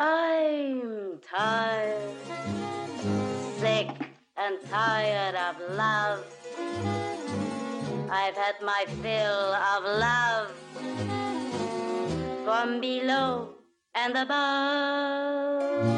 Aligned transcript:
I'm 0.00 1.18
tired, 1.28 2.12
sick 3.58 3.88
and 4.36 4.56
tired 4.70 5.34
of 5.34 5.74
love. 5.74 6.24
I've 8.08 8.36
had 8.36 8.54
my 8.62 8.84
fill 9.02 9.54
of 9.74 9.82
love 9.98 10.52
from 12.44 12.80
below 12.80 13.54
and 13.96 14.16
above. 14.16 15.97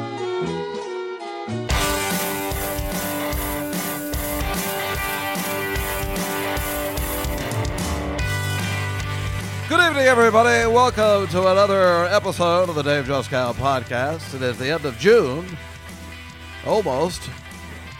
Good 9.81 9.97
evening, 9.97 10.05
everybody. 10.05 10.71
Welcome 10.71 11.27
to 11.29 11.47
another 11.47 12.05
episode 12.05 12.69
of 12.69 12.75
the 12.75 12.83
Dave 12.83 13.05
Juskow 13.05 13.51
podcast. 13.55 14.35
It 14.35 14.43
is 14.43 14.59
the 14.59 14.69
end 14.69 14.85
of 14.85 14.95
June, 14.99 15.57
almost. 16.67 17.27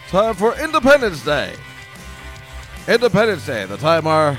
Time 0.06 0.34
for 0.34 0.56
Independence 0.60 1.24
Day. 1.24 1.56
Independence 2.86 3.44
Day, 3.44 3.64
the 3.64 3.76
time 3.78 4.06
our 4.06 4.38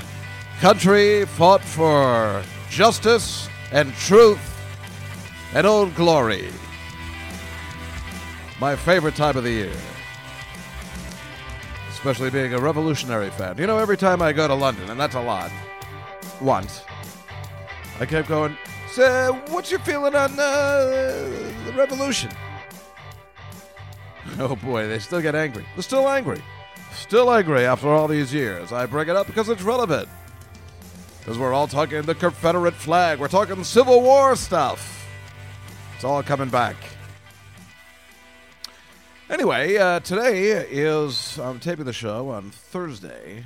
country 0.60 1.26
fought 1.26 1.60
for 1.60 2.42
justice 2.70 3.46
and 3.72 3.92
truth 3.92 4.40
and 5.54 5.66
old 5.66 5.94
glory. 5.94 6.48
My 8.58 8.74
favorite 8.74 9.16
time 9.16 9.36
of 9.36 9.44
the 9.44 9.50
year. 9.50 9.76
Especially 11.90 12.30
being 12.30 12.54
a 12.54 12.58
revolutionary 12.58 13.28
fan. 13.30 13.58
You 13.58 13.66
know, 13.66 13.76
every 13.78 13.98
time 13.98 14.22
I 14.22 14.32
go 14.32 14.48
to 14.48 14.54
London, 14.54 14.88
and 14.88 14.98
that's 14.98 15.14
a 15.14 15.20
lot, 15.20 15.52
once, 16.40 16.80
I 18.00 18.06
kept 18.06 18.28
going, 18.28 18.56
so 18.90 19.40
what's 19.48 19.70
your 19.70 19.80
feeling 19.80 20.14
on 20.14 20.32
uh, 20.32 20.76
the 21.66 21.72
revolution? 21.76 22.30
Oh 24.38 24.56
boy, 24.56 24.88
they 24.88 24.98
still 24.98 25.20
get 25.20 25.34
angry. 25.34 25.66
They're 25.74 25.82
still 25.82 26.08
angry. 26.08 26.42
Still 26.94 27.32
angry 27.32 27.66
after 27.66 27.88
all 27.88 28.08
these 28.08 28.32
years. 28.32 28.72
I 28.72 28.86
bring 28.86 29.08
it 29.08 29.14
up 29.14 29.26
because 29.26 29.48
it's 29.50 29.62
relevant. 29.62 30.08
Because 31.20 31.38
we're 31.38 31.52
all 31.52 31.66
talking 31.66 32.02
the 32.02 32.14
Confederate 32.14 32.74
flag. 32.74 33.18
We're 33.18 33.28
talking 33.28 33.62
Civil 33.62 34.00
War 34.00 34.34
stuff. 34.34 35.06
It's 35.94 36.04
all 36.04 36.22
coming 36.22 36.48
back. 36.48 36.76
Anyway, 39.30 39.76
uh, 39.76 40.00
today 40.00 40.50
is, 40.50 41.38
I'm 41.38 41.58
taping 41.58 41.86
the 41.86 41.92
show 41.92 42.28
on 42.28 42.50
Thursday, 42.50 43.44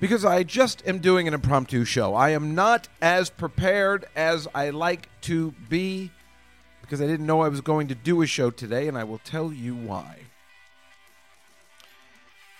because 0.00 0.24
I 0.24 0.42
just 0.42 0.86
am 0.86 0.98
doing 0.98 1.26
an 1.26 1.34
impromptu 1.34 1.84
show. 1.84 2.14
I 2.14 2.30
am 2.30 2.54
not 2.54 2.88
as 3.00 3.30
prepared 3.30 4.06
as 4.14 4.46
I 4.54 4.70
like 4.70 5.08
to 5.22 5.54
be 5.68 6.10
because 6.86 7.00
I 7.00 7.06
didn't 7.06 7.26
know 7.26 7.40
I 7.40 7.48
was 7.48 7.60
going 7.60 7.88
to 7.88 7.96
do 7.96 8.22
a 8.22 8.26
show 8.26 8.50
today, 8.50 8.86
and 8.86 8.96
I 8.96 9.02
will 9.02 9.18
tell 9.18 9.52
you 9.52 9.74
why. 9.74 10.18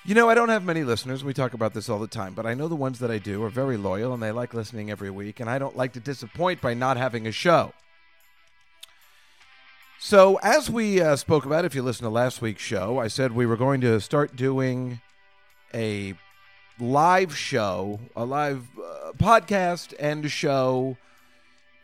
You 0.04 0.14
know, 0.14 0.28
I 0.28 0.34
don't 0.34 0.48
have 0.48 0.64
many 0.64 0.82
listeners. 0.82 1.22
We 1.22 1.32
talk 1.32 1.54
about 1.54 1.74
this 1.74 1.88
all 1.88 1.98
the 1.98 2.08
time, 2.08 2.34
but 2.34 2.46
I 2.46 2.54
know 2.54 2.66
the 2.66 2.76
ones 2.76 2.98
that 2.98 3.10
I 3.10 3.18
do 3.18 3.42
are 3.44 3.48
very 3.48 3.76
loyal 3.76 4.12
and 4.12 4.22
they 4.22 4.32
like 4.32 4.52
listening 4.52 4.90
every 4.90 5.10
week, 5.10 5.38
and 5.40 5.48
I 5.48 5.58
don't 5.58 5.76
like 5.76 5.92
to 5.94 6.00
disappoint 6.00 6.60
by 6.60 6.74
not 6.74 6.96
having 6.96 7.26
a 7.26 7.32
show. 7.32 7.72
So, 9.98 10.38
as 10.42 10.68
we 10.68 11.00
uh, 11.00 11.16
spoke 11.16 11.44
about, 11.46 11.64
if 11.64 11.74
you 11.74 11.82
listen 11.82 12.04
to 12.04 12.10
last 12.10 12.42
week's 12.42 12.62
show, 12.62 12.98
I 12.98 13.08
said 13.08 13.32
we 13.32 13.46
were 13.46 13.56
going 13.56 13.80
to 13.80 14.00
start 14.00 14.36
doing 14.36 15.00
a 15.72 16.14
live 16.78 17.36
show, 17.36 18.00
a 18.14 18.24
live 18.24 18.66
uh, 18.78 19.12
podcast 19.12 19.94
and 19.98 20.24
a 20.24 20.28
show 20.28 20.96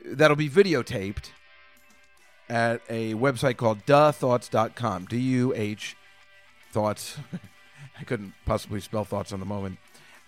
that'll 0.04 0.36
be 0.36 0.50
videotaped 0.50 1.30
at 2.48 2.82
a 2.88 3.14
website 3.14 3.56
called 3.56 3.84
duhthoughts.com. 3.86 5.06
D 5.06 5.18
U 5.18 5.54
H 5.56 5.96
thoughts. 6.70 7.16
I 8.00 8.04
couldn't 8.04 8.34
possibly 8.44 8.80
spell 8.80 9.04
thoughts 9.04 9.32
on 9.32 9.40
the 9.40 9.46
moment. 9.46 9.78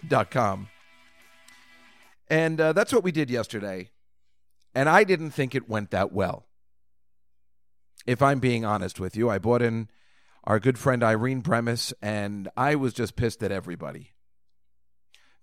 Dot 0.07 0.31
com. 0.31 0.69
And 2.29 2.61
uh, 2.61 2.73
that's 2.73 2.93
what 2.93 3.05
we 3.05 3.13
did 3.13 3.31
yesterday. 3.31 3.91
And 4.75 4.89
I 4.89 5.05
didn't 5.05 5.31
think 5.31 5.55
it 5.55 5.69
went 5.69 5.91
that 5.91 6.13
well. 6.13 6.47
If 8.07 8.21
I'm 8.23 8.39
being 8.39 8.65
honest 8.65 8.99
with 8.99 9.17
you, 9.17 9.31
I 9.31 9.39
brought 9.39 9.63
in 9.63 9.89
our 10.45 10.59
good 10.59 10.79
friend 10.79 11.03
Irene 11.03 11.43
Bremis, 11.43 11.93
and 12.03 12.49
I 12.57 12.75
was 12.75 12.93
just 12.93 13.17
pissed 13.17 13.43
at 13.43 13.51
everybody 13.51 14.14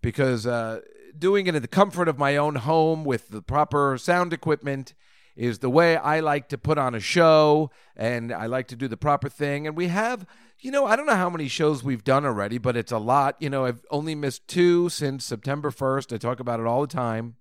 because 0.01 0.45
uh, 0.47 0.81
doing 1.17 1.47
it 1.47 1.55
in 1.55 1.61
the 1.61 1.67
comfort 1.67 2.07
of 2.07 2.17
my 2.17 2.37
own 2.37 2.55
home 2.55 3.03
with 3.03 3.29
the 3.29 3.41
proper 3.41 3.97
sound 3.97 4.33
equipment 4.33 4.93
is 5.35 5.59
the 5.59 5.69
way 5.69 5.95
I 5.95 6.19
like 6.19 6.49
to 6.49 6.57
put 6.57 6.77
on 6.77 6.93
a 6.93 6.99
show 6.99 7.71
and 7.95 8.33
I 8.33 8.47
like 8.47 8.67
to 8.69 8.75
do 8.75 8.87
the 8.87 8.97
proper 8.97 9.29
thing. 9.29 9.65
And 9.65 9.75
we 9.75 9.87
have, 9.87 10.25
you 10.59 10.71
know, 10.71 10.85
I 10.85 10.95
don't 10.95 11.05
know 11.05 11.15
how 11.15 11.29
many 11.29 11.47
shows 11.47 11.83
we've 11.83 12.03
done 12.03 12.25
already, 12.25 12.57
but 12.57 12.75
it's 12.75 12.91
a 12.91 12.97
lot. 12.97 13.37
You 13.39 13.49
know, 13.49 13.65
I've 13.65 13.85
only 13.91 14.15
missed 14.15 14.47
two 14.47 14.89
since 14.89 15.25
September 15.25 15.71
1st. 15.71 16.13
I 16.13 16.17
talk 16.17 16.39
about 16.39 16.59
it 16.59 16.65
all 16.65 16.81
the 16.81 16.87
time. 16.87 17.35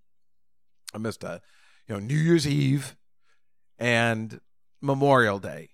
I 0.95 0.99
missed 0.99 1.25
a, 1.25 1.41
you 1.89 1.95
know, 1.95 2.01
New 2.01 2.17
Year's 2.17 2.47
Eve 2.47 2.97
and 3.79 4.41
Memorial 4.81 5.39
Day. 5.39 5.71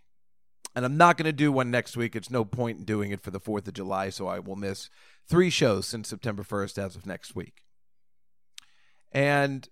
And 0.76 0.84
I'm 0.84 0.98
not 0.98 1.16
going 1.16 1.24
to 1.24 1.32
do 1.32 1.50
one 1.50 1.70
next 1.70 1.96
week. 1.96 2.14
It's 2.14 2.30
no 2.30 2.44
point 2.44 2.78
in 2.78 2.84
doing 2.84 3.10
it 3.10 3.22
for 3.22 3.30
the 3.30 3.40
4th 3.40 3.66
of 3.66 3.72
July, 3.72 4.10
so 4.10 4.28
I 4.28 4.38
will 4.38 4.56
miss 4.56 4.90
three 5.26 5.48
shows 5.48 5.86
since 5.86 6.06
September 6.06 6.42
1st 6.42 6.76
as 6.76 6.94
of 6.94 7.06
next 7.06 7.34
week. 7.34 7.62
And, 9.10 9.66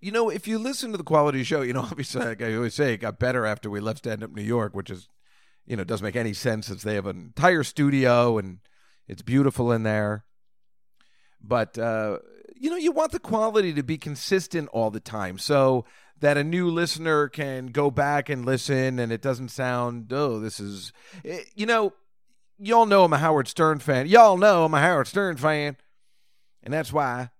you 0.00 0.12
know, 0.12 0.30
if 0.30 0.46
you 0.46 0.56
listen 0.60 0.92
to 0.92 0.96
the 0.96 1.02
quality 1.02 1.42
show, 1.42 1.62
you 1.62 1.72
know, 1.72 1.80
obviously, 1.90 2.24
like 2.24 2.40
I 2.40 2.54
always 2.54 2.74
say, 2.74 2.94
it 2.94 2.98
got 2.98 3.18
better 3.18 3.44
after 3.44 3.68
we 3.68 3.80
left 3.80 3.98
Stand 3.98 4.22
Up 4.22 4.30
New 4.30 4.42
York, 4.42 4.72
which 4.72 4.88
is, 4.88 5.08
you 5.66 5.76
know, 5.76 5.82
doesn't 5.82 6.04
make 6.04 6.14
any 6.14 6.32
sense 6.32 6.68
since 6.68 6.84
they 6.84 6.94
have 6.94 7.06
an 7.06 7.18
entire 7.18 7.64
studio 7.64 8.38
and 8.38 8.58
it's 9.08 9.22
beautiful 9.22 9.72
in 9.72 9.82
there. 9.82 10.24
But, 11.42 11.76
uh, 11.76 12.18
you 12.64 12.70
know, 12.70 12.76
you 12.76 12.92
want 12.92 13.12
the 13.12 13.18
quality 13.18 13.74
to 13.74 13.82
be 13.82 13.98
consistent 13.98 14.68
all 14.72 14.90
the 14.90 15.00
time. 15.00 15.38
So, 15.38 15.84
that 16.20 16.38
a 16.38 16.44
new 16.44 16.70
listener 16.70 17.28
can 17.28 17.66
go 17.66 17.90
back 17.90 18.30
and 18.30 18.46
listen 18.46 18.98
and 18.98 19.12
it 19.12 19.20
doesn't 19.20 19.48
sound 19.48 20.10
oh 20.12 20.38
this 20.38 20.60
is 20.60 20.92
eh, 21.24 21.40
you 21.56 21.66
know 21.66 21.92
y'all 22.58 22.86
know 22.86 23.04
I'm 23.04 23.12
a 23.12 23.18
Howard 23.18 23.48
Stern 23.48 23.78
fan. 23.78 24.06
Y'all 24.06 24.36
know 24.36 24.64
I'm 24.64 24.74
a 24.74 24.80
Howard 24.80 25.06
Stern 25.06 25.36
fan. 25.36 25.76
And 26.62 26.72
that's 26.72 26.92
why 26.92 27.30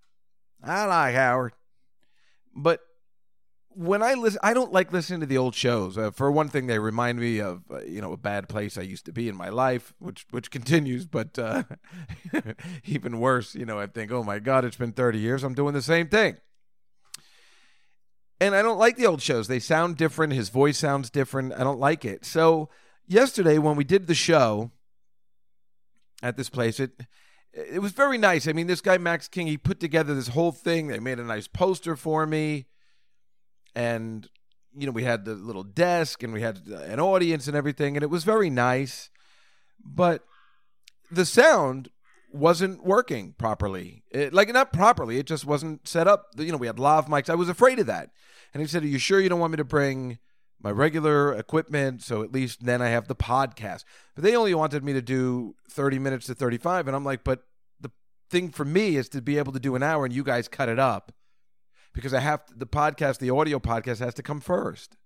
I 0.63 0.85
like 0.85 1.15
Howard. 1.15 1.53
But 2.55 2.81
when 3.75 4.03
I 4.03 4.15
listen, 4.15 4.41
I 4.43 4.55
don't 4.55 4.73
like 4.73 4.93
listening 4.93 5.21
to 5.21 5.27
the 5.27 5.39
old 5.39 5.55
shows. 5.55 5.99
Uh, 5.99 6.11
for 6.11 6.31
one 6.31 6.49
thing, 6.49 6.67
they 6.67 6.79
remind 6.79 7.19
me 7.19 7.41
of 7.41 7.63
uh, 7.71 7.81
you 7.83 8.01
know 8.01 8.13
a 8.13 8.17
bad 8.17 8.49
place 8.49 8.79
I 8.79 8.83
used 8.83 9.07
to 9.07 9.13
be 9.13 9.29
in 9.29 9.37
my 9.37 9.49
life, 9.49 9.93
which 9.99 10.27
which 10.31 10.51
continues. 10.53 11.07
But 11.07 11.39
uh, 11.39 11.65
even 12.85 13.21
worse, 13.21 13.55
you 13.55 13.65
know, 13.65 13.79
I 13.79 13.87
think, 13.87 14.13
oh 14.13 14.23
my 14.23 14.39
God, 14.39 14.65
it's 14.65 14.77
been 14.77 14.93
thirty 14.93 15.19
years. 15.19 15.45
I'm 15.45 15.55
doing 15.55 15.75
the 15.75 15.83
same 15.83 16.09
thing 16.09 16.39
and 18.41 18.55
I 18.55 18.63
don't 18.63 18.79
like 18.79 18.97
the 18.97 19.07
old 19.07 19.23
shows. 19.23 19.49
They 19.49 19.59
sound 19.61 19.97
different. 19.97 20.33
His 20.33 20.49
voice 20.49 20.79
sounds 20.79 21.11
different. 21.11 21.53
I 21.55 21.65
don't 21.65 21.81
like 21.81 22.05
it. 22.05 22.25
So 22.25 22.69
yesterday 23.07 23.59
when 23.59 23.77
we 23.77 23.85
did 23.85 24.07
the 24.07 24.15
show 24.15 24.71
at 26.23 26.37
this 26.37 26.51
place, 26.51 26.81
it 26.81 26.93
it 27.53 27.81
was 27.81 27.93
very 27.93 28.19
nice. 28.19 28.49
I 28.49 28.53
mean, 28.53 28.67
this 28.67 28.81
guy 28.81 28.99
Max 28.99 29.29
King, 29.29 29.47
he 29.47 29.57
put 29.57 29.79
together 29.79 30.15
this 30.15 30.29
whole 30.29 30.51
thing. 30.51 30.89
They 30.89 30.99
made 30.99 31.21
a 31.21 31.25
nice 31.25 31.47
poster 31.47 31.95
for 31.95 32.27
me, 32.27 32.67
and 33.75 34.29
you 34.77 34.87
know 34.87 34.93
we 34.93 35.05
had 35.05 35.25
the 35.25 35.35
little 35.35 35.63
desk 35.63 36.23
and 36.23 36.33
we 36.33 36.41
had 36.41 36.67
an 36.67 37.01
audience 37.01 37.47
and 37.47 37.57
everything, 37.57 37.97
and 37.97 38.03
it 38.03 38.11
was 38.11 38.25
very 38.25 38.51
nice. 38.51 39.11
But 39.85 40.25
the 41.11 41.25
sound 41.25 41.91
wasn't 42.33 42.85
working 42.85 43.35
properly. 43.39 44.03
It, 44.11 44.35
like 44.35 44.53
not 44.53 44.73
properly, 44.73 45.19
it 45.19 45.27
just 45.27 45.45
wasn't 45.45 45.87
set 45.87 46.09
up. 46.09 46.31
You 46.37 46.51
know, 46.51 46.59
we 46.59 46.67
had 46.67 46.79
lav 46.79 47.07
mics. 47.07 47.31
I 47.31 47.37
was 47.37 47.49
afraid 47.49 47.79
of 47.79 47.87
that. 47.87 48.11
And 48.53 48.61
he 48.61 48.67
said, 48.67 48.83
"Are 48.83 48.89
you 48.89 48.99
sure 48.99 49.21
you 49.21 49.29
don't 49.29 49.41
want 49.41 49.53
me 49.53 49.57
to 49.57 49.65
bring 49.65 50.19
my 50.61 50.71
regular 50.71 51.35
equipment 51.35 52.03
so 52.03 52.23
at 52.23 52.33
least 52.33 52.65
then 52.65 52.83
I 52.83 52.89
have 52.89 53.09
the 53.09 53.15
podcast?" 53.15 53.85
But 54.15 54.25
they 54.25 54.37
only 54.37 54.55
wanted 54.55 54.85
me 54.85 54.93
to 54.93 55.03
do 55.03 55.55
30 55.71 55.99
minutes 55.99 56.27
to 56.27 56.35
35 56.35 56.87
and 56.87 56.97
I'm 56.97 57.05
like, 57.05 57.25
"But 57.25 57.45
the 57.81 57.93
thing 58.31 58.51
for 58.51 58.65
me 58.65 58.97
is 58.97 59.09
to 59.11 59.23
be 59.23 59.39
able 59.39 59.53
to 59.53 59.61
do 59.61 59.77
an 59.77 59.83
hour 59.83 60.05
and 60.05 60.15
you 60.15 60.25
guys 60.25 60.49
cut 60.49 60.69
it 60.69 60.79
up." 60.79 61.13
Because 61.95 62.13
I 62.13 62.21
have 62.21 62.45
to, 62.47 62.55
the 62.55 62.67
podcast, 62.67 63.19
the 63.19 63.31
audio 63.31 63.59
podcast 63.59 64.01
has 64.01 64.15
to 64.15 64.23
come 64.23 64.41
first. 64.41 64.97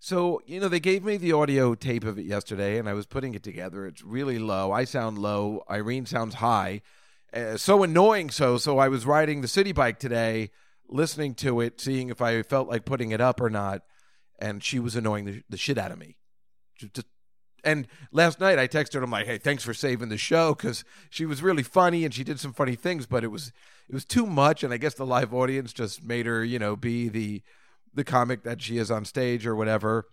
So, 0.00 0.40
you 0.46 0.60
know, 0.60 0.68
they 0.68 0.80
gave 0.80 1.04
me 1.04 1.16
the 1.16 1.32
audio 1.32 1.74
tape 1.74 2.04
of 2.04 2.18
it 2.18 2.24
yesterday 2.24 2.78
and 2.78 2.88
I 2.88 2.92
was 2.92 3.06
putting 3.06 3.34
it 3.34 3.42
together. 3.42 3.84
It's 3.86 4.02
really 4.02 4.38
low. 4.38 4.70
I 4.70 4.84
sound 4.84 5.18
low. 5.18 5.64
Irene 5.68 6.06
sounds 6.06 6.36
high. 6.36 6.82
Uh, 7.32 7.56
so 7.56 7.82
annoying 7.82 8.30
so. 8.30 8.58
So 8.58 8.78
I 8.78 8.88
was 8.88 9.04
riding 9.04 9.40
the 9.40 9.48
city 9.48 9.72
bike 9.72 9.98
today, 9.98 10.50
listening 10.88 11.34
to 11.36 11.60
it, 11.60 11.80
seeing 11.80 12.10
if 12.10 12.22
I 12.22 12.42
felt 12.42 12.68
like 12.68 12.84
putting 12.84 13.10
it 13.10 13.20
up 13.20 13.40
or 13.40 13.50
not. 13.50 13.82
And 14.38 14.62
she 14.62 14.78
was 14.78 14.94
annoying 14.94 15.24
the, 15.24 15.42
the 15.48 15.56
shit 15.56 15.78
out 15.78 15.90
of 15.90 15.98
me. 15.98 16.16
Just, 16.76 17.04
and 17.64 17.86
last 18.12 18.40
night 18.40 18.58
I 18.58 18.68
texted 18.68 18.94
her. 18.94 19.02
I'm 19.02 19.10
like, 19.10 19.26
"Hey, 19.26 19.38
thanks 19.38 19.64
for 19.64 19.74
saving 19.74 20.08
the 20.08 20.18
show," 20.18 20.54
because 20.54 20.84
she 21.10 21.26
was 21.26 21.42
really 21.42 21.62
funny 21.62 22.04
and 22.04 22.12
she 22.12 22.24
did 22.24 22.40
some 22.40 22.52
funny 22.52 22.74
things, 22.74 23.06
but 23.06 23.24
it 23.24 23.28
was 23.28 23.52
it 23.88 23.94
was 23.94 24.04
too 24.04 24.26
much, 24.26 24.62
and 24.62 24.72
I 24.72 24.76
guess 24.76 24.94
the 24.94 25.06
live 25.06 25.32
audience 25.32 25.72
just 25.72 26.04
made 26.04 26.26
her, 26.26 26.44
you 26.44 26.58
know, 26.58 26.76
be 26.76 27.08
the 27.08 27.42
the 27.94 28.04
comic 28.04 28.42
that 28.44 28.60
she 28.62 28.78
is 28.78 28.90
on 28.90 29.04
stage 29.04 29.46
or 29.46 29.56
whatever. 29.56 30.06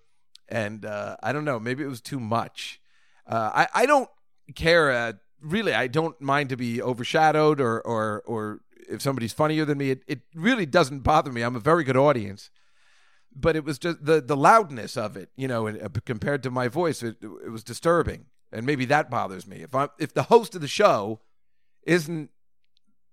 And 0.47 0.85
uh, 0.85 1.17
I 1.23 1.33
don't 1.33 1.45
know, 1.45 1.59
maybe 1.59 1.83
it 1.83 1.87
was 1.87 2.01
too 2.01 2.19
much. 2.19 2.79
Uh, 3.27 3.51
I 3.53 3.83
I 3.83 3.85
don't 3.85 4.09
care. 4.55 4.91
Uh, 4.91 5.13
really, 5.41 5.73
I 5.73 5.87
don't 5.87 6.19
mind 6.21 6.49
to 6.49 6.57
be 6.57 6.81
overshadowed 6.81 7.59
or 7.59 7.81
or 7.81 8.23
or 8.25 8.61
if 8.89 9.01
somebody's 9.01 9.33
funnier 9.33 9.65
than 9.65 9.77
me. 9.77 9.91
It 9.91 10.03
it 10.07 10.21
really 10.33 10.65
doesn't 10.65 10.99
bother 10.99 11.31
me. 11.31 11.41
I'm 11.41 11.55
a 11.55 11.59
very 11.59 11.83
good 11.83 11.97
audience. 11.97 12.49
But 13.35 13.55
it 13.55 13.65
was 13.65 13.77
just 13.77 14.05
the 14.05 14.21
the 14.21 14.37
loudness 14.37 14.95
of 14.95 15.17
it, 15.17 15.29
you 15.35 15.47
know, 15.47 15.67
uh, 15.67 15.89
compared 16.05 16.41
to 16.43 16.51
my 16.51 16.67
voice, 16.69 17.03
it, 17.03 17.17
it 17.21 17.51
was 17.51 17.63
disturbing, 17.63 18.27
and 18.51 18.65
maybe 18.65 18.85
that 18.85 19.09
bothers 19.09 19.45
me. 19.45 19.57
If 19.57 19.75
I 19.75 19.89
if 19.99 20.13
the 20.13 20.23
host 20.23 20.55
of 20.55 20.61
the 20.61 20.67
show 20.69 21.19
isn't, 21.83 22.29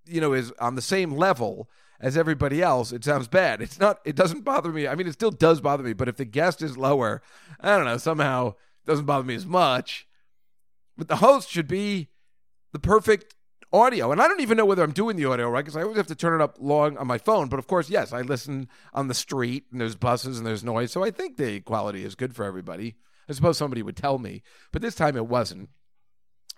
you 0.07 0.21
know, 0.21 0.33
is 0.33 0.53
on 0.61 0.77
the 0.77 0.83
same 0.83 1.13
level 1.13 1.69
as 2.01 2.17
everybody 2.17 2.63
else, 2.63 2.93
it 2.93 3.05
sounds 3.05 3.29
bad. 3.29 3.61
It's 3.61 3.81
not. 3.81 3.99
It 4.05 4.17
doesn't 4.17 4.43
bother 4.43 4.71
me. 4.71 4.87
I 4.87 4.95
mean, 4.95 5.07
it 5.07 5.13
still 5.13 5.31
does 5.31 5.61
bother 5.61 5.83
me. 5.83 5.93
But 5.93 6.09
if 6.09 6.17
the 6.17 6.25
guest 6.25 6.63
is 6.63 6.77
lower, 6.77 7.23
I 7.61 7.77
don't 7.77 7.85
know. 7.85 7.97
Somehow 7.99 8.49
it 8.49 8.87
doesn't 8.87 9.07
bother 9.07 9.25
me 9.25 9.35
as 9.35 9.47
much. 9.47 10.07
But 10.97 11.09
the 11.09 11.17
host 11.17 11.51
should 11.51 11.69
be 11.69 12.11
the 12.73 12.79
perfect 12.79 13.35
audio. 13.73 14.13
And 14.13 14.21
I 14.21 14.29
don't 14.29 14.41
even 14.41 14.57
know 14.57 14.65
whether 14.65 14.83
I'm 14.83 14.93
doing 14.93 15.17
the 15.17 15.25
audio 15.25 15.49
right 15.49 15.65
because 15.65 15.77
I 15.77 15.83
always 15.83 15.97
have 15.97 16.07
to 16.09 16.15
turn 16.15 16.41
it 16.41 16.45
up 16.45 16.57
long 16.61 16.97
on 16.97 17.07
my 17.07 17.19
phone. 17.19 17.49
But 17.49 17.59
of 17.59 17.67
course, 17.67 17.89
yes, 17.91 18.13
I 18.13 18.21
listen 18.21 18.69
on 18.93 19.09
the 19.09 19.15
street 19.15 19.65
and 19.71 19.81
there's 19.81 19.97
buses 19.97 20.39
and 20.39 20.47
there's 20.47 20.65
noise. 20.65 20.93
So 20.93 21.03
I 21.03 21.11
think 21.11 21.37
the 21.37 21.61
quality 21.61 22.05
is 22.05 22.15
good 22.15 22.35
for 22.35 22.45
everybody. 22.45 22.97
I 23.29 23.33
suppose 23.33 23.57
somebody 23.57 23.83
would 23.83 23.97
tell 23.97 24.19
me, 24.19 24.43
but 24.73 24.83
this 24.83 24.95
time 24.95 25.17
it 25.17 25.27
wasn't. 25.27 25.71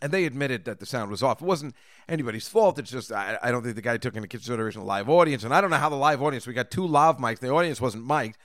And 0.03 0.13
they 0.13 0.25
admitted 0.25 0.65
that 0.65 0.81
the 0.81 0.87
sound 0.87 1.11
was 1.11 1.23
off. 1.23 1.41
It 1.41 1.47
wasn't 1.47 1.75
anybody's 2.09 2.49
fault. 2.49 2.79
It's 2.79 2.91
just 2.91 3.13
I, 3.13 3.39
I 3.43 3.51
don't 3.51 3.63
think 3.63 3.77
the 3.77 3.83
guy 3.83 3.97
took 3.97 4.17
into 4.17 4.29
consideration 4.29 4.81
the 4.81 4.87
live 4.87 5.09
audience. 5.09 5.45
And 5.45 5.55
I 5.55 5.61
don't 5.61 5.71
know 5.71 5.77
how 5.77 5.89
the 5.89 5.97
live 5.97 6.23
audience. 6.23 6.47
We 6.47 6.53
got 6.53 6.71
two 6.71 6.87
live 6.87 7.19
mics. 7.19 7.39
The 7.39 7.51
audience 7.51 7.81
wasn't 7.81 8.07
mic'd. 8.07 8.37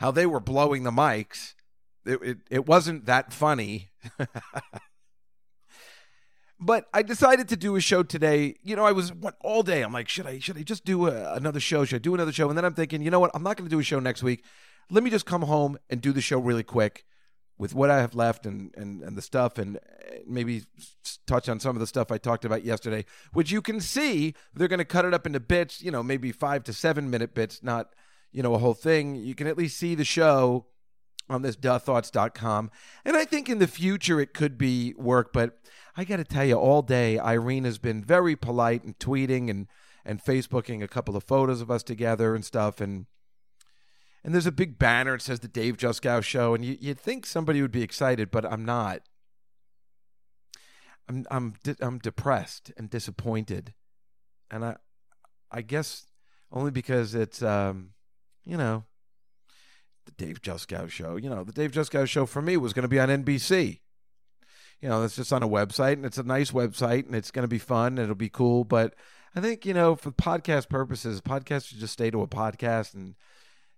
How 0.00 0.10
they 0.10 0.26
were 0.26 0.38
blowing 0.38 0.84
the 0.84 0.90
mics. 0.90 1.54
It 2.04 2.22
it, 2.22 2.38
it 2.50 2.66
wasn't 2.66 3.06
that 3.06 3.32
funny. 3.32 3.88
but 6.60 6.88
I 6.92 7.02
decided 7.02 7.48
to 7.48 7.56
do 7.56 7.76
a 7.76 7.80
show 7.80 8.02
today. 8.02 8.56
You 8.62 8.76
know, 8.76 8.84
I 8.84 8.92
was 8.92 9.12
what, 9.12 9.36
all 9.40 9.62
day. 9.62 9.82
I'm 9.82 9.92
like, 9.92 10.08
should 10.08 10.26
I 10.26 10.38
should 10.38 10.58
I 10.58 10.62
just 10.62 10.84
do 10.84 11.06
a, 11.06 11.34
another 11.34 11.60
show? 11.60 11.84
Should 11.84 11.96
I 11.96 11.98
do 11.98 12.14
another 12.14 12.32
show? 12.32 12.48
And 12.48 12.58
then 12.58 12.64
I'm 12.64 12.74
thinking, 12.74 13.02
you 13.02 13.10
know 13.10 13.20
what? 13.20 13.30
I'm 13.34 13.42
not 13.42 13.56
going 13.56 13.68
to 13.68 13.74
do 13.74 13.80
a 13.80 13.84
show 13.84 14.00
next 14.00 14.22
week. 14.22 14.44
Let 14.90 15.04
me 15.04 15.10
just 15.10 15.26
come 15.26 15.42
home 15.42 15.78
and 15.88 16.00
do 16.00 16.12
the 16.12 16.20
show 16.20 16.38
really 16.38 16.62
quick 16.62 17.04
with 17.58 17.74
what 17.74 17.90
I 17.90 17.98
have 18.00 18.14
left 18.14 18.46
and 18.46 18.74
and 18.76 19.02
and 19.02 19.16
the 19.16 19.22
stuff 19.22 19.58
and 19.58 19.78
maybe 20.26 20.62
touch 21.26 21.48
on 21.48 21.60
some 21.60 21.76
of 21.76 21.80
the 21.80 21.86
stuff 21.86 22.10
I 22.10 22.18
talked 22.18 22.44
about 22.44 22.64
yesterday, 22.64 23.04
which 23.32 23.50
you 23.50 23.62
can 23.62 23.80
see 23.80 24.34
they're 24.54 24.68
going 24.68 24.78
to 24.78 24.84
cut 24.84 25.04
it 25.04 25.14
up 25.14 25.26
into 25.26 25.40
bits. 25.40 25.80
You 25.82 25.90
know, 25.90 26.02
maybe 26.02 26.32
five 26.32 26.64
to 26.64 26.72
seven 26.72 27.08
minute 27.10 27.34
bits, 27.34 27.62
not 27.62 27.90
you 28.32 28.42
know 28.42 28.54
a 28.54 28.58
whole 28.58 28.74
thing. 28.74 29.14
You 29.14 29.34
can 29.34 29.46
at 29.46 29.56
least 29.56 29.76
see 29.76 29.94
the 29.94 30.04
show 30.04 30.66
on 31.30 31.42
this 31.42 31.56
duhthoughts.com. 31.56 32.70
And 33.04 33.16
I 33.16 33.24
think 33.24 33.48
in 33.48 33.58
the 33.58 33.66
future 33.66 34.20
it 34.20 34.34
could 34.34 34.56
be 34.56 34.94
work, 34.96 35.32
but 35.32 35.58
I 35.98 36.04
got 36.04 36.18
to 36.18 36.24
tell 36.24 36.44
you, 36.44 36.54
all 36.54 36.82
day 36.82 37.18
Irene 37.18 37.64
has 37.64 37.78
been 37.78 38.04
very 38.04 38.36
polite 38.36 38.84
and 38.84 38.96
tweeting 39.00 39.50
and 39.50 39.66
and 40.04 40.24
Facebooking 40.24 40.80
a 40.80 40.86
couple 40.86 41.16
of 41.16 41.24
photos 41.24 41.60
of 41.60 41.72
us 41.72 41.82
together 41.82 42.36
and 42.36 42.44
stuff. 42.44 42.80
And 42.80 43.06
and 44.22 44.32
there's 44.32 44.46
a 44.46 44.52
big 44.52 44.78
banner. 44.78 45.16
that 45.16 45.22
says 45.22 45.40
the 45.40 45.48
Dave 45.48 45.76
Juskow 45.76 46.22
Show, 46.22 46.54
and 46.54 46.64
you 46.64 46.78
you'd 46.80 47.00
think 47.00 47.26
somebody 47.26 47.60
would 47.60 47.72
be 47.72 47.82
excited, 47.82 48.30
but 48.30 48.44
I'm 48.44 48.64
not. 48.64 49.00
I'm 51.08 51.26
I'm 51.32 51.54
de- 51.64 51.76
I'm 51.80 51.98
depressed 51.98 52.70
and 52.76 52.88
disappointed, 52.88 53.74
and 54.52 54.64
I 54.64 54.76
I 55.50 55.62
guess 55.62 56.06
only 56.52 56.70
because 56.70 57.16
it's 57.16 57.42
um 57.42 57.90
you 58.44 58.56
know 58.56 58.84
the 60.06 60.12
Dave 60.12 60.42
Juskow 60.42 60.88
Show. 60.88 61.16
You 61.16 61.28
know 61.28 61.42
the 61.42 61.52
Dave 61.52 61.72
Juskow 61.72 62.06
Show 62.06 62.24
for 62.24 62.40
me 62.40 62.56
was 62.56 62.72
going 62.72 62.84
to 62.84 62.88
be 62.88 63.00
on 63.00 63.08
NBC 63.08 63.80
you 64.80 64.88
know, 64.88 65.02
it's 65.02 65.16
just 65.16 65.32
on 65.32 65.42
a 65.42 65.48
website 65.48 65.94
and 65.94 66.06
it's 66.06 66.18
a 66.18 66.22
nice 66.22 66.52
website 66.52 67.06
and 67.06 67.14
it's 67.14 67.30
going 67.30 67.42
to 67.42 67.48
be 67.48 67.58
fun. 67.58 67.98
it'll 67.98 68.14
be 68.14 68.28
cool. 68.28 68.64
But 68.64 68.94
I 69.34 69.40
think, 69.40 69.66
you 69.66 69.74
know, 69.74 69.96
for 69.96 70.10
podcast 70.12 70.68
purposes, 70.68 71.20
podcast 71.20 71.66
should 71.66 71.78
just 71.78 71.92
stay 71.92 72.10
to 72.10 72.22
a 72.22 72.28
podcast. 72.28 72.94
And 72.94 73.14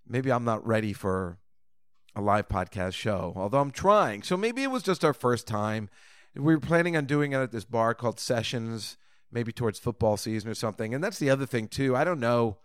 maybe 0.06 0.30
I'm 0.30 0.44
not 0.44 0.66
ready 0.66 0.92
for 0.92 1.38
a 2.14 2.20
live 2.20 2.48
podcast 2.48 2.94
show, 2.94 3.32
although 3.36 3.60
I'm 3.60 3.70
trying. 3.70 4.22
So 4.22 4.36
maybe 4.36 4.62
it 4.62 4.70
was 4.70 4.82
just 4.82 5.04
our 5.04 5.14
first 5.14 5.46
time. 5.46 5.88
We 6.34 6.54
were 6.54 6.60
planning 6.60 6.96
on 6.96 7.06
doing 7.06 7.32
it 7.32 7.38
at 7.38 7.50
this 7.50 7.64
bar 7.64 7.94
called 7.94 8.20
Sessions, 8.20 8.96
maybe 9.32 9.52
towards 9.52 9.78
football 9.78 10.16
season 10.16 10.50
or 10.50 10.54
something. 10.54 10.94
And 10.94 11.02
that's 11.02 11.18
the 11.18 11.30
other 11.30 11.46
thing, 11.46 11.66
too. 11.66 11.96
I 11.96 12.04
don't 12.04 12.20
know. 12.20 12.58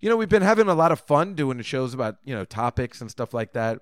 You 0.00 0.08
know, 0.08 0.16
we've 0.16 0.28
been 0.28 0.42
having 0.42 0.68
a 0.68 0.74
lot 0.74 0.92
of 0.92 1.00
fun 1.00 1.34
doing 1.34 1.56
the 1.56 1.62
shows 1.62 1.94
about, 1.94 2.16
you 2.24 2.34
know, 2.34 2.44
topics 2.44 3.00
and 3.00 3.10
stuff 3.10 3.32
like 3.32 3.52
that 3.54 3.80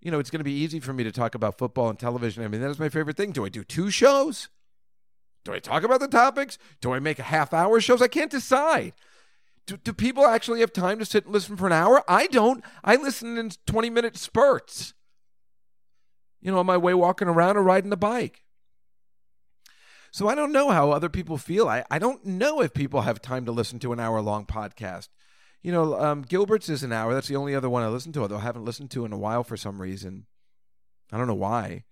you 0.00 0.10
know, 0.10 0.18
it's 0.18 0.30
going 0.30 0.40
to 0.40 0.44
be 0.44 0.52
easy 0.52 0.80
for 0.80 0.92
me 0.92 1.04
to 1.04 1.12
talk 1.12 1.34
about 1.34 1.58
football 1.58 1.88
and 1.88 1.98
television. 1.98 2.44
I 2.44 2.48
mean, 2.48 2.60
that 2.60 2.70
is 2.70 2.78
my 2.78 2.88
favorite 2.88 3.16
thing. 3.16 3.32
Do 3.32 3.44
I 3.44 3.48
do 3.48 3.64
two 3.64 3.90
shows? 3.90 4.48
Do 5.44 5.52
I 5.52 5.58
talk 5.58 5.82
about 5.82 6.00
the 6.00 6.08
topics? 6.08 6.58
Do 6.80 6.92
I 6.92 6.98
make 6.98 7.18
a 7.18 7.24
half 7.24 7.52
hour 7.52 7.80
shows? 7.80 8.02
I 8.02 8.08
can't 8.08 8.30
decide. 8.30 8.92
Do, 9.66 9.76
do 9.76 9.92
people 9.92 10.26
actually 10.26 10.60
have 10.60 10.72
time 10.72 10.98
to 10.98 11.04
sit 11.04 11.24
and 11.24 11.32
listen 11.32 11.56
for 11.56 11.66
an 11.66 11.72
hour? 11.72 12.02
I 12.08 12.26
don't. 12.26 12.64
I 12.84 12.96
listen 12.96 13.36
in 13.36 13.50
20 13.66 13.90
minute 13.90 14.16
spurts, 14.16 14.94
you 16.40 16.52
know, 16.52 16.58
on 16.58 16.66
my 16.66 16.76
way 16.76 16.94
walking 16.94 17.28
around 17.28 17.56
or 17.56 17.62
riding 17.62 17.90
the 17.90 17.96
bike. 17.96 18.44
So 20.10 20.28
I 20.28 20.34
don't 20.34 20.52
know 20.52 20.70
how 20.70 20.90
other 20.90 21.08
people 21.08 21.36
feel. 21.36 21.68
I, 21.68 21.84
I 21.90 21.98
don't 21.98 22.24
know 22.24 22.62
if 22.62 22.72
people 22.72 23.02
have 23.02 23.20
time 23.20 23.44
to 23.44 23.52
listen 23.52 23.78
to 23.80 23.92
an 23.92 24.00
hour 24.00 24.20
long 24.20 24.46
podcast 24.46 25.08
you 25.62 25.72
know, 25.72 25.98
um, 26.00 26.22
Gilbert's 26.22 26.68
is 26.68 26.82
an 26.82 26.92
hour. 26.92 27.12
That's 27.14 27.28
the 27.28 27.36
only 27.36 27.54
other 27.54 27.68
one 27.68 27.82
I 27.82 27.88
listen 27.88 28.12
to, 28.12 28.22
although 28.22 28.36
I 28.36 28.42
haven't 28.42 28.64
listened 28.64 28.90
to 28.92 29.04
in 29.04 29.12
a 29.12 29.18
while 29.18 29.42
for 29.44 29.56
some 29.56 29.80
reason. 29.80 30.26
I 31.12 31.18
don't 31.18 31.26
know 31.26 31.34
why. 31.34 31.84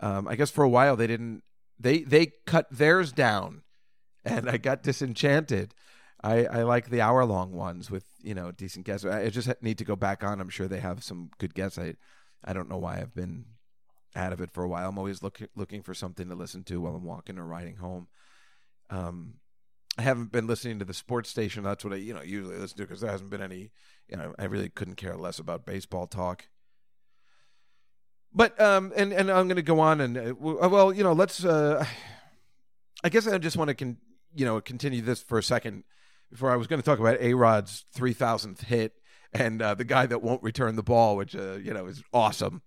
Um, 0.00 0.26
I 0.28 0.36
guess 0.36 0.50
for 0.50 0.64
a 0.64 0.68
while 0.68 0.96
they 0.96 1.06
didn't. 1.06 1.42
They 1.78 2.00
they 2.00 2.32
cut 2.46 2.66
theirs 2.70 3.12
down, 3.12 3.62
and 4.24 4.48
I 4.48 4.56
got 4.56 4.82
disenchanted. 4.82 5.74
I, 6.22 6.46
I 6.46 6.62
like 6.62 6.88
the 6.88 7.02
hour 7.02 7.24
long 7.26 7.52
ones 7.52 7.90
with 7.90 8.04
you 8.22 8.34
know 8.34 8.50
decent 8.50 8.86
guests. 8.86 9.04
I 9.04 9.28
just 9.28 9.50
need 9.62 9.78
to 9.78 9.84
go 9.84 9.96
back 9.96 10.24
on. 10.24 10.40
I'm 10.40 10.48
sure 10.48 10.68
they 10.68 10.80
have 10.80 11.04
some 11.04 11.30
good 11.38 11.54
guests. 11.54 11.78
I 11.78 11.94
I 12.42 12.52
don't 12.52 12.70
know 12.70 12.78
why 12.78 12.98
I've 12.98 13.14
been 13.14 13.44
out 14.16 14.32
of 14.32 14.40
it 14.40 14.50
for 14.50 14.62
a 14.62 14.68
while. 14.68 14.88
I'm 14.88 14.98
always 14.98 15.22
looking 15.22 15.48
looking 15.54 15.82
for 15.82 15.94
something 15.94 16.28
to 16.28 16.34
listen 16.34 16.64
to 16.64 16.80
while 16.80 16.94
I'm 16.94 17.04
walking 17.04 17.38
or 17.38 17.44
riding 17.44 17.76
home. 17.76 18.08
Um, 18.90 19.34
I 19.96 20.02
haven't 20.02 20.32
been 20.32 20.46
listening 20.46 20.78
to 20.80 20.84
the 20.84 20.94
sports 20.94 21.30
station. 21.30 21.62
That's 21.62 21.84
what 21.84 21.92
I, 21.92 21.96
you 21.96 22.14
know, 22.14 22.22
usually 22.22 22.56
listen 22.56 22.78
to 22.78 22.82
because 22.84 23.00
there 23.00 23.10
hasn't 23.10 23.30
been 23.30 23.42
any. 23.42 23.70
You 24.08 24.16
know, 24.16 24.34
I 24.38 24.44
really 24.44 24.68
couldn't 24.68 24.96
care 24.96 25.16
less 25.16 25.38
about 25.38 25.64
baseball 25.64 26.06
talk. 26.06 26.48
But 28.32 28.60
um, 28.60 28.92
and 28.96 29.12
and 29.12 29.30
I'm 29.30 29.46
going 29.46 29.56
to 29.56 29.62
go 29.62 29.80
on 29.80 30.00
and 30.00 30.18
uh, 30.18 30.34
well, 30.38 30.92
you 30.92 31.04
know, 31.04 31.12
let's. 31.12 31.44
Uh, 31.44 31.84
I 33.04 33.08
guess 33.08 33.26
I 33.26 33.38
just 33.38 33.56
want 33.56 33.68
to 33.68 33.74
con- 33.74 33.98
you 34.34 34.44
know 34.44 34.60
continue 34.60 35.00
this 35.00 35.22
for 35.22 35.38
a 35.38 35.42
second 35.42 35.84
before 36.30 36.50
I 36.50 36.56
was 36.56 36.66
going 36.66 36.80
to 36.80 36.84
talk 36.84 36.98
about 36.98 37.20
A 37.20 37.34
Rod's 37.34 37.84
three 37.92 38.12
thousandth 38.12 38.62
hit 38.62 38.94
and 39.34 39.60
uh, 39.60 39.74
the 39.74 39.84
guy 39.84 40.06
that 40.06 40.22
won't 40.22 40.42
return 40.42 40.76
the 40.76 40.82
ball, 40.82 41.16
which 41.16 41.34
uh, 41.34 41.54
you 41.54 41.74
know 41.74 41.86
is 41.86 42.02
awesome. 42.12 42.62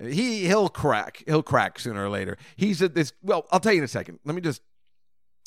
He 0.00 0.46
he'll 0.46 0.68
crack. 0.68 1.22
He'll 1.26 1.42
crack 1.42 1.78
sooner 1.78 2.04
or 2.04 2.08
later. 2.08 2.36
He's 2.56 2.82
at 2.82 2.94
this. 2.94 3.12
Well, 3.22 3.46
I'll 3.52 3.60
tell 3.60 3.72
you 3.72 3.78
in 3.78 3.84
a 3.84 3.88
second. 3.88 4.18
Let 4.24 4.34
me 4.34 4.40
just 4.40 4.62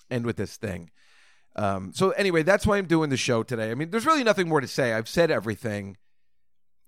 end 0.10 0.26
with 0.26 0.38
this 0.38 0.56
thing. 0.56 0.92
Um, 1.56 1.94
so 1.94 2.12
anyway, 2.12 2.44
that's 2.44 2.68
why 2.68 2.78
I'm 2.78 2.86
doing 2.86 3.10
the 3.10 3.18
show 3.18 3.42
today. 3.44 3.72
I 3.72 3.76
mean, 3.76 3.90
there's 3.90 4.06
really 4.06 4.24
nothing 4.24 4.50
more 4.50 4.62
to 4.62 4.68
say. 4.68 4.94
I've 4.94 5.08
said 5.08 5.32
everything. 5.32 5.98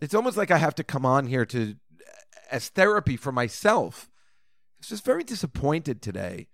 It's 0.02 0.14
almost 0.14 0.38
like 0.38 0.52
I 0.52 0.58
have 0.58 0.76
to 0.76 0.84
come 0.84 1.06
on 1.06 1.28
here 1.28 1.46
to 1.46 1.76
as 2.52 2.70
therapy 2.70 3.18
for 3.18 3.32
myself. 3.32 4.10
I 4.12 4.80
was 4.80 4.90
just 4.90 5.06
very 5.06 5.24
disappointed 5.24 6.02
today 6.02 6.48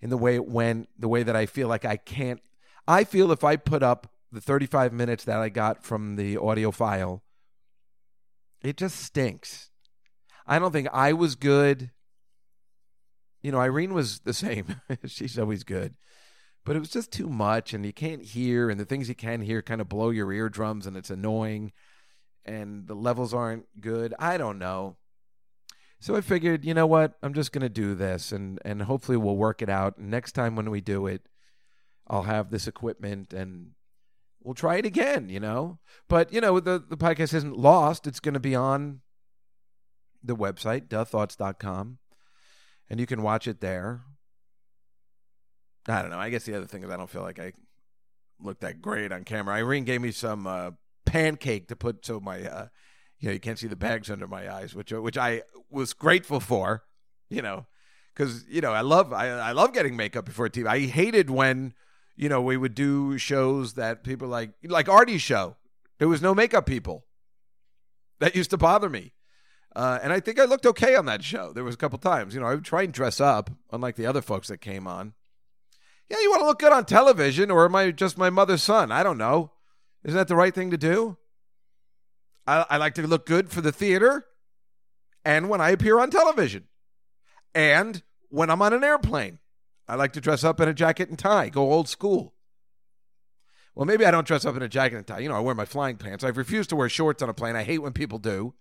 in 0.00 0.10
the 0.10 0.16
way 0.16 0.34
it 0.34 0.46
went, 0.46 0.88
the 0.98 1.08
way 1.08 1.22
that 1.22 1.36
I 1.36 1.46
feel 1.46 1.68
like 1.68 1.84
I 1.84 1.96
can't. 1.96 2.40
I 2.88 3.04
feel 3.04 3.30
if 3.30 3.44
I 3.44 3.56
put 3.56 3.82
up 3.82 4.10
the 4.32 4.40
35 4.40 4.92
minutes 4.92 5.24
that 5.24 5.38
I 5.38 5.48
got 5.48 5.84
from 5.84 6.16
the 6.16 6.36
audio 6.36 6.70
file, 6.70 7.22
it 8.62 8.76
just 8.76 8.98
stinks. 8.98 9.70
I 10.46 10.58
don't 10.58 10.72
think 10.72 10.88
I 10.92 11.12
was 11.12 11.36
good. 11.36 11.90
You 13.42 13.52
know, 13.52 13.60
Irene 13.60 13.94
was 13.94 14.20
the 14.20 14.34
same. 14.34 14.80
She's 15.06 15.38
always 15.38 15.62
good 15.62 15.94
but 16.64 16.76
it 16.76 16.80
was 16.80 16.90
just 16.90 17.12
too 17.12 17.28
much 17.28 17.72
and 17.72 17.84
you 17.84 17.92
can't 17.92 18.22
hear 18.22 18.70
and 18.70 18.78
the 18.78 18.84
things 18.84 19.08
you 19.08 19.14
can 19.14 19.40
hear 19.40 19.62
kind 19.62 19.80
of 19.80 19.88
blow 19.88 20.10
your 20.10 20.32
eardrums 20.32 20.86
and 20.86 20.96
it's 20.96 21.10
annoying 21.10 21.72
and 22.44 22.86
the 22.86 22.94
levels 22.94 23.32
aren't 23.32 23.66
good. 23.80 24.14
I 24.18 24.36
don't 24.36 24.58
know. 24.58 24.96
So 26.02 26.16
i 26.16 26.22
figured 26.22 26.64
you 26.64 26.72
know 26.72 26.86
what? 26.86 27.14
I'm 27.22 27.34
just 27.34 27.52
going 27.52 27.62
to 27.62 27.68
do 27.68 27.94
this 27.94 28.32
and 28.32 28.58
and 28.64 28.82
hopefully 28.82 29.18
we'll 29.18 29.36
work 29.36 29.62
it 29.62 29.68
out. 29.68 29.98
Next 29.98 30.32
time 30.32 30.56
when 30.56 30.70
we 30.70 30.80
do 30.80 31.06
it 31.06 31.26
i'll 32.08 32.24
have 32.24 32.50
this 32.50 32.66
equipment 32.66 33.32
and 33.32 33.70
we'll 34.42 34.54
try 34.54 34.76
it 34.76 34.86
again 34.86 35.28
you 35.28 35.40
know? 35.40 35.78
But 36.08 36.32
you 36.32 36.40
know 36.40 36.60
the 36.60 36.82
the 36.86 36.96
podcast 36.96 37.34
isn't 37.34 37.56
lost. 37.56 38.06
It's 38.06 38.20
going 38.20 38.34
to 38.34 38.40
be 38.40 38.54
on 38.54 39.00
the 40.22 40.36
website 40.36 40.88
duhthoughts.com 40.88 41.98
and 42.90 43.00
you 43.00 43.06
can 43.06 43.22
watch 43.22 43.48
it 43.48 43.62
there 43.62 44.02
I 45.88 46.02
don't 46.02 46.10
know. 46.10 46.18
I 46.18 46.30
guess 46.30 46.44
the 46.44 46.56
other 46.56 46.66
thing 46.66 46.82
is 46.82 46.90
I 46.90 46.96
don't 46.96 47.10
feel 47.10 47.22
like 47.22 47.38
I 47.38 47.52
look 48.40 48.60
that 48.60 48.80
great 48.80 49.12
on 49.12 49.24
camera. 49.24 49.54
Irene 49.56 49.84
gave 49.84 50.00
me 50.00 50.12
some 50.12 50.46
uh, 50.46 50.72
pancake 51.06 51.68
to 51.68 51.76
put 51.76 52.04
so 52.04 52.20
my 52.20 52.42
uh, 52.42 52.66
you 53.18 53.28
know 53.28 53.32
you 53.32 53.40
can't 53.40 53.58
see 53.58 53.66
the 53.66 53.76
bags 53.76 54.10
under 54.10 54.26
my 54.26 54.52
eyes, 54.52 54.74
which 54.74 54.92
which 54.92 55.18
I 55.18 55.42
was 55.70 55.92
grateful 55.92 56.40
for, 56.40 56.84
you 57.28 57.42
know, 57.42 57.66
because 58.14 58.44
you 58.48 58.60
know 58.60 58.72
I 58.72 58.80
love 58.80 59.12
I 59.12 59.28
I 59.28 59.52
love 59.52 59.72
getting 59.72 59.96
makeup 59.96 60.24
before 60.24 60.48
TV. 60.48 60.66
I 60.66 60.80
hated 60.80 61.30
when 61.30 61.74
you 62.16 62.28
know 62.28 62.40
we 62.40 62.56
would 62.56 62.74
do 62.74 63.18
shows 63.18 63.74
that 63.74 64.04
people 64.04 64.28
like 64.28 64.52
like 64.64 64.88
Artie's 64.88 65.22
show. 65.22 65.56
There 65.98 66.08
was 66.08 66.22
no 66.22 66.34
makeup 66.34 66.66
people. 66.66 67.04
That 68.20 68.36
used 68.36 68.50
to 68.50 68.58
bother 68.58 68.88
me. 68.88 69.12
Uh, 69.74 69.98
and 70.02 70.12
I 70.12 70.20
think 70.20 70.40
I 70.40 70.44
looked 70.44 70.66
okay 70.66 70.96
on 70.96 71.06
that 71.06 71.22
show. 71.22 71.52
There 71.52 71.64
was 71.64 71.74
a 71.74 71.78
couple 71.78 71.98
times, 71.98 72.34
you 72.34 72.40
know, 72.40 72.46
I 72.46 72.54
would 72.54 72.64
try 72.64 72.82
and 72.82 72.92
dress 72.92 73.20
up, 73.20 73.50
unlike 73.70 73.96
the 73.96 74.06
other 74.06 74.20
folks 74.20 74.48
that 74.48 74.58
came 74.58 74.86
on. 74.86 75.14
Yeah, 76.10 76.18
you 76.20 76.30
want 76.30 76.42
to 76.42 76.46
look 76.46 76.58
good 76.58 76.72
on 76.72 76.84
television, 76.84 77.50
or 77.50 77.64
am 77.64 77.76
I 77.76 77.92
just 77.92 78.18
my 78.18 78.30
mother's 78.30 78.64
son? 78.64 78.90
I 78.90 79.04
don't 79.04 79.18
know. 79.18 79.52
Isn't 80.04 80.16
that 80.16 80.28
the 80.28 80.36
right 80.36 80.54
thing 80.54 80.72
to 80.72 80.76
do? 80.76 81.16
I, 82.46 82.66
I 82.68 82.76
like 82.78 82.94
to 82.94 83.06
look 83.06 83.26
good 83.26 83.50
for 83.50 83.60
the 83.60 83.70
theater 83.70 84.26
and 85.24 85.48
when 85.48 85.60
I 85.60 85.70
appear 85.70 86.00
on 86.00 86.10
television 86.10 86.64
and 87.54 88.02
when 88.28 88.50
I'm 88.50 88.62
on 88.62 88.72
an 88.72 88.82
airplane. 88.82 89.38
I 89.86 89.94
like 89.94 90.12
to 90.14 90.20
dress 90.20 90.42
up 90.42 90.60
in 90.60 90.68
a 90.68 90.74
jacket 90.74 91.08
and 91.10 91.18
tie, 91.18 91.48
go 91.48 91.72
old 91.72 91.88
school. 91.88 92.34
Well, 93.74 93.86
maybe 93.86 94.04
I 94.04 94.10
don't 94.10 94.26
dress 94.26 94.44
up 94.44 94.56
in 94.56 94.62
a 94.62 94.68
jacket 94.68 94.96
and 94.96 95.06
tie. 95.06 95.18
You 95.20 95.28
know, 95.28 95.36
I 95.36 95.40
wear 95.40 95.54
my 95.54 95.64
flying 95.64 95.96
pants. 95.96 96.24
I've 96.24 96.36
refused 96.36 96.70
to 96.70 96.76
wear 96.76 96.88
shorts 96.88 97.22
on 97.22 97.28
a 97.28 97.34
plane. 97.34 97.56
I 97.56 97.62
hate 97.62 97.78
when 97.78 97.92
people 97.92 98.18
do. 98.18 98.54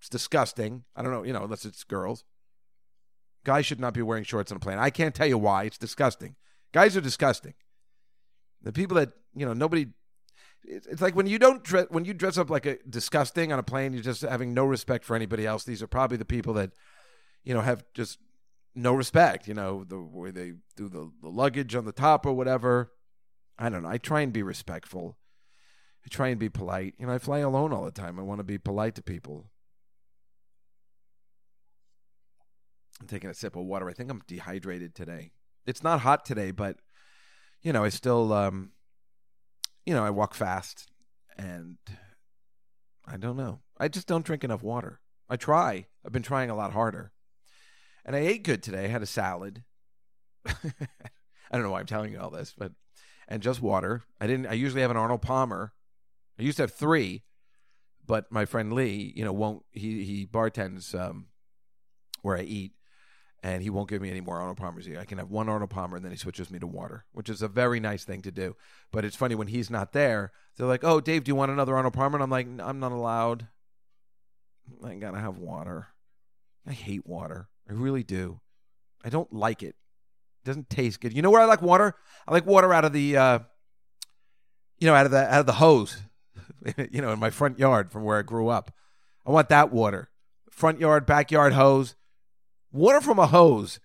It's 0.00 0.08
disgusting. 0.08 0.84
I 0.96 1.02
don't 1.02 1.12
know, 1.12 1.22
you 1.22 1.32
know, 1.32 1.44
unless 1.44 1.64
it's 1.64 1.84
girls. 1.84 2.24
Guys 3.44 3.66
should 3.66 3.80
not 3.80 3.94
be 3.94 4.02
wearing 4.02 4.24
shorts 4.24 4.52
on 4.52 4.56
a 4.56 4.60
plane. 4.60 4.78
I 4.78 4.90
can't 4.90 5.14
tell 5.14 5.26
you 5.26 5.38
why. 5.38 5.64
It's 5.64 5.78
disgusting. 5.78 6.36
Guys 6.72 6.96
are 6.96 7.00
disgusting. 7.00 7.54
The 8.62 8.72
people 8.72 8.96
that, 8.96 9.12
you 9.34 9.44
know, 9.44 9.52
nobody 9.52 9.86
it's 10.64 11.02
like 11.02 11.16
when 11.16 11.26
you 11.26 11.38
don't 11.38 11.64
dress 11.64 11.86
when 11.90 12.04
you 12.04 12.14
dress 12.14 12.38
up 12.38 12.48
like 12.48 12.66
a 12.66 12.78
disgusting 12.88 13.52
on 13.52 13.58
a 13.58 13.62
plane, 13.62 13.92
you're 13.92 14.02
just 14.02 14.22
having 14.22 14.54
no 14.54 14.64
respect 14.64 15.04
for 15.04 15.16
anybody 15.16 15.46
else. 15.46 15.64
These 15.64 15.82
are 15.82 15.88
probably 15.88 16.16
the 16.16 16.24
people 16.24 16.54
that, 16.54 16.70
you 17.44 17.52
know, 17.52 17.60
have 17.60 17.84
just 17.94 18.18
no 18.74 18.92
respect, 18.94 19.48
you 19.48 19.54
know, 19.54 19.84
the 19.84 20.00
way 20.00 20.30
they 20.30 20.52
do 20.76 20.88
the, 20.88 21.10
the 21.20 21.28
luggage 21.28 21.74
on 21.74 21.84
the 21.84 21.92
top 21.92 22.24
or 22.24 22.32
whatever. 22.32 22.92
I 23.58 23.68
don't 23.68 23.82
know. 23.82 23.88
I 23.88 23.98
try 23.98 24.20
and 24.20 24.32
be 24.32 24.42
respectful. 24.42 25.18
I 26.04 26.08
try 26.08 26.28
and 26.28 26.38
be 26.38 26.48
polite. 26.48 26.94
You 26.98 27.06
know, 27.06 27.12
I 27.12 27.18
fly 27.18 27.40
alone 27.40 27.72
all 27.72 27.84
the 27.84 27.90
time. 27.90 28.18
I 28.18 28.22
want 28.22 28.38
to 28.38 28.44
be 28.44 28.58
polite 28.58 28.94
to 28.96 29.02
people. 29.02 29.50
I'm 33.02 33.08
taking 33.08 33.30
a 33.30 33.34
sip 33.34 33.56
of 33.56 33.64
water. 33.64 33.88
I 33.88 33.92
think 33.92 34.10
I'm 34.10 34.22
dehydrated 34.28 34.94
today. 34.94 35.32
It's 35.66 35.82
not 35.82 36.00
hot 36.00 36.24
today, 36.24 36.52
but 36.52 36.76
you 37.60 37.72
know, 37.72 37.82
I 37.82 37.88
still 37.88 38.32
um 38.32 38.70
you 39.84 39.92
know, 39.92 40.04
I 40.04 40.10
walk 40.10 40.34
fast 40.34 40.88
and 41.36 41.78
I 43.06 43.16
don't 43.16 43.36
know. 43.36 43.60
I 43.78 43.88
just 43.88 44.06
don't 44.06 44.24
drink 44.24 44.44
enough 44.44 44.62
water. 44.62 45.00
I 45.28 45.36
try. 45.36 45.86
I've 46.06 46.12
been 46.12 46.22
trying 46.22 46.50
a 46.50 46.54
lot 46.54 46.72
harder. 46.72 47.10
And 48.04 48.14
I 48.14 48.20
ate 48.20 48.44
good 48.44 48.62
today. 48.62 48.84
I 48.84 48.88
had 48.88 49.02
a 49.02 49.06
salad. 49.06 49.64
I 50.46 50.52
don't 51.52 51.62
know 51.64 51.72
why 51.72 51.80
I'm 51.80 51.86
telling 51.86 52.12
you 52.12 52.20
all 52.20 52.30
this, 52.30 52.54
but 52.56 52.72
and 53.26 53.42
just 53.42 53.60
water. 53.60 54.04
I 54.20 54.28
didn't 54.28 54.46
I 54.46 54.52
usually 54.52 54.82
have 54.82 54.92
an 54.92 54.96
Arnold 54.96 55.22
Palmer. 55.22 55.72
I 56.38 56.42
used 56.42 56.58
to 56.58 56.62
have 56.62 56.74
3, 56.74 57.24
but 58.06 58.30
my 58.30 58.44
friend 58.44 58.72
Lee, 58.72 59.12
you 59.16 59.24
know, 59.24 59.32
won't 59.32 59.64
he 59.72 60.04
he 60.04 60.24
bartends 60.24 60.94
um 60.94 61.26
where 62.22 62.36
I 62.36 62.42
eat 62.42 62.74
and 63.42 63.62
he 63.62 63.70
won't 63.70 63.88
give 63.88 64.00
me 64.00 64.10
any 64.10 64.20
more 64.20 64.38
Arnold 64.38 64.56
Palmers. 64.56 64.86
Here. 64.86 65.00
I 65.00 65.04
can 65.04 65.18
have 65.18 65.30
one 65.30 65.48
Arnold 65.48 65.70
Palmer, 65.70 65.96
and 65.96 66.04
then 66.04 66.12
he 66.12 66.18
switches 66.18 66.50
me 66.50 66.58
to 66.60 66.66
water, 66.66 67.04
which 67.12 67.28
is 67.28 67.42
a 67.42 67.48
very 67.48 67.80
nice 67.80 68.04
thing 68.04 68.22
to 68.22 68.30
do. 68.30 68.54
But 68.92 69.04
it's 69.04 69.16
funny 69.16 69.34
when 69.34 69.48
he's 69.48 69.70
not 69.70 69.92
there. 69.92 70.32
They're 70.56 70.66
like, 70.66 70.84
"Oh, 70.84 71.00
Dave, 71.00 71.24
do 71.24 71.30
you 71.30 71.34
want 71.34 71.50
another 71.50 71.76
Arnold 71.76 71.94
Palmer?" 71.94 72.16
And 72.16 72.22
I'm 72.22 72.30
like, 72.30 72.46
"I'm 72.60 72.78
not 72.78 72.92
allowed. 72.92 73.48
I 74.84 74.94
gotta 74.94 75.18
have 75.18 75.38
water. 75.38 75.88
I 76.66 76.72
hate 76.72 77.06
water. 77.06 77.48
I 77.68 77.72
really 77.72 78.04
do. 78.04 78.40
I 79.04 79.08
don't 79.08 79.32
like 79.32 79.62
it. 79.62 79.74
It 80.44 80.44
doesn't 80.44 80.70
taste 80.70 81.00
good. 81.00 81.12
You 81.12 81.22
know 81.22 81.30
where 81.30 81.40
I 81.40 81.46
like 81.46 81.62
water? 81.62 81.96
I 82.26 82.32
like 82.32 82.46
water 82.46 82.72
out 82.72 82.84
of 82.84 82.92
the, 82.92 83.16
uh, 83.16 83.38
you 84.78 84.86
know, 84.86 84.94
out 84.94 85.06
of 85.06 85.12
the 85.12 85.32
out 85.32 85.40
of 85.40 85.46
the 85.46 85.54
hose. 85.54 86.02
you 86.90 87.02
know, 87.02 87.12
in 87.12 87.18
my 87.18 87.30
front 87.30 87.58
yard 87.58 87.90
from 87.90 88.04
where 88.04 88.18
I 88.18 88.22
grew 88.22 88.48
up. 88.48 88.72
I 89.26 89.32
want 89.32 89.48
that 89.48 89.72
water. 89.72 90.10
Front 90.50 90.78
yard, 90.78 91.06
backyard 91.06 91.54
hose 91.54 91.96
Water 92.72 93.00
from 93.00 93.18
a 93.18 93.26
hose 93.26 93.80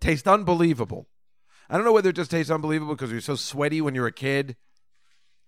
tastes 0.00 0.26
unbelievable. 0.26 1.08
I 1.70 1.76
don't 1.76 1.84
know 1.84 1.92
whether 1.92 2.10
it 2.10 2.16
just 2.16 2.30
tastes 2.30 2.50
unbelievable 2.50 2.94
because 2.94 3.10
you're 3.10 3.20
so 3.20 3.36
sweaty 3.36 3.80
when 3.80 3.94
you're 3.94 4.06
a 4.06 4.12
kid 4.12 4.56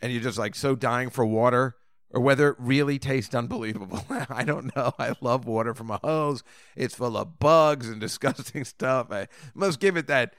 and 0.00 0.12
you're 0.12 0.23
just 0.23 0.38
like 0.38 0.54
so 0.54 0.75
dying 0.75 1.11
for 1.11 1.25
water 1.25 1.76
or 2.11 2.20
whether 2.20 2.49
it 2.49 2.56
really 2.58 2.99
tastes 2.99 3.35
unbelievable. 3.35 4.04
I 4.28 4.44
don't 4.44 4.75
know. 4.75 4.92
I 4.99 5.14
love 5.20 5.44
water 5.44 5.75
from 5.75 5.90
a 5.90 6.00
hose. 6.02 6.42
It's 6.76 6.94
full 6.94 7.16
of 7.16 7.38
bugs 7.38 7.88
and 7.88 8.00
disgusting 8.00 8.64
stuff. 8.64 9.08
I 9.11 9.28
must 9.54 9.80
give 9.80 9.97
it 9.97 10.06
that 10.06 10.35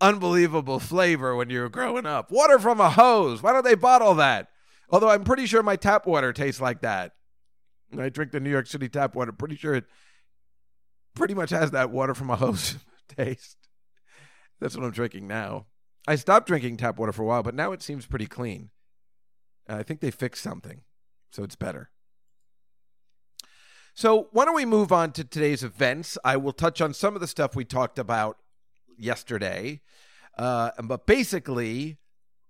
unbelievable 0.00 0.80
flavor 0.80 1.36
when 1.36 1.50
you're 1.50 1.68
growing 1.68 2.06
up. 2.06 2.30
Water 2.32 2.58
from 2.58 2.80
a 2.80 2.90
hose. 2.90 3.42
Why 3.42 3.52
don't 3.52 3.64
they 3.64 3.74
bottle 3.74 4.14
that? 4.14 4.48
Although 4.90 5.10
I'm 5.10 5.24
pretty 5.24 5.46
sure 5.46 5.62
my 5.62 5.76
tap 5.76 6.06
water 6.06 6.32
tastes 6.32 6.60
like 6.60 6.80
that. 6.82 7.12
I 7.98 8.08
drink 8.08 8.32
the 8.32 8.40
New 8.40 8.50
York 8.50 8.66
City 8.66 8.88
tap 8.88 9.14
water. 9.14 9.32
Pretty 9.32 9.56
sure 9.56 9.74
it 9.74 9.84
pretty 11.14 11.34
much 11.34 11.50
has 11.50 11.70
that 11.70 11.90
water 11.90 12.14
from 12.14 12.30
a 12.30 12.36
hose 12.36 12.76
taste. 13.08 13.56
That's 14.60 14.76
what 14.76 14.84
I'm 14.84 14.92
drinking 14.92 15.26
now. 15.26 15.66
I 16.06 16.16
stopped 16.16 16.46
drinking 16.46 16.78
tap 16.78 16.98
water 16.98 17.12
for 17.12 17.22
a 17.22 17.26
while, 17.26 17.42
but 17.42 17.54
now 17.54 17.72
it 17.72 17.82
seems 17.82 18.06
pretty 18.06 18.26
clean. 18.26 18.70
I 19.68 19.82
think 19.82 20.00
they 20.00 20.10
fixed 20.10 20.42
something, 20.42 20.82
so 21.30 21.44
it's 21.44 21.56
better. 21.56 21.90
So, 23.94 24.28
why 24.32 24.44
don't 24.44 24.54
we 24.54 24.64
move 24.64 24.90
on 24.90 25.12
to 25.12 25.24
today's 25.24 25.62
events? 25.62 26.16
I 26.24 26.36
will 26.38 26.52
touch 26.52 26.80
on 26.80 26.94
some 26.94 27.14
of 27.14 27.20
the 27.20 27.26
stuff 27.26 27.54
we 27.54 27.64
talked 27.64 27.98
about 27.98 28.38
yesterday. 28.96 29.80
Uh, 30.38 30.70
but 30.82 31.06
basically, 31.06 31.98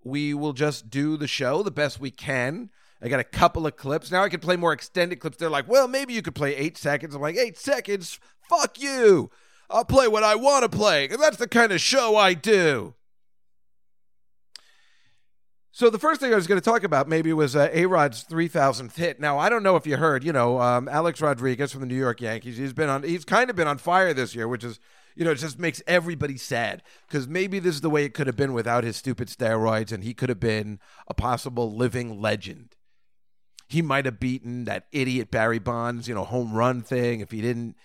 we 0.05 0.35
will 0.35 0.53
just 0.53 0.89
do 0.89 1.17
the 1.17 1.27
show 1.27 1.63
the 1.63 1.71
best 1.71 2.01
we 2.01 2.11
can. 2.11 2.71
I 3.03 3.09
got 3.09 3.21
a 3.21 3.25
couple 3.25 3.67
of 3.67 3.77
clips. 3.77 4.13
Now 4.13 4.23
I 4.23 4.29
can 4.29 4.41
play 4.41 4.57
more 4.57 4.73
extended 4.73 5.19
clips. 5.19 5.37
They're 5.37 5.51
like, 5.51 5.67
well, 5.69 5.89
maybe 5.89 6.13
you 6.13 6.23
could 6.23 6.37
play 6.37 6.55
eight 6.55 6.79
seconds. 6.79 7.15
I'm 7.15 7.21
like, 7.21 7.37
eight 7.37 7.59
seconds? 7.59 8.21
Fuck 8.49 8.81
you. 8.81 9.31
I'll 9.69 9.85
play 9.85 10.07
what 10.07 10.23
I 10.23 10.37
want 10.37 10.71
to 10.71 10.77
play. 10.77 11.09
And 11.09 11.21
that's 11.21 11.39
the 11.39 11.49
kind 11.49 11.73
of 11.73 11.81
show 11.81 12.17
I 12.17 12.35
do. 12.35 12.95
So 15.75 15.89
the 15.89 15.99
first 15.99 16.21
thing 16.21 16.33
I 16.33 16.37
was 16.37 16.47
going 16.47 16.61
to 16.61 16.65
talk 16.65 16.85
about 16.85 17.09
maybe 17.09 17.33
was 17.33 17.57
uh, 17.57 17.71
A 17.73 17.87
Rod's 17.87 18.25
3,000th 18.25 18.95
hit. 18.95 19.19
Now 19.19 19.39
I 19.39 19.49
don't 19.49 19.63
know 19.63 19.75
if 19.75 19.87
you 19.87 19.97
heard, 19.97 20.23
you 20.23 20.33
know, 20.33 20.61
um, 20.61 20.87
Alex 20.87 21.21
Rodriguez 21.21 21.73
from 21.73 21.81
the 21.81 21.87
New 21.87 21.97
York 21.97 22.21
Yankees. 22.21 22.59
He's 22.59 22.75
been 22.75 22.91
on. 22.91 23.03
He's 23.03 23.25
kind 23.25 23.49
of 23.49 23.57
been 23.57 23.67
on 23.67 23.79
fire 23.79 24.13
this 24.13 24.35
year, 24.35 24.47
which 24.47 24.63
is, 24.63 24.79
you 25.17 25.25
know, 25.25 25.31
it 25.31 25.37
just 25.37 25.59
makes 25.59 25.83
everybody 25.87 26.37
sad 26.37 26.83
because 27.09 27.27
maybe 27.27 27.59
this 27.59 27.75
is 27.75 27.81
the 27.81 27.89
way 27.89 28.05
it 28.05 28.13
could 28.13 28.27
have 28.27 28.37
been 28.37 28.53
without 28.53 28.85
his 28.85 28.97
stupid 28.97 29.29
steroids, 29.29 29.93
and 29.93 30.05
he 30.05 30.13
could 30.13 30.29
have 30.29 30.39
been 30.39 30.79
a 31.09 31.15
possible 31.15 31.75
living 31.75 32.21
legend 32.21 32.77
he 33.73 33.83
might 33.83 34.05
have 34.05 34.21
beaten 34.21 34.65
that 34.65 34.87
idiot 34.93 35.31
Barry 35.31 35.59
Bonds, 35.59 36.09
you 36.09 36.15
know, 36.15 36.25
home 36.25 36.53
run 36.53 36.83
thing 36.83 37.21
if 37.21 37.31
he 37.31 37.41
didn't. 37.41 37.77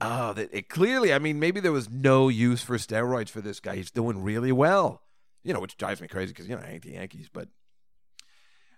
Oh, 0.00 0.32
that 0.32 0.50
it 0.52 0.68
clearly. 0.68 1.12
I 1.12 1.18
mean, 1.18 1.38
maybe 1.38 1.60
there 1.60 1.72
was 1.72 1.88
no 1.90 2.28
use 2.28 2.62
for 2.62 2.76
steroids 2.76 3.28
for 3.28 3.40
this 3.40 3.60
guy. 3.60 3.76
He's 3.76 3.90
doing 3.90 4.22
really 4.22 4.52
well, 4.52 5.02
you 5.42 5.54
know, 5.54 5.60
which 5.60 5.76
drives 5.76 6.00
me 6.00 6.08
crazy 6.08 6.32
because 6.32 6.48
you 6.48 6.56
know 6.56 6.62
I 6.62 6.72
ain't 6.72 6.82
the 6.82 6.92
Yankees, 6.92 7.28
but 7.32 7.48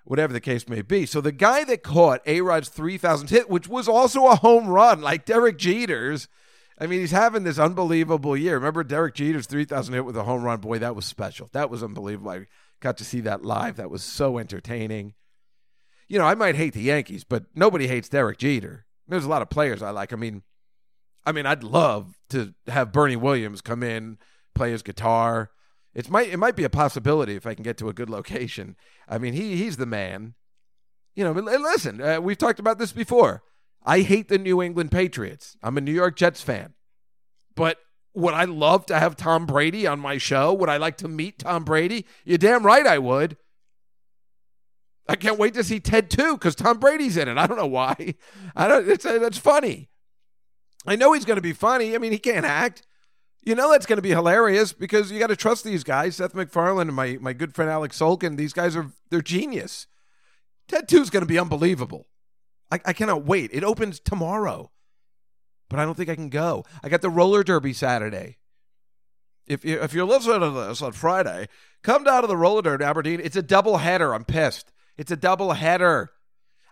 whatever 0.04 0.32
the 0.32 0.40
case 0.40 0.68
may 0.68 0.82
be. 0.82 1.06
So 1.06 1.20
the 1.20 1.32
guy 1.32 1.64
that 1.64 1.82
caught 1.82 2.22
A 2.26 2.40
Rod's 2.40 2.68
3,000 2.68 3.28
hit, 3.30 3.50
which 3.50 3.68
was 3.68 3.88
also 3.88 4.26
a 4.26 4.36
home 4.36 4.68
run, 4.68 5.00
like 5.00 5.24
Derek 5.24 5.58
Jeter's. 5.58 6.28
I 6.80 6.86
mean, 6.86 7.00
he's 7.00 7.10
having 7.10 7.42
this 7.42 7.58
unbelievable 7.58 8.36
year. 8.36 8.54
Remember 8.54 8.84
Derek 8.84 9.14
Jeter's 9.14 9.48
3,000 9.48 9.94
hit 9.94 10.04
with 10.04 10.16
a 10.16 10.22
home 10.22 10.44
run? 10.44 10.60
Boy, 10.60 10.78
that 10.78 10.94
was 10.94 11.06
special. 11.06 11.48
That 11.52 11.70
was 11.70 11.82
unbelievable. 11.82 12.30
I 12.30 12.46
got 12.80 12.96
to 12.98 13.04
see 13.04 13.20
that 13.22 13.44
live. 13.44 13.76
That 13.76 13.90
was 13.90 14.04
so 14.04 14.38
entertaining 14.38 15.14
you 16.08 16.18
know, 16.18 16.24
I 16.24 16.34
might 16.34 16.56
hate 16.56 16.74
the 16.74 16.82
Yankees, 16.82 17.24
but 17.24 17.44
nobody 17.54 17.86
hates 17.86 18.08
Derek 18.08 18.38
Jeter. 18.38 18.86
There's 19.06 19.24
a 19.24 19.28
lot 19.28 19.42
of 19.42 19.50
players 19.50 19.82
I 19.82 19.90
like. 19.90 20.12
I 20.12 20.16
mean, 20.16 20.42
I 21.24 21.32
mean, 21.32 21.46
I'd 21.46 21.62
love 21.62 22.18
to 22.30 22.54
have 22.66 22.92
Bernie 22.92 23.16
Williams 23.16 23.60
come 23.60 23.82
in, 23.82 24.18
play 24.54 24.70
his 24.70 24.82
guitar. 24.82 25.50
It 25.94 26.10
might 26.10 26.28
it 26.28 26.38
might 26.38 26.56
be 26.56 26.64
a 26.64 26.70
possibility 26.70 27.34
if 27.34 27.46
I 27.46 27.54
can 27.54 27.62
get 27.64 27.76
to 27.78 27.88
a 27.88 27.94
good 27.94 28.10
location. 28.10 28.76
I 29.08 29.18
mean, 29.18 29.34
he 29.34 29.56
he's 29.56 29.76
the 29.76 29.86
man. 29.86 30.34
You 31.14 31.24
know, 31.24 31.32
listen, 31.32 32.00
uh, 32.00 32.20
we've 32.20 32.38
talked 32.38 32.60
about 32.60 32.78
this 32.78 32.92
before. 32.92 33.42
I 33.84 34.00
hate 34.00 34.28
the 34.28 34.38
New 34.38 34.62
England 34.62 34.90
Patriots. 34.90 35.56
I'm 35.62 35.76
a 35.76 35.80
New 35.80 35.92
York 35.92 36.16
Jets 36.16 36.42
fan. 36.42 36.74
But 37.54 37.78
would 38.14 38.34
I 38.34 38.44
love 38.44 38.86
to 38.86 38.98
have 38.98 39.16
Tom 39.16 39.46
Brady 39.46 39.86
on 39.86 39.98
my 39.98 40.18
show? 40.18 40.52
Would 40.52 40.68
I 40.68 40.76
like 40.76 40.96
to 40.98 41.08
meet 41.08 41.40
Tom 41.40 41.64
Brady? 41.64 42.06
You're 42.24 42.38
damn 42.38 42.64
right 42.64 42.86
I 42.86 42.98
would. 42.98 43.36
I 45.08 45.16
can't 45.16 45.38
wait 45.38 45.54
to 45.54 45.64
see 45.64 45.80
Ted 45.80 46.10
2 46.10 46.34
because 46.34 46.54
Tom 46.54 46.78
Brady's 46.78 47.16
in 47.16 47.28
it. 47.28 47.38
I 47.38 47.46
don't 47.46 47.56
know 47.56 47.66
why. 47.66 48.14
I 48.54 48.68
don't. 48.68 48.88
It's 48.88 49.06
uh, 49.06 49.18
that's 49.18 49.38
funny. 49.38 49.88
I 50.86 50.96
know 50.96 51.12
he's 51.12 51.24
going 51.24 51.36
to 51.36 51.42
be 51.42 51.54
funny. 51.54 51.94
I 51.94 51.98
mean, 51.98 52.12
he 52.12 52.18
can't 52.18 52.44
act. 52.44 52.82
You 53.42 53.54
know 53.54 53.70
that's 53.70 53.86
going 53.86 53.96
to 53.96 54.02
be 54.02 54.10
hilarious 54.10 54.72
because 54.74 55.10
you 55.10 55.18
got 55.18 55.28
to 55.28 55.36
trust 55.36 55.64
these 55.64 55.82
guys. 55.82 56.16
Seth 56.16 56.34
MacFarlane 56.34 56.88
and 56.88 56.96
my 56.96 57.16
my 57.20 57.32
good 57.32 57.54
friend 57.54 57.70
Alex 57.70 57.98
Sulkin. 57.98 58.36
These 58.36 58.52
guys 58.52 58.76
are 58.76 58.90
they're 59.10 59.22
genius. 59.22 59.86
Ted 60.66 60.88
2 60.88 61.00
is 61.00 61.10
going 61.10 61.22
to 61.22 61.26
be 61.26 61.38
unbelievable. 61.38 62.06
I, 62.70 62.78
I 62.84 62.92
cannot 62.92 63.24
wait. 63.24 63.50
It 63.54 63.64
opens 63.64 64.00
tomorrow, 64.00 64.70
but 65.70 65.78
I 65.78 65.86
don't 65.86 65.94
think 65.94 66.10
I 66.10 66.14
can 66.14 66.28
go. 66.28 66.66
I 66.84 66.90
got 66.90 67.00
the 67.00 67.08
roller 67.08 67.42
derby 67.42 67.72
Saturday. 67.72 68.36
If 69.46 69.64
you 69.64 69.80
if 69.80 69.94
you're 69.94 70.04
listening 70.04 70.40
to 70.40 70.50
this 70.50 70.82
on 70.82 70.92
Friday, 70.92 71.48
come 71.82 72.04
down 72.04 72.20
to 72.20 72.28
the 72.28 72.36
roller 72.36 72.60
derby 72.60 72.84
Aberdeen. 72.84 73.20
It's 73.22 73.36
a 73.36 73.42
double 73.42 73.78
header. 73.78 74.14
I'm 74.14 74.26
pissed. 74.26 74.70
It's 74.98 75.12
a 75.12 75.16
double 75.16 75.52
header. 75.52 76.10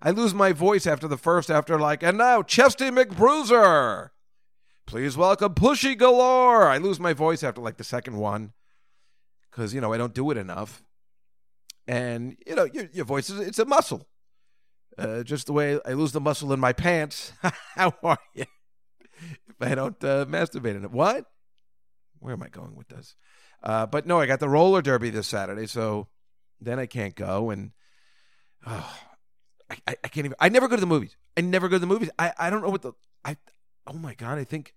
I 0.02 0.10
lose 0.10 0.34
my 0.34 0.52
voice 0.52 0.84
after 0.86 1.06
the 1.06 1.16
first. 1.16 1.48
After 1.48 1.78
like, 1.78 2.02
and 2.02 2.18
now 2.18 2.42
Chesty 2.42 2.90
McBruiser. 2.90 4.10
Please 4.84 5.16
welcome 5.16 5.54
Pushy 5.54 5.96
Galore. 5.96 6.68
I 6.68 6.78
lose 6.78 6.98
my 6.98 7.12
voice 7.12 7.44
after 7.44 7.60
like 7.60 7.76
the 7.76 7.84
second 7.84 8.16
one 8.16 8.52
because 9.50 9.72
you 9.72 9.80
know 9.80 9.92
I 9.92 9.96
don't 9.96 10.14
do 10.14 10.30
it 10.30 10.36
enough, 10.36 10.82
and 11.86 12.36
you 12.46 12.56
know 12.56 12.64
your 12.64 12.88
your 12.92 13.04
voice 13.04 13.30
is 13.30 13.40
it's 13.40 13.58
a 13.60 13.64
muscle. 13.64 14.06
Uh, 14.98 15.22
just 15.22 15.46
the 15.46 15.52
way 15.52 15.78
I 15.86 15.92
lose 15.92 16.12
the 16.12 16.20
muscle 16.20 16.52
in 16.52 16.60
my 16.60 16.72
pants. 16.72 17.32
How 17.74 17.94
are 18.02 18.18
you? 18.34 18.44
If 19.48 19.56
I 19.60 19.74
don't 19.74 20.02
uh, 20.04 20.26
masturbate 20.26 20.76
in 20.76 20.84
it, 20.84 20.90
what? 20.90 21.26
Where 22.18 22.34
am 22.34 22.42
I 22.42 22.48
going 22.48 22.74
with 22.74 22.88
this? 22.88 23.14
Uh, 23.62 23.86
but 23.86 24.06
no, 24.06 24.20
I 24.20 24.26
got 24.26 24.40
the 24.40 24.48
roller 24.48 24.82
derby 24.82 25.10
this 25.10 25.28
Saturday, 25.28 25.66
so 25.66 26.08
then 26.60 26.78
I 26.78 26.86
can't 26.86 27.14
go, 27.14 27.50
and 27.50 27.72
oh, 28.66 28.98
I, 29.70 29.76
I, 29.86 29.96
I 30.04 30.08
can't 30.08 30.26
even. 30.26 30.36
I 30.40 30.48
never 30.48 30.68
go 30.68 30.76
to 30.76 30.80
the 30.80 30.86
movies. 30.86 31.16
I 31.36 31.40
never 31.40 31.68
go 31.68 31.76
to 31.76 31.80
the 31.80 31.86
movies. 31.86 32.10
I, 32.18 32.32
I 32.38 32.50
don't 32.50 32.62
know 32.62 32.70
what 32.70 32.82
the 32.82 32.92
I. 33.24 33.36
Oh 33.86 33.94
my 33.94 34.14
god! 34.14 34.38
I 34.38 34.44
think 34.44 34.74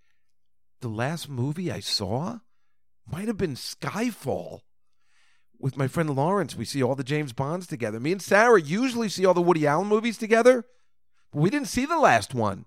the 0.81 0.87
last 0.87 1.29
movie 1.29 1.71
I 1.71 1.79
saw 1.79 2.39
might 3.11 3.27
have 3.27 3.37
been 3.37 3.55
Skyfall 3.55 4.61
with 5.59 5.77
my 5.77 5.87
friend 5.87 6.09
Lawrence. 6.15 6.55
We 6.55 6.65
see 6.65 6.81
all 6.81 6.95
the 6.95 7.03
James 7.03 7.33
Bonds 7.33 7.67
together. 7.67 7.99
Me 7.99 8.11
and 8.11 8.21
Sarah 8.21 8.61
usually 8.61 9.09
see 9.09 9.25
all 9.25 9.33
the 9.33 9.41
Woody 9.41 9.67
Allen 9.67 9.87
movies 9.87 10.17
together, 10.17 10.65
but 11.31 11.41
we 11.41 11.49
didn't 11.49 11.67
see 11.67 11.85
the 11.85 11.99
last 11.99 12.33
one. 12.33 12.65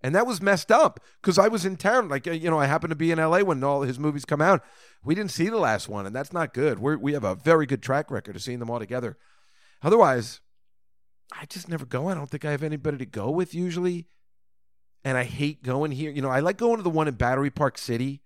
And 0.00 0.14
that 0.14 0.28
was 0.28 0.40
messed 0.40 0.70
up 0.70 1.00
because 1.20 1.38
I 1.38 1.48
was 1.48 1.64
in 1.64 1.76
town. 1.76 2.08
Like, 2.08 2.26
uh, 2.28 2.30
you 2.30 2.48
know, 2.50 2.60
I 2.60 2.66
happened 2.66 2.92
to 2.92 2.96
be 2.96 3.10
in 3.10 3.18
LA 3.18 3.40
when 3.40 3.64
all 3.64 3.82
his 3.82 3.98
movies 3.98 4.24
come 4.24 4.40
out. 4.40 4.62
We 5.02 5.16
didn't 5.16 5.32
see 5.32 5.48
the 5.48 5.56
last 5.58 5.88
one, 5.88 6.06
and 6.06 6.14
that's 6.14 6.32
not 6.32 6.54
good. 6.54 6.78
we 6.78 6.94
we 6.96 7.12
have 7.14 7.24
a 7.24 7.34
very 7.34 7.66
good 7.66 7.82
track 7.82 8.10
record 8.10 8.36
of 8.36 8.42
seeing 8.42 8.60
them 8.60 8.70
all 8.70 8.78
together. 8.78 9.16
Otherwise, 9.82 10.40
I 11.32 11.46
just 11.46 11.68
never 11.68 11.86
go. 11.86 12.08
I 12.08 12.14
don't 12.14 12.30
think 12.30 12.44
I 12.44 12.50
have 12.50 12.62
anybody 12.62 12.98
to 12.98 13.06
go 13.06 13.30
with 13.30 13.54
usually. 13.54 14.06
And 15.04 15.16
I 15.16 15.24
hate 15.24 15.62
going 15.62 15.92
here. 15.92 16.10
You 16.10 16.22
know, 16.22 16.30
I 16.30 16.40
like 16.40 16.56
going 16.56 16.76
to 16.76 16.82
the 16.82 16.90
one 16.90 17.08
in 17.08 17.14
Battery 17.14 17.50
Park 17.50 17.78
City. 17.78 18.22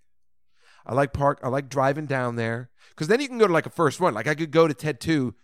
I 0.87 0.95
like 0.95 1.13
park. 1.13 1.41
I 1.43 1.49
like 1.49 1.69
driving 1.69 2.07
down 2.07 2.37
there 2.37 2.71
because 2.91 3.09
then 3.09 3.21
you 3.21 3.29
can 3.29 3.39
go 3.39 3.47
to 3.47 3.53
like 3.53 3.67
a 3.67 3.71
first 3.71 4.01
run. 4.01 4.15
Like 4.15 4.27
I 4.27 4.35
could 4.35 4.51
go 4.51 4.67
to 4.67 4.75
Ted 4.75 5.01
Two 5.01 5.35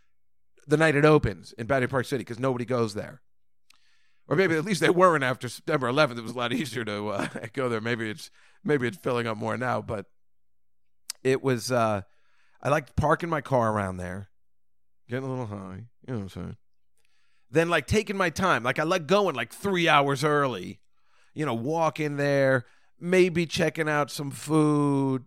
the 0.69 0.77
night 0.77 0.95
it 0.95 1.05
opens 1.05 1.53
in 1.53 1.67
Battery 1.67 1.89
Park 1.89 2.05
City 2.05 2.21
because 2.21 2.39
nobody 2.39 2.65
goes 2.65 2.95
there. 2.95 3.23
Or 4.29 4.37
maybe 4.37 4.55
at 4.55 4.65
least 4.65 4.83
they 4.83 4.91
weren't 4.91 5.25
after 5.25 5.49
September 5.49 5.91
11th. 5.91 6.19
It 6.19 6.23
was 6.23 6.33
a 6.33 6.39
lot 6.39 6.53
easier 6.53 6.85
to 6.85 7.09
uh, 7.09 7.29
go 7.55 7.71
there. 7.71 7.81
Maybe 7.81 8.11
it's 8.11 8.31
maybe 8.63 8.87
it's 8.87 8.99
filling 8.99 9.27
up 9.27 9.39
more 9.39 9.57
now, 9.57 9.81
but 9.81 10.05
it 11.25 11.43
was. 11.43 11.73
Uh, 11.73 12.03
I 12.63 12.69
liked 12.69 12.95
parking 12.97 13.31
my 13.31 13.41
car 13.41 13.73
around 13.73 13.97
there, 13.97 14.29
getting 15.09 15.25
a 15.25 15.31
little 15.31 15.47
high. 15.47 15.85
You 16.09 16.15
know 16.15 16.21
what 16.21 16.37
I'm 16.37 16.43
saying? 16.43 16.57
Then 17.51 17.69
like 17.69 17.87
taking 17.87 18.17
my 18.17 18.31
time. 18.31 18.63
Like 18.63 18.79
I 18.79 18.85
like 18.85 19.07
going 19.07 19.37
like 19.37 19.53
three 19.53 19.89
hours 19.89 20.25
early. 20.25 20.81
You 21.35 21.45
know, 21.45 21.55
walking 21.55 22.17
there, 22.17 22.65
maybe 22.99 23.45
checking 23.45 23.89
out 23.89 24.11
some 24.11 24.31
food. 24.31 25.25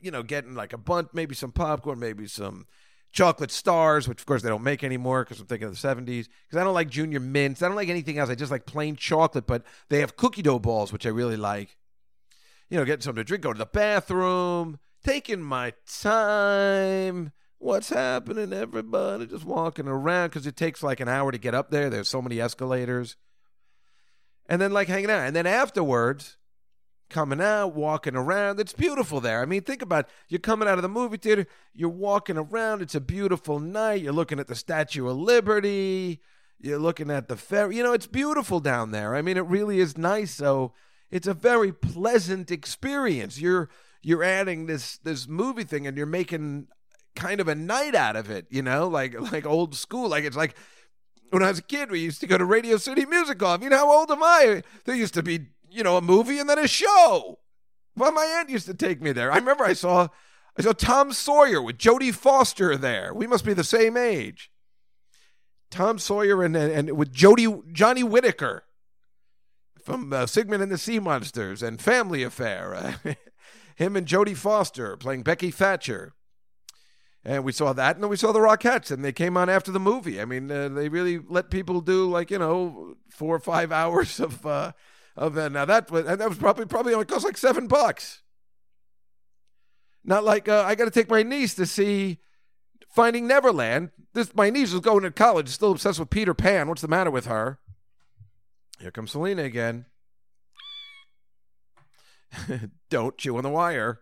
You 0.00 0.12
know, 0.12 0.22
getting 0.22 0.54
like 0.54 0.72
a 0.72 0.78
bunch, 0.78 1.08
maybe 1.12 1.34
some 1.34 1.50
popcorn, 1.50 1.98
maybe 1.98 2.28
some 2.28 2.66
chocolate 3.10 3.50
stars, 3.50 4.06
which 4.06 4.20
of 4.20 4.26
course 4.26 4.42
they 4.42 4.48
don't 4.48 4.62
make 4.62 4.84
anymore 4.84 5.24
because 5.24 5.40
I'm 5.40 5.46
thinking 5.46 5.68
of 5.68 5.80
the 5.80 5.88
70s. 5.88 6.28
Because 6.46 6.60
I 6.60 6.64
don't 6.64 6.74
like 6.74 6.88
junior 6.88 7.20
mints. 7.20 7.62
I 7.62 7.66
don't 7.66 7.76
like 7.76 7.88
anything 7.88 8.18
else. 8.18 8.30
I 8.30 8.36
just 8.36 8.52
like 8.52 8.64
plain 8.64 8.94
chocolate, 8.94 9.46
but 9.46 9.64
they 9.88 10.00
have 10.00 10.16
cookie 10.16 10.42
dough 10.42 10.60
balls, 10.60 10.92
which 10.92 11.04
I 11.04 11.10
really 11.10 11.36
like. 11.36 11.76
You 12.70 12.78
know, 12.78 12.84
getting 12.84 13.02
something 13.02 13.20
to 13.20 13.24
drink, 13.24 13.42
go 13.42 13.52
to 13.52 13.58
the 13.58 13.66
bathroom, 13.66 14.78
taking 15.04 15.42
my 15.42 15.72
time. 16.00 17.32
What's 17.62 17.90
happening, 17.90 18.52
everybody? 18.52 19.24
Just 19.24 19.44
walking 19.44 19.86
around 19.86 20.30
because 20.30 20.48
it 20.48 20.56
takes 20.56 20.82
like 20.82 20.98
an 20.98 21.08
hour 21.08 21.30
to 21.30 21.38
get 21.38 21.54
up 21.54 21.70
there. 21.70 21.88
There's 21.88 22.08
so 22.08 22.20
many 22.20 22.40
escalators. 22.40 23.16
And 24.48 24.60
then 24.60 24.72
like 24.72 24.88
hanging 24.88 25.12
out. 25.12 25.28
And 25.28 25.36
then 25.36 25.46
afterwards, 25.46 26.38
coming 27.08 27.40
out, 27.40 27.76
walking 27.76 28.16
around. 28.16 28.58
It's 28.58 28.72
beautiful 28.72 29.20
there. 29.20 29.40
I 29.40 29.44
mean, 29.44 29.62
think 29.62 29.80
about 29.80 30.06
it. 30.06 30.10
you're 30.26 30.40
coming 30.40 30.66
out 30.66 30.76
of 30.76 30.82
the 30.82 30.88
movie 30.88 31.18
theater, 31.18 31.46
you're 31.72 31.88
walking 31.88 32.36
around. 32.36 32.82
It's 32.82 32.96
a 32.96 33.00
beautiful 33.00 33.60
night. 33.60 34.02
You're 34.02 34.12
looking 34.12 34.40
at 34.40 34.48
the 34.48 34.56
Statue 34.56 35.06
of 35.06 35.16
Liberty. 35.16 36.20
You're 36.58 36.80
looking 36.80 37.12
at 37.12 37.28
the 37.28 37.36
ferry. 37.36 37.76
You 37.76 37.84
know, 37.84 37.92
it's 37.92 38.08
beautiful 38.08 38.58
down 38.58 38.90
there. 38.90 39.14
I 39.14 39.22
mean, 39.22 39.36
it 39.36 39.46
really 39.46 39.78
is 39.78 39.96
nice. 39.96 40.32
So 40.32 40.72
it's 41.12 41.28
a 41.28 41.34
very 41.34 41.72
pleasant 41.72 42.50
experience. 42.50 43.40
You're 43.40 43.68
you're 44.02 44.24
adding 44.24 44.66
this 44.66 44.98
this 44.98 45.28
movie 45.28 45.62
thing, 45.62 45.86
and 45.86 45.96
you're 45.96 46.06
making 46.06 46.66
kind 47.14 47.40
of 47.40 47.48
a 47.48 47.54
night 47.54 47.94
out 47.94 48.16
of 48.16 48.30
it. 48.30 48.46
You 48.50 48.62
know, 48.62 48.88
like 48.88 49.18
like 49.32 49.46
old 49.46 49.74
school. 49.74 50.08
Like 50.08 50.24
it's 50.24 50.36
like 50.36 50.54
when 51.30 51.42
I 51.42 51.48
was 51.48 51.58
a 51.58 51.62
kid, 51.62 51.90
we 51.90 52.00
used 52.00 52.20
to 52.20 52.26
go 52.26 52.38
to 52.38 52.44
Radio 52.44 52.76
City 52.76 53.06
Music 53.06 53.40
Hall. 53.40 53.54
I 53.54 53.56
mean, 53.56 53.72
how 53.72 53.90
old 53.90 54.10
am 54.10 54.22
I? 54.22 54.62
There 54.84 54.94
used 54.94 55.14
to 55.14 55.22
be 55.22 55.46
you 55.72 55.82
know, 55.82 55.96
a 55.96 56.02
movie 56.02 56.38
and 56.38 56.48
then 56.48 56.58
a 56.58 56.68
show. 56.68 57.38
Well, 57.96 58.12
my 58.12 58.24
aunt 58.24 58.50
used 58.50 58.66
to 58.66 58.74
take 58.74 59.02
me 59.02 59.12
there. 59.12 59.32
I 59.32 59.36
remember 59.36 59.64
I 59.64 59.72
saw 59.72 60.08
I 60.56 60.62
saw 60.62 60.72
Tom 60.72 61.12
Sawyer 61.12 61.62
with 61.62 61.78
Jodie 61.78 62.14
Foster 62.14 62.76
there. 62.76 63.12
We 63.14 63.26
must 63.26 63.44
be 63.44 63.54
the 63.54 63.64
same 63.64 63.96
age. 63.96 64.50
Tom 65.70 65.98
Sawyer 65.98 66.42
and 66.42 66.56
and 66.56 66.96
with 66.96 67.12
Jody 67.12 67.48
Johnny 67.72 68.02
Whitaker 68.02 68.64
from 69.82 70.12
uh, 70.12 70.26
Sigmund 70.26 70.62
and 70.62 70.70
the 70.70 70.78
Sea 70.78 70.98
Monsters 70.98 71.62
and 71.62 71.80
Family 71.80 72.22
Affair. 72.22 72.74
Uh, 72.74 73.14
him 73.76 73.96
and 73.96 74.06
Jodie 74.06 74.36
Foster 74.36 74.96
playing 74.96 75.22
Becky 75.22 75.50
Thatcher. 75.50 76.14
And 77.24 77.44
we 77.44 77.52
saw 77.52 77.72
that, 77.72 77.94
and 77.96 78.02
then 78.02 78.10
we 78.10 78.16
saw 78.16 78.32
the 78.32 78.40
Rockettes, 78.40 78.90
and 78.90 79.04
they 79.04 79.12
came 79.12 79.36
on 79.36 79.48
after 79.48 79.70
the 79.70 79.78
movie. 79.78 80.20
I 80.20 80.24
mean, 80.24 80.50
uh, 80.50 80.68
they 80.68 80.88
really 80.88 81.20
let 81.20 81.50
people 81.50 81.80
do 81.80 82.10
like 82.10 82.32
you 82.32 82.38
know 82.38 82.96
four 83.10 83.36
or 83.36 83.40
five 83.40 83.70
hours 83.80 84.18
of 84.18 84.44
uh, 84.44 84.72
of 85.16 85.34
that. 85.34 85.52
Now 85.52 85.64
that 85.64 85.90
was 85.90 86.04
that 86.04 86.28
was 86.28 86.38
probably 86.38 86.66
probably 86.66 86.94
only 86.94 87.06
cost 87.06 87.24
like 87.24 87.36
seven 87.36 87.68
bucks. 87.68 88.22
Not 90.04 90.24
like 90.24 90.48
uh, 90.48 90.64
I 90.66 90.74
got 90.74 90.86
to 90.86 90.90
take 90.90 91.08
my 91.08 91.22
niece 91.22 91.54
to 91.54 91.66
see 91.66 92.18
Finding 92.92 93.26
Neverland. 93.26 93.90
This 94.12 94.34
my 94.34 94.50
niece 94.50 94.72
was 94.72 94.80
going 94.80 95.02
to 95.04 95.10
college, 95.10 95.48
still 95.48 95.72
obsessed 95.72 96.00
with 96.00 96.10
Peter 96.10 96.34
Pan. 96.34 96.68
What's 96.68 96.82
the 96.82 96.88
matter 96.88 97.10
with 97.10 97.26
her? 97.26 97.60
Here 98.80 98.90
comes 98.90 99.12
Selena 99.12 99.44
again. 99.44 99.86
Don't 102.90 103.16
chew 103.16 103.36
on 103.36 103.44
the 103.44 103.48
wire. 103.48 104.00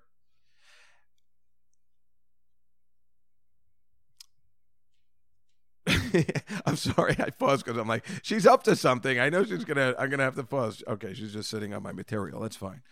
I'm 6.66 6.76
sorry, 6.76 7.16
I 7.18 7.30
paused 7.30 7.64
because 7.64 7.78
I'm 7.78 7.88
like, 7.88 8.04
she's 8.22 8.46
up 8.46 8.62
to 8.64 8.76
something. 8.76 9.18
I 9.18 9.28
know 9.28 9.44
she's 9.44 9.64
gonna. 9.64 9.94
I'm 9.98 10.10
gonna 10.10 10.24
have 10.24 10.36
to 10.36 10.44
pause. 10.44 10.82
Okay, 10.86 11.14
she's 11.14 11.32
just 11.32 11.50
sitting 11.50 11.74
on 11.74 11.82
my 11.82 11.92
material. 11.92 12.40
That's 12.40 12.56
fine. 12.56 12.82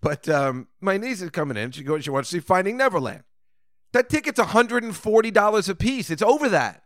But 0.00 0.28
um, 0.28 0.68
my 0.80 0.96
niece 0.96 1.22
is 1.22 1.30
coming 1.30 1.56
in. 1.56 1.70
She 1.70 1.82
goes. 1.82 2.04
She 2.04 2.10
wants 2.10 2.30
to 2.30 2.36
see 2.36 2.40
Finding 2.40 2.76
Neverland. 2.76 3.24
That 3.92 4.08
ticket's 4.08 4.38
140 4.38 5.30
dollars 5.30 5.68
a 5.68 5.74
piece. 5.74 6.10
It's 6.10 6.22
over 6.22 6.48
that. 6.48 6.82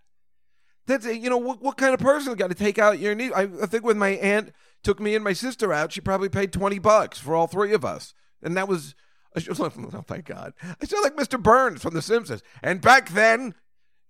That's 0.87 1.05
you 1.07 1.29
know 1.29 1.39
what, 1.39 1.63
what 1.63 1.77
kind 1.77 1.95
of 1.95 2.01
person 2.01 2.35
got 2.35 2.49
to 2.49 2.55
take 2.55 2.79
out 2.79 2.99
your 2.99 3.15
niece? 3.15 3.33
I, 3.35 3.49
I 3.63 3.67
think 3.67 3.85
when 3.85 3.99
my 3.99 4.11
aunt 4.11 4.53
took 4.83 5.01
me 5.01 5.15
and 5.15 5.25
my 5.25 5.33
sister 5.35 5.73
out, 5.73 5.93
she 5.93 6.01
probably 6.01 6.29
paid 6.29 6.53
20 6.53 6.79
bucks 6.79 7.19
for 7.19 7.35
all 7.35 7.47
three 7.47 7.73
of 7.73 7.85
us, 7.85 8.15
and 8.43 8.57
that 8.57 8.69
was. 8.69 8.95
Oh, 9.37 10.05
thank 10.09 10.25
God. 10.25 10.53
I 10.63 10.87
sound 10.87 11.05
like 11.05 11.15
Mr. 11.15 11.41
Burns 11.41 11.83
from 11.83 11.95
The 11.95 12.03
Simpsons. 12.03 12.43
And 12.61 12.81
back 12.81 13.11
then, 13.11 13.55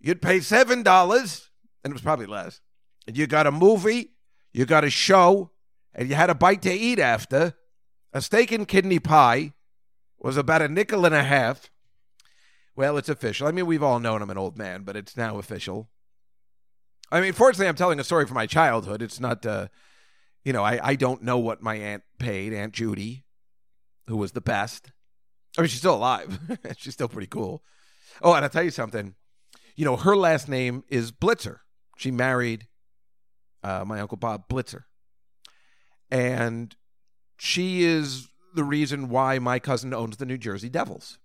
you'd 0.00 0.22
pay 0.22 0.38
$7 0.38 1.48
and 1.84 1.92
it 1.92 1.94
was 1.94 2.02
probably 2.02 2.26
less. 2.26 2.60
And 3.06 3.16
you 3.16 3.26
got 3.26 3.46
a 3.46 3.50
movie, 3.50 4.12
you 4.52 4.66
got 4.66 4.84
a 4.84 4.90
show, 4.90 5.50
and 5.94 6.08
you 6.08 6.14
had 6.14 6.30
a 6.30 6.34
bite 6.34 6.62
to 6.62 6.72
eat 6.72 6.98
after. 6.98 7.54
A 8.12 8.22
steak 8.22 8.52
and 8.52 8.66
kidney 8.66 8.98
pie 8.98 9.52
was 10.18 10.36
about 10.36 10.62
a 10.62 10.68
nickel 10.68 11.04
and 11.04 11.14
a 11.14 11.22
half. 11.22 11.70
Well, 12.76 12.96
it's 12.96 13.08
official. 13.08 13.48
I 13.48 13.52
mean, 13.52 13.66
we've 13.66 13.82
all 13.82 13.98
known 13.98 14.22
I'm 14.22 14.30
an 14.30 14.38
old 14.38 14.56
man, 14.56 14.82
but 14.82 14.96
it's 14.96 15.16
now 15.16 15.38
official. 15.38 15.90
I 17.10 17.20
mean, 17.20 17.32
fortunately, 17.32 17.68
I'm 17.68 17.74
telling 17.74 17.98
a 17.98 18.04
story 18.04 18.26
from 18.26 18.34
my 18.34 18.46
childhood. 18.46 19.02
It's 19.02 19.18
not, 19.18 19.44
uh, 19.44 19.68
you 20.44 20.52
know, 20.52 20.62
I, 20.62 20.78
I 20.82 20.94
don't 20.94 21.22
know 21.22 21.38
what 21.38 21.62
my 21.62 21.74
aunt 21.76 22.02
paid, 22.18 22.52
Aunt 22.52 22.74
Judy, 22.74 23.24
who 24.06 24.16
was 24.16 24.32
the 24.32 24.40
best. 24.40 24.92
I 25.56 25.62
mean, 25.62 25.68
she's 25.68 25.80
still 25.80 25.96
alive. 25.96 26.38
she's 26.76 26.94
still 26.94 27.08
pretty 27.08 27.26
cool. 27.26 27.62
Oh, 28.22 28.34
and 28.34 28.44
I'll 28.44 28.50
tell 28.50 28.62
you 28.62 28.70
something. 28.70 29.14
You 29.74 29.84
know, 29.84 29.96
her 29.96 30.16
last 30.16 30.48
name 30.48 30.84
is 30.88 31.12
Blitzer. 31.12 31.58
She 31.98 32.12
married 32.12 32.68
uh, 33.64 33.84
my 33.84 33.98
uncle 33.98 34.16
Bob 34.16 34.48
Blitzer, 34.48 34.84
and 36.12 36.76
she 37.38 37.82
is 37.82 38.28
the 38.54 38.62
reason 38.62 39.08
why 39.08 39.40
my 39.40 39.58
cousin 39.58 39.92
owns 39.92 40.16
the 40.16 40.24
New 40.24 40.38
Jersey 40.38 40.68
Devils. 40.68 41.18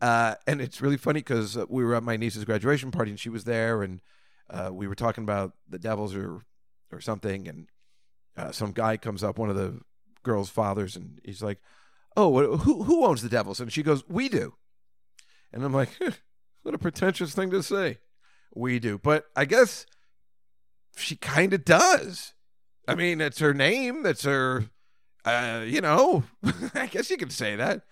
Uh, 0.00 0.36
and 0.46 0.60
it's 0.60 0.80
really 0.80 0.96
funny 0.96 1.18
because 1.18 1.58
we 1.68 1.84
were 1.84 1.96
at 1.96 2.04
my 2.04 2.16
niece's 2.16 2.44
graduation 2.44 2.92
party 2.92 3.10
and 3.10 3.18
she 3.18 3.28
was 3.28 3.42
there, 3.42 3.82
and 3.82 4.00
uh, 4.48 4.70
we 4.72 4.86
were 4.86 4.94
talking 4.94 5.24
about 5.24 5.54
the 5.68 5.80
Devils 5.80 6.14
or 6.14 6.42
or 6.92 7.00
something, 7.00 7.48
and 7.48 7.66
uh, 8.36 8.52
some 8.52 8.70
guy 8.70 8.96
comes 8.96 9.24
up, 9.24 9.36
one 9.36 9.50
of 9.50 9.56
the 9.56 9.80
girl's 10.22 10.48
fathers, 10.48 10.94
and 10.94 11.20
he's 11.24 11.42
like, 11.42 11.58
"Oh, 12.16 12.56
who 12.56 12.84
who 12.84 13.04
owns 13.04 13.22
the 13.22 13.28
Devils?" 13.28 13.58
And 13.58 13.72
she 13.72 13.82
goes, 13.82 14.04
"We 14.08 14.28
do." 14.28 14.54
And 15.52 15.64
I'm 15.64 15.74
like, 15.74 15.90
"What 16.62 16.74
a 16.74 16.78
pretentious 16.78 17.34
thing 17.34 17.50
to 17.50 17.64
say." 17.64 17.98
We 18.54 18.78
do, 18.78 18.98
but 18.98 19.26
I 19.34 19.44
guess 19.44 19.86
she 20.96 21.16
kind 21.16 21.52
of 21.52 21.64
does. 21.64 22.34
I 22.86 22.94
mean, 22.94 23.20
it's 23.20 23.38
her 23.38 23.54
name. 23.54 24.02
That's 24.02 24.24
her. 24.24 24.66
Uh, 25.24 25.62
you 25.64 25.80
know, 25.80 26.24
I 26.74 26.86
guess 26.86 27.10
you 27.10 27.16
could 27.16 27.32
say 27.32 27.56
that. 27.56 27.82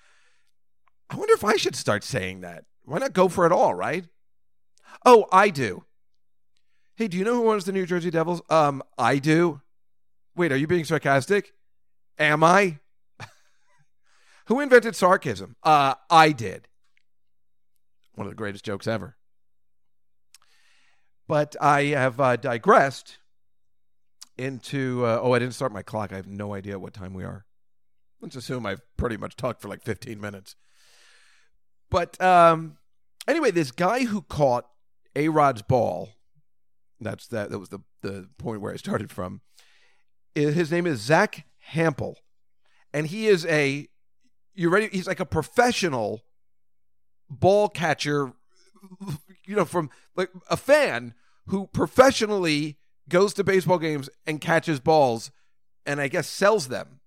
I 1.09 1.17
wonder 1.17 1.35
if 1.35 1.45
I 1.45 1.57
should 1.57 1.77
start 1.77 2.05
saying 2.05 2.41
that. 2.41 2.65
Why 2.85 2.99
not 2.99 3.13
go 3.13 3.29
for 3.29 3.47
it 3.47 3.53
all, 3.53 3.75
right? 3.75 4.05
Oh, 5.05 5.27
I 5.33 5.51
do. 5.51 5.85
Hey, 6.97 7.09
do 7.09 7.17
you 7.17 7.25
know 7.25 7.35
who 7.35 7.51
owns 7.51 7.65
the 7.65 7.73
New 7.73 7.87
Jersey 7.87 8.11
Devils? 8.11 8.43
Um, 8.51 8.83
I 8.99 9.19
do. 9.19 9.61
Wait, 10.37 10.53
are 10.53 10.57
you 10.57 10.67
being 10.67 10.85
sarcastic? 10.85 11.53
Am 12.19 12.45
I? 12.45 12.79
who 14.47 14.61
invented 14.61 14.95
sarcasm? 14.95 15.57
Uh, 15.63 15.95
I 16.11 16.33
did. 16.33 16.69
One 18.15 18.27
of 18.27 18.33
the 18.33 18.37
greatest 18.37 18.65
jokes 18.65 18.87
ever. 18.87 19.17
But 21.31 21.55
I 21.61 21.85
have 21.85 22.21
uh, 22.21 22.35
digressed 22.35 23.19
into. 24.37 25.07
Uh, 25.07 25.21
oh, 25.23 25.33
I 25.33 25.39
didn't 25.39 25.55
start 25.55 25.73
my 25.73 25.83
clock. 25.83 26.13
I 26.13 26.17
have 26.17 26.27
no 26.27 26.55
idea 26.55 26.77
what 26.77 26.93
time 26.93 27.15
we 27.15 27.23
are. 27.23 27.47
Let's 28.21 28.35
assume 28.35 28.67
I've 28.67 28.83
pretty 28.97 29.17
much 29.17 29.37
talked 29.37 29.63
for 29.63 29.69
like 29.69 29.85
15 29.85 30.21
minutes. 30.21 30.57
But 31.89 32.21
um, 32.21 32.79
anyway, 33.29 33.53
this 33.53 33.71
guy 33.71 34.07
who 34.07 34.23
caught 34.23 34.67
A 35.15 35.29
Rod's 35.29 35.63
ball, 35.63 36.09
that's 37.01 37.29
that, 37.29 37.51
that 37.51 37.61
was 37.61 37.69
the, 37.69 37.79
the 38.03 38.29
point 38.37 38.61
where 38.61 38.73
I 38.73 38.77
started 38.77 39.13
from. 39.13 39.41
His 40.35 40.73
name 40.73 40.87
is 40.87 41.01
Zack 41.01 41.47
Hample. 41.73 42.17
And 42.93 43.07
he 43.07 43.29
is 43.29 43.47
a, 43.47 43.87
you 44.53 44.69
ready? 44.69 44.89
He's 44.91 45.07
like 45.07 45.21
a 45.21 45.27
professional 45.27 46.23
ball 47.29 47.69
catcher, 47.69 48.33
you 49.51 49.57
know, 49.57 49.65
from 49.65 49.91
like 50.15 50.31
a 50.49 50.57
fan 50.57 51.13
who 51.49 51.67
professionally 51.67 52.79
goes 53.09 53.35
to 53.35 53.43
baseball 53.43 53.81
games 53.81 54.09
and 54.25 54.41
catches 54.41 54.79
balls 54.79 55.33
and 55.85 56.01
I 56.01 56.07
guess 56.07 56.29
sells 56.29 56.69
them. 56.69 57.01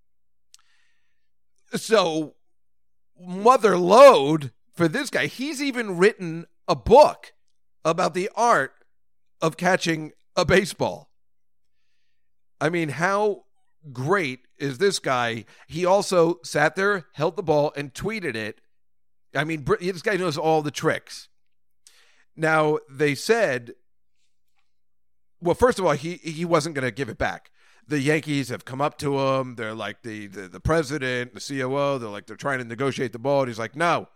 So, 1.73 2.35
mother 3.17 3.77
load 3.77 4.51
for 4.73 4.89
this 4.89 5.09
guy. 5.09 5.27
He's 5.27 5.63
even 5.63 5.97
written 5.97 6.45
a 6.67 6.75
book 6.75 7.31
about 7.85 8.13
the 8.13 8.29
art 8.35 8.73
of 9.41 9.55
catching 9.55 10.11
a 10.35 10.43
baseball. 10.43 11.11
I 12.59 12.67
mean, 12.67 12.89
how 12.89 13.45
great 13.93 14.41
is 14.57 14.79
this 14.79 14.99
guy? 14.99 15.45
He 15.67 15.85
also 15.85 16.39
sat 16.43 16.75
there, 16.75 17.05
held 17.13 17.37
the 17.37 17.43
ball, 17.43 17.71
and 17.77 17.93
tweeted 17.93 18.35
it. 18.35 18.59
I 19.33 19.45
mean, 19.45 19.65
this 19.79 20.01
guy 20.01 20.17
knows 20.17 20.37
all 20.37 20.61
the 20.61 20.71
tricks. 20.71 21.29
Now, 22.35 22.79
they 22.89 23.15
said, 23.15 23.73
well, 25.41 25.55
first 25.55 25.79
of 25.79 25.85
all, 25.85 25.91
he, 25.93 26.15
he 26.15 26.45
wasn't 26.45 26.75
going 26.75 26.85
to 26.85 26.91
give 26.91 27.09
it 27.09 27.17
back. 27.17 27.51
The 27.87 27.99
Yankees 27.99 28.49
have 28.49 28.65
come 28.65 28.81
up 28.81 28.97
to 28.99 29.19
him. 29.19 29.55
They're 29.55 29.73
like 29.73 30.03
the, 30.03 30.27
the, 30.27 30.47
the 30.47 30.59
president, 30.59 31.33
the 31.33 31.41
COO. 31.41 31.99
They're 31.99 32.09
like, 32.09 32.27
they're 32.27 32.37
trying 32.37 32.59
to 32.59 32.65
negotiate 32.65 33.11
the 33.11 33.19
ball. 33.19 33.41
And 33.41 33.49
he's 33.49 33.59
like, 33.59 33.75
no, 33.75 34.07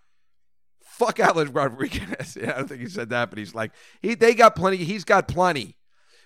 fuck 0.97 1.19
Alex 1.19 1.51
Rodriguez. 1.51 2.37
yeah, 2.41 2.53
I 2.53 2.57
don't 2.59 2.67
think 2.69 2.81
he 2.81 2.87
said 2.87 3.09
that, 3.09 3.29
but 3.29 3.37
he's 3.37 3.53
like, 3.53 3.71
he 4.01 4.15
they 4.15 4.33
got 4.33 4.55
plenty. 4.55 4.77
He's 4.77 5.03
got 5.03 5.27
plenty. 5.27 5.75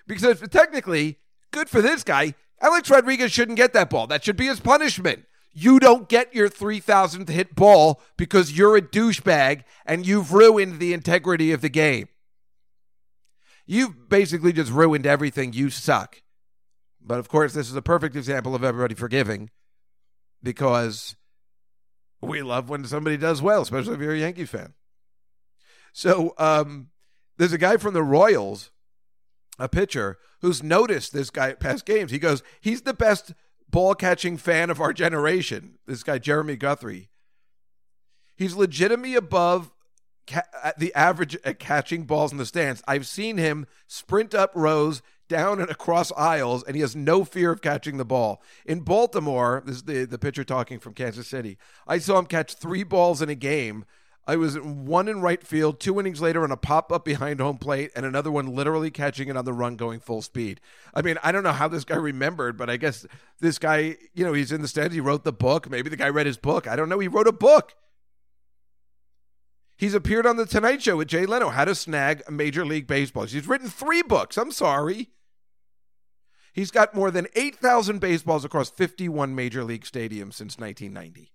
Because 0.06 0.40
technically, 0.50 1.18
good 1.50 1.68
for 1.68 1.82
this 1.82 2.04
guy. 2.04 2.34
Alex 2.60 2.88
Rodriguez 2.90 3.32
shouldn't 3.32 3.56
get 3.56 3.72
that 3.72 3.90
ball. 3.90 4.06
That 4.06 4.24
should 4.24 4.36
be 4.36 4.46
his 4.46 4.60
punishment. 4.60 5.24
You 5.52 5.78
don't 5.78 6.08
get 6.08 6.34
your 6.34 6.48
3,000th 6.48 7.28
hit 7.28 7.54
ball 7.54 8.00
because 8.16 8.56
you're 8.56 8.76
a 8.76 8.82
douchebag 8.82 9.64
and 9.84 10.06
you've 10.06 10.32
ruined 10.32 10.80
the 10.80 10.94
integrity 10.94 11.52
of 11.52 11.60
the 11.60 11.68
game. 11.68 12.08
You've 13.66 14.08
basically 14.08 14.52
just 14.52 14.72
ruined 14.72 15.06
everything. 15.06 15.52
You 15.52 15.70
suck. 15.70 16.22
But 17.00 17.18
of 17.18 17.28
course, 17.28 17.52
this 17.52 17.68
is 17.68 17.76
a 17.76 17.82
perfect 17.82 18.16
example 18.16 18.54
of 18.54 18.64
everybody 18.64 18.94
forgiving 18.94 19.50
because 20.42 21.16
we 22.20 22.42
love 22.42 22.68
when 22.68 22.84
somebody 22.84 23.16
does 23.16 23.42
well, 23.42 23.62
especially 23.62 23.94
if 23.94 24.00
you're 24.00 24.14
a 24.14 24.18
Yankee 24.18 24.46
fan. 24.46 24.74
So 25.92 26.34
um, 26.38 26.88
there's 27.36 27.52
a 27.52 27.58
guy 27.58 27.76
from 27.76 27.94
the 27.94 28.02
Royals, 28.02 28.70
a 29.58 29.68
pitcher, 29.68 30.18
who's 30.40 30.62
noticed 30.62 31.12
this 31.12 31.30
guy 31.30 31.50
at 31.50 31.60
past 31.60 31.84
games. 31.84 32.10
He 32.10 32.18
goes, 32.18 32.42
he's 32.60 32.82
the 32.82 32.94
best 32.94 33.34
ball 33.72 33.96
catching 33.96 34.36
fan 34.36 34.70
of 34.70 34.80
our 34.80 34.92
generation. 34.92 35.78
This 35.86 36.04
guy, 36.04 36.18
Jeremy 36.18 36.54
Guthrie. 36.56 37.08
He's 38.36 38.54
legitimately 38.54 39.16
above 39.16 39.72
ca- 40.28 40.42
uh, 40.62 40.72
the 40.78 40.94
average 40.94 41.36
at 41.44 41.58
catching 41.58 42.04
balls 42.04 42.30
in 42.30 42.38
the 42.38 42.46
stands. 42.46 42.82
I've 42.86 43.06
seen 43.06 43.38
him 43.38 43.66
sprint 43.88 44.34
up 44.34 44.52
rows 44.54 45.02
down 45.28 45.60
and 45.60 45.70
across 45.70 46.12
aisles, 46.12 46.62
and 46.62 46.76
he 46.76 46.82
has 46.82 46.94
no 46.94 47.24
fear 47.24 47.50
of 47.50 47.62
catching 47.62 47.96
the 47.96 48.04
ball. 48.04 48.42
In 48.66 48.80
Baltimore, 48.80 49.62
this 49.64 49.76
is 49.76 49.82
the, 49.84 50.04
the 50.04 50.18
pitcher 50.18 50.44
talking 50.44 50.78
from 50.78 50.94
Kansas 50.94 51.26
City. 51.26 51.56
I 51.86 51.98
saw 51.98 52.18
him 52.18 52.26
catch 52.26 52.54
three 52.54 52.84
balls 52.84 53.22
in 53.22 53.28
a 53.28 53.34
game. 53.34 53.84
I 54.24 54.36
was 54.36 54.58
one 54.60 55.08
in 55.08 55.20
right 55.20 55.44
field, 55.44 55.80
two 55.80 55.98
innings 55.98 56.20
later 56.20 56.44
on 56.44 56.52
a 56.52 56.56
pop 56.56 56.92
up 56.92 57.04
behind 57.04 57.40
home 57.40 57.58
plate, 57.58 57.90
and 57.96 58.06
another 58.06 58.30
one 58.30 58.54
literally 58.54 58.90
catching 58.90 59.28
it 59.28 59.36
on 59.36 59.44
the 59.44 59.52
run 59.52 59.74
going 59.74 59.98
full 59.98 60.22
speed. 60.22 60.60
I 60.94 61.02
mean, 61.02 61.18
I 61.24 61.32
don't 61.32 61.42
know 61.42 61.52
how 61.52 61.66
this 61.66 61.84
guy 61.84 61.96
remembered, 61.96 62.56
but 62.56 62.70
I 62.70 62.76
guess 62.76 63.04
this 63.40 63.58
guy, 63.58 63.96
you 64.14 64.24
know, 64.24 64.32
he's 64.32 64.52
in 64.52 64.62
the 64.62 64.68
stands. 64.68 64.94
He 64.94 65.00
wrote 65.00 65.24
the 65.24 65.32
book. 65.32 65.68
Maybe 65.68 65.90
the 65.90 65.96
guy 65.96 66.08
read 66.08 66.26
his 66.26 66.36
book. 66.36 66.68
I 66.68 66.76
don't 66.76 66.88
know. 66.88 67.00
He 67.00 67.08
wrote 67.08 67.26
a 67.26 67.32
book. 67.32 67.74
He's 69.76 69.94
appeared 69.94 70.26
on 70.26 70.36
The 70.36 70.46
Tonight 70.46 70.82
Show 70.82 70.98
with 70.98 71.08
Jay 71.08 71.26
Leno, 71.26 71.48
How 71.48 71.64
to 71.64 71.74
Snag 71.74 72.22
a 72.28 72.30
Major 72.30 72.64
League 72.64 72.86
Baseball. 72.86 73.24
He's 73.24 73.48
written 73.48 73.68
three 73.68 74.02
books. 74.02 74.38
I'm 74.38 74.52
sorry. 74.52 75.10
He's 76.52 76.70
got 76.70 76.94
more 76.94 77.10
than 77.10 77.26
8,000 77.34 77.98
baseballs 77.98 78.44
across 78.44 78.70
51 78.70 79.34
major 79.34 79.64
league 79.64 79.84
stadiums 79.84 80.34
since 80.34 80.58
1990. 80.58 81.31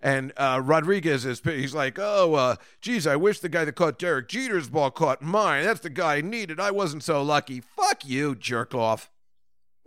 And 0.00 0.32
uh, 0.36 0.60
Rodriguez 0.64 1.24
is 1.24 1.40
he's 1.40 1.74
like, 1.74 1.98
oh, 1.98 2.34
uh, 2.34 2.56
geez, 2.80 3.06
I 3.06 3.16
wish 3.16 3.40
the 3.40 3.48
guy 3.48 3.64
that 3.64 3.72
caught 3.72 3.98
Derek 3.98 4.28
Jeter's 4.28 4.68
ball 4.68 4.90
caught 4.90 5.22
mine. 5.22 5.64
That's 5.64 5.80
the 5.80 5.90
guy 5.90 6.16
I 6.16 6.20
needed. 6.20 6.60
I 6.60 6.70
wasn't 6.70 7.02
so 7.02 7.22
lucky. 7.22 7.60
Fuck 7.60 8.04
you, 8.04 8.34
jerk 8.36 8.74
off. 8.74 9.10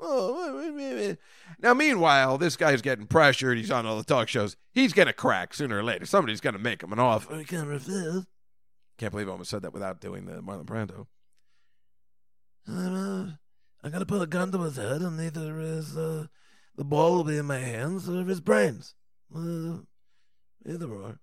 Oh, 0.03 0.57
now, 1.61 1.73
meanwhile, 1.75 2.39
this 2.39 2.57
guy's 2.57 2.81
getting 2.81 3.05
pressured. 3.05 3.57
He's 3.57 3.69
on 3.69 3.85
all 3.85 3.97
the 3.97 4.03
talk 4.03 4.27
shows. 4.27 4.57
He's 4.73 4.93
going 4.93 5.05
to 5.05 5.13
crack 5.13 5.53
sooner 5.53 5.77
or 5.77 5.83
later. 5.83 6.07
Somebody's 6.07 6.41
going 6.41 6.55
to 6.55 6.59
make 6.59 6.81
him 6.81 6.91
an 6.91 6.99
offer. 6.99 7.35
Can't 8.97 9.11
believe 9.11 9.27
I 9.27 9.31
almost 9.31 9.51
said 9.51 9.61
that 9.61 9.73
without 9.73 10.01
doing 10.01 10.25
the 10.25 10.41
Marlon 10.41 10.65
Brando. 10.65 11.05
I'm 13.83 13.91
gonna 13.91 14.05
put 14.05 14.21
a 14.21 14.27
gun 14.27 14.51
to 14.51 14.61
his 14.61 14.75
head, 14.75 15.01
and 15.01 15.19
either 15.19 15.57
his 15.57 15.97
uh, 15.97 16.27
the 16.75 16.83
ball 16.83 17.15
will 17.15 17.23
be 17.23 17.37
in 17.37 17.47
my 17.47 17.57
hands 17.57 18.07
or 18.07 18.23
his 18.23 18.39
brains. 18.39 18.93
Uh, 19.35 19.77
either 20.65 20.89
or. 20.89 21.19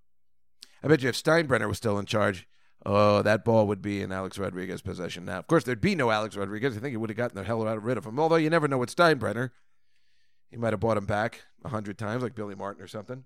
I 0.83 0.87
bet 0.87 1.01
you 1.01 1.09
if 1.09 1.21
Steinbrenner 1.21 1.67
was 1.67 1.77
still 1.77 1.99
in 1.99 2.05
charge, 2.05 2.47
oh, 2.85 3.21
that 3.21 3.43
ball 3.43 3.67
would 3.67 3.81
be 3.81 4.01
in 4.01 4.11
Alex 4.11 4.37
Rodriguez's 4.37 4.81
possession 4.81 5.25
now. 5.25 5.39
Of 5.39 5.47
course, 5.47 5.63
there'd 5.63 5.81
be 5.81 5.95
no 5.95 6.09
Alex 6.09 6.35
Rodriguez. 6.35 6.77
I 6.77 6.79
think 6.79 6.91
he 6.91 6.97
would 6.97 7.09
have 7.09 7.17
gotten 7.17 7.35
the 7.35 7.43
hell 7.43 7.67
out 7.67 7.83
rid 7.83 7.97
of 7.97 8.05
him. 8.05 8.19
Although 8.19 8.37
you 8.37 8.49
never 8.49 8.67
know 8.67 8.77
with 8.77 8.95
Steinbrenner. 8.95 9.51
He 10.49 10.57
might 10.57 10.73
have 10.73 10.79
bought 10.79 10.97
him 10.97 11.05
back 11.05 11.41
a 11.63 11.69
hundred 11.69 11.97
times, 11.97 12.23
like 12.23 12.35
Billy 12.35 12.55
Martin 12.55 12.83
or 12.83 12.87
something. 12.87 13.25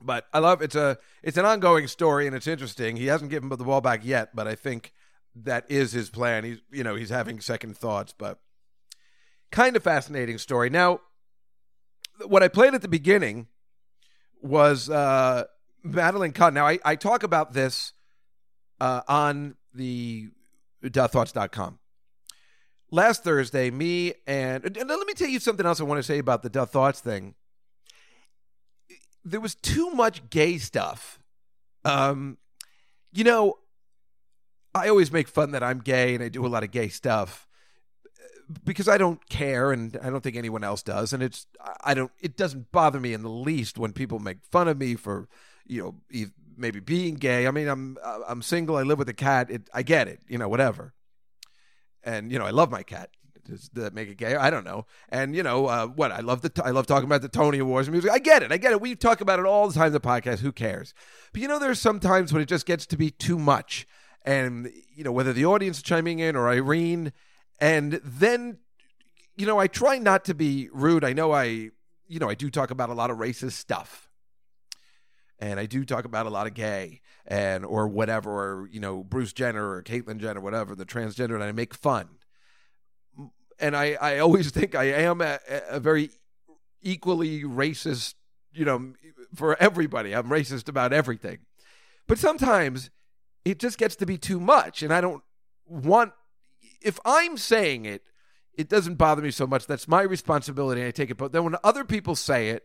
But 0.00 0.26
I 0.32 0.38
love 0.38 0.62
it's 0.62 0.74
a 0.76 0.98
it's 1.22 1.36
an 1.36 1.44
ongoing 1.44 1.86
story 1.86 2.26
and 2.26 2.34
it's 2.34 2.46
interesting. 2.46 2.96
He 2.96 3.06
hasn't 3.06 3.30
given 3.30 3.48
the 3.48 3.56
ball 3.56 3.80
back 3.80 4.04
yet, 4.04 4.34
but 4.34 4.48
I 4.48 4.54
think 4.54 4.92
that 5.34 5.70
is 5.70 5.92
his 5.92 6.10
plan. 6.10 6.44
He's 6.44 6.58
you 6.70 6.84
know 6.84 6.94
he's 6.94 7.10
having 7.10 7.40
second 7.40 7.76
thoughts, 7.76 8.14
but 8.16 8.38
kind 9.50 9.76
of 9.76 9.82
fascinating 9.82 10.38
story. 10.38 10.70
Now, 10.70 11.00
what 12.24 12.42
I 12.42 12.48
played 12.48 12.74
at 12.74 12.82
the 12.82 12.88
beginning 12.88 13.48
was 14.42 14.88
uh, 14.88 15.44
Madeline 15.82 16.32
Kahn. 16.32 16.54
Now 16.54 16.66
I, 16.66 16.78
I 16.84 16.96
talk 16.96 17.22
about 17.22 17.52
this 17.52 17.92
uh, 18.80 19.02
on 19.08 19.56
the 19.74 20.30
duhthoughts.com. 20.82 21.78
Last 22.90 23.22
Thursday, 23.22 23.70
me 23.70 24.14
and, 24.26 24.64
and 24.64 24.88
let 24.88 25.06
me 25.06 25.14
tell 25.14 25.28
you 25.28 25.38
something 25.38 25.64
else 25.64 25.80
I 25.80 25.84
want 25.84 25.98
to 25.98 26.02
say 26.02 26.18
about 26.18 26.42
the 26.42 26.48
Duh 26.48 26.66
Thoughts 26.66 27.00
thing. 27.00 27.34
There 29.24 29.40
was 29.40 29.54
too 29.54 29.90
much 29.90 30.28
gay 30.30 30.58
stuff. 30.58 31.20
Um, 31.84 32.38
you 33.12 33.22
know, 33.22 33.58
I 34.74 34.88
always 34.88 35.12
make 35.12 35.28
fun 35.28 35.52
that 35.52 35.62
I'm 35.62 35.78
gay 35.78 36.14
and 36.14 36.24
I 36.24 36.28
do 36.28 36.44
a 36.44 36.48
lot 36.48 36.64
of 36.64 36.70
gay 36.70 36.88
stuff 36.88 37.48
because 38.64 38.88
I 38.88 38.98
don't 38.98 39.28
care 39.28 39.72
and 39.72 39.98
I 40.02 40.10
don't 40.10 40.22
think 40.22 40.36
anyone 40.36 40.64
else 40.64 40.82
does 40.82 41.12
and 41.12 41.22
it's 41.22 41.46
I 41.82 41.94
don't 41.94 42.10
it 42.20 42.36
doesn't 42.36 42.72
bother 42.72 43.00
me 43.00 43.12
in 43.12 43.22
the 43.22 43.30
least 43.30 43.78
when 43.78 43.92
people 43.92 44.18
make 44.18 44.38
fun 44.50 44.68
of 44.68 44.78
me 44.78 44.94
for 44.94 45.28
you 45.66 45.82
know 45.82 46.26
maybe 46.60 46.78
being 46.78 47.14
gay. 47.14 47.46
I 47.46 47.50
mean, 47.50 47.66
I'm 47.66 47.96
uh, 48.02 48.20
I'm 48.28 48.42
single. 48.42 48.76
I 48.76 48.82
live 48.82 48.98
with 48.98 49.08
a 49.08 49.14
cat. 49.14 49.50
It, 49.50 49.68
I 49.74 49.82
get 49.82 50.06
it. 50.06 50.20
You 50.28 50.38
know, 50.38 50.48
whatever. 50.48 50.92
And 52.04 52.30
you 52.30 52.38
know, 52.38 52.44
I 52.44 52.50
love 52.50 52.70
my 52.70 52.82
cat. 52.82 53.10
Does 53.44 53.70
that 53.72 53.94
make 53.94 54.08
it 54.08 54.16
gay? 54.16 54.36
I 54.36 54.50
don't 54.50 54.64
know. 54.64 54.86
And 55.08 55.34
you 55.34 55.42
know, 55.42 55.66
uh, 55.66 55.86
what 55.86 56.12
I 56.12 56.20
love 56.20 56.42
the 56.42 56.52
I 56.64 56.70
love 56.70 56.86
talking 56.86 57.06
about 57.06 57.22
the 57.22 57.28
Tony 57.28 57.58
Awards 57.58 57.88
and 57.88 57.92
music. 57.92 58.10
I 58.10 58.18
get 58.18 58.42
it. 58.42 58.52
I 58.52 58.58
get 58.58 58.72
it. 58.72 58.80
We 58.80 58.94
talk 58.94 59.20
about 59.20 59.40
it 59.40 59.46
all 59.46 59.66
the 59.66 59.74
time 59.74 59.92
the 59.92 60.00
podcast. 60.00 60.38
Who 60.38 60.52
cares? 60.52 60.94
But 61.32 61.42
you 61.42 61.48
know, 61.48 61.58
there's 61.58 61.80
some 61.80 61.98
times 61.98 62.32
when 62.32 62.42
it 62.42 62.48
just 62.48 62.66
gets 62.66 62.86
to 62.86 62.96
be 62.96 63.10
too 63.10 63.38
much, 63.38 63.86
and 64.24 64.70
you 64.94 65.02
know, 65.02 65.12
whether 65.12 65.32
the 65.32 65.46
audience 65.46 65.78
is 65.78 65.82
chiming 65.82 66.18
in 66.18 66.36
or 66.36 66.48
Irene, 66.48 67.12
and 67.60 68.00
then 68.04 68.58
you 69.40 69.46
know, 69.46 69.58
I 69.58 69.68
try 69.68 69.98
not 69.98 70.26
to 70.26 70.34
be 70.34 70.68
rude. 70.70 71.02
I 71.02 71.14
know 71.14 71.32
I, 71.32 71.70
you 72.06 72.18
know, 72.18 72.28
I 72.28 72.34
do 72.34 72.50
talk 72.50 72.70
about 72.70 72.90
a 72.90 72.94
lot 72.94 73.10
of 73.10 73.16
racist 73.16 73.52
stuff. 73.52 74.10
And 75.38 75.58
I 75.58 75.64
do 75.64 75.86
talk 75.86 76.04
about 76.04 76.26
a 76.26 76.30
lot 76.30 76.46
of 76.46 76.52
gay 76.52 77.00
and 77.26 77.64
or 77.64 77.88
whatever, 77.88 78.30
or 78.30 78.68
you 78.70 78.80
know, 78.80 79.02
Bruce 79.02 79.32
Jenner 79.32 79.70
or 79.70 79.82
Caitlyn 79.82 80.18
Jenner, 80.18 80.42
whatever, 80.42 80.74
the 80.74 80.84
transgender, 80.84 81.34
and 81.34 81.42
I 81.42 81.52
make 81.52 81.72
fun. 81.72 82.08
And 83.58 83.74
I, 83.74 83.96
I 83.98 84.18
always 84.18 84.50
think 84.50 84.74
I 84.74 84.84
am 84.84 85.22
a, 85.22 85.38
a 85.70 85.80
very 85.80 86.10
equally 86.82 87.42
racist, 87.42 88.16
you 88.52 88.66
know, 88.66 88.92
for 89.34 89.56
everybody. 89.58 90.14
I'm 90.14 90.28
racist 90.28 90.68
about 90.68 90.92
everything. 90.92 91.38
But 92.06 92.18
sometimes 92.18 92.90
it 93.46 93.58
just 93.58 93.78
gets 93.78 93.96
to 93.96 94.04
be 94.04 94.18
too 94.18 94.38
much. 94.38 94.82
And 94.82 94.92
I 94.92 95.00
don't 95.00 95.22
want, 95.64 96.12
if 96.82 96.98
I'm 97.04 97.36
saying 97.36 97.84
it, 97.84 98.02
it 98.54 98.68
doesn't 98.68 98.96
bother 98.96 99.22
me 99.22 99.30
so 99.30 99.46
much. 99.46 99.66
That's 99.66 99.88
my 99.88 100.02
responsibility. 100.02 100.80
and 100.80 100.88
I 100.88 100.90
take 100.90 101.10
it. 101.10 101.16
But 101.16 101.32
then 101.32 101.44
when 101.44 101.56
other 101.62 101.84
people 101.84 102.16
say 102.16 102.50
it 102.50 102.64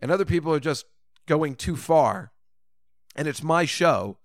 and 0.00 0.10
other 0.10 0.24
people 0.24 0.52
are 0.52 0.60
just 0.60 0.86
going 1.26 1.54
too 1.54 1.76
far 1.76 2.32
and 3.14 3.28
it's 3.28 3.42
my 3.42 3.64
show, 3.64 4.18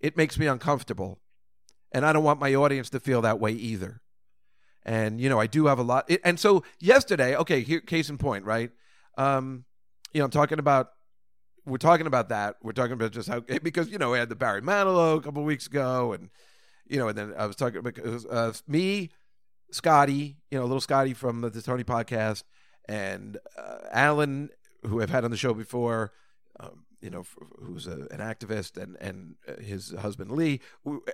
it 0.00 0.16
makes 0.16 0.38
me 0.38 0.46
uncomfortable. 0.46 1.20
And 1.92 2.04
I 2.04 2.12
don't 2.12 2.24
want 2.24 2.40
my 2.40 2.54
audience 2.54 2.90
to 2.90 3.00
feel 3.00 3.22
that 3.22 3.40
way 3.40 3.52
either. 3.52 4.02
And, 4.84 5.20
you 5.20 5.28
know, 5.28 5.40
I 5.40 5.46
do 5.46 5.66
have 5.66 5.78
a 5.78 5.82
lot. 5.82 6.04
It, 6.08 6.20
and 6.24 6.38
so 6.38 6.62
yesterday, 6.78 7.34
okay, 7.36 7.62
here, 7.62 7.80
case 7.80 8.10
in 8.10 8.18
point, 8.18 8.44
right? 8.44 8.70
Um, 9.16 9.64
you 10.12 10.20
know, 10.20 10.26
I'm 10.26 10.30
talking 10.30 10.58
about, 10.58 10.90
we're 11.64 11.78
talking 11.78 12.06
about 12.06 12.28
that. 12.30 12.56
We're 12.62 12.72
talking 12.72 12.92
about 12.92 13.12
just 13.12 13.28
how, 13.28 13.40
because, 13.62 13.88
you 13.88 13.98
know, 13.98 14.10
we 14.10 14.18
had 14.18 14.28
the 14.28 14.36
Barry 14.36 14.62
Manilow 14.62 15.18
a 15.18 15.20
couple 15.20 15.42
weeks 15.44 15.66
ago 15.66 16.12
and, 16.12 16.30
you 16.88 16.98
know, 16.98 17.08
and 17.08 17.18
then 17.18 17.34
I 17.36 17.46
was 17.46 17.56
talking 17.56 17.82
because 17.82 18.26
uh, 18.26 18.52
me, 18.66 19.10
Scotty, 19.70 20.36
you 20.50 20.58
know, 20.58 20.64
little 20.64 20.80
Scotty 20.80 21.14
from 21.14 21.40
the, 21.40 21.50
the 21.50 21.62
Tony 21.62 21.84
podcast, 21.84 22.44
and 22.88 23.38
uh, 23.56 23.78
Alan, 23.90 24.50
who 24.86 25.02
I've 25.02 25.10
had 25.10 25.24
on 25.24 25.30
the 25.30 25.36
show 25.36 25.52
before, 25.54 26.12
um, 26.58 26.84
you 27.00 27.10
know, 27.10 27.24
who's 27.62 27.86
a, 27.86 28.08
an 28.10 28.20
activist, 28.20 28.82
and 28.82 28.96
and 29.00 29.36
uh, 29.46 29.60
his 29.60 29.92
husband 30.00 30.32
Lee, 30.32 30.60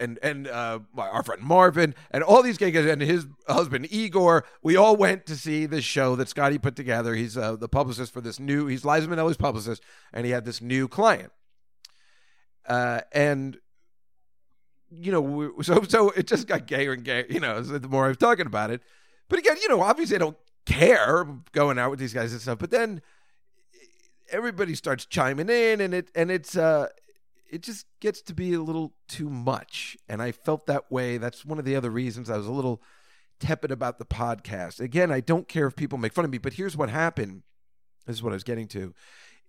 and 0.01 0.19
and 0.23 0.47
uh, 0.47 0.79
our 0.97 1.23
friend 1.23 1.43
Marvin, 1.43 1.95
and 2.11 2.23
all 2.23 2.43
these 2.43 2.59
guys, 2.59 2.75
and 2.75 3.03
his 3.03 3.27
husband 3.49 3.89
Igor. 3.91 4.45
We 4.63 4.77
all 4.77 4.97
went 4.97 5.27
to 5.27 5.37
see 5.37 5.67
this 5.67 5.85
show 5.85 6.17
that 6.17 6.29
Scotty 6.29 6.59
put 6.59 6.77
together. 6.77 7.15
He's 7.15 7.37
uh, 7.37 7.57
the 7.57 7.69
publicist 7.69 8.13
for 8.13 8.21
this 8.21 8.39
new. 8.39 8.67
He's 8.67 8.85
Liza 8.85 9.09
Minnelli's 9.09 9.37
publicist, 9.37 9.83
and 10.13 10.25
he 10.25 10.33
had 10.33 10.45
this 10.45 10.61
new 10.61 10.89
client. 10.89 11.33
Uh, 12.67 13.03
and 13.13 13.59
you 14.91 15.13
know, 15.13 15.21
we, 15.21 15.49
so 15.63 15.83
so 15.83 16.11
it 16.11 16.27
just 16.27 16.47
got 16.47 16.67
gayer 16.67 16.93
and 16.93 17.05
gayer. 17.05 17.27
You 17.29 17.41
know, 17.41 17.61
the 17.61 17.89
more 17.89 18.07
I 18.07 18.09
was 18.09 18.17
talking 18.17 18.47
about 18.47 18.71
it. 18.71 18.83
But 19.29 19.39
again, 19.39 19.57
you 19.63 19.69
know, 19.69 19.81
obviously 19.81 20.17
I 20.17 20.21
don't 20.21 20.37
care 20.67 21.27
going 21.53 21.79
out 21.79 21.91
with 21.91 21.99
these 21.99 22.13
guys 22.13 22.33
and 22.33 22.41
stuff. 22.41 22.59
But 22.59 22.71
then 22.71 23.03
everybody 24.31 24.75
starts 24.75 25.07
chiming 25.07 25.49
in, 25.49 25.81
and 25.81 25.95
it 25.95 26.11
and 26.15 26.31
it's 26.31 26.57
uh, 26.57 26.89
it 27.51 27.63
just 27.63 27.87
gets 28.01 28.21
to 28.23 28.35
be 28.35 28.53
a 28.55 28.61
little 28.61 28.95
too 29.09 29.31
much. 29.31 29.97
And 30.09 30.23
I 30.23 30.33
felt 30.33 30.67
that 30.67 30.91
way. 30.91 31.19
That's 31.19 31.45
one 31.45 31.59
of 31.59 31.65
the 31.65 31.77
other 31.77 31.91
reasons 31.91 32.31
I 32.31 32.37
was 32.37 32.47
a 32.47 32.53
little 32.53 32.83
tepid 33.41 33.71
about 33.71 33.99
the 33.99 34.05
podcast. 34.05 34.81
Again, 34.81 35.11
I 35.11 35.21
don't 35.21 35.49
care 35.49 35.67
if 35.67 35.77
people 35.77 35.99
make 35.99 36.13
fun 36.13 36.25
of 36.25 36.31
me, 36.31 36.39
but 36.39 36.55
here's 36.55 36.77
what 36.77 36.91
happened. 36.91 37.43
This 38.07 38.17
is 38.17 38.23
what 38.23 38.33
I 38.33 38.35
was 38.35 38.45
getting 38.45 38.69
to. 38.69 38.95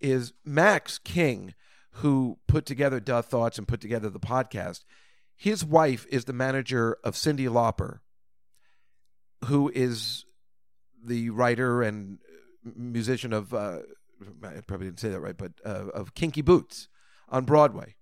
Is 0.00 0.32
Max 0.44 0.98
King, 0.98 1.54
who 1.92 2.38
put 2.46 2.66
together 2.66 3.00
Duh 3.00 3.22
Thoughts 3.22 3.58
and 3.58 3.66
put 3.66 3.80
together 3.80 4.10
the 4.10 4.20
podcast, 4.20 4.84
his 5.36 5.64
wife 5.64 6.06
is 6.10 6.24
the 6.24 6.32
manager 6.32 6.96
of 7.04 7.14
Cyndi 7.14 7.48
Lauper, 7.48 8.00
who 9.44 9.70
is 9.74 10.24
the 11.04 11.30
writer 11.30 11.82
and 11.82 12.18
musician 12.64 13.32
of 13.32 13.54
uh, 13.54 13.78
I 14.42 14.60
probably 14.66 14.86
didn't 14.86 15.00
say 15.00 15.10
that 15.10 15.20
right, 15.20 15.36
but 15.36 15.52
uh, 15.64 15.88
of 15.92 16.14
Kinky 16.14 16.42
Boots 16.42 16.88
on 17.28 17.44
Broadway. 17.44 17.94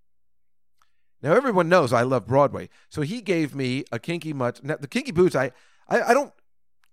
Now 1.22 1.32
everyone 1.32 1.68
knows 1.68 1.92
I 1.92 2.02
love 2.02 2.26
Broadway, 2.26 2.68
so 2.88 3.02
he 3.02 3.20
gave 3.20 3.54
me 3.54 3.84
a 3.90 3.98
Kinky 3.98 4.32
Mutt. 4.32 4.62
Now, 4.62 4.76
the 4.76 4.88
Kinky 4.88 5.12
Boots, 5.12 5.34
I, 5.34 5.52
I, 5.88 6.02
I 6.02 6.14
don't 6.14 6.32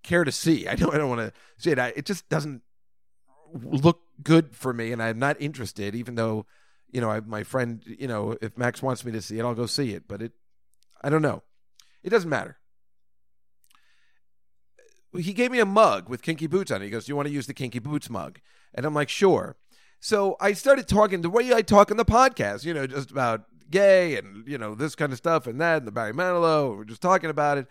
care 0.03 0.23
to 0.23 0.31
see. 0.31 0.67
I 0.67 0.75
don't, 0.75 0.93
I 0.93 0.97
don't 0.97 1.09
want 1.09 1.21
to 1.21 1.33
see 1.57 1.71
it. 1.71 1.79
I, 1.79 1.93
it 1.95 2.05
just 2.05 2.27
doesn't 2.29 2.61
look 3.53 4.01
good 4.23 4.55
for 4.55 4.73
me, 4.73 4.91
and 4.91 5.03
I'm 5.03 5.19
not 5.19 5.39
interested. 5.39 5.95
Even 5.95 6.15
though, 6.15 6.45
you 6.91 7.01
know, 7.01 7.09
I, 7.09 7.19
my 7.21 7.43
friend, 7.43 7.81
you 7.85 8.07
know, 8.07 8.37
if 8.41 8.57
Max 8.57 8.81
wants 8.81 9.05
me 9.05 9.11
to 9.13 9.21
see 9.21 9.39
it, 9.39 9.43
I'll 9.43 9.55
go 9.55 9.65
see 9.65 9.93
it. 9.93 10.07
But 10.07 10.21
it, 10.21 10.33
I 11.01 11.09
don't 11.09 11.21
know. 11.21 11.43
It 12.03 12.09
doesn't 12.09 12.29
matter. 12.29 12.57
He 15.17 15.33
gave 15.33 15.51
me 15.51 15.59
a 15.59 15.65
mug 15.65 16.07
with 16.07 16.21
Kinky 16.21 16.47
Boots 16.47 16.71
on 16.71 16.81
it. 16.81 16.85
He 16.85 16.91
goes, 16.91 17.05
"Do 17.05 17.11
you 17.11 17.15
want 17.15 17.27
to 17.27 17.33
use 17.33 17.47
the 17.47 17.53
Kinky 17.53 17.79
Boots 17.79 18.09
mug?" 18.09 18.39
And 18.73 18.85
I'm 18.85 18.93
like, 18.93 19.09
"Sure." 19.09 19.57
So 19.99 20.37
I 20.39 20.53
started 20.53 20.87
talking 20.87 21.21
the 21.21 21.29
way 21.29 21.53
I 21.53 21.61
talk 21.61 21.91
on 21.91 21.97
the 21.97 22.05
podcast, 22.05 22.63
you 22.63 22.73
know, 22.73 22.87
just 22.87 23.11
about 23.11 23.43
gay 23.69 24.17
and 24.17 24.47
you 24.47 24.57
know 24.57 24.75
this 24.75 24.95
kind 24.95 25.11
of 25.11 25.17
stuff 25.17 25.47
and 25.47 25.59
that 25.61 25.77
and 25.77 25.87
the 25.87 25.91
Barry 25.91 26.13
Manilow. 26.13 26.75
We're 26.75 26.85
just 26.85 27.01
talking 27.01 27.29
about 27.29 27.57
it, 27.57 27.67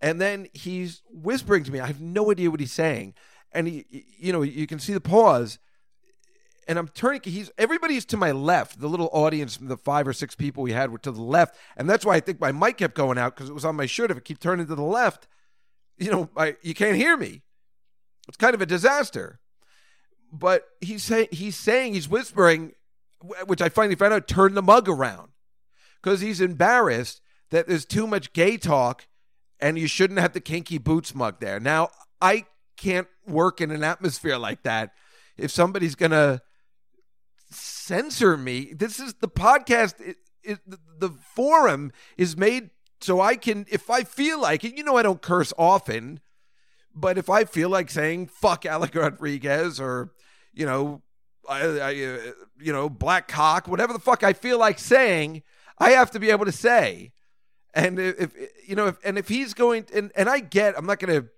and 0.00 0.20
then 0.20 0.48
he's 0.52 1.02
whispering 1.10 1.64
to 1.64 1.72
me. 1.72 1.80
I 1.80 1.86
have 1.86 2.00
no 2.00 2.30
idea 2.30 2.50
what 2.50 2.60
he's 2.60 2.72
saying, 2.72 3.14
and 3.52 3.66
he, 3.66 4.06
you 4.18 4.32
know, 4.32 4.42
you 4.42 4.66
can 4.66 4.78
see 4.78 4.92
the 4.92 5.00
pause. 5.00 5.58
And 6.68 6.78
I'm 6.78 6.88
turning. 6.88 7.20
He's 7.22 7.50
everybody's 7.58 8.04
to 8.06 8.16
my 8.16 8.32
left. 8.32 8.80
The 8.80 8.88
little 8.88 9.08
audience, 9.12 9.56
the 9.56 9.76
five 9.76 10.08
or 10.08 10.12
six 10.12 10.34
people 10.34 10.64
we 10.64 10.72
had, 10.72 10.90
were 10.90 10.98
to 10.98 11.12
the 11.12 11.22
left, 11.22 11.56
and 11.76 11.88
that's 11.88 12.04
why 12.04 12.16
I 12.16 12.20
think 12.20 12.40
my 12.40 12.50
mic 12.50 12.78
kept 12.78 12.94
going 12.94 13.18
out 13.18 13.36
because 13.36 13.48
it 13.48 13.54
was 13.54 13.64
on 13.64 13.76
my 13.76 13.86
shirt. 13.86 14.10
If 14.10 14.16
I 14.16 14.20
keep 14.20 14.40
turning 14.40 14.66
to 14.66 14.74
the 14.74 14.82
left, 14.82 15.28
you 15.96 16.10
know, 16.10 16.28
I, 16.36 16.56
you 16.62 16.74
can't 16.74 16.96
hear 16.96 17.16
me. 17.16 17.42
It's 18.28 18.36
kind 18.36 18.54
of 18.54 18.60
a 18.60 18.66
disaster. 18.66 19.38
But 20.32 20.64
he's 20.80 21.04
saying 21.04 21.28
he's 21.30 21.56
saying 21.56 21.94
he's 21.94 22.08
whispering, 22.08 22.72
which 23.46 23.62
I 23.62 23.68
finally 23.68 23.94
found 23.94 24.12
out. 24.12 24.26
Turn 24.26 24.54
the 24.54 24.62
mug 24.62 24.88
around 24.88 25.30
because 26.02 26.20
he's 26.20 26.40
embarrassed 26.40 27.20
that 27.50 27.68
there's 27.68 27.84
too 27.84 28.08
much 28.08 28.32
gay 28.32 28.56
talk, 28.56 29.06
and 29.60 29.78
you 29.78 29.86
shouldn't 29.86 30.18
have 30.18 30.32
the 30.32 30.40
kinky 30.40 30.78
boots 30.78 31.14
mug 31.14 31.38
there. 31.38 31.60
Now 31.60 31.90
I 32.20 32.46
can't 32.76 33.06
work 33.24 33.60
in 33.60 33.70
an 33.70 33.84
atmosphere 33.84 34.36
like 34.36 34.64
that. 34.64 34.90
If 35.36 35.52
somebody's 35.52 35.94
gonna 35.94 36.42
censor 37.50 38.36
me, 38.36 38.72
this 38.74 38.98
is 38.98 39.14
the 39.14 39.28
podcast. 39.28 40.00
It, 40.00 40.16
it, 40.42 40.58
the, 40.98 41.10
forum 41.34 41.92
is 42.16 42.36
made 42.36 42.70
so 43.00 43.20
I 43.20 43.36
can, 43.36 43.66
if 43.70 43.90
I 43.90 44.04
feel 44.04 44.40
like 44.40 44.64
it, 44.64 44.76
you 44.76 44.84
know, 44.84 44.96
I 44.96 45.02
don't 45.02 45.20
curse 45.20 45.52
often, 45.58 46.20
but 46.94 47.18
if 47.18 47.28
I 47.28 47.44
feel 47.44 47.68
like 47.68 47.90
saying 47.90 48.28
fuck 48.28 48.64
Alec 48.64 48.94
Rodriguez 48.94 49.78
or, 49.80 50.12
you 50.52 50.64
know, 50.64 51.02
I, 51.48 51.60
I, 51.60 51.90
uh, 51.90 52.32
you 52.58 52.72
know, 52.72 52.88
black 52.88 53.28
cock, 53.28 53.68
whatever 53.68 53.92
the 53.92 53.98
fuck 53.98 54.22
I 54.24 54.32
feel 54.32 54.58
like 54.58 54.78
saying, 54.78 55.42
I 55.78 55.90
have 55.90 56.10
to 56.12 56.18
be 56.20 56.30
able 56.30 56.46
to 56.46 56.52
say. 56.52 57.12
And 57.74 57.98
if, 57.98 58.32
you 58.66 58.74
know, 58.74 58.86
if, 58.86 58.96
and 59.04 59.18
if 59.18 59.28
he's 59.28 59.52
going, 59.52 59.84
and, 59.92 60.10
and 60.16 60.30
I 60.30 60.40
get, 60.40 60.76
I'm 60.78 60.86
not 60.86 60.98
going 60.98 61.20
to, 61.20 61.28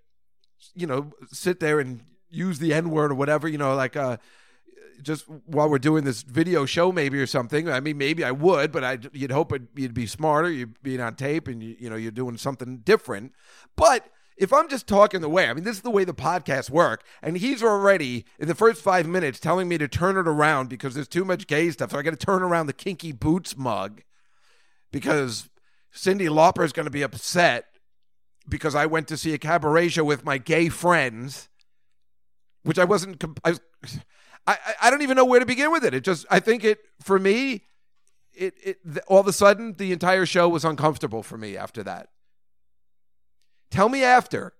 you 0.73 0.87
know, 0.87 1.11
sit 1.31 1.59
there 1.59 1.81
and 1.81 2.01
use 2.29 2.59
the 2.59 2.73
N 2.73 2.89
word 2.89 3.11
or 3.11 3.15
whatever, 3.15 3.47
you 3.47 3.57
know, 3.57 3.75
like, 3.75 3.97
uh, 3.97 4.17
just 5.01 5.27
while 5.45 5.69
we're 5.69 5.79
doing 5.79 6.03
this 6.03 6.21
video 6.23 6.65
show, 6.65 6.91
maybe 6.91 7.19
or 7.19 7.27
something. 7.27 7.69
I 7.69 7.79
mean, 7.79 7.97
maybe 7.97 8.23
I 8.23 8.31
would, 8.31 8.71
but 8.71 8.83
I 8.83 8.97
you'd 9.13 9.31
hope 9.31 9.53
it, 9.53 9.63
you'd 9.75 9.93
be 9.93 10.05
smarter. 10.05 10.49
You'd 10.49 10.81
be 10.81 10.99
on 10.99 11.15
tape, 11.15 11.47
and 11.47 11.61
you, 11.63 11.75
you 11.79 11.89
know 11.89 11.95
you're 11.95 12.11
doing 12.11 12.37
something 12.37 12.77
different. 12.79 13.33
But 13.75 14.05
if 14.37 14.53
I'm 14.53 14.69
just 14.69 14.87
talking 14.87 15.21
the 15.21 15.29
way, 15.29 15.49
I 15.49 15.53
mean, 15.53 15.65
this 15.65 15.75
is 15.75 15.81
the 15.81 15.89
way 15.91 16.05
the 16.05 16.13
podcasts 16.13 16.69
work, 16.69 17.03
and 17.21 17.37
he's 17.37 17.61
already 17.61 18.25
in 18.39 18.47
the 18.47 18.55
first 18.55 18.81
five 18.81 19.07
minutes 19.07 19.39
telling 19.39 19.67
me 19.67 19.77
to 19.77 19.87
turn 19.87 20.17
it 20.17 20.27
around 20.27 20.69
because 20.69 20.95
there's 20.95 21.07
too 21.09 21.25
much 21.25 21.47
gay 21.47 21.69
stuff. 21.71 21.91
So 21.91 21.99
I 21.99 22.01
got 22.01 22.11
to 22.11 22.25
turn 22.25 22.41
around 22.41 22.67
the 22.67 22.73
kinky 22.73 23.11
boots 23.11 23.57
mug 23.57 24.01
because 24.91 25.49
Cyndi 25.93 26.29
Lauper 26.29 26.63
is 26.63 26.71
going 26.71 26.85
to 26.85 26.91
be 26.91 27.01
upset 27.01 27.65
because 28.47 28.75
I 28.75 28.85
went 28.85 29.07
to 29.09 29.17
see 29.17 29.33
a 29.33 29.37
cabaret 29.37 29.89
show 29.89 30.03
with 30.03 30.23
my 30.23 30.37
gay 30.37 30.69
friends, 30.69 31.49
which 32.63 32.79
I 32.79 32.85
wasn't. 32.85 33.23
I, 33.43 33.51
was- 33.51 33.61
I, 34.47 34.57
I- 34.81 34.89
don't 34.89 35.01
even 35.01 35.15
know 35.17 35.25
where 35.25 35.39
to 35.39 35.45
begin 35.45 35.71
with 35.71 35.83
it. 35.85 35.93
It 35.93 36.03
just, 36.03 36.25
I 36.29 36.39
think 36.39 36.63
it, 36.63 36.79
for 37.01 37.19
me, 37.19 37.63
it, 38.33 38.53
it, 38.63 38.77
all 39.07 39.19
of 39.19 39.27
a 39.27 39.33
sudden, 39.33 39.73
the 39.77 39.91
entire 39.91 40.25
show 40.25 40.49
was 40.49 40.65
uncomfortable 40.65 41.23
for 41.23 41.37
me 41.37 41.57
after 41.57 41.83
that. 41.83 42.09
Tell 43.71 43.89
me 43.89 44.03
after. 44.03 44.53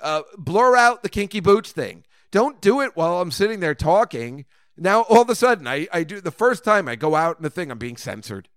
Uh, 0.00 0.22
blur 0.36 0.76
out 0.76 1.02
the 1.02 1.08
kinky 1.08 1.40
boots 1.40 1.72
thing. 1.72 2.04
Don't 2.30 2.60
do 2.60 2.80
it 2.80 2.96
while 2.96 3.20
I'm 3.20 3.30
sitting 3.30 3.60
there 3.60 3.74
talking 3.74 4.46
Now 4.76 5.02
all 5.02 5.22
of 5.22 5.30
a 5.30 5.34
sudden, 5.34 5.66
I, 5.66 5.86
I 5.92 6.02
do 6.04 6.20
the 6.20 6.30
first 6.30 6.64
time 6.64 6.88
I 6.88 6.96
go 6.96 7.14
out 7.14 7.36
in 7.38 7.42
the 7.42 7.50
thing, 7.50 7.70
I'm 7.70 7.78
being 7.78 7.96
censored. 7.96 8.48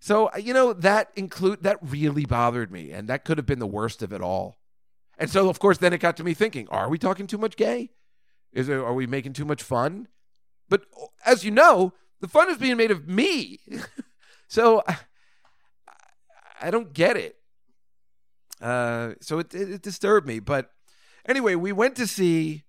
So 0.00 0.30
you 0.36 0.52
know 0.54 0.72
that 0.72 1.10
include 1.16 1.62
that 1.62 1.78
really 1.82 2.24
bothered 2.24 2.70
me, 2.70 2.92
and 2.92 3.08
that 3.08 3.24
could 3.24 3.38
have 3.38 3.46
been 3.46 3.58
the 3.58 3.66
worst 3.66 4.02
of 4.02 4.12
it 4.12 4.20
all. 4.20 4.58
And 5.18 5.30
so, 5.30 5.48
of 5.48 5.58
course, 5.58 5.78
then 5.78 5.92
it 5.92 5.98
got 5.98 6.16
to 6.18 6.24
me 6.24 6.34
thinking: 6.34 6.68
Are 6.68 6.88
we 6.88 6.98
talking 6.98 7.26
too 7.26 7.38
much 7.38 7.56
gay? 7.56 7.90
Is 8.56 8.70
are 8.70 8.94
we 8.94 9.06
making 9.06 9.34
too 9.34 9.44
much 9.44 9.62
fun? 9.62 10.08
But 10.70 10.86
as 11.26 11.44
you 11.44 11.50
know, 11.50 11.92
the 12.20 12.26
fun 12.26 12.50
is 12.50 12.56
being 12.56 12.78
made 12.78 12.90
of 12.90 13.06
me. 13.06 13.60
so 14.48 14.82
I, 14.88 14.96
I 16.62 16.70
don't 16.70 16.94
get 16.94 17.18
it. 17.18 17.36
Uh, 18.58 19.12
so 19.20 19.40
it, 19.40 19.54
it, 19.54 19.70
it 19.70 19.82
disturbed 19.82 20.26
me. 20.26 20.40
But 20.40 20.70
anyway, 21.28 21.54
we 21.54 21.72
went 21.72 21.96
to 21.96 22.06
see. 22.06 22.64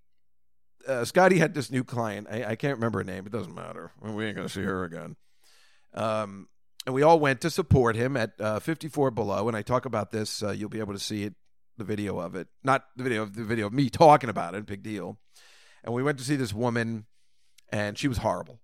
Uh, 0.86 1.06
Scotty 1.06 1.40
had 1.40 1.54
this 1.54 1.72
new 1.72 1.86
client. 1.86 2.28
I, 2.30 2.44
I 2.44 2.56
can't 2.58 2.76
remember 2.76 3.00
her 3.00 3.06
name. 3.06 3.26
It 3.26 3.32
doesn't 3.32 3.56
matter. 3.56 3.92
We 4.02 4.26
ain't 4.26 4.36
gonna 4.36 4.50
see 4.50 4.64
her 4.64 4.84
again. 4.84 5.16
Um, 5.94 6.50
and 6.86 6.94
we 6.94 7.02
all 7.02 7.18
went 7.20 7.40
to 7.42 7.50
support 7.50 7.96
him 7.96 8.18
at 8.18 8.34
uh, 8.42 8.60
54 8.60 9.12
below. 9.12 9.48
And 9.48 9.56
I 9.56 9.62
talk 9.62 9.86
about 9.86 10.12
this. 10.12 10.44
Uh, 10.44 10.52
you'll 10.52 10.68
be 10.68 10.80
able 10.80 10.94
to 10.94 11.00
see 11.00 11.24
it, 11.24 11.36
the 11.78 11.86
video 11.86 12.20
of 12.20 12.36
it, 12.36 12.50
not 12.62 12.84
the 12.98 13.04
video 13.04 13.24
of 13.24 13.36
the 13.36 13.46
video 13.46 13.68
of 13.68 13.74
me 13.74 13.90
talking 13.90 14.30
about 14.30 14.54
it. 14.54 14.66
Big 14.66 14.84
deal. 14.84 15.18
And 15.84 15.94
we 15.94 16.04
went 16.04 16.18
to 16.18 16.24
see 16.24 16.36
this 16.36 16.54
woman, 16.54 17.06
and 17.72 17.98
she 17.98 18.08
was 18.08 18.20
horrible. 18.20 18.60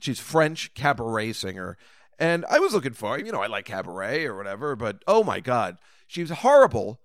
She's 0.00 0.18
French 0.18 0.72
cabaret 0.74 1.32
singer, 1.34 1.76
and 2.18 2.44
I 2.50 2.58
was 2.58 2.72
looking 2.72 2.92
for, 2.92 3.18
you 3.18 3.32
know, 3.32 3.42
I 3.42 3.46
like 3.48 3.66
cabaret 3.66 4.24
or 4.26 4.36
whatever, 4.36 4.76
but 4.76 5.02
oh 5.06 5.22
my 5.24 5.40
god, 5.40 5.78
she 6.06 6.22
was 6.22 6.30
horrible 6.30 7.00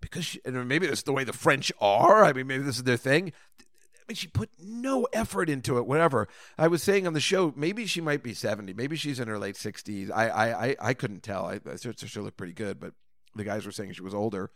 because 0.00 0.24
she, 0.24 0.40
and 0.44 0.68
maybe 0.68 0.86
that's 0.86 1.02
the 1.02 1.12
way 1.12 1.24
the 1.24 1.32
French 1.32 1.72
are. 1.80 2.24
I 2.24 2.32
mean, 2.32 2.46
maybe 2.46 2.62
this 2.62 2.76
is 2.76 2.84
their 2.84 2.96
thing. 2.96 3.32
I 3.60 4.02
mean, 4.08 4.14
she 4.14 4.28
put 4.28 4.50
no 4.60 5.08
effort 5.12 5.50
into 5.50 5.78
it. 5.78 5.86
Whatever 5.86 6.28
I 6.56 6.68
was 6.68 6.82
saying 6.82 7.06
on 7.06 7.12
the 7.12 7.20
show, 7.20 7.52
maybe 7.56 7.86
she 7.86 8.00
might 8.00 8.22
be 8.22 8.34
seventy. 8.34 8.72
Maybe 8.72 8.94
she's 8.94 9.18
in 9.18 9.26
her 9.26 9.38
late 9.38 9.56
sixties. 9.56 10.10
I, 10.10 10.28
I, 10.28 10.66
I, 10.66 10.76
I 10.80 10.94
couldn't 10.94 11.24
tell. 11.24 11.46
I, 11.46 11.60
I 11.68 11.76
she 11.76 12.20
looked 12.20 12.36
pretty 12.36 12.52
good, 12.52 12.78
but 12.78 12.92
the 13.34 13.42
guys 13.44 13.66
were 13.66 13.72
saying 13.72 13.92
she 13.92 14.02
was 14.02 14.14
older. 14.14 14.50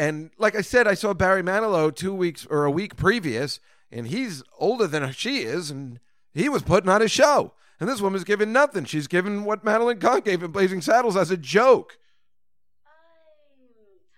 And 0.00 0.30
like 0.38 0.56
I 0.56 0.62
said, 0.62 0.88
I 0.88 0.94
saw 0.94 1.12
Barry 1.12 1.42
Manilow 1.42 1.94
two 1.94 2.14
weeks 2.14 2.46
or 2.48 2.64
a 2.64 2.70
week 2.70 2.96
previous, 2.96 3.60
and 3.92 4.06
he's 4.06 4.42
older 4.58 4.86
than 4.86 5.12
she 5.12 5.40
is, 5.40 5.70
and 5.70 6.00
he 6.32 6.48
was 6.48 6.62
putting 6.62 6.88
on 6.88 7.02
a 7.02 7.08
show. 7.08 7.52
And 7.78 7.86
this 7.86 8.00
woman's 8.00 8.24
giving 8.24 8.50
nothing. 8.50 8.86
She's 8.86 9.06
giving 9.06 9.44
what 9.44 9.62
Madeline 9.62 9.98
Kahn 9.98 10.22
gave 10.22 10.42
in 10.42 10.52
Blazing 10.52 10.80
Saddles 10.80 11.18
as 11.18 11.30
a 11.30 11.36
joke. 11.36 11.98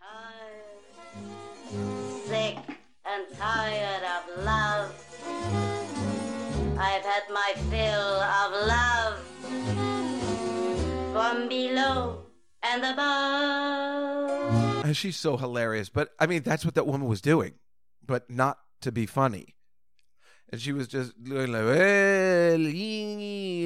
I'm 0.00 0.14
tired, 1.18 2.26
sick 2.28 2.58
and 3.04 3.36
tired 3.36 4.04
of 4.04 4.44
love. 4.44 4.94
I've 6.78 7.02
had 7.02 7.24
my 7.28 7.54
fill 7.70 8.20
of 8.22 8.52
love 8.68 9.18
from 11.12 11.48
below 11.48 12.20
and 12.62 12.84
above. 12.84 14.41
And 14.82 14.96
she's 14.96 15.16
so 15.16 15.36
hilarious. 15.36 15.88
But 15.88 16.10
I 16.18 16.26
mean, 16.26 16.42
that's 16.42 16.64
what 16.64 16.74
that 16.74 16.86
woman 16.86 17.06
was 17.06 17.20
doing, 17.20 17.54
but 18.04 18.28
not 18.30 18.58
to 18.82 18.92
be 18.92 19.06
funny. 19.06 19.54
And 20.50 20.60
she 20.60 20.72
was 20.72 20.86
just 20.86 21.22
doing 21.22 21.50
like, 21.50 21.64
well, 21.64 22.58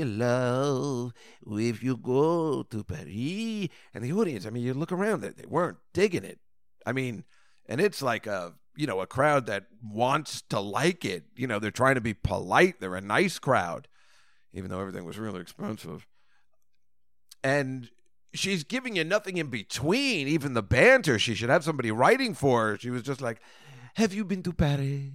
love, 0.06 1.12
if 1.44 1.82
you 1.82 1.96
go 1.96 2.62
to 2.62 2.84
Paris. 2.84 3.68
And 3.92 4.04
the 4.04 4.12
audience, 4.12 4.46
I 4.46 4.50
mean, 4.50 4.62
you 4.62 4.72
look 4.72 4.92
around, 4.92 5.22
they 5.22 5.32
weren't 5.48 5.78
digging 5.92 6.22
it. 6.22 6.38
I 6.86 6.92
mean, 6.92 7.24
and 7.66 7.80
it's 7.80 8.02
like 8.02 8.28
a, 8.28 8.54
you 8.76 8.86
know, 8.86 9.00
a 9.00 9.06
crowd 9.06 9.46
that 9.46 9.64
wants 9.82 10.42
to 10.50 10.60
like 10.60 11.04
it. 11.04 11.24
You 11.34 11.48
know, 11.48 11.58
they're 11.58 11.72
trying 11.72 11.96
to 11.96 12.00
be 12.00 12.14
polite. 12.14 12.78
They're 12.78 12.94
a 12.94 13.00
nice 13.00 13.40
crowd, 13.40 13.88
even 14.52 14.70
though 14.70 14.80
everything 14.80 15.04
was 15.04 15.18
really 15.18 15.40
expensive. 15.40 16.06
And 17.42 17.90
she's 18.38 18.64
giving 18.64 18.96
you 18.96 19.04
nothing 19.04 19.36
in 19.36 19.48
between, 19.48 20.28
even 20.28 20.54
the 20.54 20.62
banter. 20.62 21.18
She 21.18 21.34
should 21.34 21.50
have 21.50 21.64
somebody 21.64 21.90
writing 21.90 22.34
for 22.34 22.68
her. 22.68 22.78
She 22.78 22.90
was 22.90 23.02
just 23.02 23.20
like, 23.20 23.40
Have 23.94 24.14
you 24.14 24.24
been 24.24 24.42
to 24.44 24.52
Paris? 24.52 25.12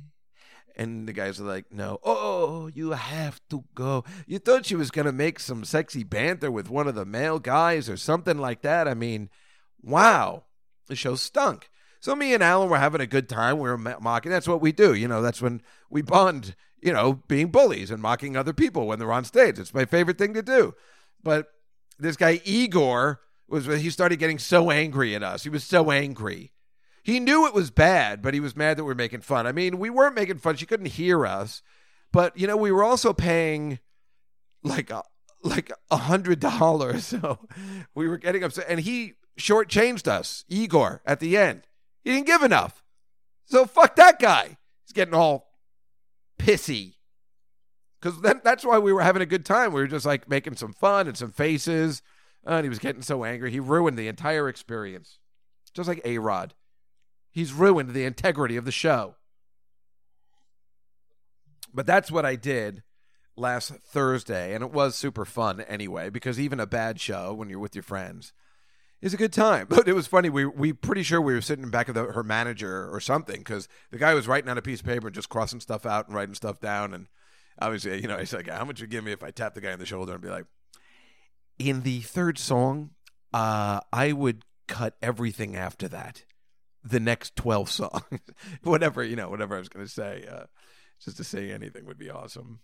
And 0.76 1.08
the 1.08 1.14
guys 1.14 1.40
are 1.40 1.44
like, 1.44 1.72
no. 1.72 2.00
Oh, 2.04 2.68
you 2.74 2.92
have 2.92 3.42
to 3.50 3.66
go. 3.76 4.04
You 4.26 4.40
thought 4.40 4.66
she 4.66 4.76
was 4.76 4.90
going 4.90 5.06
to 5.06 5.12
make 5.12 5.40
some 5.40 5.66
sexy 5.66 6.04
banter 6.04 6.50
with 6.50 6.70
one 6.70 6.88
of 6.88 6.96
the 6.96 7.06
male 7.06 7.40
guys 7.40 7.90
or 7.90 7.98
something 7.98 8.38
like 8.38 8.62
that. 8.62 8.88
I 8.88 8.94
mean, 8.94 9.30
wow. 9.82 10.46
The 10.88 10.96
show 10.96 11.16
stunk. 11.16 11.70
So 12.00 12.16
me 12.16 12.34
and 12.34 12.42
Alan 12.42 12.70
were 12.70 12.80
having 12.80 13.02
a 13.02 13.08
good 13.08 13.30
time. 13.30 13.60
We 13.60 13.70
were 13.70 13.78
mocking. 13.78 14.32
That's 14.32 14.48
what 14.48 14.62
we 14.62 14.72
do. 14.72 14.94
You 14.94 15.08
know, 15.08 15.22
that's 15.22 15.42
when 15.42 15.62
we 15.90 16.02
bond, 16.02 16.56
you 16.82 16.92
know, 16.92 17.14
being 17.28 17.50
bullies 17.50 17.92
and 17.92 18.02
mocking 18.02 18.36
other 18.36 18.54
people 18.54 18.88
when 18.88 18.98
they're 18.98 19.12
on 19.12 19.24
stage. 19.24 19.60
It's 19.60 19.74
my 19.74 19.86
favorite 19.86 20.18
thing 20.18 20.34
to 20.34 20.42
do. 20.42 20.74
But 21.22 21.48
this 22.02 22.18
guy, 22.18 22.42
Igor, 22.44 23.22
was 23.48 23.66
he 23.66 23.90
started 23.90 24.18
getting 24.18 24.40
so 24.40 24.72
angry 24.72 25.16
at 25.16 25.24
us. 25.24 25.44
He 25.44 25.50
was 25.50 25.64
so 25.64 25.92
angry 25.92 26.52
he 27.04 27.20
knew 27.20 27.48
it 27.48 27.54
was 27.54 27.72
bad, 27.72 28.22
but 28.22 28.34
he 28.34 28.40
was 28.40 28.56
mad 28.56 28.78
that 28.78 28.84
we 28.84 28.90
were 28.90 28.96
making 28.96 29.22
fun. 29.22 29.48
I 29.48 29.52
mean, 29.52 29.80
we 29.80 29.90
weren't 29.90 30.16
making 30.16 30.38
fun. 30.38 30.56
She 30.56 30.66
couldn't 30.66 30.88
hear 30.88 31.26
us, 31.26 31.62
but 32.12 32.38
you 32.38 32.48
know, 32.48 32.58
we 32.58 32.72
were 32.72 32.84
also 32.84 33.14
paying 33.14 33.80
like 34.64 34.92
a 34.92 35.04
like 35.44 35.72
a 35.90 35.98
hundred 35.98 36.40
dollars. 36.40 37.14
So 37.22 37.40
we 37.96 38.08
were 38.08 38.18
getting 38.18 38.44
upset, 38.44 38.66
and 38.70 38.80
he 38.80 39.14
shortchanged 39.40 40.08
us, 40.08 40.46
Igor, 40.48 41.02
at 41.06 41.20
the 41.20 41.38
end. 41.38 41.68
He 42.04 42.12
didn't 42.12 42.28
give 42.28 42.44
enough. 42.44 42.84
So 43.46 43.66
fuck 43.66 43.96
that 43.96 44.20
guy. 44.20 44.58
He's 44.86 44.94
getting 44.94 45.14
all 45.14 45.52
pissy. 46.40 46.96
Because 48.02 48.20
that's 48.44 48.66
why 48.66 48.80
we 48.80 48.92
were 48.92 49.04
having 49.04 49.22
a 49.22 49.28
good 49.28 49.46
time. 49.46 49.74
We 49.74 49.82
were 49.82 49.88
just 49.88 50.06
like 50.06 50.28
making 50.28 50.56
some 50.56 50.74
fun 50.74 51.08
and 51.08 51.16
some 51.16 51.32
faces. 51.32 52.02
Uh, 52.46 52.54
and 52.54 52.66
he 52.66 52.70
was 52.70 52.80
getting 52.80 53.04
so 53.04 53.24
angry. 53.24 53.52
He 53.52 53.60
ruined 53.60 53.98
the 53.98 54.08
entire 54.08 54.50
experience. 54.50 55.20
Just 55.74 55.88
like 55.88 56.02
A 56.04 56.18
Rod. 56.18 56.56
He's 57.30 57.54
ruined 57.54 57.92
the 57.92 58.04
integrity 58.04 58.58
of 58.58 58.66
the 58.66 58.72
show. 58.72 59.16
But 61.74 61.86
that's 61.86 62.12
what 62.12 62.26
I 62.26 62.36
did 62.36 62.84
last 63.38 63.72
Thursday, 63.72 64.54
and 64.54 64.64
it 64.64 64.72
was 64.72 64.96
super 64.96 65.24
fun 65.24 65.62
anyway, 65.62 66.10
because 66.10 66.40
even 66.40 66.60
a 66.60 66.68
bad 66.68 67.00
show 67.00 67.34
when 67.34 67.50
you're 67.50 67.60
with 67.60 67.76
your 67.76 67.84
friends 67.84 68.34
is 69.02 69.14
a 69.14 69.18
good 69.18 69.34
time. 69.34 69.68
But 69.70 69.88
it 69.88 69.94
was 69.94 70.08
funny. 70.08 70.30
We 70.30 70.46
we 70.46 70.74
pretty 70.74 71.04
sure 71.04 71.22
we 71.22 71.34
were 71.34 71.42
sitting 71.42 71.64
in 71.64 71.72
back 71.72 71.88
of 71.88 71.96
the, 71.96 72.06
her 72.06 72.24
manager 72.24 72.90
or 72.94 73.00
something 73.00 73.38
because 73.38 73.68
the 73.90 73.98
guy 73.98 74.14
was 74.14 74.28
writing 74.28 74.50
on 74.50 74.58
a 74.58 74.62
piece 74.62 74.82
of 74.82 74.86
paper 74.86 75.08
and 75.08 75.16
just 75.16 75.30
crossing 75.30 75.60
stuff 75.62 75.86
out 75.86 76.08
and 76.08 76.16
writing 76.16 76.36
stuff 76.36 76.60
down. 76.60 76.94
And 76.94 77.08
obviously, 77.60 78.02
you 78.02 78.08
know, 78.08 78.18
he's 78.18 78.34
like, 78.34 78.50
"How 78.50 78.66
much 78.66 78.82
you 78.82 78.88
give 78.88 79.04
me 79.04 79.12
if 79.12 79.24
I 79.24 79.32
tap 79.32 79.54
the 79.54 79.62
guy 79.62 79.74
on 79.74 79.80
the 79.80 79.86
shoulder 79.86 80.14
and 80.14 80.22
be 80.22 80.30
like, 80.30 80.46
in 81.60 81.82
the 81.82 82.02
third 82.02 82.38
song, 82.38 82.92
uh, 83.34 83.80
I 83.92 84.12
would 84.14 84.44
cut 84.68 84.96
everything 85.02 85.56
after 85.56 85.88
that." 85.88 86.24
the 86.84 87.00
next 87.00 87.36
12 87.36 87.70
songs. 87.70 88.04
whatever, 88.64 89.04
you 89.04 89.16
know, 89.16 89.30
whatever 89.30 89.56
I 89.56 89.60
was 89.60 89.70
going 89.70 89.86
to 89.86 89.92
say. 89.92 90.26
Uh, 90.30 90.46
just 91.04 91.18
to 91.18 91.24
say 91.24 91.52
anything 91.52 91.86
would 91.86 91.98
be 91.98 92.10
awesome. 92.10 92.60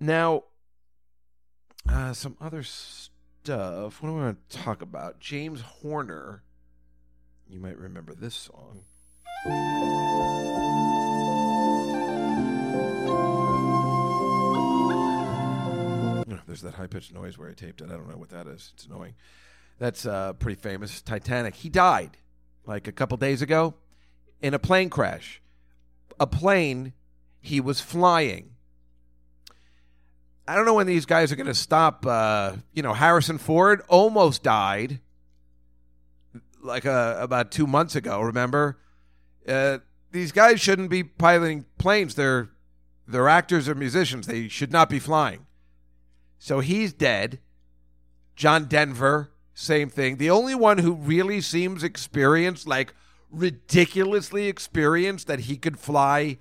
Now, 0.00 0.44
uh, 1.88 2.12
some 2.12 2.36
other 2.40 2.62
stuff. 2.62 4.02
What 4.02 4.08
do 4.08 4.18
I 4.18 4.24
want 4.24 4.50
to 4.50 4.58
talk 4.58 4.82
about? 4.82 5.20
James 5.20 5.60
Horner. 5.60 6.42
You 7.48 7.60
might 7.60 7.78
remember 7.78 8.14
this 8.14 8.34
song. 8.34 8.84
There's 16.50 16.62
that 16.62 16.74
high 16.74 16.88
pitched 16.88 17.14
noise 17.14 17.38
where 17.38 17.48
I 17.48 17.52
taped 17.52 17.80
it. 17.80 17.90
I 17.90 17.92
don't 17.92 18.08
know 18.08 18.16
what 18.16 18.30
that 18.30 18.48
is. 18.48 18.72
It's 18.74 18.84
annoying. 18.84 19.14
That's 19.78 20.04
uh, 20.04 20.32
pretty 20.32 20.60
famous. 20.60 21.00
Titanic. 21.00 21.54
He 21.54 21.68
died 21.68 22.16
like 22.66 22.88
a 22.88 22.92
couple 22.92 23.16
days 23.18 23.40
ago 23.40 23.74
in 24.42 24.52
a 24.52 24.58
plane 24.58 24.90
crash. 24.90 25.40
A 26.18 26.26
plane 26.26 26.92
he 27.38 27.60
was 27.60 27.80
flying. 27.80 28.56
I 30.48 30.56
don't 30.56 30.64
know 30.64 30.74
when 30.74 30.88
these 30.88 31.06
guys 31.06 31.30
are 31.30 31.36
going 31.36 31.46
to 31.46 31.54
stop. 31.54 32.04
Uh, 32.04 32.56
you 32.72 32.82
know, 32.82 32.94
Harrison 32.94 33.38
Ford 33.38 33.82
almost 33.86 34.42
died 34.42 34.98
like 36.64 36.84
uh, 36.84 37.16
about 37.20 37.52
two 37.52 37.68
months 37.68 37.94
ago. 37.94 38.22
Remember, 38.22 38.76
uh, 39.46 39.78
these 40.10 40.32
guys 40.32 40.60
shouldn't 40.60 40.90
be 40.90 41.04
piloting 41.04 41.66
planes. 41.78 42.16
They're 42.16 42.50
they're 43.06 43.28
actors 43.28 43.68
or 43.68 43.76
musicians. 43.76 44.26
They 44.26 44.48
should 44.48 44.72
not 44.72 44.88
be 44.88 44.98
flying. 44.98 45.46
So 46.40 46.58
he's 46.58 46.92
dead. 46.92 47.38
John 48.34 48.64
Denver 48.64 49.30
same 49.52 49.90
thing. 49.90 50.16
The 50.16 50.30
only 50.30 50.54
one 50.54 50.78
who 50.78 50.94
really 50.94 51.42
seems 51.42 51.84
experienced, 51.84 52.66
like 52.66 52.94
ridiculously 53.30 54.48
experienced, 54.48 55.26
that 55.26 55.40
he 55.40 55.58
could 55.58 55.78
fly 55.78 56.38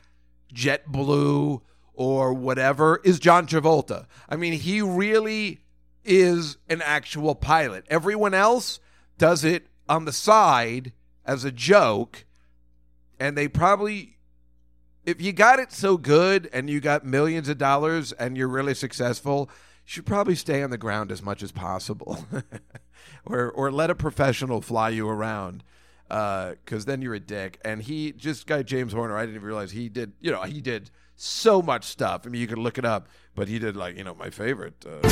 JetBlue 0.53 1.61
or 1.93 2.33
whatever, 2.33 3.01
is 3.03 3.19
John 3.19 3.45
Travolta. 3.45 4.05
I 4.29 4.37
mean, 4.37 4.53
he 4.53 4.81
really 4.81 5.59
is 6.05 6.57
an 6.69 6.81
actual 6.81 7.35
pilot. 7.35 7.85
Everyone 7.89 8.33
else 8.33 8.79
does 9.17 9.43
it 9.43 9.67
on 9.89 10.05
the 10.05 10.13
side 10.13 10.93
as 11.25 11.43
a 11.43 11.51
joke. 11.51 12.25
and 13.19 13.37
they 13.37 13.49
probably 13.49 14.15
if 15.05 15.21
you 15.21 15.33
got 15.33 15.59
it 15.59 15.73
so 15.73 15.97
good 15.97 16.49
and 16.53 16.69
you 16.69 16.79
got 16.79 17.03
millions 17.05 17.49
of 17.49 17.57
dollars 17.57 18.11
and 18.13 18.37
you're 18.37 18.47
really 18.47 18.75
successful, 18.75 19.49
should 19.89 20.05
probably 20.05 20.35
stay 20.35 20.61
on 20.61 20.69
the 20.69 20.77
ground 20.77 21.11
as 21.11 21.23
much 21.23 21.41
as 21.41 21.51
possible, 21.51 22.23
or 23.25 23.49
or 23.49 23.71
let 23.71 23.89
a 23.89 23.95
professional 23.95 24.61
fly 24.61 24.89
you 24.89 25.09
around, 25.09 25.63
because 26.07 26.85
then 26.85 27.01
you're 27.01 27.15
a 27.15 27.19
dick. 27.19 27.59
And 27.65 27.81
he 27.81 28.11
just 28.11 28.45
guy 28.45 28.61
James 28.61 28.93
Horner, 28.93 29.17
I 29.17 29.21
didn't 29.21 29.37
even 29.37 29.47
realize 29.47 29.71
he 29.71 29.89
did. 29.89 30.13
You 30.21 30.31
know, 30.31 30.43
he 30.43 30.61
did 30.61 30.91
so 31.15 31.63
much 31.63 31.85
stuff. 31.85 32.21
I 32.27 32.29
mean, 32.29 32.39
you 32.39 32.45
could 32.45 32.59
look 32.59 32.77
it 32.77 32.85
up, 32.85 33.07
but 33.33 33.47
he 33.47 33.57
did 33.57 33.75
like 33.75 33.97
you 33.97 34.03
know 34.03 34.13
my 34.13 34.29
favorite. 34.29 34.85
Uh, 34.85 35.09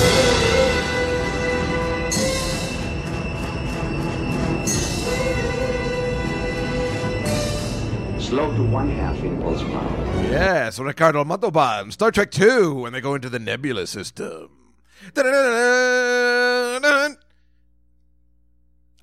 Slow 8.19 8.55
to 8.55 8.63
one 8.63 8.91
half 8.91 9.17
impulse 9.23 9.63
power. 9.63 10.21
Yes, 10.29 10.77
Ricardo 10.77 11.23
Montalban, 11.23 11.89
Star 11.91 12.11
Trek 12.11 12.29
2, 12.29 12.75
when 12.75 12.93
they 12.93 13.01
go 13.01 13.15
into 13.15 13.29
the 13.29 13.39
Nebula 13.39 13.87
system. 13.87 14.56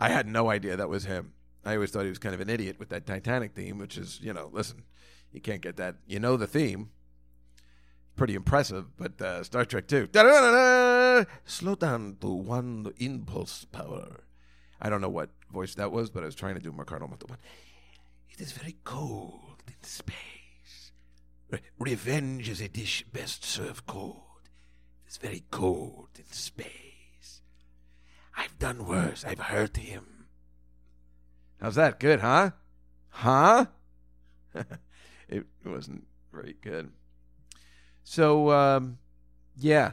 I 0.00 0.08
had 0.08 0.26
no 0.26 0.50
idea 0.50 0.76
that 0.76 0.88
was 0.88 1.04
him. 1.04 1.32
I 1.64 1.74
always 1.74 1.90
thought 1.90 2.02
he 2.02 2.08
was 2.08 2.18
kind 2.18 2.34
of 2.34 2.40
an 2.40 2.50
idiot 2.50 2.78
with 2.78 2.90
that 2.90 3.06
Titanic 3.06 3.54
theme, 3.54 3.78
which 3.78 3.96
is, 3.96 4.20
you 4.22 4.32
know, 4.32 4.50
listen, 4.52 4.82
you 5.32 5.40
can't 5.40 5.62
get 5.62 5.76
that. 5.76 5.96
You 6.06 6.20
know 6.20 6.36
the 6.36 6.46
theme. 6.46 6.90
Pretty 8.16 8.34
impressive, 8.34 8.96
but 8.96 9.20
uh, 9.20 9.42
Star 9.42 9.64
Trek 9.64 9.88
2. 9.88 10.08
Slow 11.44 11.74
down 11.74 12.16
to 12.20 12.28
one 12.28 12.92
impulse 12.98 13.64
power. 13.64 14.24
I 14.80 14.88
don't 14.90 15.00
know 15.00 15.08
what 15.08 15.30
voice 15.52 15.74
that 15.76 15.90
was, 15.90 16.10
but 16.10 16.22
I 16.22 16.26
was 16.26 16.34
trying 16.34 16.54
to 16.54 16.60
do 16.60 16.70
Ricardo 16.70 17.06
Montalban. 17.08 17.38
It 18.30 18.40
is 18.40 18.52
very 18.52 18.76
cold 18.84 19.62
in 19.66 19.82
space. 19.82 20.92
Re- 21.50 21.60
revenge 21.78 22.48
is 22.48 22.60
a 22.60 22.68
dish 22.68 23.04
best 23.12 23.44
served 23.44 23.86
cold. 23.86 24.23
It 25.14 25.26
is 25.26 25.28
very 25.28 25.44
cold 25.50 26.08
in 26.16 26.24
space. 26.32 27.42
I've 28.36 28.58
done 28.58 28.86
worse. 28.86 29.24
I've 29.24 29.38
hurt 29.38 29.76
him. 29.76 30.26
How's 31.60 31.76
that? 31.76 32.00
Good, 32.00 32.20
huh? 32.20 32.50
Huh? 33.10 33.66
it 35.28 35.46
wasn't 35.64 36.06
very 36.32 36.56
good. 36.60 36.90
So, 38.02 38.50
um, 38.50 38.98
yeah. 39.56 39.92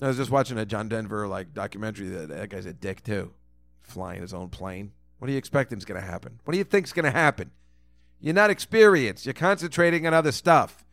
I 0.00 0.06
was 0.06 0.16
just 0.16 0.30
watching 0.30 0.58
a 0.58 0.64
John 0.64 0.88
Denver 0.88 1.26
like 1.26 1.52
documentary. 1.52 2.08
That 2.08 2.28
that 2.28 2.50
guy's 2.50 2.66
a 2.66 2.72
dick 2.72 3.02
too, 3.02 3.32
flying 3.80 4.20
his 4.20 4.32
own 4.32 4.48
plane. 4.48 4.92
What 5.18 5.26
do 5.26 5.32
you 5.32 5.38
expect 5.38 5.72
is 5.72 5.84
going 5.84 6.00
to 6.00 6.06
happen? 6.06 6.38
What 6.44 6.52
do 6.52 6.58
you 6.58 6.64
think's 6.64 6.92
going 6.92 7.04
to 7.04 7.10
happen? 7.10 7.50
You're 8.20 8.34
not 8.34 8.50
experienced. 8.50 9.26
You're 9.26 9.32
concentrating 9.32 10.06
on 10.06 10.14
other 10.14 10.30
stuff. 10.30 10.84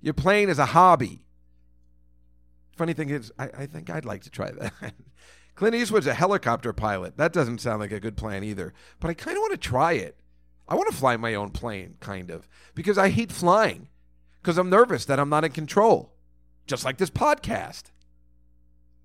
You're 0.00 0.14
playing 0.14 0.48
as 0.48 0.58
a 0.58 0.66
hobby. 0.66 1.26
Funny 2.78 2.92
thing 2.92 3.10
is, 3.10 3.32
I, 3.38 3.50
I 3.58 3.66
think 3.66 3.90
I'd 3.90 4.04
like 4.04 4.22
to 4.22 4.30
try 4.30 4.52
that. 4.52 4.72
Clint 5.56 5.74
Eastwood's 5.74 6.06
a 6.06 6.14
helicopter 6.14 6.72
pilot. 6.72 7.16
That 7.16 7.32
doesn't 7.32 7.60
sound 7.60 7.80
like 7.80 7.90
a 7.90 7.98
good 7.98 8.16
plan 8.16 8.44
either. 8.44 8.72
But 9.00 9.08
I 9.08 9.14
kind 9.14 9.36
of 9.36 9.40
want 9.40 9.50
to 9.52 9.58
try 9.58 9.94
it. 9.94 10.16
I 10.68 10.76
want 10.76 10.88
to 10.88 10.96
fly 10.96 11.16
my 11.16 11.34
own 11.34 11.50
plane, 11.50 11.96
kind 11.98 12.30
of, 12.30 12.48
because 12.76 12.96
I 12.96 13.08
hate 13.08 13.32
flying. 13.32 13.88
Because 14.40 14.58
I'm 14.58 14.70
nervous 14.70 15.04
that 15.06 15.18
I'm 15.18 15.28
not 15.28 15.44
in 15.44 15.50
control, 15.50 16.14
just 16.68 16.84
like 16.84 16.98
this 16.98 17.10
podcast. 17.10 17.90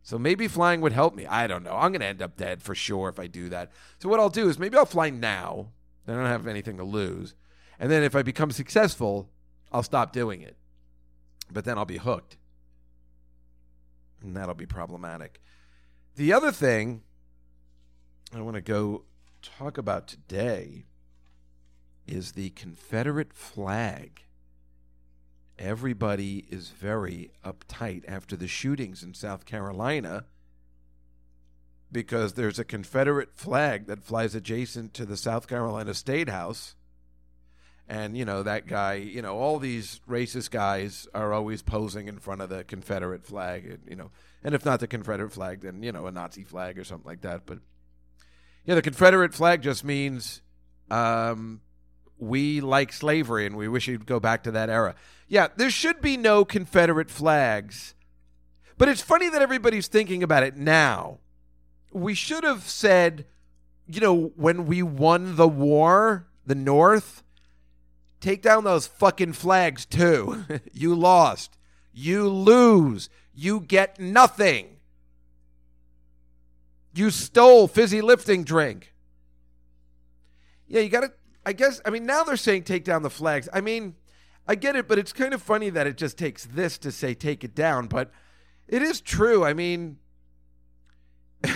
So 0.03 0.19
maybe 0.19 0.47
flying 0.47 0.82
would 0.82 0.91
help 0.91 1.15
me. 1.15 1.26
I 1.26 1.47
don't 1.47 1.63
know. 1.63 1.74
I'm 1.74 1.91
going 1.91 2.01
to 2.01 2.05
end 2.05 2.21
up 2.21 2.38
dead 2.38 2.61
for 2.61 2.76
sure 2.76 3.09
if 3.09 3.17
I 3.17 3.26
do 3.26 3.49
that. 3.49 3.71
So 3.97 4.07
what 4.07 4.19
I'll 4.19 4.30
do 4.30 4.49
is 4.49 4.59
maybe 4.59 4.78
I'll 4.78 4.86
fly 4.86 5.09
now. 5.09 5.69
I 6.07 6.11
don't 6.11 6.26
have 6.26 6.45
anything 6.45 6.78
to 6.78 6.84
lose. 6.84 7.34
And 7.80 7.89
then 7.89 8.03
if 8.03 8.15
I 8.15 8.21
become 8.21 8.51
successful, 8.51 9.32
I'll 9.71 9.82
stop 9.82 10.13
doing 10.13 10.41
it. 10.41 10.57
But 11.51 11.65
then 11.65 11.80
I'll 11.80 11.86
be 11.86 11.97
hooked. 11.97 12.38
And 14.24 14.36
that'll 14.36 14.55
be 14.55 14.65
problematic. 14.65 15.41
The 16.15 16.32
other 16.32 16.51
thing 16.51 17.01
I 18.34 18.41
want 18.41 18.55
to 18.55 18.61
go 18.61 19.03
talk 19.41 19.78
about 19.78 20.07
today 20.07 20.86
is 22.07 22.32
the 22.32 22.49
Confederate 22.51 23.34
flag. 23.34 24.24
Everybody 25.59 26.45
is 26.49 26.69
very 26.69 27.32
uptight 27.45 28.03
after 28.07 28.36
the 28.36 28.47
shootings 28.47 29.03
in 29.03 29.13
South 29.13 29.45
Carolina 29.45 30.26
because 31.91 32.34
there's 32.34 32.57
a 32.57 32.65
Confederate 32.65 33.36
flag 33.36 33.86
that 33.86 34.03
flies 34.03 34.34
adjacent 34.34 34.93
to 34.95 35.05
the 35.05 35.15
South 35.15 35.47
Carolina 35.47 35.93
State 35.93 36.28
House. 36.28 36.76
And, 37.88 38.17
you 38.17 38.23
know, 38.23 38.43
that 38.43 38.65
guy, 38.65 38.93
you 38.93 39.21
know, 39.21 39.38
all 39.38 39.59
these 39.59 39.99
racist 40.09 40.51
guys 40.51 41.07
are 41.13 41.34
always 41.34 41.61
posing 41.61 42.07
in 42.07 42.17
front 42.17 42.41
of 42.41 42.49
the 42.49 42.63
Confederate 42.63 43.25
flag, 43.25 43.65
and, 43.65 43.79
you 43.89 43.95
know, 43.95 44.09
and 44.43 44.55
if 44.55 44.65
not 44.65 44.79
the 44.79 44.88
Confederate 44.88 45.31
flag, 45.31 45.61
then, 45.61 45.84
you 45.84 45.91
know, 45.91 46.07
a 46.07 46.11
Nazi 46.11 46.43
flag 46.43 46.79
or 46.79 46.84
something 46.84 47.07
like 47.07 47.21
that. 47.21 47.45
But, 47.45 47.59
yeah, 48.65 48.75
the 48.75 48.81
Confederate 48.81 49.34
flag 49.34 49.61
just 49.61 49.84
means 49.84 50.41
um, 50.89 51.61
we 52.17 52.61
like 52.61 52.93
slavery 52.93 53.45
and 53.45 53.57
we 53.57 53.67
wish 53.67 53.88
you'd 53.88 54.05
go 54.05 54.19
back 54.19 54.43
to 54.43 54.51
that 54.51 54.69
era. 54.69 54.95
Yeah, 55.27 55.47
there 55.55 55.69
should 55.69 56.01
be 56.01 56.15
no 56.15 56.45
Confederate 56.45 57.09
flags. 57.09 57.95
But 58.77 58.89
it's 58.89 59.01
funny 59.01 59.29
that 59.29 59.41
everybody's 59.41 59.88
thinking 59.88 60.23
about 60.23 60.43
it 60.43 60.57
now. 60.57 61.19
We 61.91 62.13
should 62.13 62.43
have 62.43 62.63
said, 62.63 63.25
you 63.88 64.01
know, 64.01 64.31
when 64.36 64.65
we 64.65 64.81
won 64.81 65.36
the 65.36 65.47
war, 65.47 66.27
the 66.45 66.55
North, 66.55 67.23
take 68.24 68.41
down 68.41 68.63
those 68.63 68.88
fucking 68.88 69.34
flags 69.34 69.86
too. 69.86 70.45
you 70.74 70.95
lost. 70.95 71.57
You 71.91 72.28
lose. 72.30 73.09
You 73.36 73.59
get 73.59 73.99
nothing. 73.99 74.78
You 76.95 77.09
stole 77.09 77.67
fizzy 77.67 78.01
lifting 78.01 78.43
drink. 78.43 78.93
Yeah, 80.67 80.82
you 80.82 80.89
got 80.89 81.01
to 81.01 81.11
I 81.45 81.53
guess 81.53 81.82
I 81.86 81.89
mean 81.89 82.05
now 82.05 82.24
they're 82.24 82.38
saying 82.38 82.63
take 82.63 82.86
down 82.86 83.03
the 83.03 83.09
flags. 83.09 83.49
I 83.51 83.59
mean, 83.61 83.95
I 84.47 84.55
get 84.55 84.76
it, 84.76 84.88
but 84.88 84.97
it's 84.97 85.11
kind 85.11 85.34
of 85.34 85.41
funny 85.41 85.69
that 85.69 85.86
it 85.86 85.97
just 85.97 86.17
takes 86.17 86.45
this 86.45 86.78
to 86.80 86.91
say 86.91 87.13
take 87.13 87.43
it 87.43 87.53
down, 87.53 87.88
but 87.88 88.11
it 88.67 88.82
is 88.82 89.01
true. 89.01 89.43
I 89.43 89.53
mean, 89.53 89.97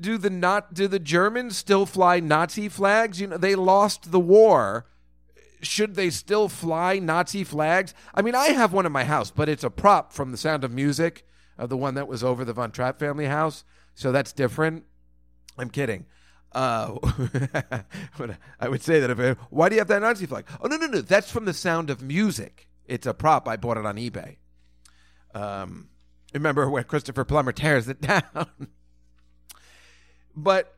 do 0.00 0.18
the 0.18 0.30
not 0.30 0.74
do 0.74 0.86
the 0.88 0.98
Germans 0.98 1.56
still 1.56 1.86
fly 1.86 2.20
Nazi 2.20 2.68
flags? 2.68 3.20
You 3.20 3.28
know, 3.28 3.38
they 3.38 3.54
lost 3.54 4.12
the 4.12 4.20
war. 4.20 4.84
Should 5.60 5.94
they 5.94 6.10
still 6.10 6.48
fly 6.48 6.98
Nazi 6.98 7.44
flags? 7.44 7.94
I 8.14 8.22
mean, 8.22 8.34
I 8.34 8.48
have 8.48 8.72
one 8.72 8.86
in 8.86 8.92
my 8.92 9.04
house, 9.04 9.30
but 9.30 9.48
it's 9.48 9.64
a 9.64 9.70
prop 9.70 10.12
from 10.12 10.30
The 10.30 10.36
Sound 10.36 10.64
of 10.64 10.72
Music, 10.72 11.26
uh, 11.58 11.66
the 11.66 11.76
one 11.76 11.94
that 11.94 12.08
was 12.08 12.22
over 12.22 12.44
the 12.44 12.52
Von 12.52 12.70
Trapp 12.70 12.98
family 12.98 13.26
house. 13.26 13.64
So 13.94 14.12
that's 14.12 14.32
different. 14.32 14.84
I'm 15.56 15.70
kidding. 15.70 16.06
Uh, 16.52 16.96
I 18.60 18.68
would 18.68 18.82
say 18.82 19.00
that 19.00 19.10
if 19.10 19.18
I, 19.18 19.32
why 19.50 19.68
do 19.68 19.74
you 19.74 19.80
have 19.80 19.88
that 19.88 20.00
Nazi 20.00 20.26
flag? 20.26 20.46
Oh 20.62 20.68
no 20.68 20.76
no 20.76 20.86
no, 20.86 21.00
that's 21.00 21.30
from 21.30 21.44
The 21.44 21.52
Sound 21.52 21.90
of 21.90 22.00
Music. 22.00 22.68
It's 22.86 23.06
a 23.06 23.12
prop. 23.12 23.46
I 23.46 23.56
bought 23.56 23.76
it 23.76 23.84
on 23.84 23.96
eBay. 23.96 24.36
Um, 25.34 25.88
remember 26.32 26.70
when 26.70 26.84
Christopher 26.84 27.24
Plummer 27.24 27.52
tears 27.52 27.88
it 27.88 28.00
down? 28.00 28.68
but 30.34 30.77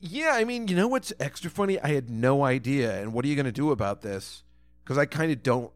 yeah, 0.00 0.32
I 0.34 0.44
mean, 0.44 0.68
you 0.68 0.76
know 0.76 0.88
what's 0.88 1.12
extra 1.18 1.50
funny? 1.50 1.80
I 1.80 1.88
had 1.88 2.08
no 2.08 2.44
idea. 2.44 3.00
And 3.00 3.12
what 3.12 3.24
are 3.24 3.28
you 3.28 3.34
going 3.34 3.46
to 3.46 3.52
do 3.52 3.70
about 3.70 4.02
this? 4.02 4.42
Because 4.82 4.98
I 4.98 5.06
kind 5.06 5.32
of 5.32 5.42
don't. 5.42 5.72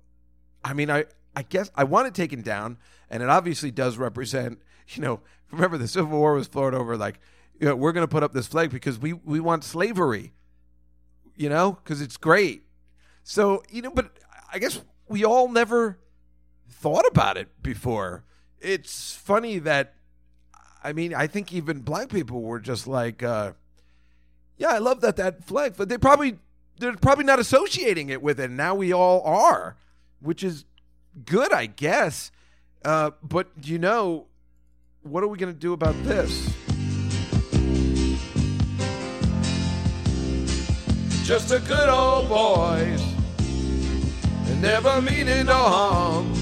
I 0.65 0.73
mean, 0.75 0.91
I 0.91 1.07
I 1.35 1.43
guess 1.43 1.71
I 1.75 1.85
want 1.85 2.07
it 2.07 2.15
taken 2.15 2.43
down, 2.43 2.79
and 3.11 3.23
it 3.23 3.29
obviously 3.29 3.71
does 3.71 3.97
represent. 3.97 4.61
You 4.95 5.01
know, 5.01 5.21
remember 5.51 5.79
the 5.79 5.89
Civil 5.89 6.19
War 6.19 6.35
was 6.35 6.49
fought 6.49 6.75
over 6.75 6.97
like 6.97 7.21
you 7.59 7.69
know, 7.69 7.77
we're 7.77 7.93
going 7.93 8.03
to 8.07 8.11
put 8.11 8.25
up 8.25 8.33
this 8.33 8.49
flag 8.49 8.71
because 8.71 8.99
we 8.99 9.13
we 9.13 9.39
want 9.39 9.63
slavery. 9.65 10.33
You 11.37 11.49
know, 11.49 11.79
because 11.83 12.03
it's 12.03 12.17
great. 12.17 12.65
So 13.23 13.63
you 13.71 13.81
know, 13.81 13.93
but 13.93 14.11
I 14.53 14.59
guess 14.59 14.83
we 15.09 15.25
all 15.25 15.49
never 15.49 16.01
thought 16.69 17.07
about 17.09 17.37
it 17.37 17.63
before. 17.63 18.25
It's 18.61 19.15
funny 19.15 19.61
that 19.61 19.95
I 20.83 20.93
mean, 20.93 21.15
I 21.15 21.29
think 21.29 21.53
even 21.53 21.81
black 21.81 22.09
people 22.09 22.43
were 22.43 22.59
just 22.59 22.89
like, 22.89 23.23
uh, 23.23 23.53
yeah, 24.57 24.69
I 24.69 24.79
love 24.79 25.01
that 25.01 25.17
that 25.17 25.45
flag, 25.45 25.75
but 25.77 25.89
they 25.89 25.99
probably 25.99 26.39
they're 26.79 26.97
probably 26.97 27.25
not 27.25 27.39
associating 27.39 28.09
it 28.09 28.23
with 28.23 28.41
it. 28.41 28.51
Now 28.51 28.75
we 28.75 28.93
all 28.93 29.23
are, 29.23 29.77
which 30.21 30.43
is 30.43 30.65
good, 31.25 31.53
I 31.53 31.67
guess. 31.67 32.31
Uh, 32.85 33.13
but 33.23 33.49
you 33.63 33.79
know, 33.79 34.27
what 35.03 35.23
are 35.23 35.29
we 35.29 35.39
going 35.39 35.53
to 35.53 35.59
do 35.59 35.73
about 35.73 35.95
this? 36.05 36.53
Just 41.25 41.53
a 41.53 41.61
good 41.61 41.89
old 41.89 42.29
boys, 42.29 43.03
and 44.49 44.61
never 44.61 45.01
meaning 45.01 45.47
no 45.47 45.55
harm. 45.55 46.33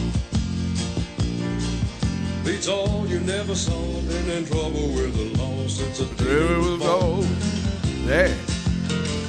Beats 2.45 2.67
all 2.67 3.07
you 3.07 3.21
never 3.21 3.55
saw. 3.55 4.01
Been 4.01 4.31
in 4.31 4.47
trouble 4.47 4.89
with 4.95 5.15
the 5.15 5.39
law 5.39 5.67
since 5.69 5.99
the 5.99 6.25
day 6.25 6.31
It 6.31 6.59
was 6.59 6.83
old. 6.83 7.60
There. 8.11 8.37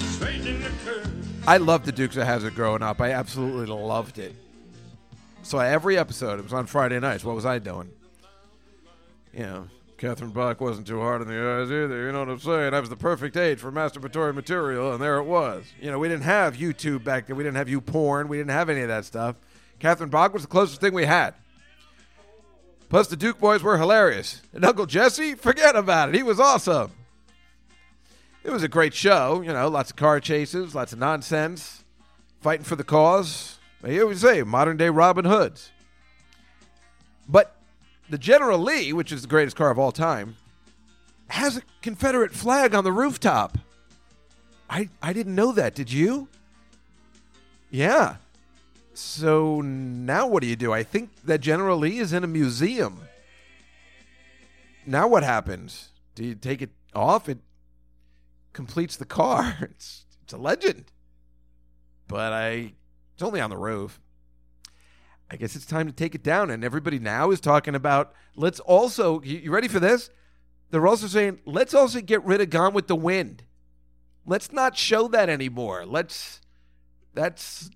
Straight 0.08 0.44
in 0.44 0.64
the 0.64 0.72
curve. 0.84 1.48
I 1.48 1.58
loved 1.58 1.86
the 1.86 1.92
Dukes 1.92 2.18
of 2.18 2.26
Hazzard 2.26 2.56
growing 2.56 2.82
up. 2.82 3.00
I 3.00 3.12
absolutely 3.12 3.68
loved 3.68 4.18
it. 4.18 4.34
So 5.44 5.60
every 5.60 6.00
episode, 6.00 6.40
it 6.40 6.44
was 6.44 6.52
on 6.52 6.66
Friday 6.66 7.00
nights. 7.00 7.24
What 7.24 7.36
was 7.36 7.46
I 7.46 7.60
doing? 7.60 7.92
You 9.36 9.44
know, 9.44 9.68
Catherine 10.00 10.32
Bach 10.32 10.60
wasn't 10.60 10.88
too 10.88 11.00
hard 11.00 11.22
on 11.22 11.28
the 11.28 11.36
eyes 11.36 11.68
either. 11.68 12.08
You 12.08 12.12
know 12.12 12.22
what 12.22 12.30
I'm 12.30 12.40
saying? 12.40 12.74
I 12.74 12.80
was 12.80 12.90
the 12.90 12.96
perfect 12.96 13.38
age 13.38 13.60
for 13.60 13.72
masturbatory 13.72 14.34
material, 14.34 14.94
and 14.94 15.00
there 15.00 15.18
it 15.18 15.26
was. 15.26 15.64
You 15.80 15.92
know, 15.92 16.00
we 16.00 16.08
didn't 16.08 16.24
have 16.24 16.56
YouTube 16.56 17.04
back 17.04 17.28
then. 17.28 17.36
We 17.36 17.44
didn't 17.44 17.58
have 17.58 17.68
YouPorn. 17.68 18.30
We 18.30 18.38
didn't 18.38 18.50
have 18.50 18.68
any 18.68 18.82
of 18.82 18.88
that 18.88 19.06
stuff. 19.06 19.36
Catherine 19.78 20.10
Bach 20.10 20.34
was 20.34 20.42
the 20.42 20.48
closest 20.48 20.82
thing 20.82 20.96
we 20.96 21.06
had. 21.06 21.36
Plus, 22.90 23.08
the 23.10 23.16
Duke 23.16 23.38
boys 23.38 23.62
were 23.62 23.78
hilarious. 23.78 24.42
And 24.56 24.66
Uncle 24.66 24.88
Jesse, 24.88 25.36
forget 25.36 25.76
about 25.76 26.10
it. 26.10 26.16
He 26.16 26.24
was 26.24 26.40
awesome. 26.40 26.94
It 28.44 28.52
was 28.52 28.64
a 28.64 28.68
great 28.68 28.94
show. 28.94 29.42
You 29.42 29.54
know, 29.54 29.68
lots 29.68 29.92
of 29.92 29.98
car 29.98 30.20
chases, 30.20 30.74
lots 30.74 30.94
of 30.94 31.00
nonsense, 31.00 31.84
fighting 32.42 32.66
for 32.66 32.76
the 32.76 32.84
cause. 32.84 33.60
I 33.84 34.00
always 34.00 34.22
say 34.22 34.42
modern 34.44 34.78
day 34.78 34.90
Robin 34.90 35.26
Hoods. 35.26 35.72
But 37.28 37.56
the 38.10 38.18
General 38.18 38.60
Lee, 38.60 38.94
which 38.94 39.12
is 39.12 39.22
the 39.22 39.28
greatest 39.28 39.56
car 39.56 39.72
of 39.72 39.80
all 39.80 39.92
time, 39.92 40.36
has 41.28 41.58
a 41.58 41.62
Confederate 41.82 42.34
flag 42.34 42.76
on 42.76 42.84
the 42.84 42.92
rooftop. 42.92 43.58
I 44.70 44.90
I 45.02 45.14
didn't 45.14 45.36
know 45.36 45.52
that. 45.52 45.76
Did 45.76 45.92
you? 45.92 46.28
Yeah. 47.70 48.16
So 48.94 49.62
now 49.62 50.28
what 50.28 50.42
do 50.42 50.48
you 50.48 50.56
do? 50.56 50.74
I 50.74 50.84
think 50.84 51.10
that 51.24 51.40
General 51.40 51.78
Lee 51.78 52.00
is 52.00 52.12
in 52.12 52.24
a 52.24 52.28
museum. 52.28 53.00
Now 54.86 55.08
what 55.08 55.24
happens? 55.24 55.90
Do 56.16 56.26
you 56.26 56.36
take 56.36 56.62
it 56.62 56.72
off? 56.94 57.30
It 57.30 57.38
completes 58.54 58.98
the 58.98 59.06
car. 59.06 59.58
It's 59.72 60.06
it's 60.24 60.34
a 60.34 60.38
legend. 60.38 60.86
But 62.08 62.34
I 62.34 62.74
it's 63.14 63.24
only 63.24 63.42
on 63.42 63.50
the 63.50 63.58
roof. 63.58 64.00
I 65.30 65.38
guess 65.38 65.56
it's 65.56 65.66
time 65.66 65.88
to 65.88 65.94
take 65.94 66.14
it 66.14 66.24
down. 66.24 66.50
And 66.50 66.64
everybody 66.64 67.00
now 67.00 67.32
is 67.32 67.40
talking 67.40 67.76
about 67.76 68.14
let's 68.36 68.60
also 68.60 69.22
you, 69.22 69.38
you 69.38 69.52
ready 69.52 69.68
for 69.68 69.80
this? 69.80 70.10
They're 70.70 70.88
also 70.88 71.08
saying 71.08 71.40
let's 71.46 71.74
also 71.74 72.02
get 72.02 72.24
rid 72.24 72.42
of 72.42 72.50
Gone 72.50 72.74
with 72.74 72.88
the 72.88 72.96
Wind. 72.96 73.44
Let's 74.26 74.52
not 74.52 74.78
show 74.78 75.08
that 75.10 75.30
anymore. 75.30 75.86
Let's 75.86 76.42
that's 77.14 77.70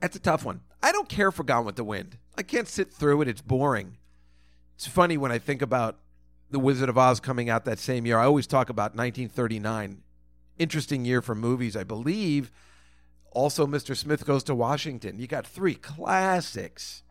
that's 0.00 0.16
a 0.16 0.20
tough 0.20 0.44
one. 0.44 0.62
I 0.82 0.90
don't 0.90 1.08
care 1.08 1.30
for 1.30 1.44
Gone 1.44 1.64
with 1.64 1.76
the 1.76 1.84
Wind. 1.84 2.18
I 2.36 2.42
can't 2.42 2.66
sit 2.66 2.92
through 2.92 3.22
it. 3.22 3.28
It's 3.28 3.40
boring. 3.40 3.98
It's 4.74 4.86
funny 4.86 5.16
when 5.16 5.30
I 5.30 5.38
think 5.38 5.62
about 5.62 5.98
The 6.52 6.60
Wizard 6.60 6.88
of 6.88 6.98
Oz 6.98 7.18
coming 7.18 7.50
out 7.50 7.64
that 7.64 7.78
same 7.78 8.06
year. 8.06 8.18
I 8.18 8.24
always 8.26 8.46
talk 8.46 8.68
about 8.68 8.94
1939. 8.94 10.02
Interesting 10.58 11.04
year 11.04 11.22
for 11.22 11.34
movies, 11.34 11.76
I 11.76 11.82
believe. 11.82 12.52
Also, 13.30 13.66
Mr. 13.66 13.96
Smith 13.96 14.26
Goes 14.26 14.44
to 14.44 14.54
Washington. 14.54 15.18
You 15.18 15.26
got 15.26 15.46
three 15.46 15.74
classics. 15.74 17.02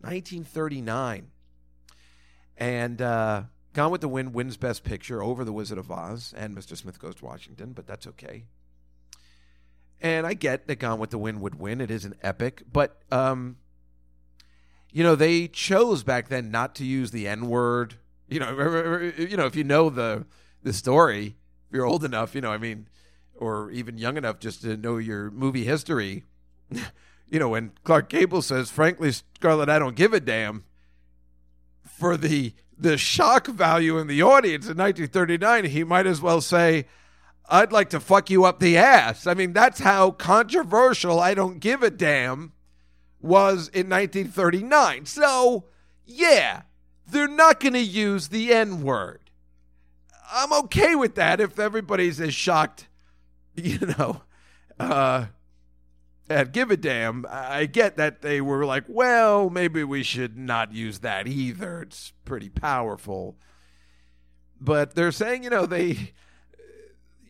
1939. 0.00 1.30
And 2.56 3.02
uh, 3.02 3.42
Gone 3.72 3.90
with 3.90 4.00
the 4.00 4.08
Wind 4.08 4.34
wins 4.34 4.56
Best 4.56 4.84
Picture 4.84 5.22
over 5.22 5.44
The 5.44 5.52
Wizard 5.52 5.78
of 5.78 5.90
Oz 5.90 6.34
and 6.36 6.56
Mr. 6.56 6.76
Smith 6.76 6.98
Goes 6.98 7.14
to 7.16 7.24
Washington, 7.24 7.72
but 7.72 7.86
that's 7.86 8.06
okay. 8.06 8.44
And 10.00 10.26
I 10.26 10.34
get 10.34 10.66
that 10.66 10.78
Gone 10.78 10.98
with 10.98 11.10
the 11.10 11.18
Wind 11.18 11.40
would 11.40 11.56
win. 11.56 11.80
It 11.80 11.90
is 11.90 12.04
an 12.04 12.14
epic, 12.22 12.62
but 12.70 13.02
um, 13.12 13.58
you 14.90 15.02
know 15.02 15.14
they 15.14 15.46
chose 15.48 16.02
back 16.02 16.28
then 16.28 16.50
not 16.50 16.74
to 16.76 16.84
use 16.84 17.10
the 17.10 17.28
N 17.28 17.48
word. 17.48 17.96
You 18.30 18.40
know, 18.40 19.12
you 19.18 19.36
know 19.36 19.46
if 19.46 19.56
you 19.56 19.64
know 19.64 19.90
the 19.90 20.24
the 20.62 20.72
story, 20.72 21.36
if 21.68 21.74
you're 21.74 21.84
old 21.84 22.04
enough, 22.04 22.34
you 22.34 22.40
know, 22.40 22.52
I 22.52 22.58
mean, 22.58 22.88
or 23.34 23.70
even 23.70 23.98
young 23.98 24.16
enough 24.16 24.38
just 24.38 24.62
to 24.62 24.76
know 24.76 24.96
your 24.96 25.30
movie 25.30 25.64
history. 25.64 26.24
you 26.70 27.38
know, 27.38 27.50
when 27.50 27.72
Clark 27.84 28.08
Gable 28.08 28.42
says, 28.42 28.70
"Frankly, 28.70 29.12
Scarlett, 29.12 29.68
I 29.68 29.78
don't 29.78 29.96
give 29.96 30.14
a 30.14 30.20
damn," 30.20 30.64
for 31.84 32.16
the 32.16 32.54
the 32.78 32.96
shock 32.96 33.46
value 33.46 33.98
in 33.98 34.06
the 34.06 34.22
audience 34.22 34.64
in 34.64 34.76
1939, 34.78 35.66
he 35.66 35.84
might 35.84 36.06
as 36.06 36.22
well 36.22 36.40
say, 36.40 36.86
I'd 37.50 37.72
like 37.72 37.90
to 37.90 38.00
fuck 38.00 38.30
you 38.30 38.44
up 38.44 38.60
the 38.60 38.78
ass. 38.78 39.26
I 39.26 39.34
mean, 39.34 39.52
that's 39.52 39.80
how 39.80 40.12
controversial 40.12 41.20
I 41.20 41.34
don't 41.34 41.58
give 41.58 41.82
a 41.82 41.90
damn 41.90 42.52
was 43.20 43.68
in 43.68 43.88
1939. 43.90 45.04
So, 45.06 45.64
yeah, 46.06 46.62
they're 47.10 47.28
not 47.28 47.60
going 47.60 47.74
to 47.74 47.80
use 47.80 48.28
the 48.28 48.52
N 48.52 48.82
word. 48.82 49.20
I'm 50.32 50.52
okay 50.64 50.94
with 50.94 51.16
that 51.16 51.40
if 51.40 51.58
everybody's 51.58 52.20
as 52.20 52.34
shocked, 52.34 52.88
you 53.54 53.78
know, 53.98 54.22
uh, 54.78 55.26
at 56.28 56.52
give 56.52 56.70
a 56.70 56.76
damn. 56.76 57.26
I 57.28 57.66
get 57.66 57.96
that 57.96 58.22
they 58.22 58.40
were 58.40 58.64
like, 58.64 58.84
well, 58.86 59.50
maybe 59.50 59.82
we 59.82 60.02
should 60.02 60.38
not 60.38 60.72
use 60.72 61.00
that 61.00 61.26
either. 61.26 61.82
It's 61.82 62.12
pretty 62.24 62.48
powerful. 62.48 63.36
But 64.60 64.94
they're 64.94 65.12
saying, 65.12 65.42
you 65.42 65.50
know, 65.50 65.66
they 65.66 66.12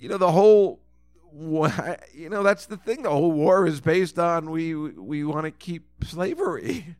you 0.01 0.09
know 0.09 0.19
the 0.19 0.33
whole 0.33 0.81
you 1.33 2.29
know 2.29 2.43
that's 2.43 2.67
the 2.67 2.77
thing 2.77 3.03
the 3.03 3.11
whole 3.11 3.31
war 3.31 3.67
is 3.67 3.81
based 3.81 4.19
on 4.19 4.51
we 4.51 4.75
we 4.75 5.23
want 5.23 5.45
to 5.45 5.51
keep 5.53 5.87
slavery 6.03 6.97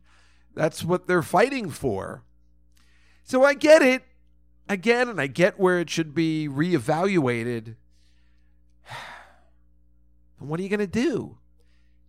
that's 0.55 0.85
what 0.85 1.07
they're 1.07 1.21
fighting 1.21 1.69
for 1.69 2.23
so 3.23 3.43
i 3.43 3.53
get 3.53 3.81
it 3.81 4.03
again 4.69 5.09
and 5.09 5.19
i 5.19 5.27
get 5.27 5.59
where 5.59 5.79
it 5.79 5.89
should 5.89 6.13
be 6.13 6.47
reevaluated. 6.49 7.75
But 10.37 10.47
what 10.47 10.59
are 10.59 10.63
you 10.63 10.69
going 10.69 10.79
to 10.79 10.87
do? 10.87 11.37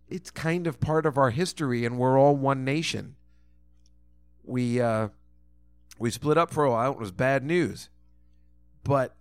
It's 0.09 0.31
kind 0.31 0.65
of 0.65 0.79
part 0.79 1.05
of 1.05 1.19
our 1.19 1.29
history 1.29 1.85
and 1.85 1.99
we're 1.99 2.19
all 2.19 2.35
one 2.35 2.65
nation. 2.65 3.15
We 4.43 4.81
uh 4.81 5.09
we 5.99 6.09
split 6.09 6.37
up 6.37 6.51
for 6.51 6.65
a 6.65 6.71
while 6.71 6.93
it 6.93 6.97
was 6.97 7.11
bad 7.11 7.43
news. 7.43 7.89
But 8.83 9.15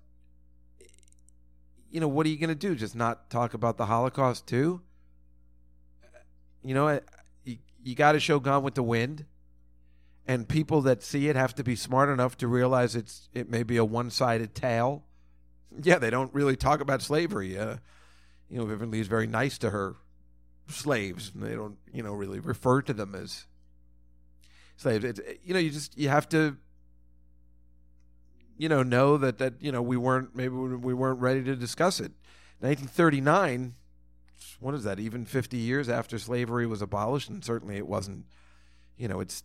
you 1.93 2.01
know, 2.01 2.09
what 2.09 2.27
are 2.27 2.31
you 2.31 2.39
going 2.39 2.49
to 2.49 2.55
do? 2.55 2.75
Just 2.75 2.97
not 2.97 3.29
talk 3.31 3.53
about 3.55 3.77
the 3.77 3.87
Holocaust 3.87 4.47
too? 4.47 4.81
You 6.65 6.75
know, 6.75 7.01
you, 7.45 7.59
you 7.85 7.95
got 7.95 8.13
to 8.13 8.21
show 8.21 8.41
Gone 8.41 8.63
with 8.63 8.75
the 8.75 8.83
Wind, 8.83 9.27
and 10.27 10.49
people 10.49 10.81
that 10.83 11.03
see 11.03 11.29
it 11.29 11.37
have 11.37 11.55
to 11.57 11.65
be 11.65 11.77
smart 11.77 12.09
enough 12.09 12.37
to 12.39 12.49
realize 12.49 12.95
it's 12.95 13.29
it 13.33 13.51
may 13.51 13.63
be 13.63 13.77
a 13.77 13.85
one 13.85 14.11
sided 14.11 14.55
tale. 14.55 15.05
Yeah, 15.83 15.99
they 15.99 16.11
don't 16.11 16.33
really 16.35 16.57
talk 16.57 16.81
about 16.81 17.03
slavery. 17.03 17.59
Uh, 17.59 17.77
you 18.49 18.59
know, 18.59 18.67
Vivien 18.67 18.91
Leigh 18.91 19.01
is 19.01 19.09
very 19.09 19.27
nice 19.27 19.59
to 19.59 19.71
her 19.71 19.97
slaves. 20.69 21.33
They 21.35 21.55
don't, 21.55 21.79
you 21.93 22.03
know, 22.03 22.13
really 22.13 22.41
refer 22.41 22.83
to 22.83 22.93
them 22.93 23.15
as 23.15 23.47
slaves. 24.77 25.05
It's, 25.05 25.21
you 25.43 25.55
know, 25.55 25.61
you 25.61 25.71
just 25.71 25.97
you 25.99 26.09
have 26.09 26.29
to 26.31 26.57
you 28.59 28.69
know 28.69 28.83
know 28.83 29.17
that 29.17 29.39
that 29.39 29.55
you 29.61 29.73
know 29.73 29.83
we 29.83 29.97
weren't 29.97 30.37
maybe 30.37 30.55
we 30.55 30.95
weren't 30.95 31.21
ready 31.21 31.43
to 31.45 31.57
discuss 31.57 31.99
it. 31.99 32.13
1939. 32.61 33.75
What 34.61 34.75
is 34.75 34.85
that? 34.85 35.01
Even 35.01 35.25
50 35.25 35.57
years 35.57 35.89
after 35.89 36.19
slavery 36.19 36.67
was 36.67 36.81
abolished, 36.81 37.29
and 37.29 37.45
certainly 37.45 37.77
it 37.77 37.89
wasn't. 37.89 38.27
You 38.97 39.09
know, 39.09 39.19
it's 39.19 39.43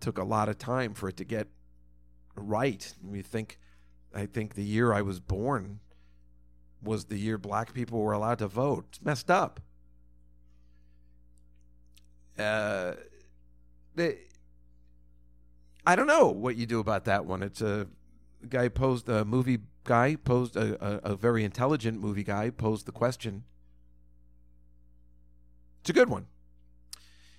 took 0.00 0.18
a 0.18 0.24
lot 0.24 0.48
of 0.48 0.58
time 0.58 0.94
for 0.94 1.08
it 1.08 1.16
to 1.18 1.24
get 1.24 1.48
right. 2.34 2.94
We 3.02 3.22
think, 3.22 3.58
I 4.14 4.26
think 4.26 4.54
the 4.54 4.64
year 4.64 4.92
I 4.92 5.02
was 5.02 5.20
born 5.20 5.80
was 6.82 7.06
the 7.06 7.18
year 7.18 7.38
black 7.38 7.74
people 7.74 8.00
were 8.00 8.12
allowed 8.12 8.38
to 8.38 8.48
vote. 8.48 8.86
It's 8.90 9.02
messed 9.02 9.30
up. 9.30 9.60
Uh, 12.38 12.94
they, 13.94 14.18
I 15.84 15.96
don't 15.96 16.06
know 16.06 16.28
what 16.28 16.56
you 16.56 16.66
do 16.66 16.78
about 16.78 17.04
that 17.06 17.26
one. 17.26 17.42
It's 17.42 17.60
a 17.60 17.88
guy 18.48 18.68
posed 18.68 19.08
a 19.08 19.24
movie 19.24 19.58
guy 19.84 20.14
posed 20.16 20.54
a, 20.54 20.76
a, 20.84 21.12
a, 21.12 21.16
very 21.16 21.42
intelligent 21.44 21.98
movie 21.98 22.22
guy 22.22 22.50
posed 22.50 22.86
the 22.86 22.92
question. 22.92 23.44
It's 25.80 25.90
a 25.90 25.92
good 25.92 26.10
one. 26.10 26.26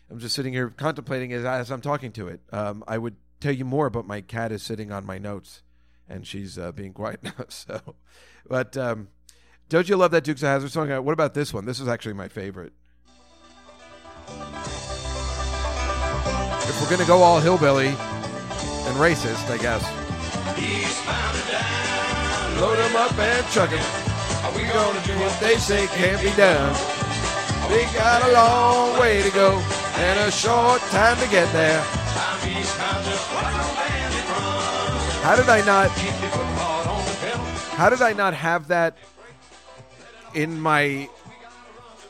I'm 0.10 0.20
just 0.20 0.36
sitting 0.36 0.54
here 0.54 0.70
contemplating 0.70 1.32
it 1.32 1.46
as 1.46 1.72
I'm 1.72 1.82
talking 1.82 2.12
to 2.14 2.28
it. 2.28 2.42
Um, 2.52 2.84
I 2.88 2.98
would 2.98 3.16
tell 3.40 3.54
you 3.54 3.66
more, 3.66 3.90
but 3.90 4.08
my 4.08 4.22
cat 4.22 4.52
is 4.52 4.64
sitting 4.64 4.92
on 4.92 5.06
my 5.06 5.18
notes, 5.20 5.62
and 6.08 6.26
she's 6.26 6.58
uh, 6.58 6.72
being 6.72 6.94
quiet 6.94 7.24
now. 7.24 7.46
So, 7.50 7.96
but 8.48 8.76
um, 8.76 9.10
don't 9.70 9.88
you 9.88 9.96
love 9.96 10.12
that 10.12 10.24
Dukes 10.24 10.42
of 10.42 10.48
Hazzard 10.48 10.72
song? 10.72 10.92
Uh, 10.92 11.02
what 11.02 11.14
about 11.14 11.36
this 11.36 11.54
one? 11.54 11.66
This 11.66 11.80
is 11.80 11.88
actually 11.88 12.14
my 12.14 12.28
favorite. 12.28 12.74
If 16.62 16.82
we're 16.82 16.90
gonna 16.90 17.08
go 17.08 17.22
all 17.22 17.40
hillbilly 17.40 17.90
and 17.90 18.98
racist, 18.98 19.50
I 19.50 19.58
guess. 19.58 19.84
Load 22.60 22.78
them 22.78 22.96
up 22.96 23.18
and 23.18 23.48
chuck 23.52 23.70
them. 23.70 23.80
Are 24.44 24.52
we 24.56 24.64
gonna 24.64 25.06
do 25.06 25.18
what 25.20 25.40
they 25.40 25.56
say 25.56 25.88
can't 25.88 26.22
be 26.22 26.32
done? 26.36 26.74
They 27.70 27.86
got 27.94 28.28
a 28.28 28.34
long 28.34 29.00
way 29.00 29.22
to 29.22 29.30
go 29.30 29.62
and 30.00 30.20
a 30.28 30.32
short 30.32 30.82
time 30.92 31.18
to 31.18 31.28
get 31.30 31.52
there. 31.54 31.82
How 35.22 35.36
did 35.36 35.50
I 35.50 35.62
not? 35.66 35.90
How 37.78 37.90
did 37.90 38.02
I 38.02 38.14
not 38.14 38.34
have 38.34 38.70
that 38.70 38.98
in 40.34 40.60
my 40.60 41.10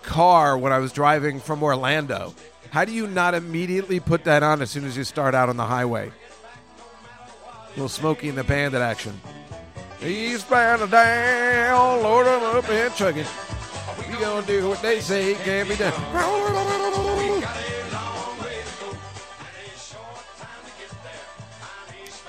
car 0.10 0.58
when 0.58 0.74
I 0.74 0.80
was 0.80 0.92
driving 0.92 1.40
from 1.40 1.62
Orlando. 1.62 2.34
How 2.72 2.84
do 2.86 2.92
you 2.92 3.08
not 3.08 3.34
immediately 3.36 4.00
put 4.00 4.24
that 4.26 4.44
on 4.44 4.62
as 4.62 4.70
soon 4.70 4.86
as 4.86 4.98
you 4.98 5.04
start 5.04 5.36
out 5.36 5.50
on 5.50 5.58
the 5.58 5.66
highway? 5.66 6.12
A 7.68 7.70
little 7.72 7.90
Smokey 7.90 8.30
and 8.30 8.38
the 8.38 8.44
Bandit 8.44 8.82
action. 8.82 9.20
Eastbound 10.04 10.82
and 10.82 10.92
down, 10.92 12.04
load 12.04 12.26
'em 12.28 12.58
up 12.58 12.70
and 12.70 12.96
chug 12.96 13.18
it. 13.18 13.28
We 13.98 14.16
gonna 14.18 14.46
do 14.46 14.70
what 14.70 14.82
they 14.82 15.02
say 15.02 15.36
can't 15.36 15.70
be 15.70 15.76
done. 15.76 15.94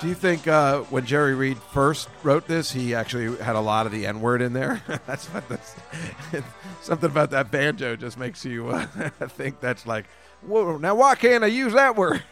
Do 0.01 0.09
you 0.09 0.15
think 0.15 0.49
uh, 0.49 0.81
when 0.85 1.05
Jerry 1.05 1.35
Reed 1.35 1.59
first 1.59 2.09
wrote 2.23 2.47
this, 2.47 2.73
he 2.73 2.95
actually 2.95 3.37
had 3.37 3.55
a 3.55 3.61
lot 3.61 3.85
of 3.85 3.93
the 3.93 4.07
N 4.07 4.23
word 4.23 4.41
in 4.41 4.55
there? 4.55 4.83
that's 5.07 5.27
what 5.27 5.45
something 6.81 7.11
about 7.11 7.31
that 7.33 7.51
banjo 7.51 7.97
just 7.97 8.19
makes 8.19 8.43
you 8.43 8.69
uh, 8.69 8.87
think 9.29 9.61
that's 9.61 9.87
like, 9.87 10.07
whoa, 10.41 10.79
now 10.79 10.95
why 10.95 11.17
can't 11.17 11.45
I 11.45 11.49
use 11.49 11.75
that 11.75 11.97
word? 11.97 12.23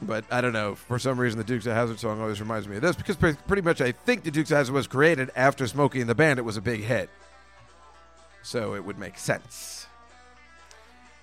But 0.00 0.24
I 0.30 0.40
don't 0.40 0.52
know. 0.52 0.76
For 0.76 1.00
some 1.00 1.18
reason, 1.18 1.38
the 1.38 1.44
Dukes 1.44 1.66
of 1.66 1.72
Hazzard 1.72 1.98
song 1.98 2.20
always 2.20 2.40
reminds 2.40 2.68
me 2.68 2.76
of 2.76 2.82
this 2.82 2.94
because 2.94 3.16
pretty 3.16 3.62
much 3.62 3.80
I 3.80 3.90
think 3.90 4.22
the 4.22 4.30
Dukes 4.30 4.52
of 4.52 4.58
Hazzard 4.58 4.74
was 4.74 4.86
created 4.86 5.32
after 5.34 5.66
Smokey 5.66 6.00
and 6.00 6.08
the 6.08 6.14
Bandit 6.14 6.44
was 6.44 6.56
a 6.56 6.62
big 6.62 6.82
hit, 6.82 7.10
so 8.44 8.76
it 8.76 8.84
would 8.84 8.98
make 8.98 9.18
sense. 9.18 9.79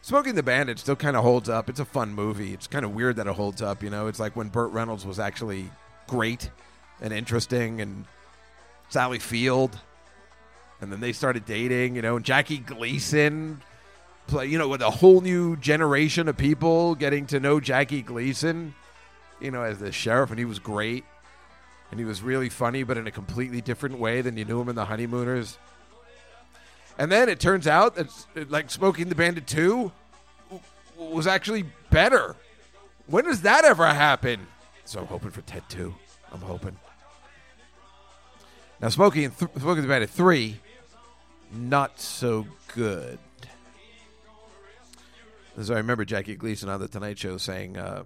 Smokey 0.08 0.30
and 0.30 0.38
the 0.38 0.44
Bandit 0.44 0.80
still 0.80 0.96
kind 0.96 1.18
of 1.18 1.24
holds 1.24 1.50
up. 1.50 1.70
It's 1.70 1.82
a 1.82 1.86
fun 1.86 2.14
movie. 2.14 2.54
It's 2.54 2.66
kind 2.66 2.86
of 2.86 2.96
weird 2.96 3.18
that 3.18 3.28
it 3.28 3.36
holds 3.36 3.62
up. 3.62 3.84
You 3.84 3.90
know, 3.90 4.08
it's 4.08 4.22
like 4.22 4.38
when 4.38 4.48
Burt 4.48 4.72
Reynolds 4.72 5.06
was 5.06 5.20
actually 5.20 5.70
great 6.08 6.50
and 7.02 7.12
interesting, 7.12 7.82
and 7.82 8.06
Sally 8.88 9.20
Field, 9.20 9.78
and 10.80 10.94
then 10.94 11.02
they 11.02 11.12
started 11.12 11.46
dating. 11.46 11.98
You 11.98 12.02
know, 12.02 12.16
and 12.16 12.24
Jackie 12.24 12.60
Gleason, 12.60 13.62
play. 14.28 14.46
You 14.46 14.58
know, 14.58 14.70
with 14.70 14.82
a 14.82 14.90
whole 14.90 15.20
new 15.20 15.58
generation 15.58 16.30
of 16.30 16.38
people 16.38 16.96
getting 16.96 17.26
to 17.26 17.42
know 17.42 17.60
Jackie 17.60 18.02
Gleason. 18.02 18.76
You 19.42 19.52
know, 19.52 19.64
as 19.64 19.80
the 19.80 19.92
sheriff, 19.92 20.30
and 20.30 20.40
he 20.40 20.46
was 20.46 20.58
great, 20.58 21.04
and 21.92 22.00
he 22.00 22.06
was 22.06 22.22
really 22.22 22.48
funny, 22.48 22.84
but 22.84 22.98
in 22.98 23.08
a 23.08 23.12
completely 23.12 23.60
different 23.60 24.00
way 24.00 24.22
than 24.22 24.38
you 24.38 24.46
knew 24.46 24.62
him 24.62 24.70
in 24.70 24.76
the 24.76 24.86
Honeymooners. 24.86 25.58
And 26.98 27.12
then 27.12 27.30
it 27.30 27.40
turns 27.40 27.68
out 27.68 27.96
that 27.96 28.50
like 28.50 28.72
Smokey 28.72 29.04
and 29.04 29.12
the 29.12 29.16
Bandit 29.16 29.48
2 29.48 29.92
was 30.98 31.28
actually 31.28 31.66
better. 31.92 32.36
When 33.06 33.26
does 33.26 33.42
that 33.44 33.66
ever 33.66 33.86
happen? 33.88 34.48
So 34.86 35.02
I'm 35.02 35.08
hoping 35.08 35.32
for 35.32 35.42
Ted 35.42 35.64
2. 35.70 35.94
I'm 36.32 36.42
hoping. 36.42 36.76
Now 38.82 38.90
Smoking 38.90 39.32
th- 39.32 39.52
Smokey 39.58 39.80
and 39.80 39.84
the 39.84 39.88
Bandit 39.88 40.10
3 40.10 40.60
not 41.54 42.00
so 42.00 42.46
good. 42.74 43.20
As 45.58 45.72
I 45.72 45.78
remember 45.78 46.06
Jackie 46.06 46.36
Gleason 46.36 46.70
on 46.70 46.80
the 46.80 46.88
Tonight 46.88 47.18
Show 47.18 47.38
saying 47.38 47.78
uh, 47.78 48.04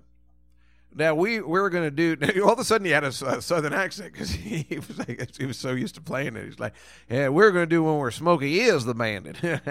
now 0.94 1.16
we, 1.16 1.40
we 1.40 1.60
were 1.60 1.70
going 1.70 1.84
to 1.84 2.16
do. 2.16 2.18
All 2.44 2.54
of 2.54 2.60
a 2.60 2.64
sudden, 2.64 2.86
he 2.86 2.92
had 2.92 3.04
a, 3.04 3.08
a 3.08 3.42
southern 3.42 3.74
accent 3.74 4.14
because 4.14 4.32
he, 4.32 4.66
was 4.76 4.98
like, 4.98 5.38
he 5.38 5.46
was 5.46 5.58
so 5.58 5.72
used 5.72 5.96
to 5.96 6.02
playing 6.02 6.36
it. 6.36 6.46
He's 6.46 6.60
like, 6.60 6.74
"Yeah, 7.10 7.30
we're 7.30 7.52
going 7.52 7.64
to 7.64 7.76
do 7.76 7.84
one 7.84 7.98
where 8.00 8.12
Smokey 8.12 8.60
is 8.60 8.86
the 8.86 8.94
bandit." 8.94 9.38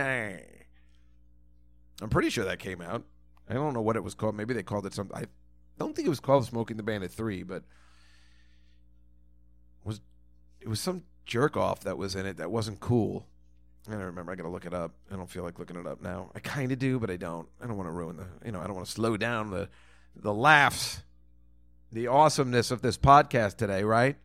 I'm 2.03 2.09
pretty 2.09 2.31
sure 2.31 2.47
that 2.47 2.59
came 2.59 2.81
out. 2.81 3.05
I 3.49 3.55
don't 3.55 3.75
know 3.75 3.83
what 3.83 3.97
it 3.97 4.05
was 4.05 4.15
called. 4.15 4.35
Maybe 4.35 4.55
they 4.55 4.63
called 4.63 4.87
it 4.87 4.95
something. 4.95 5.17
I 5.17 5.27
don't 5.79 5.95
think 5.95 6.07
it 6.07 6.11
was 6.11 6.21
called 6.21 6.47
Smokey 6.47 6.73
and 6.73 6.79
the 6.79 6.85
Bandit 6.85 7.11
Three, 7.11 7.43
but 7.43 7.65
it 9.83 9.85
was 9.85 10.01
it 10.61 10.69
was 10.69 10.81
some 10.81 11.03
jerk 11.27 11.57
off 11.57 11.81
that 11.81 11.99
was 11.99 12.15
in 12.15 12.25
it 12.25 12.39
that 12.39 12.51
wasn't 12.51 12.81
cool. 12.81 13.27
I 13.89 13.93
don't 13.93 14.03
remember. 14.03 14.33
I 14.33 14.37
got 14.37 14.45
to 14.45 14.51
look 14.51 14.67
it 14.67 14.75
up. 14.75 14.93
I 15.11 15.17
don't 15.17 15.29
feel 15.29 15.43
like 15.43 15.59
looking 15.59 15.77
it 15.77 15.87
up 15.87 16.03
now. 16.03 16.31
I 16.35 16.39
kind 16.41 16.71
of 16.71 16.79
do, 16.79 16.99
but 16.99 17.11
I 17.11 17.17
don't. 17.17 17.49
I 17.63 17.67
don't 17.67 17.77
want 17.77 17.89
to 17.89 17.93
ruin 17.93 18.17
the. 18.17 18.27
You 18.47 18.53
know, 18.53 18.61
I 18.61 18.67
don't 18.67 18.77
want 18.77 18.87
to 18.87 18.93
slow 18.93 19.19
down 19.19 19.51
the 19.51 19.69
the 20.17 20.33
laughs 20.33 21.03
the 21.93 22.07
awesomeness 22.07 22.71
of 22.71 22.83
this 22.83 22.97
podcast 22.97 23.57
today, 23.57 23.83
right? 23.83 24.17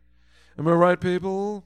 Am 0.58 0.68
I 0.68 0.72
right, 0.72 1.00
people? 1.00 1.64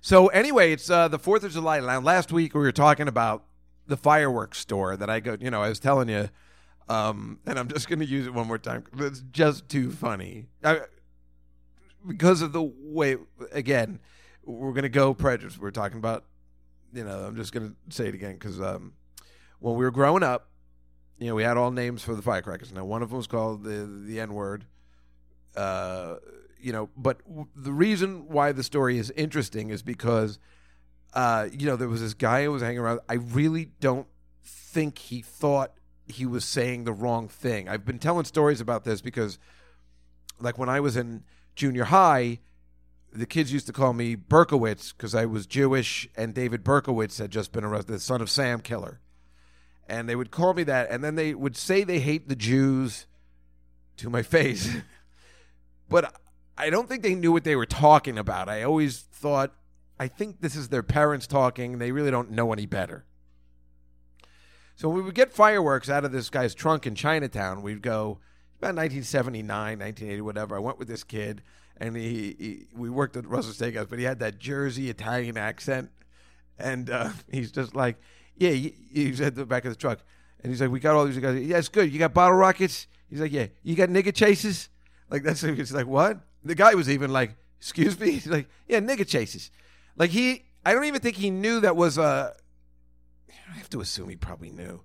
So 0.00 0.28
anyway, 0.28 0.72
it's 0.72 0.88
uh, 0.88 1.08
the 1.08 1.18
Fourth 1.18 1.44
of 1.44 1.52
July. 1.52 1.80
Last 1.80 2.32
week 2.32 2.54
we 2.54 2.60
were 2.60 2.72
talking 2.72 3.08
about 3.08 3.44
the 3.86 3.96
fireworks 3.96 4.58
store 4.58 4.96
that 4.96 5.10
I 5.10 5.20
go. 5.20 5.36
You 5.40 5.50
know, 5.50 5.62
I 5.62 5.68
was 5.68 5.80
telling 5.80 6.08
you, 6.08 6.28
um, 6.88 7.40
and 7.46 7.58
I'm 7.58 7.68
just 7.68 7.88
going 7.88 7.98
to 7.98 8.06
use 8.06 8.26
it 8.26 8.32
one 8.32 8.46
more 8.46 8.58
time. 8.58 8.84
It's 8.98 9.22
just 9.32 9.68
too 9.68 9.90
funny 9.90 10.46
I, 10.62 10.82
because 12.06 12.42
of 12.42 12.52
the 12.52 12.62
way. 12.62 13.16
Again, 13.52 13.98
we're 14.44 14.72
going 14.72 14.84
to 14.84 14.88
go 14.88 15.14
prejudice. 15.14 15.58
We're 15.58 15.70
talking 15.70 15.98
about. 15.98 16.24
You 16.94 17.04
know, 17.04 17.18
I'm 17.18 17.36
just 17.36 17.52
going 17.52 17.68
to 17.68 17.94
say 17.94 18.08
it 18.08 18.14
again 18.14 18.32
because 18.32 18.62
um, 18.62 18.94
when 19.58 19.74
we 19.74 19.84
were 19.84 19.90
growing 19.90 20.22
up, 20.22 20.48
you 21.18 21.26
know, 21.26 21.34
we 21.34 21.42
had 21.42 21.56
all 21.56 21.70
names 21.70 22.02
for 22.02 22.14
the 22.14 22.22
firecrackers. 22.22 22.72
Now, 22.72 22.84
one 22.84 23.02
of 23.02 23.10
them 23.10 23.18
was 23.18 23.26
called 23.26 23.64
the 23.64 23.88
the 24.06 24.20
N 24.20 24.34
word. 24.34 24.64
Uh, 25.56 26.16
you 26.60 26.72
know, 26.72 26.88
but 26.96 27.26
w- 27.26 27.48
the 27.56 27.72
reason 27.72 28.28
why 28.28 28.52
the 28.52 28.62
story 28.62 28.98
is 28.98 29.10
interesting 29.12 29.70
is 29.70 29.82
because, 29.82 30.38
uh, 31.14 31.48
you 31.52 31.66
know, 31.66 31.76
there 31.76 31.88
was 31.88 32.00
this 32.00 32.14
guy 32.14 32.44
who 32.44 32.52
was 32.52 32.62
hanging 32.62 32.78
around. 32.78 33.00
I 33.08 33.14
really 33.14 33.70
don't 33.80 34.06
think 34.44 34.98
he 34.98 35.20
thought 35.20 35.72
he 36.06 36.26
was 36.26 36.44
saying 36.44 36.84
the 36.84 36.92
wrong 36.92 37.28
thing. 37.28 37.68
I've 37.68 37.84
been 37.84 37.98
telling 37.98 38.24
stories 38.24 38.60
about 38.60 38.84
this 38.84 39.00
because, 39.00 39.38
like, 40.40 40.58
when 40.58 40.68
I 40.68 40.80
was 40.80 40.96
in 40.96 41.24
junior 41.56 41.84
high, 41.84 42.38
the 43.12 43.26
kids 43.26 43.52
used 43.52 43.66
to 43.66 43.72
call 43.72 43.92
me 43.92 44.14
Berkowitz 44.14 44.92
because 44.96 45.14
I 45.14 45.26
was 45.26 45.46
Jewish, 45.46 46.08
and 46.16 46.34
David 46.34 46.62
Berkowitz 46.62 47.18
had 47.18 47.30
just 47.30 47.52
been 47.52 47.64
arrested, 47.64 47.92
the 47.92 48.00
son 48.00 48.20
of 48.20 48.30
Sam 48.30 48.60
killer 48.60 49.00
and 49.88 50.08
they 50.08 50.16
would 50.16 50.30
call 50.30 50.54
me 50.54 50.62
that, 50.64 50.90
and 50.90 51.02
then 51.02 51.14
they 51.14 51.34
would 51.34 51.56
say 51.56 51.82
they 51.82 52.00
hate 52.00 52.28
the 52.28 52.36
Jews 52.36 53.06
to 53.96 54.10
my 54.10 54.22
face. 54.36 54.76
but 55.88 56.14
I 56.56 56.70
don't 56.70 56.88
think 56.88 57.02
they 57.02 57.14
knew 57.14 57.32
what 57.32 57.44
they 57.44 57.56
were 57.56 57.66
talking 57.66 58.18
about. 58.18 58.48
I 58.48 58.62
always 58.62 58.98
thought, 58.98 59.54
I 59.98 60.08
think 60.08 60.40
this 60.40 60.54
is 60.54 60.68
their 60.68 60.82
parents 60.82 61.26
talking. 61.26 61.78
They 61.78 61.92
really 61.92 62.10
don't 62.10 62.30
know 62.30 62.52
any 62.52 62.66
better. 62.66 63.04
So 64.76 64.88
we 64.88 65.02
would 65.02 65.14
get 65.14 65.32
fireworks 65.32 65.90
out 65.90 66.04
of 66.04 66.12
this 66.12 66.30
guy's 66.30 66.54
trunk 66.54 66.86
in 66.86 66.94
Chinatown. 66.94 67.62
We'd 67.62 67.82
go 67.82 68.20
about 68.58 68.76
1979, 68.76 69.48
1980, 69.48 70.20
whatever. 70.20 70.56
I 70.56 70.60
went 70.60 70.78
with 70.78 70.86
this 70.86 71.02
kid, 71.02 71.42
and 71.78 71.96
he, 71.96 72.36
he 72.38 72.66
we 72.76 72.88
worked 72.90 73.16
at 73.16 73.26
Russell 73.26 73.52
Steakhouse, 73.52 73.88
but 73.88 73.98
he 73.98 74.04
had 74.04 74.20
that 74.20 74.38
Jersey 74.38 74.88
Italian 74.88 75.36
accent, 75.36 75.90
and 76.58 76.90
uh, 76.90 77.10
he's 77.30 77.50
just 77.50 77.74
like, 77.74 78.00
yeah, 78.38 78.50
he- 78.50 78.74
he's 78.92 79.20
at 79.20 79.34
the 79.34 79.44
back 79.44 79.64
of 79.64 79.72
the 79.72 79.76
truck, 79.76 80.00
and 80.42 80.50
he's 80.50 80.60
like, 80.60 80.70
we 80.70 80.80
got 80.80 80.94
all 80.94 81.04
these 81.04 81.18
guys. 81.18 81.40
Yeah, 81.44 81.58
it's 81.58 81.68
good. 81.68 81.92
You 81.92 81.98
got 81.98 82.14
bottle 82.14 82.36
rockets. 82.36 82.86
He's 83.10 83.20
like, 83.20 83.32
yeah. 83.32 83.46
You 83.62 83.74
got 83.74 83.88
nigga 83.88 84.14
chases. 84.14 84.68
Like 85.10 85.22
that's 85.22 85.42
it's 85.42 85.72
like 85.72 85.86
what? 85.86 86.20
The 86.44 86.54
guy 86.54 86.74
was 86.74 86.88
even 86.90 87.12
like, 87.12 87.34
excuse 87.58 87.98
me. 87.98 88.10
He's 88.12 88.26
like, 88.26 88.48
yeah, 88.68 88.80
nigga 88.80 89.06
chases. 89.06 89.50
Like 89.96 90.10
he, 90.10 90.44
I 90.64 90.72
don't 90.74 90.84
even 90.84 91.00
think 91.00 91.16
he 91.16 91.30
knew 91.30 91.60
that 91.60 91.74
was 91.76 91.98
a, 91.98 92.34
I 93.30 93.56
have 93.56 93.70
to 93.70 93.80
assume 93.80 94.08
he 94.10 94.16
probably 94.16 94.50
knew, 94.50 94.82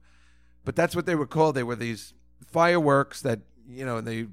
but 0.63 0.75
that's 0.75 0.95
what 0.95 1.05
they 1.05 1.15
were 1.15 1.27
called. 1.27 1.55
They 1.55 1.63
were 1.63 1.75
these 1.75 2.13
fireworks 2.47 3.21
that 3.21 3.41
you 3.67 3.85
know, 3.85 3.97
and 3.97 4.07
they 4.07 4.27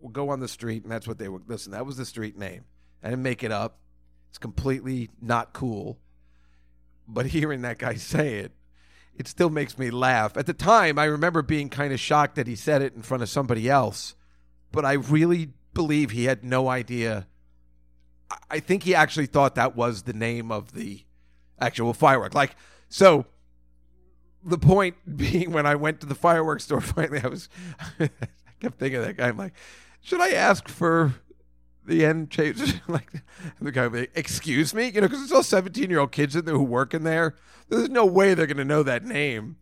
would 0.00 0.12
go 0.12 0.28
on 0.28 0.40
the 0.40 0.48
street, 0.48 0.82
and 0.82 0.92
that's 0.92 1.08
what 1.08 1.18
they 1.18 1.28
were. 1.28 1.40
Listen, 1.46 1.72
that 1.72 1.86
was 1.86 1.96
the 1.96 2.04
street 2.04 2.36
name. 2.36 2.64
I 3.02 3.08
didn't 3.08 3.22
make 3.22 3.42
it 3.42 3.52
up. 3.52 3.78
It's 4.30 4.38
completely 4.38 5.10
not 5.20 5.52
cool. 5.52 5.98
But 7.06 7.26
hearing 7.36 7.62
that 7.62 7.78
guy 7.78 7.94
say 7.94 8.38
it, 8.38 8.52
it 9.14 9.28
still 9.28 9.50
makes 9.50 9.78
me 9.78 9.90
laugh. 9.90 10.36
At 10.36 10.46
the 10.46 10.54
time, 10.54 10.98
I 10.98 11.04
remember 11.04 11.42
being 11.42 11.68
kind 11.68 11.92
of 11.92 12.00
shocked 12.00 12.36
that 12.36 12.46
he 12.46 12.56
said 12.56 12.82
it 12.82 12.94
in 12.94 13.02
front 13.02 13.22
of 13.22 13.28
somebody 13.28 13.68
else, 13.68 14.14
but 14.70 14.84
I 14.84 14.94
really 14.94 15.50
believe 15.74 16.10
he 16.10 16.24
had 16.24 16.44
no 16.44 16.68
idea. 16.68 17.26
I- 18.50 18.60
think 18.60 18.84
he 18.84 18.94
actually 18.94 19.26
thought 19.26 19.54
that 19.56 19.76
was 19.76 20.02
the 20.02 20.14
name 20.14 20.50
of 20.50 20.72
the 20.72 21.04
actual 21.60 21.92
firework. 21.92 22.34
Like, 22.34 22.56
so 22.88 23.26
the 24.42 24.58
point 24.58 24.96
being 25.16 25.52
when 25.52 25.66
I 25.66 25.74
went 25.74 26.00
to 26.00 26.06
the 26.06 26.14
fireworks 26.14 26.64
store 26.64 26.80
finally, 26.80 27.20
I 27.22 27.28
was, 27.28 27.48
I 28.00 28.08
kept 28.60 28.78
thinking 28.78 29.00
of 29.00 29.06
that 29.06 29.16
guy. 29.18 29.28
I'm 29.28 29.36
like, 29.36 29.52
should 30.00 30.20
I 30.20 30.30
ask 30.30 30.68
for 30.68 31.14
the 31.86 32.04
end 32.04 32.30
chase? 32.30 32.74
like, 32.88 33.12
the 33.60 33.72
guy 33.72 33.86
like, 33.86 34.10
excuse 34.14 34.74
me? 34.74 34.86
You 34.86 35.00
know, 35.00 35.08
because 35.08 35.22
it's 35.22 35.32
all 35.32 35.42
17 35.42 35.90
year 35.90 36.00
old 36.00 36.12
kids 36.12 36.36
in 36.36 36.44
there 36.44 36.56
who 36.56 36.64
work 36.64 36.94
in 36.94 37.04
there. 37.04 37.36
There's 37.68 37.88
no 37.88 38.04
way 38.04 38.34
they're 38.34 38.46
going 38.46 38.56
to 38.56 38.64
know 38.64 38.82
that 38.82 39.04
name. 39.04 39.56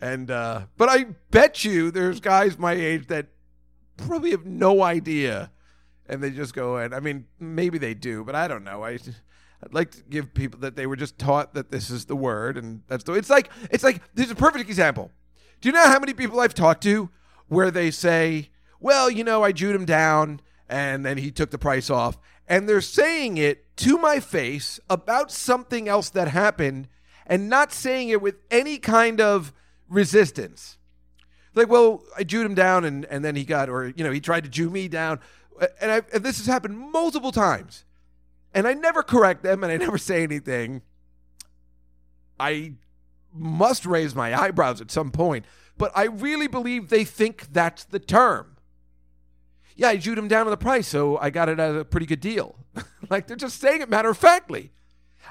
And, 0.00 0.30
uh, 0.30 0.66
but 0.76 0.88
I 0.88 1.04
bet 1.30 1.64
you 1.64 1.90
there's 1.90 2.20
guys 2.20 2.58
my 2.58 2.72
age 2.72 3.06
that 3.08 3.28
probably 3.96 4.30
have 4.30 4.44
no 4.44 4.82
idea. 4.82 5.50
And 6.06 6.22
they 6.22 6.30
just 6.30 6.54
go 6.54 6.78
in. 6.78 6.92
I 6.92 7.00
mean, 7.00 7.26
maybe 7.38 7.78
they 7.78 7.94
do, 7.94 8.24
but 8.24 8.34
I 8.34 8.46
don't 8.46 8.64
know. 8.64 8.84
I, 8.84 8.98
I'd 9.64 9.72
like 9.72 9.90
to 9.92 10.02
give 10.02 10.34
people 10.34 10.60
that 10.60 10.76
they 10.76 10.86
were 10.86 10.96
just 10.96 11.18
taught 11.18 11.54
that 11.54 11.70
this 11.70 11.88
is 11.88 12.04
the 12.04 12.16
word, 12.16 12.58
and 12.58 12.82
that's 12.86 13.04
the. 13.04 13.14
It's 13.14 13.30
like 13.30 13.50
it's 13.70 13.82
like 13.82 14.02
there's 14.14 14.30
a 14.30 14.34
perfect 14.34 14.68
example. 14.68 15.10
Do 15.60 15.68
you 15.68 15.72
know 15.72 15.84
how 15.84 15.98
many 15.98 16.12
people 16.12 16.40
I've 16.40 16.54
talked 16.54 16.82
to 16.82 17.08
where 17.48 17.70
they 17.70 17.90
say, 17.90 18.50
"Well, 18.78 19.08
you 19.08 19.24
know, 19.24 19.42
I 19.42 19.52
jewed 19.52 19.74
him 19.74 19.86
down, 19.86 20.40
and 20.68 21.04
then 21.04 21.18
he 21.18 21.30
took 21.30 21.50
the 21.50 21.58
price 21.58 21.90
off," 21.90 22.18
and 22.48 22.68
they're 22.68 22.80
saying 22.80 23.36
it 23.36 23.76
to 23.76 23.98
my 23.98 24.20
face 24.20 24.78
about 24.88 25.30
something 25.30 25.88
else 25.88 26.10
that 26.10 26.28
happened 26.28 26.88
and 27.26 27.48
not 27.48 27.72
saying 27.72 28.08
it 28.08 28.20
with 28.20 28.36
any 28.50 28.78
kind 28.78 29.20
of 29.20 29.52
resistance. 29.88 30.78
Like, 31.54 31.68
well, 31.68 32.02
I 32.16 32.24
jewed 32.24 32.46
him 32.46 32.54
down 32.54 32.84
and, 32.84 33.04
and 33.06 33.24
then 33.24 33.36
he 33.36 33.44
got, 33.44 33.68
or, 33.68 33.92
you 33.96 34.04
know, 34.04 34.10
he 34.10 34.20
tried 34.20 34.44
to 34.44 34.50
jew 34.50 34.70
me 34.70 34.88
down. 34.88 35.20
And, 35.80 35.90
I, 35.90 36.02
and 36.12 36.24
this 36.24 36.38
has 36.38 36.46
happened 36.46 36.76
multiple 36.76 37.32
times. 37.32 37.84
And 38.52 38.66
I 38.66 38.74
never 38.74 39.02
correct 39.02 39.42
them 39.42 39.62
and 39.62 39.72
I 39.72 39.76
never 39.76 39.98
say 39.98 40.22
anything. 40.22 40.82
I 42.38 42.74
must 43.32 43.86
raise 43.86 44.14
my 44.14 44.38
eyebrows 44.38 44.80
at 44.80 44.90
some 44.90 45.10
point, 45.10 45.44
but 45.78 45.92
I 45.94 46.04
really 46.04 46.48
believe 46.48 46.88
they 46.88 47.04
think 47.04 47.52
that's 47.52 47.84
the 47.84 47.98
term. 47.98 48.53
Yeah, 49.76 49.88
I 49.88 49.96
jewed 49.96 50.18
him 50.18 50.28
down 50.28 50.46
on 50.46 50.50
the 50.50 50.56
price, 50.56 50.86
so 50.86 51.18
I 51.18 51.30
got 51.30 51.48
it 51.48 51.58
at 51.58 51.74
a 51.74 51.84
pretty 51.84 52.06
good 52.06 52.20
deal. 52.20 52.56
like 53.10 53.26
they're 53.26 53.36
just 53.36 53.60
saying 53.60 53.82
it 53.82 53.88
matter 53.88 54.10
of 54.10 54.18
factly. 54.18 54.72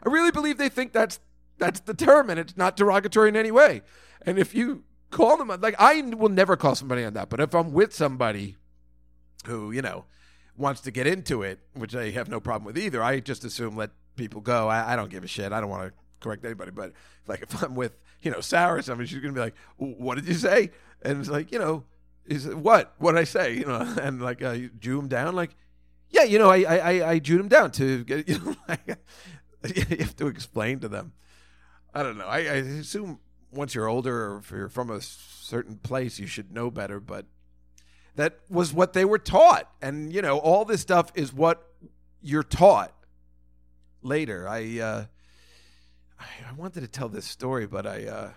I 0.06 0.10
really 0.10 0.32
believe 0.32 0.58
they 0.58 0.70
think 0.70 0.92
that's 0.92 1.20
that's 1.58 1.80
the 1.82 1.94
term 1.94 2.30
and 2.30 2.40
it's 2.40 2.58
not 2.58 2.76
derogatory 2.76 3.30
in 3.30 3.36
any 3.36 3.52
way. 3.52 3.84
And 4.26 4.38
if 4.38 4.54
you 4.54 4.84
call 5.12 5.38
them 5.38 5.48
like 5.62 5.76
I 5.80 6.02
will 6.02 6.30
never 6.30 6.58
call 6.58 6.76
somebody 6.76 7.04
on 7.04 7.14
that, 7.14 7.30
but 7.30 7.40
if 7.40 7.54
I'm 7.54 7.72
with 7.72 7.94
somebody 7.94 8.58
who, 9.46 9.72
you 9.72 9.82
know, 9.82 10.06
wants 10.58 10.82
to 10.82 10.92
get 10.92 11.08
into 11.08 11.42
it, 11.42 11.60
which 11.74 11.96
I 11.96 12.12
have 12.12 12.30
no 12.30 12.40
problem 12.40 12.66
with 12.66 12.78
either, 12.78 13.02
I 13.02 13.20
just 13.20 13.44
assume 13.44 13.76
let 13.76 13.92
people 14.16 14.42
go. 14.42 14.68
I, 14.68 14.94
I 14.94 14.96
don't 14.96 15.10
give 15.10 15.24
a 15.24 15.28
shit. 15.28 15.52
I 15.52 15.62
don't 15.62 15.70
want 15.70 15.88
to 15.88 15.94
correct 16.20 16.46
anybody, 16.46 16.72
but 16.72 16.94
like 17.28 17.42
if 17.44 17.64
I'm 17.64 17.76
with, 17.76 17.94
you 18.22 18.32
know, 18.32 18.42
Sarah 18.42 18.80
or 18.80 18.82
something, 18.82 19.06
she's 19.06 19.20
gonna 19.20 19.34
be 19.34 19.40
like, 19.40 19.56
"What 19.78 20.16
did 20.16 20.28
you 20.28 20.34
say?" 20.34 20.72
And 21.02 21.20
it's 21.20 21.30
like, 21.30 21.52
you 21.52 21.60
know, 21.60 21.84
is 22.26 22.48
what? 22.48 22.94
What 22.98 23.14
did 23.14 23.22
I 23.22 23.24
say? 23.26 23.54
You 23.58 23.66
know, 23.66 23.96
and 24.02 24.22
like, 24.22 24.42
uh, 24.42 24.58
jew 24.80 25.00
him 25.00 25.08
down, 25.08 25.36
like, 25.36 25.56
yeah, 26.10 26.24
you 26.24 26.38
know, 26.40 26.50
I 26.50 26.62
I 26.62 26.78
I, 26.78 27.12
I 27.12 27.20
him 27.20 27.48
down 27.48 27.72
to 27.72 28.04
get, 28.04 28.28
you 28.30 28.40
know, 28.40 28.56
you 29.76 29.98
have 29.98 30.16
to 30.18 30.28
explain 30.28 30.80
to 30.80 30.88
them. 30.88 31.14
I 31.94 32.04
don't 32.04 32.18
know. 32.18 32.26
I, 32.26 32.38
I 32.40 32.56
assume 32.82 33.20
once 33.52 33.76
you're 33.76 33.88
older 33.88 34.32
or 34.32 34.38
if 34.40 34.52
you're 34.52 34.70
from 34.70 34.90
a 34.90 35.02
certain 35.02 35.78
place, 35.78 36.20
you 36.20 36.28
should 36.28 36.52
know 36.52 36.72
better, 36.72 37.00
but 37.00 37.26
that 38.16 38.40
was 38.50 38.74
what 38.74 38.94
they 38.94 39.06
were 39.06 39.20
taught. 39.20 39.70
And, 39.82 40.12
you 40.12 40.22
know, 40.22 40.40
all 40.40 40.66
this 40.66 40.82
stuff 40.82 41.12
is 41.16 41.34
what 41.34 41.72
you're 42.22 42.44
taught 42.44 42.94
later. 44.02 44.48
I, 44.48 44.80
uh, 44.80 45.06
I, 46.20 46.26
I 46.50 46.54
wanted 46.54 46.82
to 46.82 46.88
tell 46.88 47.10
this 47.10 47.26
story, 47.26 47.68
but 47.68 47.86
I, 47.86 48.06
uh, 48.06 48.32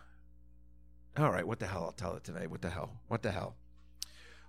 all 1.18 1.30
right, 1.30 1.47
what 1.47 1.59
the 1.59 1.66
hell? 1.66 1.84
I'll 1.84 1.93
tell 1.93 2.14
it 2.16 2.24
tonight. 2.24 2.51
What 2.51 2.62
the 2.62 2.70
hell? 2.70 3.01
What 3.09 3.22
the 3.22 3.30
hell? 3.30 3.57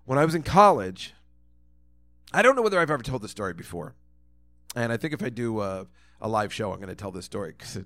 When 0.08 0.18
I 0.18 0.24
was 0.24 0.36
in 0.36 0.42
college, 0.42 1.14
I 2.32 2.42
don't 2.42 2.56
know 2.56 2.62
whether 2.62 2.80
I've 2.80 2.90
ever 2.90 3.04
told 3.04 3.22
this 3.22 3.32
story 3.32 3.54
before. 3.54 3.94
And 4.74 4.94
I 4.94 4.96
think 4.96 5.14
if 5.14 5.22
I 5.22 5.28
do 5.28 5.60
uh, 5.60 5.84
a 6.22 6.30
live 6.30 6.54
show, 6.54 6.72
I'm 6.72 6.78
going 6.78 6.88
to 6.88 6.96
tell 6.96 7.12
this 7.12 7.26
story 7.26 7.54
because 7.58 7.80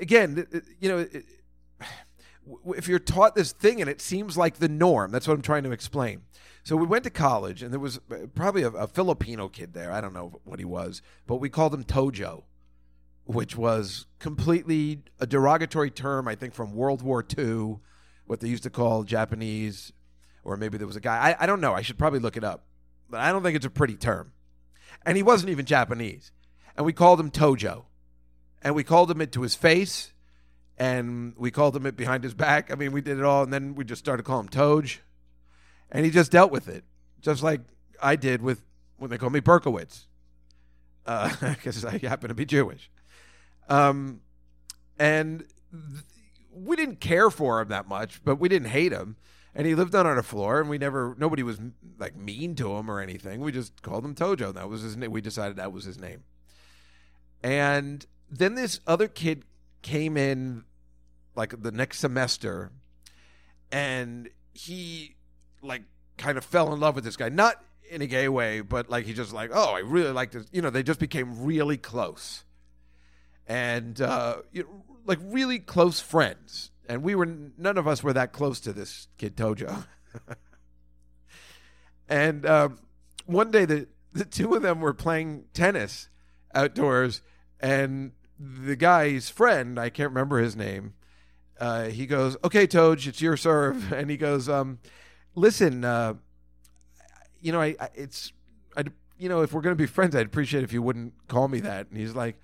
again, 0.00 0.46
you 0.78 0.88
know, 0.88 0.98
it, 0.98 1.24
if 2.66 2.86
you're 2.86 3.00
taught 3.00 3.34
this 3.34 3.50
thing 3.50 3.80
and 3.80 3.90
it 3.90 4.00
seems 4.00 4.36
like 4.36 4.58
the 4.58 4.68
norm, 4.68 5.10
that's 5.10 5.26
what 5.26 5.34
I'm 5.34 5.42
trying 5.42 5.64
to 5.64 5.72
explain. 5.72 6.22
So 6.62 6.76
we 6.76 6.86
went 6.86 7.02
to 7.02 7.10
college, 7.10 7.60
and 7.60 7.72
there 7.72 7.80
was 7.80 7.98
uh, 8.12 8.26
probably 8.32 8.62
a, 8.62 8.68
a 8.68 8.86
Filipino 8.86 9.48
kid 9.48 9.72
there. 9.72 9.90
I 9.90 10.00
don't 10.00 10.14
know 10.14 10.40
what 10.44 10.60
he 10.60 10.64
was, 10.64 11.02
but 11.26 11.38
we 11.38 11.48
called 11.48 11.74
him 11.74 11.82
Tojo, 11.82 12.44
which 13.24 13.56
was 13.56 14.06
completely 14.20 15.02
a 15.18 15.26
derogatory 15.26 15.90
term, 15.90 16.28
I 16.28 16.36
think, 16.36 16.54
from 16.54 16.76
World 16.76 17.02
War 17.02 17.26
II, 17.36 17.80
what 18.30 18.38
they 18.38 18.46
used 18.46 18.62
to 18.62 18.70
call 18.70 19.02
Japanese, 19.02 19.92
or 20.44 20.56
maybe 20.56 20.78
there 20.78 20.86
was 20.86 20.94
a 20.94 21.00
guy. 21.00 21.30
I, 21.30 21.42
I 21.42 21.46
don't 21.46 21.60
know. 21.60 21.74
I 21.74 21.82
should 21.82 21.98
probably 21.98 22.20
look 22.20 22.36
it 22.36 22.44
up, 22.44 22.64
but 23.08 23.18
I 23.18 23.32
don't 23.32 23.42
think 23.42 23.56
it's 23.56 23.66
a 23.66 23.70
pretty 23.70 23.96
term. 23.96 24.32
And 25.04 25.16
he 25.16 25.24
wasn't 25.24 25.50
even 25.50 25.66
Japanese. 25.66 26.30
And 26.76 26.86
we 26.86 26.92
called 26.92 27.18
him 27.18 27.32
Tojo 27.32 27.86
and 28.62 28.76
we 28.76 28.84
called 28.84 29.10
him 29.10 29.20
it 29.20 29.32
to 29.32 29.42
his 29.42 29.56
face, 29.56 30.12
and 30.78 31.34
we 31.36 31.50
called 31.50 31.74
him 31.74 31.86
it 31.86 31.96
behind 31.96 32.22
his 32.22 32.32
back. 32.32 32.70
I 32.70 32.76
mean, 32.76 32.92
we 32.92 33.00
did 33.00 33.18
it 33.18 33.24
all, 33.24 33.42
and 33.42 33.52
then 33.52 33.74
we 33.74 33.84
just 33.84 33.98
started 33.98 34.22
calling 34.22 34.44
him 34.44 34.50
Toj, 34.50 34.98
and 35.90 36.04
he 36.04 36.12
just 36.12 36.30
dealt 36.30 36.52
with 36.52 36.68
it, 36.68 36.84
just 37.20 37.42
like 37.42 37.62
I 38.00 38.14
did 38.14 38.42
with 38.42 38.62
when 38.96 39.10
they 39.10 39.18
called 39.18 39.32
me 39.32 39.40
Berkowitz, 39.40 40.06
because 41.40 41.84
I 41.84 41.98
happen 41.98 42.28
to 42.28 42.34
be 42.34 42.44
Jewish. 42.44 42.90
Um, 43.68 44.20
and 45.00 45.44
we 46.64 46.76
didn't 46.76 47.00
care 47.00 47.30
for 47.30 47.60
him 47.60 47.68
that 47.68 47.88
much, 47.88 48.22
but 48.24 48.36
we 48.36 48.48
didn't 48.48 48.68
hate 48.68 48.92
him. 48.92 49.16
And 49.54 49.66
he 49.66 49.74
lived 49.74 49.96
on 49.96 50.06
our 50.06 50.22
floor, 50.22 50.60
and 50.60 50.70
we 50.70 50.78
never, 50.78 51.16
nobody 51.18 51.42
was 51.42 51.60
like 51.98 52.16
mean 52.16 52.54
to 52.56 52.76
him 52.76 52.88
or 52.88 53.00
anything. 53.00 53.40
We 53.40 53.50
just 53.50 53.82
called 53.82 54.04
him 54.04 54.14
Tojo. 54.14 54.48
and 54.48 54.54
That 54.54 54.68
was 54.68 54.82
his 54.82 54.96
name. 54.96 55.10
We 55.10 55.20
decided 55.20 55.56
that 55.56 55.72
was 55.72 55.84
his 55.84 55.98
name. 55.98 56.22
And 57.42 58.06
then 58.30 58.54
this 58.54 58.80
other 58.86 59.08
kid 59.08 59.44
came 59.82 60.16
in 60.16 60.64
like 61.34 61.62
the 61.62 61.72
next 61.72 61.98
semester 61.98 62.70
and 63.72 64.28
he 64.52 65.16
like 65.62 65.82
kind 66.16 66.36
of 66.38 66.44
fell 66.44 66.72
in 66.72 66.80
love 66.80 66.94
with 66.94 67.04
this 67.04 67.16
guy. 67.16 67.28
Not 67.28 67.62
in 67.88 68.02
a 68.02 68.06
gay 68.06 68.28
way, 68.28 68.60
but 68.60 68.90
like 68.90 69.06
he 69.06 69.14
just 69.14 69.32
like, 69.32 69.50
oh, 69.52 69.74
I 69.74 69.80
really 69.80 70.12
like 70.12 70.32
this. 70.32 70.46
You 70.52 70.62
know, 70.62 70.70
they 70.70 70.82
just 70.82 71.00
became 71.00 71.44
really 71.44 71.76
close. 71.76 72.44
And 73.46 74.00
uh 74.00 74.38
you 74.52 74.64
know, 74.64 74.84
like 75.10 75.18
really 75.24 75.58
close 75.58 75.98
friends. 75.98 76.70
And 76.88 77.02
we 77.02 77.16
were 77.16 77.26
none 77.26 77.76
of 77.76 77.88
us 77.88 78.02
were 78.02 78.12
that 78.12 78.32
close 78.32 78.60
to 78.60 78.72
this 78.72 79.08
kid 79.18 79.36
Tojo. 79.36 79.84
and 82.08 82.46
um, 82.46 82.78
one 83.26 83.50
day 83.50 83.64
the 83.64 83.88
the 84.12 84.24
two 84.24 84.54
of 84.54 84.62
them 84.62 84.80
were 84.80 84.94
playing 84.94 85.44
tennis 85.52 86.08
outdoors 86.54 87.22
and 87.58 88.12
the 88.38 88.76
guy's 88.76 89.28
friend, 89.28 89.78
I 89.78 89.90
can't 89.90 90.10
remember 90.10 90.38
his 90.38 90.56
name, 90.56 90.94
uh, 91.60 91.88
he 91.88 92.06
goes, 92.06 92.36
"Okay, 92.42 92.66
Toj, 92.66 93.06
it's 93.06 93.20
your 93.20 93.36
serve," 93.36 93.92
and 93.92 94.08
he 94.08 94.16
goes, 94.16 94.48
um, 94.48 94.78
"Listen, 95.34 95.84
uh, 95.84 96.14
you 97.40 97.52
know, 97.52 97.60
I, 97.60 97.76
I 97.78 97.88
it's, 97.94 98.32
I, 98.76 98.84
you 99.18 99.28
know, 99.28 99.42
if 99.42 99.52
we're 99.52 99.60
gonna 99.60 99.74
be 99.74 99.86
friends, 99.86 100.14
I'd 100.16 100.26
appreciate 100.26 100.64
if 100.64 100.72
you 100.72 100.82
wouldn't 100.82 101.14
call 101.28 101.48
me 101.48 101.60
that." 101.60 101.88
And 101.88 101.98
he's 101.98 102.14
like, 102.14 102.40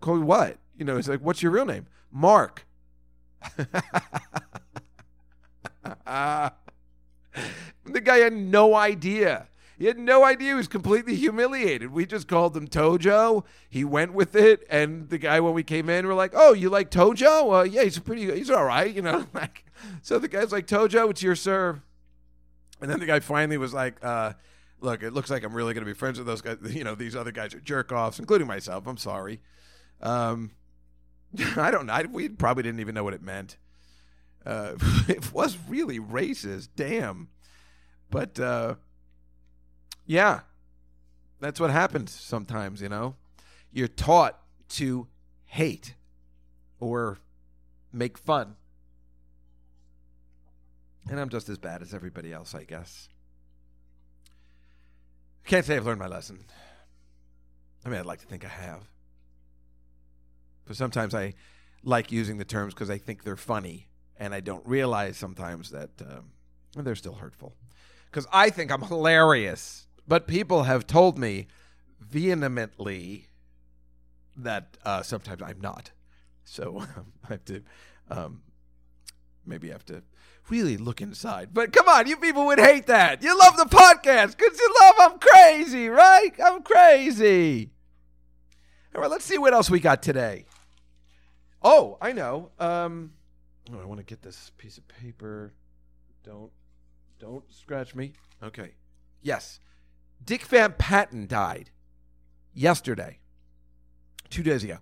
"Call 0.00 0.16
me 0.16 0.24
what?" 0.24 0.58
You 0.76 0.84
know, 0.84 0.96
he's 0.96 1.08
like, 1.08 1.20
"What's 1.20 1.42
your 1.42 1.52
real 1.52 1.66
name?" 1.66 1.86
Mark. 2.10 2.66
the 3.56 3.66
guy 8.02 8.16
had 8.18 8.32
no 8.32 8.74
idea. 8.74 9.48
He 9.76 9.86
had 9.86 9.98
no 9.98 10.24
idea. 10.24 10.48
He 10.48 10.54
was 10.54 10.68
completely 10.68 11.16
humiliated. 11.16 11.90
We 11.90 12.06
just 12.06 12.28
called 12.28 12.56
him 12.56 12.68
Tojo. 12.68 13.44
He 13.68 13.84
went 13.84 14.14
with 14.14 14.36
it, 14.36 14.64
and 14.70 15.08
the 15.08 15.18
guy 15.18 15.40
when 15.40 15.52
we 15.52 15.64
came 15.64 15.88
in, 15.88 16.06
we're 16.06 16.14
like, 16.14 16.32
"Oh, 16.34 16.52
you 16.52 16.70
like 16.70 16.90
Tojo? 16.90 17.60
Uh, 17.60 17.62
yeah, 17.64 17.82
he's 17.82 17.98
pretty. 17.98 18.32
He's 18.34 18.50
all 18.50 18.64
right, 18.64 18.92
you 18.92 19.02
know." 19.02 19.26
Like, 19.34 19.64
so 20.02 20.18
the 20.18 20.28
guy's 20.28 20.52
like, 20.52 20.66
"Tojo, 20.66 21.10
it's 21.10 21.22
your 21.22 21.34
serve." 21.34 21.80
And 22.80 22.90
then 22.90 23.00
the 23.00 23.06
guy 23.06 23.20
finally 23.20 23.58
was 23.58 23.74
like, 23.74 24.02
uh, 24.02 24.34
"Look, 24.80 25.02
it 25.02 25.12
looks 25.12 25.28
like 25.28 25.42
I'm 25.42 25.54
really 25.54 25.74
going 25.74 25.84
to 25.84 25.90
be 25.90 25.98
friends 25.98 26.18
with 26.18 26.26
those 26.26 26.40
guys. 26.40 26.58
You 26.62 26.84
know, 26.84 26.94
these 26.94 27.16
other 27.16 27.32
guys 27.32 27.52
are 27.52 27.60
jerk 27.60 27.90
offs, 27.90 28.20
including 28.20 28.46
myself. 28.46 28.86
I'm 28.86 28.96
sorry." 28.96 29.40
Um, 30.00 30.52
I 31.56 31.70
don't 31.70 31.86
know. 31.86 32.02
We 32.10 32.28
probably 32.28 32.62
didn't 32.62 32.80
even 32.80 32.94
know 32.94 33.04
what 33.04 33.14
it 33.14 33.22
meant. 33.22 33.56
Uh, 34.44 34.74
it 35.08 35.32
was 35.32 35.56
really 35.68 35.98
racist. 35.98 36.68
Damn. 36.76 37.28
But 38.10 38.38
uh, 38.38 38.76
yeah, 40.06 40.40
that's 41.40 41.60
what 41.60 41.70
happens 41.70 42.12
sometimes, 42.12 42.80
you 42.80 42.88
know? 42.88 43.16
You're 43.72 43.88
taught 43.88 44.38
to 44.70 45.08
hate 45.46 45.94
or 46.78 47.18
make 47.92 48.18
fun. 48.18 48.56
And 51.10 51.20
I'm 51.20 51.28
just 51.28 51.48
as 51.48 51.58
bad 51.58 51.82
as 51.82 51.92
everybody 51.92 52.32
else, 52.32 52.54
I 52.54 52.64
guess. 52.64 53.08
Can't 55.44 55.66
say 55.66 55.76
I've 55.76 55.84
learned 55.84 56.00
my 56.00 56.06
lesson. 56.06 56.44
I 57.84 57.90
mean, 57.90 58.00
I'd 58.00 58.06
like 58.06 58.20
to 58.20 58.26
think 58.26 58.44
I 58.44 58.48
have. 58.48 58.88
But 60.66 60.76
sometimes 60.76 61.14
I 61.14 61.34
like 61.82 62.10
using 62.10 62.38
the 62.38 62.44
terms 62.44 62.74
because 62.74 62.90
I 62.90 62.98
think 62.98 63.24
they're 63.24 63.36
funny, 63.36 63.88
and 64.18 64.34
I 64.34 64.40
don't 64.40 64.66
realize 64.66 65.16
sometimes 65.16 65.70
that 65.70 65.90
um, 66.00 66.30
they're 66.84 66.94
still 66.94 67.14
hurtful. 67.14 67.54
Because 68.10 68.26
I 68.32 68.50
think 68.50 68.70
I'm 68.70 68.82
hilarious, 68.82 69.86
but 70.06 70.26
people 70.26 70.64
have 70.64 70.86
told 70.86 71.18
me 71.18 71.48
vehemently 72.00 73.28
that 74.36 74.76
uh, 74.84 75.02
sometimes 75.02 75.42
I'm 75.42 75.60
not. 75.60 75.90
So 76.44 76.84
I 77.24 77.28
have 77.28 77.44
to 77.46 77.62
um, 78.10 78.42
maybe 79.44 79.70
have 79.70 79.84
to 79.86 80.02
really 80.48 80.76
look 80.76 81.00
inside. 81.00 81.50
But 81.52 81.72
come 81.72 81.88
on, 81.88 82.06
you 82.06 82.16
people 82.16 82.46
would 82.46 82.58
hate 82.58 82.86
that. 82.86 83.22
You 83.22 83.38
love 83.38 83.56
the 83.56 83.64
podcast 83.64 84.36
because 84.36 84.58
you 84.58 84.74
love 84.80 84.94
I'm 84.98 85.18
crazy, 85.18 85.88
right? 85.88 86.32
I'm 86.42 86.62
crazy. 86.62 87.70
All 88.94 89.00
right, 89.02 89.10
let's 89.10 89.24
see 89.24 89.38
what 89.38 89.54
else 89.54 89.70
we 89.70 89.80
got 89.80 90.02
today. 90.02 90.44
Oh, 91.64 91.96
I 92.00 92.12
know. 92.12 92.50
Um, 92.58 93.12
oh, 93.72 93.80
I 93.80 93.86
want 93.86 93.98
to 93.98 94.04
get 94.04 94.20
this 94.22 94.52
piece 94.58 94.76
of 94.76 94.86
paper. 94.86 95.54
Don't, 96.22 96.52
don't 97.18 97.50
scratch 97.52 97.94
me. 97.94 98.12
Okay. 98.42 98.72
Yes. 99.22 99.60
Dick 100.22 100.42
Van 100.42 100.74
Patten 100.76 101.26
died 101.26 101.70
yesterday, 102.52 103.18
two 104.28 104.42
days 104.42 104.62
ago. 104.62 104.78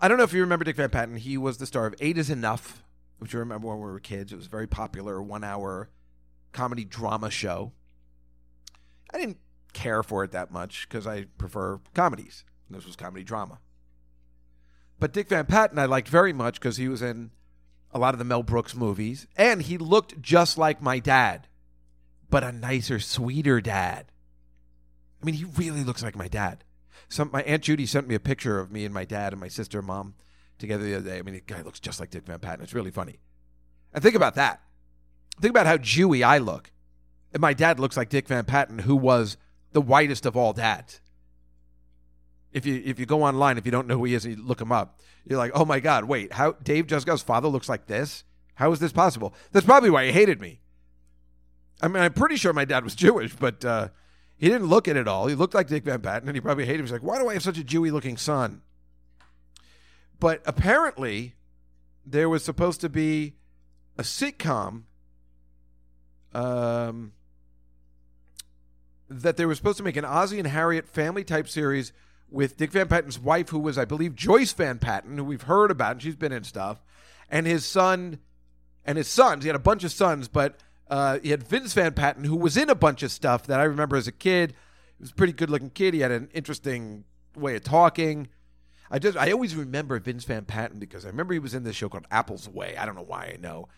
I 0.00 0.08
don't 0.08 0.16
know 0.16 0.24
if 0.24 0.32
you 0.32 0.40
remember 0.40 0.64
Dick 0.64 0.76
Van 0.76 0.88
Patten. 0.88 1.16
He 1.16 1.36
was 1.36 1.58
the 1.58 1.66
star 1.66 1.86
of 1.86 1.94
Eight 2.00 2.16
Is 2.16 2.30
Enough, 2.30 2.82
which 3.18 3.34
you 3.34 3.38
remember 3.38 3.68
when 3.68 3.76
we 3.76 3.84
were 3.84 4.00
kids. 4.00 4.32
It 4.32 4.36
was 4.36 4.46
a 4.46 4.50
very 4.50 4.66
popular 4.66 5.20
one 5.22 5.44
hour 5.44 5.90
comedy 6.52 6.86
drama 6.86 7.30
show. 7.30 7.72
I 9.12 9.18
didn't 9.18 9.38
care 9.74 10.02
for 10.02 10.24
it 10.24 10.32
that 10.32 10.50
much 10.50 10.88
because 10.88 11.06
I 11.06 11.24
prefer 11.36 11.80
comedies. 11.94 12.44
This 12.70 12.86
was 12.86 12.96
comedy 12.96 13.24
drama. 13.24 13.58
But 15.00 15.12
Dick 15.12 15.28
Van 15.28 15.46
Patten 15.46 15.78
I 15.78 15.86
liked 15.86 16.08
very 16.08 16.32
much 16.32 16.60
because 16.60 16.76
he 16.76 16.88
was 16.88 17.02
in 17.02 17.30
a 17.92 17.98
lot 17.98 18.14
of 18.14 18.18
the 18.18 18.24
Mel 18.24 18.42
Brooks 18.42 18.76
movies, 18.76 19.26
and 19.36 19.62
he 19.62 19.78
looked 19.78 20.20
just 20.22 20.56
like 20.58 20.80
my 20.80 20.98
dad, 21.00 21.48
but 22.28 22.44
a 22.44 22.52
nicer, 22.52 23.00
sweeter 23.00 23.60
dad. 23.60 24.12
I 25.20 25.24
mean, 25.24 25.34
he 25.34 25.44
really 25.44 25.82
looks 25.82 26.02
like 26.02 26.14
my 26.14 26.28
dad. 26.28 26.64
Some 27.08 27.30
my 27.32 27.42
aunt 27.42 27.64
Judy 27.64 27.86
sent 27.86 28.06
me 28.06 28.14
a 28.14 28.20
picture 28.20 28.60
of 28.60 28.70
me 28.70 28.84
and 28.84 28.94
my 28.94 29.04
dad 29.04 29.32
and 29.32 29.40
my 29.40 29.48
sister 29.48 29.78
and 29.78 29.88
mom 29.88 30.14
together 30.58 30.84
the 30.84 30.94
other 30.94 31.10
day. 31.10 31.18
I 31.18 31.22
mean, 31.22 31.34
the 31.34 31.40
guy 31.40 31.62
looks 31.62 31.80
just 31.80 31.98
like 31.98 32.10
Dick 32.10 32.26
Van 32.26 32.38
Patten. 32.38 32.62
It's 32.62 32.74
really 32.74 32.92
funny. 32.92 33.18
And 33.92 34.02
think 34.02 34.14
about 34.14 34.36
that. 34.36 34.60
Think 35.40 35.50
about 35.50 35.66
how 35.66 35.78
Jewy 35.78 36.22
I 36.22 36.38
look. 36.38 36.70
And 37.32 37.40
my 37.40 37.54
dad 37.54 37.80
looks 37.80 37.96
like 37.96 38.10
Dick 38.10 38.28
Van 38.28 38.44
Patten, 38.44 38.80
who 38.80 38.94
was 38.94 39.36
the 39.72 39.80
whitest 39.80 40.26
of 40.26 40.36
all 40.36 40.52
dads. 40.52 41.00
If 42.52 42.66
you 42.66 42.82
if 42.84 42.98
you 42.98 43.06
go 43.06 43.22
online, 43.22 43.58
if 43.58 43.66
you 43.66 43.72
don't 43.72 43.86
know 43.86 43.98
who 43.98 44.04
he 44.04 44.14
is, 44.14 44.24
and 44.24 44.36
you 44.36 44.42
look 44.42 44.60
him 44.60 44.72
up, 44.72 45.00
you're 45.24 45.38
like, 45.38 45.52
oh 45.54 45.64
my 45.64 45.80
god, 45.80 46.04
wait, 46.04 46.32
how 46.32 46.52
Dave 46.62 46.86
Juskow's 46.86 47.22
father 47.22 47.48
looks 47.48 47.68
like 47.68 47.86
this? 47.86 48.24
How 48.54 48.72
is 48.72 48.78
this 48.78 48.92
possible? 48.92 49.34
That's 49.52 49.66
probably 49.66 49.90
why 49.90 50.06
he 50.06 50.12
hated 50.12 50.40
me. 50.40 50.60
I 51.80 51.88
mean, 51.88 52.02
I'm 52.02 52.12
pretty 52.12 52.36
sure 52.36 52.52
my 52.52 52.64
dad 52.64 52.84
was 52.84 52.94
Jewish, 52.96 53.34
but 53.34 53.64
uh, 53.64 53.88
he 54.36 54.48
didn't 54.48 54.68
look 54.68 54.88
at 54.88 54.96
it 54.96 55.00
at 55.00 55.08
all. 55.08 55.26
He 55.26 55.34
looked 55.34 55.54
like 55.54 55.68
Dick 55.68 55.84
Van 55.84 56.00
Patten, 56.00 56.28
and 56.28 56.36
he 56.36 56.40
probably 56.40 56.66
hated 56.66 56.80
him. 56.80 56.86
He's 56.86 56.92
like, 56.92 57.02
why 57.02 57.18
do 57.18 57.28
I 57.28 57.34
have 57.34 57.42
such 57.42 57.58
a 57.58 57.62
Jewy 57.62 57.92
looking 57.92 58.16
son? 58.16 58.62
But 60.18 60.42
apparently, 60.44 61.34
there 62.04 62.28
was 62.28 62.44
supposed 62.44 62.80
to 62.82 62.88
be 62.88 63.36
a 63.96 64.02
sitcom 64.02 64.82
um, 66.34 67.12
that 69.08 69.36
they 69.36 69.46
were 69.46 69.54
supposed 69.54 69.78
to 69.78 69.84
make 69.84 69.96
an 69.96 70.04
Ozzie 70.04 70.38
and 70.38 70.48
Harriet 70.48 70.88
family 70.88 71.24
type 71.24 71.48
series 71.48 71.92
with 72.30 72.56
Dick 72.56 72.72
Van 72.72 72.88
Patten's 72.88 73.18
wife, 73.18 73.50
who 73.50 73.58
was, 73.58 73.76
I 73.76 73.84
believe, 73.84 74.14
Joyce 74.14 74.52
Van 74.52 74.78
Patten, 74.78 75.18
who 75.18 75.24
we've 75.24 75.42
heard 75.42 75.70
about, 75.70 75.92
and 75.92 76.02
she's 76.02 76.16
been 76.16 76.32
in 76.32 76.44
stuff, 76.44 76.82
and 77.28 77.46
his 77.46 77.64
son, 77.64 78.18
and 78.84 78.96
his 78.98 79.08
sons. 79.08 79.44
He 79.44 79.48
had 79.48 79.56
a 79.56 79.60
bunch 79.60 79.84
of 79.84 79.92
sons, 79.92 80.28
but 80.28 80.60
uh, 80.88 81.18
he 81.22 81.30
had 81.30 81.42
Vince 81.42 81.72
Van 81.74 81.92
Patten, 81.92 82.24
who 82.24 82.36
was 82.36 82.56
in 82.56 82.70
a 82.70 82.74
bunch 82.74 83.02
of 83.02 83.10
stuff 83.10 83.46
that 83.46 83.60
I 83.60 83.64
remember 83.64 83.96
as 83.96 84.08
a 84.08 84.12
kid. 84.12 84.52
He 84.98 85.02
was 85.02 85.10
a 85.10 85.14
pretty 85.14 85.32
good 85.32 85.50
looking 85.50 85.70
kid. 85.70 85.94
He 85.94 86.00
had 86.00 86.10
an 86.10 86.28
interesting 86.34 87.04
way 87.36 87.56
of 87.56 87.64
talking. 87.64 88.28
I 88.90 88.98
just 88.98 89.16
I 89.16 89.30
always 89.30 89.54
remember 89.54 89.98
Vince 90.00 90.24
Van 90.24 90.44
Patten 90.44 90.80
because 90.80 91.04
I 91.04 91.08
remember 91.08 91.32
he 91.32 91.38
was 91.38 91.54
in 91.54 91.62
this 91.62 91.76
show 91.76 91.88
called 91.88 92.06
Apple's 92.10 92.48
Way. 92.48 92.76
I 92.76 92.84
don't 92.84 92.96
know 92.96 93.04
why 93.04 93.32
I 93.32 93.38
know, 93.40 93.68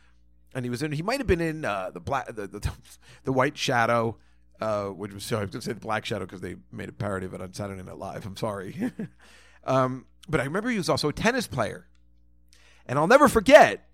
and 0.55 0.65
he 0.65 0.71
was 0.71 0.83
in. 0.83 0.93
He 0.93 1.03
might 1.03 1.19
have 1.19 1.27
been 1.27 1.41
in 1.41 1.67
uh, 1.67 1.91
the 1.93 2.01
black 2.01 2.27
the, 2.29 2.47
the 2.47 2.73
the 3.25 3.33
White 3.33 3.59
Shadow, 3.59 4.17
uh, 4.63 4.87
which 4.89 5.13
was 5.13 5.25
so 5.25 5.39
I 5.39 5.41
was 5.41 5.51
going 5.51 5.61
to 5.61 5.67
say 5.67 5.73
the 5.73 5.81
Black 5.81 6.05
Shadow 6.05 6.25
because 6.25 6.41
they 6.41 6.57
made 6.71 6.89
a 6.89 6.93
parody 6.93 7.27
of 7.27 7.35
it 7.35 7.41
on 7.41 7.53
Saturday 7.53 7.83
Night 7.83 7.99
Live. 7.99 8.27
I'm 8.27 8.37
sorry, 8.37 8.93
um, 9.65 10.07
but 10.29 10.41
I 10.41 10.45
remember 10.45 10.71
he 10.71 10.79
was 10.79 10.89
also 10.89 11.09
a 11.09 11.13
tennis 11.13 11.47
player, 11.47 11.87
and 12.87 12.99
I'll 12.99 13.07
never 13.07 13.29
forget 13.29 13.89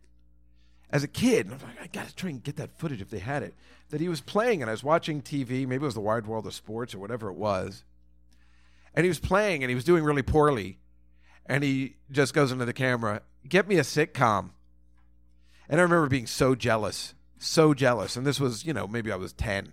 as 0.90 1.02
a 1.02 1.08
kid. 1.08 1.50
Like, 1.50 1.60
I 1.82 1.86
gotta 1.86 2.14
try 2.14 2.30
and 2.30 2.42
get 2.42 2.56
that 2.56 2.78
footage 2.78 3.00
if 3.00 3.10
they 3.10 3.18
had 3.18 3.42
it. 3.42 3.54
That 3.90 4.00
he 4.00 4.08
was 4.08 4.20
playing, 4.20 4.60
and 4.60 4.70
I 4.70 4.72
was 4.72 4.84
watching 4.84 5.22
TV. 5.22 5.66
Maybe 5.66 5.76
it 5.76 5.80
was 5.82 5.94
the 5.94 6.00
Wide 6.00 6.26
World 6.26 6.46
of 6.46 6.54
Sports 6.54 6.94
or 6.94 6.98
whatever 6.98 7.28
it 7.28 7.36
was, 7.36 7.84
and 8.94 9.04
he 9.04 9.08
was 9.08 9.18
playing, 9.18 9.62
and 9.62 9.70
he 9.70 9.74
was 9.74 9.84
doing 9.84 10.04
really 10.04 10.22
poorly 10.22 10.78
and 11.48 11.64
he 11.64 11.96
just 12.10 12.34
goes 12.34 12.52
into 12.52 12.64
the 12.66 12.72
camera, 12.72 13.22
"Get 13.48 13.66
me 13.66 13.78
a 13.78 13.82
sitcom." 13.82 14.50
And 15.68 15.80
I 15.80 15.82
remember 15.82 16.08
being 16.08 16.26
so 16.26 16.54
jealous, 16.54 17.14
so 17.38 17.74
jealous. 17.74 18.16
And 18.16 18.26
this 18.26 18.38
was, 18.38 18.64
you 18.64 18.72
know, 18.72 18.86
maybe 18.86 19.10
I 19.10 19.16
was 19.16 19.32
ten. 19.32 19.72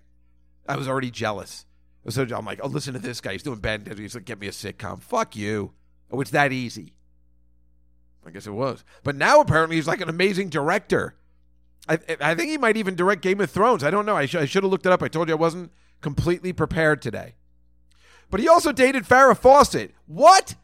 I 0.68 0.76
was 0.78 0.88
already 0.88 1.12
jealous. 1.12 1.66
So 2.08 2.24
I'm 2.24 2.46
like, 2.46 2.60
"Oh, 2.62 2.68
listen 2.68 2.94
to 2.94 3.00
this 3.00 3.22
guy. 3.22 3.34
He's 3.34 3.44
doing 3.44 3.60
bad. 3.60 3.92
He's 3.98 4.16
like, 4.16 4.26
get 4.26 4.40
me 4.40 4.48
a 4.48 4.52
sitcom. 4.52 5.02
Fuck 5.02 5.36
you. 5.36 5.74
Oh, 6.12 6.22
it's 6.22 6.32
that 6.32 6.52
easy." 6.52 6.94
I 8.26 8.32
guess 8.32 8.48
it 8.48 8.52
was. 8.52 8.84
But 9.04 9.16
now 9.16 9.40
apparently 9.40 9.76
he's 9.76 9.88
like 9.88 10.02
an 10.02 10.10
amazing 10.10 10.50
director. 10.50 11.16
I, 11.88 12.00
I 12.20 12.34
think 12.34 12.50
he 12.50 12.58
might 12.58 12.78
even 12.78 12.96
direct 12.96 13.22
Game 13.22 13.40
of 13.40 13.52
Thrones. 13.52 13.84
I 13.84 13.92
don't 13.92 14.06
know. 14.06 14.16
I, 14.16 14.26
sh- 14.26 14.36
I 14.36 14.46
should 14.46 14.64
have 14.64 14.72
looked 14.72 14.88
it 14.88 14.92
up. 14.92 15.04
I 15.04 15.08
told 15.08 15.28
you 15.28 15.36
I 15.36 15.38
wasn't 15.38 15.72
completely 16.02 16.52
prepared 16.52 17.02
today. 17.02 17.36
But 18.32 18.40
he 18.40 18.48
also 18.48 18.72
dated 18.72 19.04
Farrah 19.04 19.38
Fawcett. 19.38 19.94
What? 20.08 20.56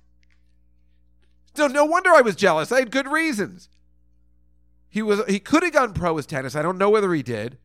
So 1.54 1.68
no 1.68 1.86
wonder 1.86 2.10
I 2.10 2.22
was 2.22 2.36
jealous. 2.36 2.72
I 2.72 2.80
had 2.80 2.92
good 2.92 3.08
reasons. 3.08 3.70
He 4.90 5.02
was 5.02 5.22
he 5.28 5.40
could 5.40 5.64
have 5.64 5.74
gone 5.74 5.94
pro 5.94 6.18
as 6.18 6.26
tennis. 6.26 6.56
I 6.56 6.62
don't 6.62 6.78
know 6.78 6.90
whether 6.90 7.14
he 7.14 7.24
did. 7.24 7.58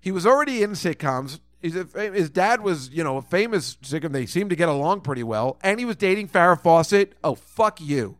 He 0.00 0.12
was 0.12 0.26
already 0.26 0.62
in 0.62 0.70
sitcoms. 0.72 1.40
He's 1.60 1.76
a, 1.76 1.84
his 1.84 2.30
dad 2.30 2.62
was, 2.62 2.88
you 2.88 3.04
know, 3.04 3.18
a 3.18 3.22
famous 3.22 3.76
sitcom. 3.76 4.12
They 4.12 4.26
seemed 4.26 4.50
to 4.50 4.56
get 4.56 4.68
along 4.68 5.02
pretty 5.02 5.22
well. 5.22 5.58
And 5.62 5.78
he 5.78 5.84
was 5.84 5.96
dating 5.96 6.28
Farrah 6.28 6.60
Fawcett. 6.60 7.14
Oh, 7.22 7.34
fuck 7.34 7.80
you. 7.80 8.16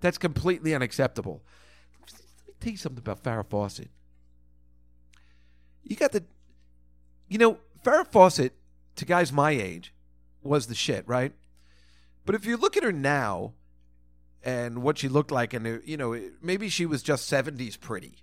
That's 0.00 0.18
completely 0.18 0.74
unacceptable. 0.74 1.42
Let 2.00 2.08
me 2.46 2.54
tell 2.60 2.70
you 2.72 2.76
something 2.78 3.00
about 3.00 3.22
Farrah 3.24 3.48
Fawcett. 3.48 3.90
You 5.82 5.96
got 5.96 6.12
the, 6.12 6.24
you 7.28 7.38
know, 7.38 7.58
Farrah 7.84 8.06
Fawcett, 8.06 8.54
to 8.96 9.04
guys 9.04 9.32
my 9.32 9.50
age, 9.50 9.92
was 10.42 10.68
the 10.68 10.74
shit, 10.74 11.06
right? 11.08 11.32
But 12.24 12.36
if 12.36 12.46
you 12.46 12.56
look 12.56 12.76
at 12.76 12.84
her 12.84 12.92
now, 12.92 13.54
and 14.44 14.82
what 14.82 14.98
she 14.98 15.08
looked 15.08 15.30
like, 15.30 15.54
and 15.54 15.82
you 15.84 15.96
know, 15.96 16.20
maybe 16.40 16.68
she 16.68 16.86
was 16.86 17.02
just 17.02 17.30
'70s 17.30 17.78
pretty, 17.78 18.16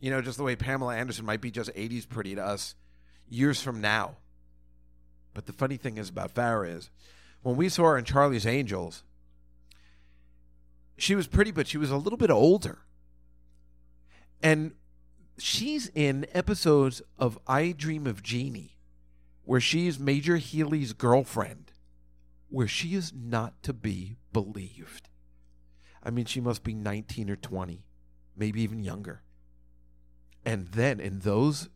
you 0.00 0.10
know, 0.10 0.20
just 0.20 0.38
the 0.38 0.44
way 0.44 0.56
Pamela 0.56 0.96
Anderson 0.96 1.24
might 1.24 1.40
be 1.40 1.50
just 1.50 1.72
'80s 1.74 2.08
pretty 2.08 2.34
to 2.34 2.44
us 2.44 2.74
years 3.28 3.60
from 3.62 3.80
now. 3.80 4.16
But 5.34 5.46
the 5.46 5.52
funny 5.52 5.76
thing 5.76 5.98
is 5.98 6.08
about 6.08 6.34
Farrah 6.34 6.76
is, 6.76 6.90
when 7.42 7.56
we 7.56 7.68
saw 7.68 7.84
her 7.84 7.98
in 7.98 8.04
Charlie's 8.04 8.46
Angels, 8.46 9.04
she 10.96 11.14
was 11.14 11.28
pretty, 11.28 11.52
but 11.52 11.68
she 11.68 11.78
was 11.78 11.90
a 11.90 11.96
little 11.96 12.16
bit 12.16 12.30
older, 12.30 12.80
and 14.42 14.72
she's 15.38 15.88
in 15.94 16.26
episodes 16.32 17.02
of 17.18 17.38
I 17.46 17.72
Dream 17.72 18.06
of 18.06 18.22
Jeannie, 18.22 18.76
where 19.44 19.60
she's 19.60 19.98
Major 19.98 20.36
Healey's 20.36 20.92
girlfriend, 20.92 21.72
where 22.48 22.66
she 22.66 22.94
is 22.94 23.12
not 23.14 23.62
to 23.62 23.72
be 23.72 24.16
believed. 24.32 25.08
I 26.02 26.10
mean, 26.10 26.24
she 26.24 26.40
must 26.40 26.64
be 26.64 26.74
19 26.74 27.30
or 27.30 27.36
20, 27.36 27.84
maybe 28.36 28.60
even 28.62 28.82
younger. 28.82 29.22
And 30.44 30.68
then 30.68 30.98
in 30.98 31.20
those, 31.20 31.68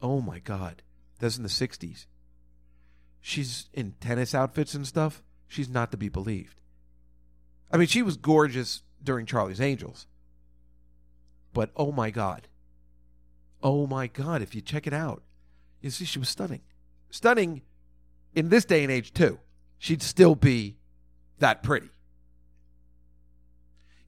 oh 0.00 0.20
my 0.20 0.38
God, 0.38 0.82
that's 1.18 1.36
in 1.36 1.42
the 1.42 1.48
60s. 1.48 2.06
She's 3.20 3.68
in 3.72 3.94
tennis 4.00 4.34
outfits 4.34 4.74
and 4.74 4.86
stuff. 4.86 5.22
She's 5.46 5.68
not 5.68 5.90
to 5.90 5.96
be 5.96 6.08
believed. 6.08 6.60
I 7.70 7.76
mean, 7.76 7.88
she 7.88 8.02
was 8.02 8.16
gorgeous 8.16 8.82
during 9.02 9.26
Charlie's 9.26 9.60
Angels. 9.60 10.06
But 11.52 11.70
oh 11.76 11.92
my 11.92 12.10
God. 12.10 12.48
Oh 13.62 13.86
my 13.86 14.06
God, 14.06 14.42
if 14.42 14.54
you 14.54 14.60
check 14.60 14.86
it 14.86 14.92
out, 14.92 15.22
you 15.80 15.90
see 15.90 16.04
she 16.04 16.18
was 16.18 16.28
stunning. 16.28 16.60
Stunning 17.10 17.62
in 18.34 18.50
this 18.50 18.64
day 18.64 18.82
and 18.82 18.92
age, 18.92 19.12
too. 19.12 19.40
She'd 19.78 20.02
still 20.02 20.34
be 20.34 20.78
that 21.38 21.62
pretty 21.62 21.90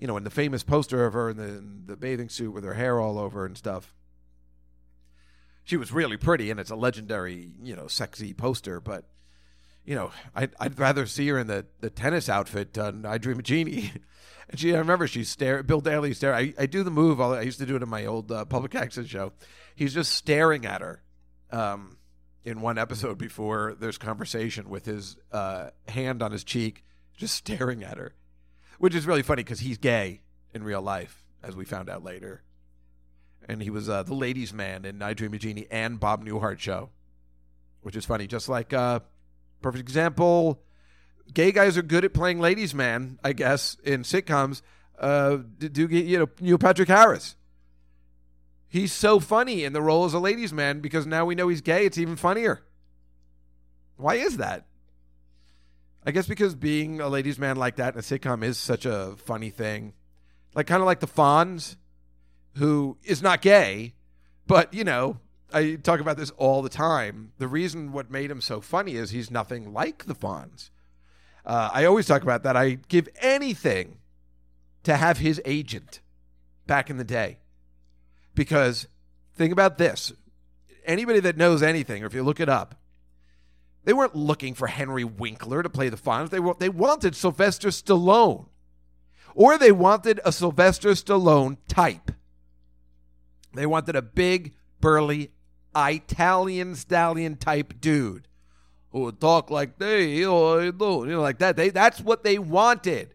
you 0.00 0.06
know, 0.06 0.16
in 0.16 0.24
the 0.24 0.30
famous 0.30 0.62
poster 0.62 1.04
of 1.04 1.12
her 1.12 1.30
in 1.30 1.36
the, 1.36 1.44
in 1.44 1.82
the 1.86 1.96
bathing 1.96 2.30
suit 2.30 2.50
with 2.50 2.64
her 2.64 2.74
hair 2.74 2.98
all 2.98 3.18
over 3.18 3.44
and 3.44 3.56
stuff. 3.56 3.94
She 5.70 5.76
was 5.76 5.92
really 5.92 6.16
pretty, 6.16 6.50
and 6.50 6.58
it's 6.58 6.70
a 6.70 6.76
legendary, 6.76 7.52
you 7.62 7.76
know, 7.76 7.86
sexy 7.86 8.34
poster. 8.34 8.80
But 8.80 9.04
you 9.84 9.94
know, 9.94 10.10
I'd, 10.34 10.50
I'd 10.58 10.78
rather 10.78 11.06
see 11.06 11.28
her 11.28 11.38
in 11.38 11.46
the, 11.46 11.66
the 11.80 11.90
tennis 11.90 12.28
outfit 12.28 12.76
on 12.76 13.06
I 13.06 13.18
Dream 13.18 13.38
of 13.38 13.44
Jeannie. 13.44 13.92
and 14.48 14.58
she, 14.58 14.74
I 14.74 14.78
remember 14.78 15.06
she's 15.06 15.28
staring. 15.28 15.66
Bill 15.66 15.80
Daily 15.80 16.12
stare. 16.12 16.34
I, 16.34 16.52
I 16.58 16.66
do 16.66 16.82
the 16.82 16.90
move. 16.90 17.20
I 17.20 17.42
used 17.42 17.60
to 17.60 17.66
do 17.66 17.76
it 17.76 17.82
in 17.82 17.88
my 17.88 18.04
old 18.04 18.32
uh, 18.32 18.44
public 18.44 18.74
access 18.74 19.06
show. 19.06 19.32
He's 19.74 19.94
just 19.94 20.12
staring 20.12 20.66
at 20.66 20.80
her. 20.80 21.02
Um, 21.52 21.96
in 22.42 22.62
one 22.62 22.78
episode 22.78 23.18
before 23.18 23.76
there's 23.78 23.98
conversation 23.98 24.70
with 24.70 24.86
his 24.86 25.18
uh, 25.30 25.70
hand 25.88 26.22
on 26.22 26.32
his 26.32 26.42
cheek, 26.42 26.84
just 27.16 27.34
staring 27.34 27.84
at 27.84 27.98
her 27.98 28.14
which 28.80 28.94
is 28.94 29.06
really 29.06 29.22
funny 29.22 29.44
because 29.44 29.60
he's 29.60 29.76
gay 29.76 30.22
in 30.54 30.64
real 30.64 30.80
life, 30.80 31.22
as 31.42 31.54
we 31.54 31.66
found 31.66 31.90
out 31.90 32.02
later. 32.02 32.42
And 33.49 33.62
he 33.62 33.70
was 33.70 33.88
uh, 33.88 34.03
the 34.03 34.14
ladies' 34.14 34.53
man 34.53 34.84
in 34.84 35.03
I 35.03 35.14
Dream 35.14 35.34
of 35.34 35.66
and 35.70 35.99
Bob 35.99 36.24
Newhart 36.24 36.59
show, 36.59 36.91
which 37.82 37.97
is 37.97 38.05
funny. 38.05 38.26
Just 38.26 38.49
like 38.49 38.72
uh, 38.72 39.01
perfect 39.61 39.80
example, 39.80 40.62
gay 41.32 41.51
guys 41.51 41.76
are 41.76 41.82
good 41.82 42.05
at 42.05 42.14
playing 42.14 42.38
ladies' 42.41 42.74
man, 42.74 43.18
I 43.24 43.32
guess, 43.32 43.76
in 43.82 44.03
sitcoms. 44.03 44.62
Uh, 44.99 45.38
do 45.59 45.88
you 45.88 46.18
know 46.18 46.28
Neil 46.41 46.59
Patrick 46.59 46.88
Harris? 46.88 47.36
He's 48.68 48.93
so 48.93 49.18
funny 49.18 49.64
in 49.64 49.72
the 49.72 49.82
role 49.82 50.05
as 50.05 50.14
a 50.14 50.20
ladies' 50.20 50.53
man 50.53 50.80
because 50.80 51.07
now 51.07 51.24
we 51.24 51.34
know 51.34 51.49
he's 51.49 51.61
gay. 51.61 51.86
It's 51.86 51.99
even 51.99 52.16
funnier. 52.16 52.62
Why 53.97 54.14
is 54.14 54.36
that? 54.36 54.66
I 56.05 56.12
guess 56.12 56.26
because 56.26 56.55
being 56.55 57.01
a 57.01 57.09
ladies' 57.09 57.38
man 57.38 57.57
like 57.57 57.76
that 57.76 57.95
in 57.95 57.99
a 57.99 58.03
sitcom 58.03 58.43
is 58.45 58.59
such 58.59 58.86
a 58.86 59.14
funny 59.18 59.51
thing. 59.51 59.93
Like 60.55 60.66
kind 60.66 60.80
of 60.80 60.86
like 60.86 61.01
the 61.01 61.07
Fonz, 61.07 61.76
who 62.55 62.96
is 63.05 63.22
not 63.22 63.42
gay, 63.42 63.94
but 64.46 64.72
you 64.74 64.84
know, 64.84 65.18
I 65.53 65.76
talk 65.76 66.01
about 66.01 66.16
this 66.16 66.30
all 66.32 66.62
the 66.62 66.68
time. 66.68 67.32
The 67.38 67.48
reason 67.48 67.92
what 67.92 68.11
made 68.11 68.30
him 68.30 68.40
so 68.40 68.61
funny 68.61 68.94
is 68.94 69.11
he's 69.11 69.30
nothing 69.30 69.72
like 69.72 70.05
the 70.07 70.14
Fonz. 70.14 70.70
Uh, 71.44 71.70
I 71.72 71.84
always 71.84 72.07
talk 72.07 72.22
about 72.22 72.42
that. 72.42 72.57
I 72.57 72.78
give 72.88 73.09
anything 73.20 73.98
to 74.84 74.96
have 74.96 75.18
his 75.18 75.40
agent 75.44 76.01
back 76.66 76.90
in 76.90 76.96
the 76.96 77.05
day. 77.05 77.38
Because 78.34 78.86
think 79.34 79.53
about 79.53 79.78
this 79.78 80.12
anybody 80.84 81.20
that 81.20 81.36
knows 81.36 81.62
anything, 81.62 82.03
or 82.03 82.07
if 82.07 82.14
you 82.14 82.22
look 82.22 82.40
it 82.40 82.48
up, 82.48 82.74
they 83.84 83.92
weren't 83.92 84.16
looking 84.16 84.55
for 84.55 84.66
Henry 84.66 85.05
Winkler 85.05 85.62
to 85.62 85.70
play 85.70 85.88
the 85.88 85.96
Fonz. 85.96 86.30
They, 86.30 86.40
were, 86.40 86.55
they 86.59 86.68
wanted 86.68 87.14
Sylvester 87.14 87.68
Stallone, 87.68 88.46
or 89.34 89.57
they 89.57 89.72
wanted 89.72 90.20
a 90.24 90.32
Sylvester 90.32 90.90
Stallone 90.90 91.57
type. 91.68 92.12
They 93.55 93.66
wanted 93.66 93.96
a 93.96 94.03
big, 94.03 94.55
burly, 94.80 95.30
Italian 95.76 96.74
stallion 96.74 97.36
type 97.36 97.80
dude 97.80 98.26
who 98.90 99.01
would 99.01 99.20
talk 99.20 99.51
like 99.51 99.78
they, 99.78 100.09
you 100.16 100.26
know, 100.26 101.20
like 101.20 101.38
that. 101.38 101.57
They 101.57 101.70
that's 101.70 102.01
what 102.01 102.24
they 102.24 102.38
wanted. 102.38 103.14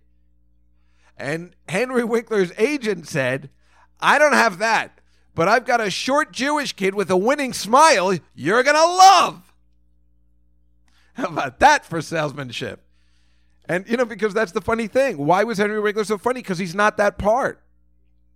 And 1.18 1.56
Henry 1.68 2.04
Winkler's 2.04 2.52
agent 2.58 3.08
said, 3.08 3.50
"I 4.00 4.18
don't 4.18 4.34
have 4.34 4.58
that, 4.60 5.00
but 5.34 5.48
I've 5.48 5.66
got 5.66 5.82
a 5.82 5.90
short 5.90 6.32
Jewish 6.32 6.74
kid 6.74 6.96
with 6.96 7.10
a 7.10 7.18
winning 7.18 7.54
smile. 7.54 8.18
You're 8.34 8.64
gonna 8.64 8.80
love." 8.80 9.54
How 11.14 11.28
about 11.28 11.60
that 11.60 11.86
for 11.86 12.02
salesmanship? 12.02 12.82
And 13.68 13.88
you 13.88 13.98
know, 13.98 14.06
because 14.06 14.34
that's 14.34 14.52
the 14.52 14.62
funny 14.62 14.88
thing. 14.88 15.18
Why 15.18 15.44
was 15.44 15.58
Henry 15.58 15.80
Winkler 15.80 16.04
so 16.04 16.18
funny? 16.18 16.42
Because 16.42 16.58
he's 16.58 16.76
not 16.76 16.98
that 16.98 17.18
part. 17.18 17.65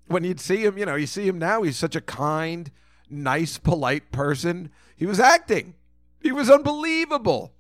When 0.10 0.24
you'd 0.24 0.40
see 0.40 0.66
him, 0.66 0.78
you 0.78 0.86
know, 0.88 0.96
you 0.96 1.06
see 1.06 1.28
him 1.28 1.38
now, 1.38 1.62
he's 1.62 1.78
such 1.78 1.96
a 1.96 2.02
kind, 2.02 2.72
nice, 3.10 3.60
polite 3.60 4.12
person. 4.12 4.72
He 4.96 5.06
was 5.06 5.20
acting. 5.20 5.76
He 6.20 6.32
was 6.32 6.50
unbelievable. 6.50 7.54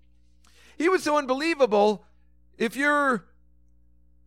He 0.76 0.90
was 0.90 1.04
so 1.04 1.16
unbelievable. 1.16 2.06
If 2.58 2.76
you're 2.76 3.28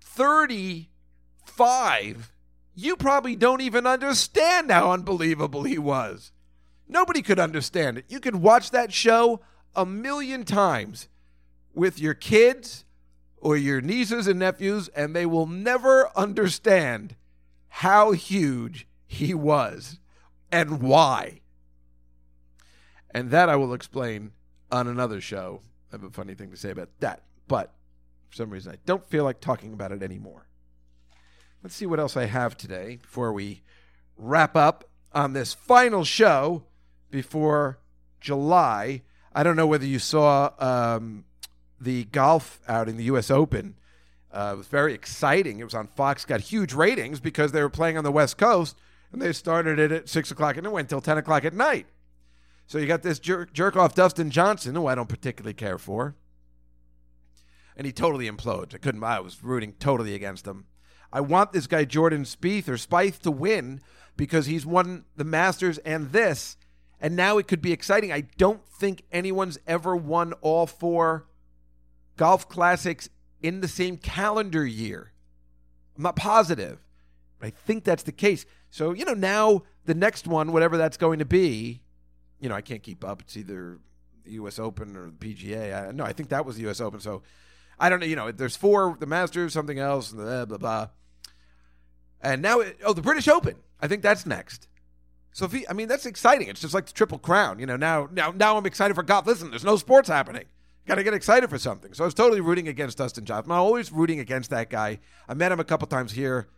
35, 0.00 2.30
you 2.76 2.94
probably 2.94 3.34
don't 3.34 3.60
even 3.60 3.88
understand 3.88 4.70
how 4.70 4.92
unbelievable 4.92 5.64
he 5.64 5.78
was. 5.78 6.30
Nobody 6.86 7.22
could 7.22 7.40
understand 7.40 7.98
it. 7.98 8.04
You 8.08 8.20
could 8.20 8.36
watch 8.36 8.70
that 8.70 8.92
show 8.92 9.40
a 9.74 9.84
million 9.84 10.44
times 10.44 11.08
with 11.74 11.98
your 11.98 12.14
kids 12.14 12.84
or 13.38 13.56
your 13.56 13.80
nieces 13.80 14.28
and 14.28 14.38
nephews, 14.38 14.86
and 14.88 15.16
they 15.16 15.26
will 15.26 15.46
never 15.46 16.16
understand 16.16 17.16
how 17.76 18.12
huge 18.12 18.86
he 19.06 19.32
was 19.32 19.98
and 20.52 20.82
why. 20.82 21.40
And 23.10 23.30
that 23.30 23.48
I 23.48 23.56
will 23.56 23.72
explain 23.72 24.32
on 24.70 24.86
another 24.86 25.22
show. 25.22 25.62
I 25.90 25.96
have 25.96 26.04
a 26.04 26.10
funny 26.10 26.34
thing 26.34 26.50
to 26.50 26.56
say 26.56 26.70
about 26.70 26.90
that. 27.00 27.22
But 27.48 27.72
for 28.28 28.36
some 28.36 28.50
reason, 28.50 28.72
I 28.72 28.78
don't 28.84 29.04
feel 29.06 29.24
like 29.24 29.40
talking 29.40 29.72
about 29.72 29.90
it 29.90 30.02
anymore. 30.02 30.46
Let's 31.62 31.74
see 31.74 31.86
what 31.86 31.98
else 31.98 32.14
I 32.14 32.26
have 32.26 32.58
today 32.58 32.98
before 33.00 33.32
we 33.32 33.62
wrap 34.18 34.54
up 34.54 34.84
on 35.12 35.32
this 35.32 35.54
final 35.54 36.04
show 36.04 36.64
before 37.10 37.78
July. 38.20 39.00
I 39.32 39.42
don't 39.42 39.56
know 39.56 39.66
whether 39.66 39.86
you 39.86 39.98
saw 39.98 40.50
um, 40.58 41.24
the 41.80 42.04
golf 42.04 42.60
out 42.68 42.90
in 42.90 42.98
the 42.98 43.04
U.S. 43.04 43.30
Open. 43.30 43.76
Uh, 44.32 44.52
it 44.54 44.56
was 44.56 44.66
very 44.66 44.94
exciting. 44.94 45.60
It 45.60 45.64
was 45.64 45.74
on 45.74 45.86
Fox, 45.88 46.24
got 46.24 46.40
huge 46.40 46.72
ratings 46.72 47.20
because 47.20 47.52
they 47.52 47.60
were 47.60 47.68
playing 47.68 47.98
on 47.98 48.04
the 48.04 48.12
West 48.12 48.38
Coast, 48.38 48.76
and 49.12 49.20
they 49.20 49.32
started 49.32 49.78
it 49.78 49.92
at 49.92 50.08
6 50.08 50.30
o'clock 50.30 50.56
and 50.56 50.66
it 50.66 50.72
went 50.72 50.88
till 50.88 51.02
10 51.02 51.18
o'clock 51.18 51.44
at 51.44 51.52
night. 51.52 51.86
So 52.66 52.78
you 52.78 52.86
got 52.86 53.02
this 53.02 53.18
jerk, 53.18 53.76
off 53.76 53.94
Dustin 53.94 54.30
Johnson, 54.30 54.74
who 54.74 54.86
I 54.86 54.94
don't 54.94 55.08
particularly 55.08 55.52
care 55.52 55.76
for. 55.76 56.16
And 57.76 57.86
he 57.86 57.92
totally 57.92 58.30
implodes. 58.30 58.74
I 58.74 58.78
couldn't, 58.78 59.04
I 59.04 59.20
was 59.20 59.42
rooting 59.44 59.74
totally 59.78 60.14
against 60.14 60.46
him. 60.46 60.64
I 61.12 61.20
want 61.20 61.52
this 61.52 61.66
guy, 61.66 61.84
Jordan 61.84 62.24
Spieth 62.24 62.68
or 62.68 62.74
Spieth, 62.74 63.18
to 63.20 63.30
win 63.30 63.82
because 64.16 64.46
he's 64.46 64.64
won 64.64 65.04
the 65.16 65.24
Masters 65.24 65.76
and 65.78 66.12
this. 66.12 66.56
And 66.98 67.16
now 67.16 67.36
it 67.36 67.48
could 67.48 67.60
be 67.60 67.72
exciting. 67.72 68.12
I 68.12 68.22
don't 68.38 68.66
think 68.66 69.02
anyone's 69.12 69.58
ever 69.66 69.94
won 69.94 70.32
all 70.40 70.66
four 70.66 71.26
golf 72.16 72.48
classics 72.48 73.10
in 73.42 73.60
the 73.60 73.68
same 73.68 73.96
calendar 73.96 74.64
year. 74.64 75.12
I'm 75.96 76.02
not 76.02 76.16
positive, 76.16 76.78
but 77.38 77.48
I 77.48 77.50
think 77.50 77.84
that's 77.84 78.04
the 78.04 78.12
case. 78.12 78.46
So, 78.70 78.92
you 78.92 79.04
know, 79.04 79.14
now 79.14 79.62
the 79.84 79.94
next 79.94 80.26
one, 80.26 80.52
whatever 80.52 80.76
that's 80.76 80.96
going 80.96 81.18
to 81.18 81.24
be, 81.24 81.82
you 82.40 82.48
know, 82.48 82.54
I 82.54 82.60
can't 82.60 82.82
keep 82.82 83.04
up. 83.04 83.20
It's 83.20 83.36
either 83.36 83.78
the 84.24 84.32
U.S. 84.32 84.58
Open 84.58 84.96
or 84.96 85.10
the 85.10 85.34
PGA. 85.34 85.88
I, 85.88 85.92
no, 85.92 86.04
I 86.04 86.12
think 86.12 86.30
that 86.30 86.46
was 86.46 86.56
the 86.56 86.62
U.S. 86.62 86.80
Open. 86.80 87.00
So 87.00 87.22
I 87.78 87.88
don't 87.88 88.00
know. 88.00 88.06
You 88.06 88.16
know, 88.16 88.32
there's 88.32 88.56
four, 88.56 88.96
the 88.98 89.06
Masters, 89.06 89.52
something 89.52 89.78
else, 89.78 90.12
blah, 90.12 90.44
blah, 90.44 90.58
blah. 90.58 90.88
And 92.20 92.40
now, 92.40 92.60
it, 92.60 92.78
oh, 92.84 92.92
the 92.92 93.02
British 93.02 93.28
Open. 93.28 93.56
I 93.80 93.88
think 93.88 94.02
that's 94.02 94.24
next. 94.24 94.68
So 95.32 95.46
if 95.46 95.52
he, 95.52 95.66
I 95.68 95.72
mean, 95.72 95.88
that's 95.88 96.06
exciting. 96.06 96.48
It's 96.48 96.60
just 96.60 96.74
like 96.74 96.86
the 96.86 96.92
Triple 96.92 97.18
Crown. 97.18 97.58
You 97.58 97.66
know, 97.66 97.76
now, 97.76 98.08
now, 98.12 98.32
now 98.34 98.56
I'm 98.56 98.66
excited 98.66 98.94
for 98.94 99.02
golf. 99.02 99.26
Listen, 99.26 99.50
there's 99.50 99.64
no 99.64 99.76
sports 99.76 100.08
happening. 100.08 100.44
Got 100.86 100.96
to 100.96 101.04
get 101.04 101.14
excited 101.14 101.48
for 101.48 101.58
something. 101.58 101.94
So 101.94 102.02
I 102.02 102.06
was 102.06 102.14
totally 102.14 102.40
rooting 102.40 102.66
against 102.66 102.98
Dustin 102.98 103.24
Johnson. 103.24 103.52
I'm 103.52 103.58
always 103.58 103.92
rooting 103.92 104.18
against 104.18 104.50
that 104.50 104.68
guy. 104.68 104.98
I 105.28 105.34
met 105.34 105.52
him 105.52 105.60
a 105.60 105.64
couple 105.64 105.86
times 105.86 106.12
here. 106.12 106.48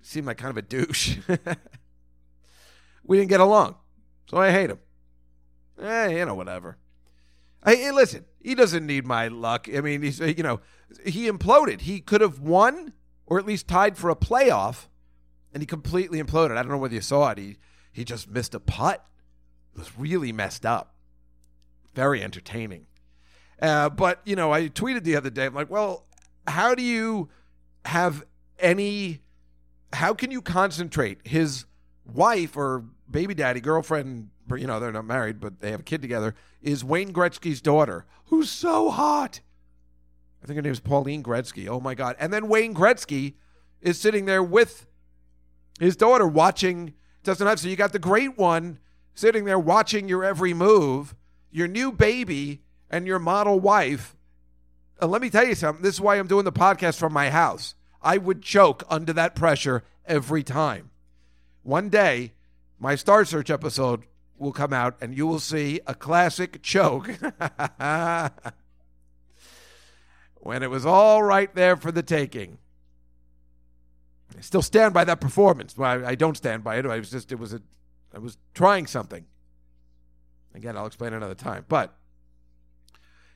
Seemed 0.00 0.26
like 0.26 0.38
kind 0.38 0.50
of 0.50 0.56
a 0.56 0.62
douche. 0.62 1.18
we 3.04 3.16
didn't 3.18 3.30
get 3.30 3.40
along, 3.40 3.76
so 4.26 4.38
I 4.38 4.50
hate 4.50 4.70
him. 4.70 4.78
Eh, 5.80 6.08
you 6.08 6.24
know, 6.26 6.34
whatever. 6.34 6.78
Hey, 7.64 7.76
hey, 7.76 7.90
listen, 7.90 8.26
he 8.40 8.54
doesn't 8.54 8.86
need 8.86 9.06
my 9.06 9.28
luck. 9.28 9.66
I 9.74 9.80
mean, 9.80 10.02
he's 10.02 10.20
you 10.20 10.42
know, 10.42 10.60
he 11.06 11.30
imploded. 11.30 11.82
He 11.82 12.00
could 12.00 12.20
have 12.20 12.38
won 12.38 12.92
or 13.26 13.38
at 13.38 13.46
least 13.46 13.68
tied 13.68 13.96
for 13.96 14.10
a 14.10 14.16
playoff, 14.16 14.88
and 15.52 15.62
he 15.62 15.66
completely 15.66 16.22
imploded. 16.22 16.52
I 16.52 16.62
don't 16.62 16.68
know 16.68 16.78
whether 16.78 16.94
you 16.94 17.00
saw 17.00 17.30
it. 17.30 17.38
He 17.38 17.56
he 17.90 18.04
just 18.04 18.28
missed 18.28 18.54
a 18.54 18.60
putt. 18.60 19.06
It 19.74 19.78
was 19.78 19.98
really 19.98 20.32
messed 20.32 20.66
up. 20.66 20.94
Very 21.94 22.22
entertaining. 22.22 22.86
Uh, 23.60 23.88
but 23.88 24.20
you 24.24 24.36
know, 24.36 24.52
I 24.52 24.68
tweeted 24.68 25.04
the 25.04 25.16
other 25.16 25.30
day. 25.30 25.46
I'm 25.46 25.54
like, 25.54 25.70
well, 25.70 26.06
how 26.46 26.74
do 26.74 26.82
you 26.82 27.28
have 27.84 28.24
any? 28.58 29.20
How 29.92 30.14
can 30.14 30.30
you 30.30 30.42
concentrate? 30.42 31.18
His 31.24 31.66
wife 32.04 32.56
or 32.56 32.84
baby 33.10 33.34
daddy, 33.34 33.60
girlfriend, 33.60 34.30
you 34.56 34.66
know, 34.66 34.80
they're 34.80 34.92
not 34.92 35.06
married, 35.06 35.40
but 35.40 35.60
they 35.60 35.70
have 35.70 35.80
a 35.80 35.84
kid 35.84 36.02
together. 36.02 36.34
Is 36.62 36.84
Wayne 36.84 37.12
Gretzky's 37.12 37.60
daughter, 37.60 38.06
who's 38.26 38.50
so 38.50 38.90
hot. 38.90 39.40
I 40.42 40.46
think 40.46 40.56
her 40.56 40.62
name 40.62 40.72
is 40.72 40.80
Pauline 40.80 41.22
Gretzky. 41.22 41.68
Oh 41.68 41.80
my 41.80 41.94
God! 41.94 42.16
And 42.18 42.32
then 42.32 42.48
Wayne 42.48 42.74
Gretzky 42.74 43.34
is 43.80 43.98
sitting 43.98 44.26
there 44.26 44.42
with 44.42 44.86
his 45.80 45.96
daughter 45.96 46.26
watching 46.26 46.94
Dustin. 47.22 47.56
So 47.56 47.68
you 47.68 47.76
got 47.76 47.92
the 47.92 47.98
great 47.98 48.36
one 48.36 48.78
sitting 49.14 49.44
there 49.44 49.58
watching 49.58 50.08
your 50.08 50.24
every 50.24 50.52
move. 50.52 51.14
Your 51.50 51.68
new 51.68 51.92
baby 51.92 52.63
and 52.94 53.08
your 53.08 53.18
model 53.18 53.58
wife. 53.58 54.14
And 55.00 55.10
let 55.10 55.20
me 55.20 55.28
tell 55.28 55.44
you 55.44 55.56
something. 55.56 55.82
This 55.82 55.96
is 55.96 56.00
why 56.00 56.14
I'm 56.14 56.28
doing 56.28 56.44
the 56.44 56.52
podcast 56.52 56.96
from 56.96 57.12
my 57.12 57.28
house. 57.28 57.74
I 58.00 58.18
would 58.18 58.40
choke 58.40 58.84
under 58.88 59.12
that 59.14 59.34
pressure 59.34 59.82
every 60.06 60.44
time. 60.44 60.90
One 61.64 61.88
day, 61.88 62.34
my 62.78 62.94
Star 62.94 63.24
Search 63.24 63.50
episode 63.50 64.04
will 64.38 64.52
come 64.52 64.72
out 64.72 64.96
and 65.00 65.16
you 65.16 65.26
will 65.26 65.40
see 65.40 65.80
a 65.88 65.94
classic 65.96 66.62
choke. 66.62 67.08
when 70.36 70.62
it 70.62 70.70
was 70.70 70.86
all 70.86 71.20
right 71.20 71.52
there 71.52 71.76
for 71.76 71.90
the 71.90 72.04
taking. 72.04 72.58
I 74.38 74.40
still 74.40 74.62
stand 74.62 74.94
by 74.94 75.02
that 75.02 75.20
performance. 75.20 75.76
Well, 75.76 75.90
I, 76.04 76.10
I 76.10 76.14
don't 76.14 76.36
stand 76.36 76.62
by 76.62 76.76
it. 76.76 76.86
I 76.86 76.98
was 76.98 77.10
just, 77.10 77.32
it 77.32 77.40
was 77.40 77.54
a, 77.54 77.60
I 78.14 78.20
was 78.20 78.38
trying 78.54 78.86
something. 78.86 79.24
Again, 80.54 80.76
I'll 80.76 80.86
explain 80.86 81.12
another 81.12 81.34
time. 81.34 81.64
But 81.68 81.92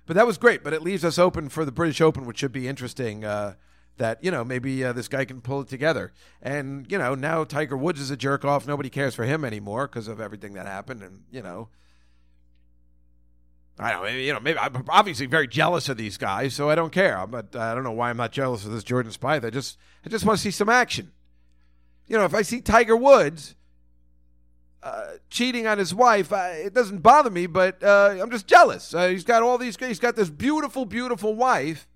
but 0.08 0.14
that 0.14 0.26
was 0.26 0.38
great. 0.38 0.64
But 0.64 0.72
it 0.72 0.82
leaves 0.82 1.04
us 1.04 1.18
open 1.18 1.48
for 1.50 1.64
the 1.64 1.70
British 1.70 2.00
Open, 2.00 2.24
which 2.24 2.38
should 2.38 2.50
be 2.50 2.66
interesting. 2.66 3.24
Uh, 3.24 3.54
that 3.98 4.22
you 4.24 4.30
know 4.30 4.44
maybe 4.44 4.84
uh, 4.84 4.92
this 4.92 5.06
guy 5.06 5.24
can 5.24 5.40
pull 5.40 5.60
it 5.60 5.68
together. 5.68 6.12
And 6.40 6.90
you 6.90 6.98
know 6.98 7.14
now 7.14 7.44
Tiger 7.44 7.76
Woods 7.76 8.00
is 8.00 8.10
a 8.10 8.16
jerk 8.16 8.44
off. 8.44 8.66
Nobody 8.66 8.88
cares 8.88 9.14
for 9.14 9.24
him 9.24 9.44
anymore 9.44 9.86
because 9.86 10.08
of 10.08 10.20
everything 10.20 10.54
that 10.54 10.66
happened. 10.66 11.02
And 11.02 11.24
you 11.30 11.42
know. 11.42 11.68
I 13.80 13.92
don't, 13.92 14.02
maybe, 14.02 14.24
you 14.24 14.32
know, 14.32 14.40
maybe 14.40 14.58
I'm 14.58 14.84
obviously 14.88 15.26
very 15.26 15.46
jealous 15.46 15.88
of 15.88 15.96
these 15.96 16.16
guys, 16.16 16.52
so 16.52 16.68
I 16.68 16.74
don't 16.74 16.90
care. 16.90 17.24
But 17.28 17.54
I 17.54 17.76
don't 17.76 17.84
know 17.84 17.92
why 17.92 18.10
I'm 18.10 18.16
not 18.16 18.32
jealous 18.32 18.64
of 18.64 18.72
this 18.72 18.82
Jordan 18.82 19.12
Spieth. 19.12 19.44
I 19.44 19.50
just, 19.50 19.78
I 20.04 20.08
just 20.08 20.24
want 20.24 20.36
to 20.36 20.42
see 20.42 20.50
some 20.50 20.68
action. 20.68 21.12
You 22.08 22.18
know, 22.18 22.24
if 22.24 22.34
I 22.34 22.42
see 22.42 22.60
Tiger 22.60 22.96
Woods 22.96 23.54
uh, 24.82 25.14
cheating 25.28 25.66
on 25.66 25.78
his 25.78 25.94
wife, 25.94 26.32
uh, 26.32 26.50
it 26.52 26.72
doesn't 26.72 26.98
bother 26.98 27.30
me, 27.30 27.46
but 27.46 27.82
uh, 27.82 28.16
I'm 28.20 28.30
just 28.30 28.46
jealous. 28.46 28.94
Uh, 28.94 29.08
he's 29.08 29.24
got 29.24 29.42
all 29.42 29.58
these. 29.58 29.76
He's 29.76 29.98
got 29.98 30.16
this 30.16 30.30
beautiful, 30.30 30.84
beautiful 30.86 31.34
wife. 31.34 31.88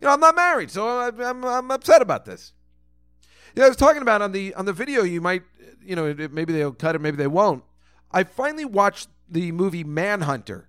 You 0.00 0.06
know, 0.06 0.14
I'm 0.14 0.20
not 0.20 0.34
married, 0.34 0.70
so 0.70 1.00
I'm, 1.00 1.20
I'm, 1.20 1.44
I'm 1.44 1.70
upset 1.70 2.02
about 2.02 2.24
this. 2.24 2.52
You 3.54 3.60
know, 3.60 3.66
I 3.66 3.68
was 3.68 3.76
talking 3.76 4.02
about 4.02 4.20
on 4.20 4.32
the 4.32 4.52
on 4.54 4.66
the 4.66 4.72
video. 4.72 5.04
You 5.04 5.20
might, 5.20 5.42
you 5.82 5.94
know, 5.94 6.12
maybe 6.30 6.52
they'll 6.52 6.72
cut 6.72 6.96
it, 6.96 7.00
maybe 7.00 7.16
they 7.16 7.28
won't. 7.28 7.62
I 8.10 8.24
finally 8.24 8.64
watched 8.64 9.08
the 9.28 9.52
movie 9.52 9.84
Manhunter, 9.84 10.68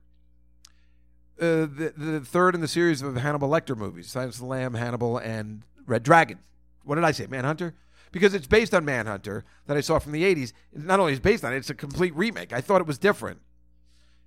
uh, 1.39 1.65
the 1.65 1.93
the 1.97 2.19
third 2.21 2.53
in 2.53 2.61
the 2.61 2.67
series 2.67 3.01
of 3.01 3.15
Hannibal 3.15 3.49
Lecter 3.49 3.75
movies: 3.75 4.07
Silence 4.11 4.35
of 4.35 4.41
the 4.41 4.47
Lamb, 4.47 4.75
Hannibal, 4.75 5.17
and 5.17 5.63
Red 5.87 6.03
Dragon. 6.03 6.39
What 6.83 6.95
did 6.95 7.03
I 7.03 7.11
say? 7.11 7.25
Manhunter? 7.25 7.73
Because 8.15 8.33
it's 8.33 8.47
based 8.47 8.73
on 8.73 8.85
Manhunter 8.85 9.43
that 9.67 9.75
I 9.75 9.81
saw 9.81 9.99
from 9.99 10.13
the 10.13 10.23
80s. 10.23 10.53
Not 10.73 11.01
only 11.01 11.11
is 11.11 11.19
based 11.19 11.43
on 11.43 11.51
it, 11.51 11.57
it's 11.57 11.69
a 11.69 11.75
complete 11.75 12.15
remake. 12.15 12.53
I 12.53 12.61
thought 12.61 12.79
it 12.79 12.87
was 12.87 12.97
different. 12.97 13.41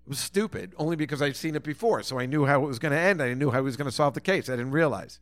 It 0.05 0.11
was 0.11 0.18
stupid, 0.18 0.74
only 0.76 0.95
because 0.95 1.22
I'd 1.22 1.36
seen 1.36 1.57
it 1.57 1.62
before. 1.62 2.03
So 2.03 2.18
I 2.18 2.26
knew 2.26 2.45
how 2.45 2.62
it 2.62 2.66
was 2.66 2.78
going 2.78 2.93
to 2.93 2.99
end. 2.99 3.22
I 3.22 3.32
knew 3.32 3.51
how 3.51 3.61
he 3.61 3.64
was 3.64 3.78
going 3.78 3.89
to 3.89 3.91
solve 3.91 4.12
the 4.12 4.20
case. 4.20 4.51
I 4.51 4.57
didn't 4.57 4.72
realize. 4.72 5.20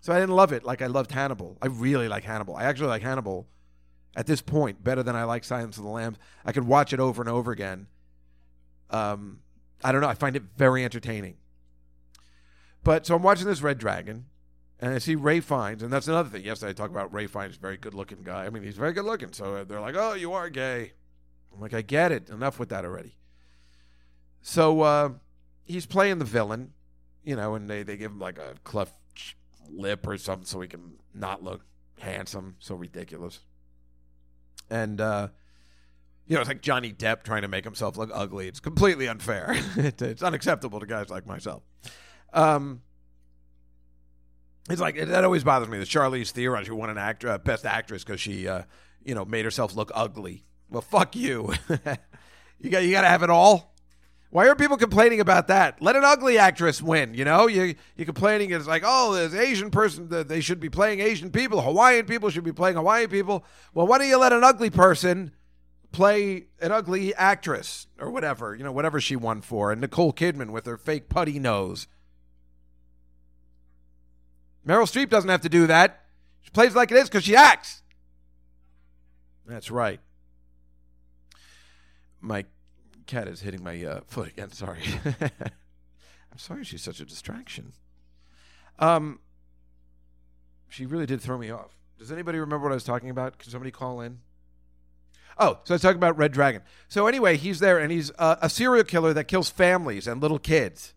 So 0.00 0.12
I 0.12 0.20
didn't 0.20 0.36
love 0.36 0.52
it 0.52 0.62
like 0.62 0.82
I 0.82 0.86
loved 0.86 1.10
Hannibal. 1.10 1.58
I 1.60 1.66
really 1.66 2.06
like 2.06 2.22
Hannibal. 2.22 2.54
I 2.54 2.62
actually 2.62 2.90
like 2.90 3.02
Hannibal 3.02 3.48
at 4.14 4.26
this 4.26 4.40
point 4.40 4.84
better 4.84 5.02
than 5.02 5.16
I 5.16 5.24
like 5.24 5.42
Silence 5.42 5.78
of 5.78 5.82
the 5.82 5.90
Lambs. 5.90 6.18
I 6.44 6.52
could 6.52 6.64
watch 6.64 6.92
it 6.92 7.00
over 7.00 7.20
and 7.20 7.28
over 7.28 7.50
again. 7.50 7.88
Um, 8.88 9.40
I 9.82 9.90
don't 9.90 10.00
know. 10.00 10.06
I 10.06 10.14
find 10.14 10.36
it 10.36 10.44
very 10.56 10.84
entertaining. 10.84 11.38
But 12.84 13.04
so 13.04 13.16
I'm 13.16 13.22
watching 13.22 13.46
this 13.48 13.62
Red 13.62 13.78
Dragon, 13.78 14.26
and 14.80 14.94
I 14.94 14.98
see 14.98 15.16
Ralph 15.16 15.44
Fiennes, 15.44 15.82
and 15.82 15.92
that's 15.92 16.08
another 16.08 16.28
thing. 16.28 16.44
Yesterday 16.44 16.70
I 16.70 16.72
talked 16.72 16.92
about 16.92 17.12
Ralph 17.12 17.30
Fiennes, 17.30 17.56
very 17.56 17.76
good 17.76 17.94
looking 17.94 18.22
guy. 18.22 18.46
I 18.46 18.50
mean, 18.50 18.62
he's 18.62 18.76
very 18.76 18.92
good 18.92 19.04
looking. 19.04 19.32
So 19.32 19.64
they're 19.64 19.80
like, 19.80 19.96
"Oh, 19.96 20.14
you 20.14 20.32
are 20.32 20.48
gay." 20.48 20.92
I'm 21.52 21.60
like, 21.60 21.74
"I 21.74 21.82
get 21.82 22.12
it. 22.12 22.28
Enough 22.28 22.58
with 22.58 22.68
that 22.68 22.84
already." 22.84 23.16
So 24.40 24.82
uh, 24.82 25.10
he's 25.64 25.86
playing 25.86 26.18
the 26.20 26.24
villain, 26.24 26.72
you 27.24 27.36
know, 27.36 27.54
and 27.54 27.68
they, 27.68 27.82
they 27.82 27.96
give 27.96 28.12
him 28.12 28.18
like 28.18 28.38
a 28.38 28.54
cleft 28.64 28.94
lip 29.68 30.06
or 30.06 30.16
something 30.16 30.46
so 30.46 30.60
he 30.60 30.68
can 30.68 30.94
not 31.12 31.42
look 31.42 31.62
handsome. 31.98 32.56
So 32.60 32.74
ridiculous. 32.74 33.40
And 34.70 35.00
uh, 35.00 35.28
you 36.26 36.34
know, 36.34 36.40
it's 36.40 36.48
like 36.48 36.62
Johnny 36.62 36.92
Depp 36.92 37.24
trying 37.24 37.42
to 37.42 37.48
make 37.48 37.64
himself 37.64 37.96
look 37.96 38.10
ugly. 38.12 38.48
It's 38.48 38.60
completely 38.60 39.08
unfair. 39.08 39.56
it's 39.76 40.22
unacceptable 40.22 40.78
to 40.78 40.86
guys 40.86 41.08
like 41.08 41.26
myself. 41.26 41.62
Um, 42.32 42.82
it's 44.68 44.80
like 44.80 44.96
that 44.96 45.24
always 45.24 45.44
bothers 45.44 45.68
me. 45.68 45.78
The 45.78 45.84
Charlize 45.84 46.30
Theron, 46.30 46.64
she 46.64 46.70
won 46.70 46.90
an 46.90 46.98
act, 46.98 47.24
uh, 47.24 47.38
best 47.38 47.64
actress 47.64 48.04
because 48.04 48.20
she, 48.20 48.46
uh, 48.46 48.62
you 49.04 49.14
know, 49.14 49.24
made 49.24 49.44
herself 49.44 49.74
look 49.74 49.90
ugly. 49.94 50.44
Well, 50.68 50.82
fuck 50.82 51.16
you. 51.16 51.54
you 52.58 52.70
got 52.70 52.82
you 52.84 52.90
got 52.90 53.02
to 53.02 53.08
have 53.08 53.22
it 53.22 53.30
all. 53.30 53.74
Why 54.30 54.46
are 54.48 54.54
people 54.54 54.76
complaining 54.76 55.20
about 55.20 55.48
that? 55.48 55.80
Let 55.80 55.96
an 55.96 56.04
ugly 56.04 56.36
actress 56.36 56.82
win. 56.82 57.14
You 57.14 57.24
know, 57.24 57.46
you 57.46 57.74
you 57.96 58.04
complaining 58.04 58.50
it's 58.50 58.66
like, 58.66 58.82
oh, 58.84 59.14
there's 59.14 59.34
Asian 59.34 59.70
person 59.70 60.08
that 60.10 60.28
they 60.28 60.40
should 60.40 60.60
be 60.60 60.68
playing 60.68 61.00
Asian 61.00 61.30
people. 61.30 61.62
Hawaiian 61.62 62.04
people 62.04 62.28
should 62.28 62.44
be 62.44 62.52
playing 62.52 62.76
Hawaiian 62.76 63.08
people. 63.08 63.44
Well, 63.72 63.86
why 63.86 63.98
don't 63.98 64.08
you 64.08 64.18
let 64.18 64.34
an 64.34 64.44
ugly 64.44 64.68
person 64.68 65.32
play 65.92 66.48
an 66.60 66.72
ugly 66.72 67.14
actress 67.14 67.86
or 67.98 68.10
whatever? 68.10 68.54
You 68.54 68.64
know, 68.64 68.72
whatever 68.72 69.00
she 69.00 69.16
won 69.16 69.40
for. 69.40 69.72
And 69.72 69.80
Nicole 69.80 70.12
Kidman 70.12 70.50
with 70.50 70.66
her 70.66 70.76
fake 70.76 71.08
putty 71.08 71.38
nose. 71.38 71.86
Meryl 74.68 74.82
Streep 74.82 75.08
doesn't 75.08 75.30
have 75.30 75.40
to 75.40 75.48
do 75.48 75.66
that. 75.66 76.04
She 76.42 76.50
plays 76.50 76.74
like 76.74 76.90
it 76.90 76.98
is 76.98 77.08
because 77.08 77.24
she 77.24 77.34
acts. 77.34 77.82
That's 79.46 79.70
right. 79.70 80.00
My 82.20 82.44
cat 83.06 83.28
is 83.28 83.40
hitting 83.40 83.64
my 83.64 83.82
uh, 83.82 84.00
foot 84.06 84.28
again. 84.28 84.52
Sorry. 84.52 84.82
I'm 85.30 86.38
sorry 86.38 86.64
she's 86.64 86.82
such 86.82 87.00
a 87.00 87.06
distraction. 87.06 87.72
Um, 88.78 89.20
she 90.68 90.84
really 90.84 91.06
did 91.06 91.22
throw 91.22 91.38
me 91.38 91.50
off. 91.50 91.78
Does 91.98 92.12
anybody 92.12 92.38
remember 92.38 92.64
what 92.64 92.72
I 92.72 92.74
was 92.74 92.84
talking 92.84 93.08
about? 93.08 93.38
Can 93.38 93.50
somebody 93.50 93.70
call 93.70 94.02
in? 94.02 94.18
Oh, 95.38 95.60
so 95.64 95.72
I 95.72 95.76
was 95.76 95.82
talking 95.82 95.96
about 95.96 96.18
Red 96.18 96.32
Dragon. 96.32 96.62
So 96.88 97.06
anyway, 97.06 97.36
he's 97.36 97.60
there, 97.60 97.78
and 97.78 97.90
he's 97.90 98.12
uh, 98.18 98.36
a 98.42 98.50
serial 98.50 98.84
killer 98.84 99.14
that 99.14 99.24
kills 99.24 99.48
families 99.48 100.06
and 100.06 100.20
little 100.20 100.38
kids. 100.38 100.94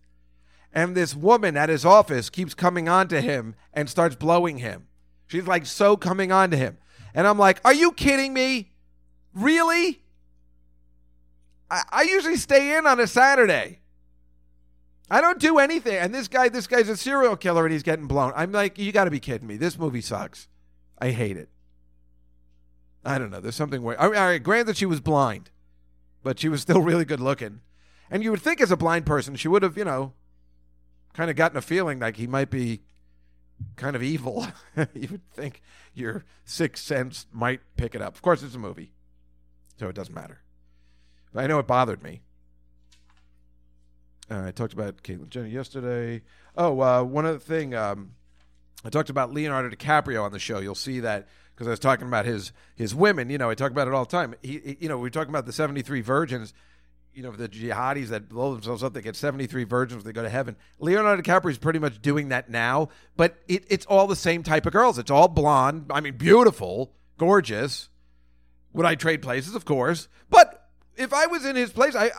And 0.73 0.95
this 0.95 1.15
woman 1.15 1.57
at 1.57 1.69
his 1.69 1.85
office 1.85 2.29
keeps 2.29 2.53
coming 2.53 2.87
on 2.87 3.07
to 3.09 3.21
him 3.21 3.55
and 3.73 3.89
starts 3.89 4.15
blowing 4.15 4.59
him. 4.59 4.87
She's 5.27 5.47
like 5.47 5.65
so 5.65 5.97
coming 5.97 6.31
on 6.31 6.51
to 6.51 6.57
him. 6.57 6.77
And 7.13 7.27
I'm 7.27 7.37
like, 7.37 7.59
are 7.65 7.73
you 7.73 7.91
kidding 7.91 8.33
me? 8.33 8.71
Really? 9.33 10.01
I, 11.69 11.83
I 11.89 12.01
usually 12.03 12.37
stay 12.37 12.77
in 12.77 12.85
on 12.85 12.99
a 12.99 13.07
Saturday. 13.07 13.79
I 15.09 15.19
don't 15.19 15.39
do 15.39 15.57
anything. 15.59 15.97
And 15.97 16.15
this 16.15 16.29
guy, 16.29 16.47
this 16.47 16.67
guy's 16.67 16.87
a 16.87 16.95
serial 16.95 17.35
killer 17.35 17.65
and 17.65 17.73
he's 17.73 17.83
getting 17.83 18.07
blown. 18.07 18.31
I'm 18.35 18.53
like, 18.53 18.77
you 18.77 18.93
got 18.93 19.05
to 19.05 19.11
be 19.11 19.19
kidding 19.19 19.47
me. 19.47 19.57
This 19.57 19.77
movie 19.77 20.01
sucks. 20.01 20.47
I 20.99 21.09
hate 21.11 21.35
it. 21.35 21.49
I 23.03 23.17
don't 23.17 23.29
know. 23.29 23.41
There's 23.41 23.55
something 23.55 23.81
weird. 23.81 23.99
Right, 23.99 24.05
all 24.05 24.11
right, 24.11 24.41
granted, 24.41 24.77
she 24.77 24.85
was 24.85 25.01
blind, 25.01 25.49
but 26.23 26.39
she 26.39 26.47
was 26.47 26.61
still 26.61 26.81
really 26.81 27.03
good 27.03 27.19
looking. 27.19 27.59
And 28.09 28.23
you 28.23 28.31
would 28.31 28.41
think, 28.41 28.61
as 28.61 28.71
a 28.71 28.77
blind 28.77 29.05
person, 29.05 29.35
she 29.35 29.47
would 29.47 29.63
have, 29.63 29.77
you 29.77 29.85
know, 29.85 30.13
kind 31.13 31.29
of 31.29 31.35
gotten 31.35 31.57
a 31.57 31.61
feeling 31.61 31.99
like 31.99 32.17
he 32.17 32.27
might 32.27 32.49
be 32.49 32.81
kind 33.75 33.95
of 33.95 34.03
evil. 34.03 34.47
you 34.93 35.07
would 35.11 35.29
think 35.31 35.61
your 35.93 36.23
sixth 36.45 36.83
sense 36.83 37.25
might 37.31 37.61
pick 37.77 37.95
it 37.95 38.01
up. 38.01 38.15
Of 38.15 38.21
course, 38.21 38.43
it's 38.43 38.55
a 38.55 38.59
movie, 38.59 38.93
so 39.77 39.87
it 39.87 39.95
doesn't 39.95 40.15
matter. 40.15 40.41
But 41.33 41.43
I 41.43 41.47
know 41.47 41.59
it 41.59 41.67
bothered 41.67 42.03
me. 42.03 42.21
Uh, 44.29 44.45
I 44.47 44.51
talked 44.51 44.73
about 44.73 45.03
Caitlyn 45.03 45.29
Jenner 45.29 45.47
yesterday. 45.47 46.21
Oh, 46.55 46.79
uh, 46.81 47.03
one 47.03 47.25
other 47.25 47.39
thing. 47.39 47.75
Um, 47.75 48.11
I 48.85 48.89
talked 48.89 49.09
about 49.09 49.33
Leonardo 49.33 49.69
DiCaprio 49.75 50.23
on 50.23 50.31
the 50.31 50.39
show. 50.39 50.59
You'll 50.59 50.73
see 50.75 51.01
that 51.01 51.27
because 51.53 51.67
I 51.67 51.71
was 51.71 51.79
talking 51.79 52.07
about 52.07 52.25
his 52.25 52.51
his 52.75 52.95
women. 52.95 53.29
You 53.29 53.37
know, 53.37 53.49
I 53.49 53.55
talk 53.55 53.71
about 53.71 53.87
it 53.87 53.93
all 53.93 54.05
the 54.05 54.11
time. 54.11 54.33
He, 54.41 54.59
he- 54.59 54.77
you 54.81 54.89
know, 54.89 54.97
we 54.97 55.07
are 55.07 55.11
talking 55.11 55.29
about 55.31 55.45
the 55.45 55.51
seventy 55.53 55.81
three 55.81 56.01
virgins. 56.01 56.53
You 57.13 57.23
know, 57.23 57.31
the 57.31 57.49
jihadis 57.49 58.07
that 58.07 58.29
blow 58.29 58.53
themselves 58.53 58.83
up, 58.83 58.93
they 58.93 59.01
get 59.01 59.17
seventy 59.17 59.45
three 59.45 59.65
virgins 59.65 60.03
when 60.03 60.13
they 60.13 60.15
go 60.15 60.23
to 60.23 60.29
heaven. 60.29 60.55
Leonardo 60.79 61.21
DiCaprio 61.21 61.51
is 61.51 61.57
pretty 61.57 61.79
much 61.79 62.01
doing 62.01 62.29
that 62.29 62.49
now, 62.49 62.87
but 63.17 63.37
it, 63.49 63.65
it's 63.67 63.85
all 63.85 64.07
the 64.07 64.15
same 64.15 64.43
type 64.43 64.65
of 64.65 64.71
girls. 64.71 64.97
It's 64.97 65.11
all 65.11 65.27
blonde. 65.27 65.87
I 65.89 65.99
mean, 65.99 66.15
beautiful, 66.15 66.93
gorgeous. 67.17 67.89
Would 68.71 68.85
I 68.85 68.95
trade 68.95 69.21
places? 69.21 69.55
Of 69.55 69.65
course. 69.65 70.07
But 70.29 70.69
if 70.95 71.13
I 71.13 71.27
was 71.27 71.45
in 71.45 71.57
his 71.57 71.71
place, 71.71 71.95
I 71.95 72.05
I, 72.05 72.11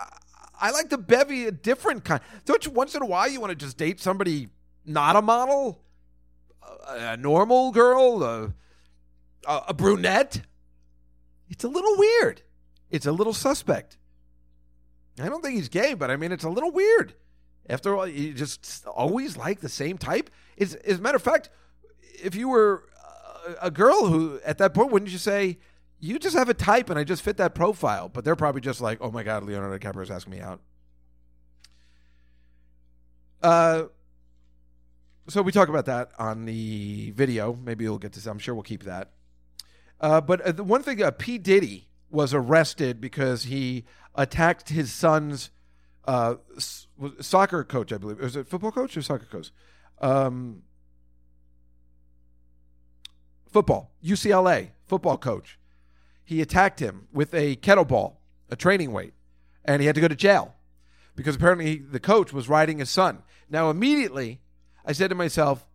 I 0.61 0.71
like 0.73 0.91
to 0.91 0.99
bevy 0.99 1.47
a 1.47 1.53
different 1.53 2.05
kind. 2.05 2.21
Don't 2.45 2.65
you 2.67 2.71
once 2.71 2.95
in 2.95 3.01
a 3.01 3.07
while 3.07 3.29
you 3.29 3.41
want 3.41 3.51
to 3.51 3.57
just 3.57 3.79
date 3.79 3.99
somebody 3.99 4.51
not 4.85 5.17
a 5.17 5.23
model, 5.23 5.83
a, 6.87 7.13
a 7.13 7.17
normal 7.17 7.71
girl, 7.73 8.23
a, 8.23 8.55
a, 9.49 9.63
a 9.69 9.75
brunette? 9.75 10.43
It's 11.49 11.65
a 11.65 11.69
little 11.69 11.97
weird. 11.97 12.43
It's 12.91 13.07
a 13.07 13.13
little 13.13 13.33
suspect. 13.33 13.97
I 15.21 15.29
don't 15.29 15.43
think 15.43 15.57
he's 15.57 15.69
gay, 15.69 15.95
but 15.95 16.11
I 16.11 16.17
mean 16.17 16.33
it's 16.33 16.45
a 16.45 16.51
little 16.51 16.71
weird. 16.71 17.15
After 17.69 17.95
all, 17.97 18.07
you 18.07 18.33
just 18.33 18.87
always 18.87 19.37
like 19.37 19.61
the 19.61 19.69
same 19.69 19.99
type. 19.99 20.31
Is 20.57 20.75
as 20.75 20.99
a 20.99 21.03
matter 21.03 21.17
of 21.17 21.23
fact, 21.23 21.51
if 22.23 22.35
you 22.35 22.49
were 22.49 22.85
uh, 23.47 23.55
a 23.63 23.71
girl 23.71 24.07
who 24.07 24.41
at 24.45 24.59
that 24.59 24.75
point 24.75 24.91
wouldn't 24.91 25.11
you 25.11 25.19
say 25.19 25.59
you 26.01 26.19
just 26.19 26.37
have 26.37 26.49
a 26.49 26.55
type 26.55 26.91
and 26.91 26.99
I 26.99 27.05
just 27.05 27.23
fit 27.23 27.37
that 27.37 27.55
profile? 27.55 28.09
But 28.09 28.25
they're 28.25 28.37
probably 28.37 28.61
just 28.61 28.81
like, 28.81 28.99
oh 29.01 29.11
my 29.11 29.23
god, 29.23 29.45
Leonardo 29.45 29.79
DiCaprio 29.79 30.03
is 30.03 30.11
asking 30.11 30.33
me 30.33 30.41
out. 30.41 30.61
Uh, 33.43 33.85
so 35.29 35.43
we 35.43 35.53
talk 35.53 35.69
about 35.69 35.87
that 35.87 36.11
on 36.19 36.45
the 36.45 37.13
video. 37.13 37.55
Maybe 37.55 37.89
we'll 37.89 37.99
get 37.99 38.13
to. 38.15 38.31
I'm 38.31 38.39
sure 38.39 38.55
we'll 38.55 38.63
keep 38.63 38.85
that. 38.85 39.13
Uh, 40.01 40.21
but 40.21 40.41
uh, 40.41 40.53
the 40.53 40.65
one 40.65 40.83
thing, 40.83 41.03
uh, 41.03 41.13
P 41.13 41.39
Diddy 41.39 41.89
was 42.11 42.35
arrested 42.35 43.01
because 43.01 43.45
he 43.45 43.85
attacked 44.15 44.69
his 44.69 44.93
son's 44.93 45.51
uh, 46.05 46.35
soccer 47.21 47.65
coach. 47.65 47.93
I 47.93 47.99
believe 47.99 48.19
was 48.19 48.37
it 48.37 48.49
football 48.49 48.73
coach 48.73 48.97
or 48.97 49.03
soccer 49.03 49.27
coach? 49.27 49.51
Um, 50.01 50.63
football, 53.51 53.93
UCLA 54.05 54.71
football 54.87 55.19
coach. 55.19 55.59
He 56.25 56.41
attacked 56.41 56.81
him 56.81 57.09
with 57.13 57.35
a 57.35 57.57
kettleball, 57.57 58.17
a 58.51 58.57
training 58.57 58.93
weight, 58.93 59.15
and 59.65 59.81
he 59.81 59.87
had 59.87 59.95
to 59.95 60.01
go 60.01 60.09
to 60.09 60.17
jail 60.17 60.55
because 61.15 61.37
apparently 61.37 61.67
he, 61.67 61.79
the 61.79 62.01
coach 62.01 62.33
was 62.33 62.49
riding 62.49 62.79
his 62.79 62.91
son. 62.91 63.23
Now, 63.51 63.71
immediately, 63.71 64.41
I 64.85 64.93
said 64.93 65.11
to 65.11 65.15
myself, 65.15 65.67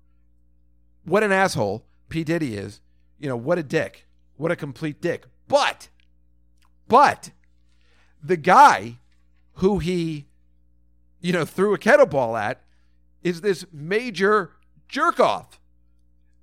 what 1.04 1.24
an 1.24 1.32
asshole 1.32 1.86
P. 2.10 2.24
Diddy 2.24 2.56
is. 2.56 2.82
You 3.20 3.30
know, 3.30 3.38
what 3.38 3.58
a 3.58 3.64
dick. 3.64 4.08
What 4.36 4.52
a 4.52 4.56
complete 4.56 5.02
dick. 5.02 5.26
But, 5.48 5.90
but, 6.88 7.32
the 8.24 8.38
guy 8.38 8.98
who 9.54 9.80
he, 9.80 10.26
you 11.20 11.34
know, 11.34 11.46
threw 11.46 11.74
a 11.74 11.78
kettleball 11.78 12.40
at 12.40 12.62
is 13.24 13.42
this 13.42 13.66
major 13.72 14.52
jerk 14.88 15.20
off. 15.20 15.60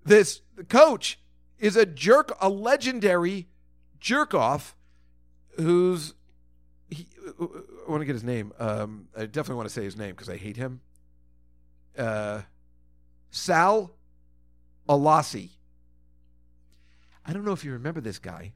This 0.05 0.43
coach 0.69 1.19
is 1.59 1.77
a 1.77 1.87
jerk, 1.87 2.37
a 2.41 2.49
legendary 2.49 3.49
jerk 4.01 4.35
off 4.35 4.77
who's 5.57 6.15
he, 6.91 7.09
I 7.39 7.91
want 7.91 8.03
to 8.03 8.05
get 8.05 8.13
his 8.13 8.25
name. 8.25 8.53
Um, 8.59 9.09
I 9.17 9.27
definitely 9.27 9.57
want 9.57 9.69
to 9.69 9.75
say 9.75 9.85
his 9.85 9.97
name 9.97 10.11
because 10.11 10.29
I 10.29 10.37
hate 10.37 10.57
him. 10.57 10.81
Uh, 11.97 12.43
Sal 13.31 13.93
Alosi. 14.89 15.51
I 17.27 17.33
don't 17.33 17.45
know 17.45 17.53
if 17.53 17.65
you 17.65 17.73
remember 17.73 18.01
this 18.01 18.19
guy. 18.19 18.53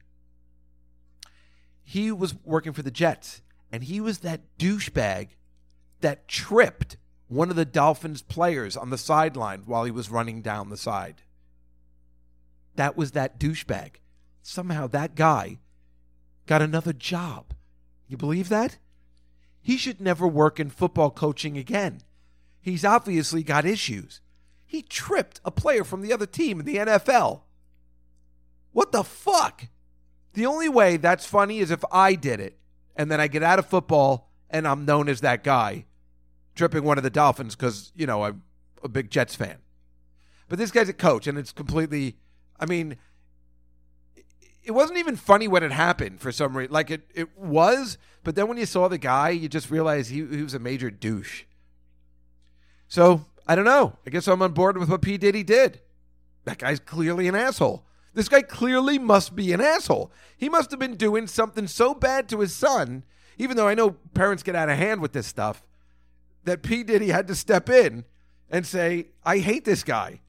He 1.89 2.11
was 2.11 2.35
working 2.45 2.71
for 2.71 2.83
the 2.83 2.91
Jets, 2.91 3.41
and 3.71 3.83
he 3.83 3.99
was 3.99 4.19
that 4.19 4.59
douchebag 4.59 5.29
that 6.01 6.27
tripped 6.27 6.97
one 7.27 7.49
of 7.49 7.55
the 7.55 7.65
Dolphins 7.65 8.21
players 8.21 8.77
on 8.77 8.91
the 8.91 8.97
sideline 8.97 9.63
while 9.65 9.85
he 9.85 9.89
was 9.89 10.11
running 10.11 10.43
down 10.43 10.69
the 10.69 10.77
side. 10.77 11.23
That 12.75 12.95
was 12.95 13.13
that 13.13 13.39
douchebag. 13.39 13.95
Somehow 14.43 14.85
that 14.85 15.15
guy 15.15 15.57
got 16.45 16.61
another 16.61 16.93
job. 16.93 17.55
You 18.07 18.17
believe 18.17 18.49
that? 18.49 18.77
He 19.59 19.75
should 19.75 19.99
never 19.99 20.27
work 20.27 20.59
in 20.59 20.69
football 20.69 21.09
coaching 21.09 21.57
again. 21.57 22.01
He's 22.61 22.85
obviously 22.85 23.41
got 23.41 23.65
issues. 23.65 24.21
He 24.63 24.83
tripped 24.83 25.41
a 25.43 25.49
player 25.49 25.83
from 25.83 26.03
the 26.03 26.13
other 26.13 26.27
team 26.27 26.59
in 26.59 26.67
the 26.67 26.75
NFL. 26.75 27.41
What 28.73 28.91
the 28.91 29.03
fuck? 29.03 29.69
The 30.33 30.45
only 30.45 30.69
way 30.69 30.97
that's 30.97 31.25
funny 31.25 31.59
is 31.59 31.71
if 31.71 31.83
I 31.91 32.15
did 32.15 32.39
it 32.39 32.57
and 32.95 33.11
then 33.11 33.19
I 33.19 33.27
get 33.27 33.43
out 33.43 33.59
of 33.59 33.65
football 33.65 34.29
and 34.49 34.67
I'm 34.67 34.85
known 34.85 35.09
as 35.09 35.21
that 35.21 35.43
guy 35.43 35.85
tripping 36.55 36.83
one 36.83 36.97
of 36.97 37.03
the 37.03 37.09
Dolphins 37.09 37.55
because, 37.55 37.91
you 37.95 38.05
know, 38.05 38.23
I'm 38.23 38.43
a 38.83 38.89
big 38.89 39.09
Jets 39.09 39.35
fan. 39.35 39.57
But 40.47 40.59
this 40.59 40.71
guy's 40.71 40.89
a 40.89 40.93
coach 40.93 41.27
and 41.27 41.37
it's 41.37 41.51
completely, 41.51 42.17
I 42.59 42.65
mean, 42.65 42.97
it 44.63 44.71
wasn't 44.71 44.99
even 44.99 45.15
funny 45.15 45.47
when 45.47 45.63
it 45.63 45.71
happened 45.71 46.19
for 46.19 46.31
some 46.31 46.55
reason. 46.55 46.73
Like 46.73 46.91
it, 46.91 47.09
it 47.13 47.37
was, 47.37 47.97
but 48.23 48.35
then 48.35 48.47
when 48.47 48.57
you 48.57 48.65
saw 48.65 48.87
the 48.87 48.97
guy, 48.97 49.29
you 49.29 49.47
just 49.47 49.71
realized 49.71 50.11
he, 50.11 50.25
he 50.25 50.43
was 50.43 50.53
a 50.53 50.59
major 50.59 50.91
douche. 50.91 51.43
So 52.87 53.25
I 53.47 53.55
don't 53.55 53.65
know. 53.65 53.97
I 54.05 54.09
guess 54.09 54.27
I'm 54.27 54.41
on 54.41 54.51
board 54.51 54.77
with 54.77 54.89
what 54.89 55.01
P. 55.01 55.17
Diddy 55.17 55.43
did. 55.43 55.81
That 56.45 56.57
guy's 56.57 56.79
clearly 56.79 57.27
an 57.27 57.35
asshole. 57.35 57.85
This 58.13 58.29
guy 58.29 58.41
clearly 58.41 58.97
must 58.97 59.35
be 59.35 59.53
an 59.53 59.61
asshole. 59.61 60.11
He 60.35 60.49
must 60.49 60.71
have 60.71 60.79
been 60.79 60.95
doing 60.95 61.27
something 61.27 61.67
so 61.67 61.93
bad 61.93 62.27
to 62.29 62.39
his 62.39 62.55
son, 62.55 63.03
even 63.37 63.55
though 63.55 63.67
I 63.67 63.75
know 63.75 63.91
parents 64.13 64.43
get 64.43 64.55
out 64.55 64.69
of 64.69 64.77
hand 64.77 65.01
with 65.01 65.13
this 65.13 65.27
stuff, 65.27 65.63
that 66.43 66.63
P. 66.63 66.83
Diddy 66.83 67.09
had 67.09 67.27
to 67.27 67.35
step 67.35 67.69
in 67.69 68.05
and 68.49 68.65
say, 68.65 69.07
I 69.23 69.37
hate 69.37 69.65
this 69.65 69.83
guy. 69.83 70.21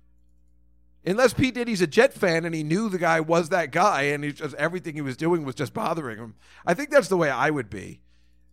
Unless 1.05 1.35
P. 1.35 1.51
Diddy's 1.51 1.81
a 1.81 1.86
Jet 1.86 2.12
fan 2.12 2.44
and 2.44 2.55
he 2.55 2.62
knew 2.62 2.90
the 2.90 2.98
guy 2.98 3.20
was 3.20 3.48
that 3.48 3.73
guy 3.73 4.02
and 4.02 4.35
just 4.35 4.55
everything 4.57 4.94
he 4.94 5.01
was 5.01 5.16
doing 5.16 5.44
was 5.44 5.55
just 5.55 5.73
bothering 5.73 6.19
him. 6.19 6.35
I 6.66 6.74
think 6.74 6.90
that's 6.90 7.09
the 7.09 7.16
way 7.16 7.31
I 7.31 7.48
would 7.48 7.70
be. 7.70 8.01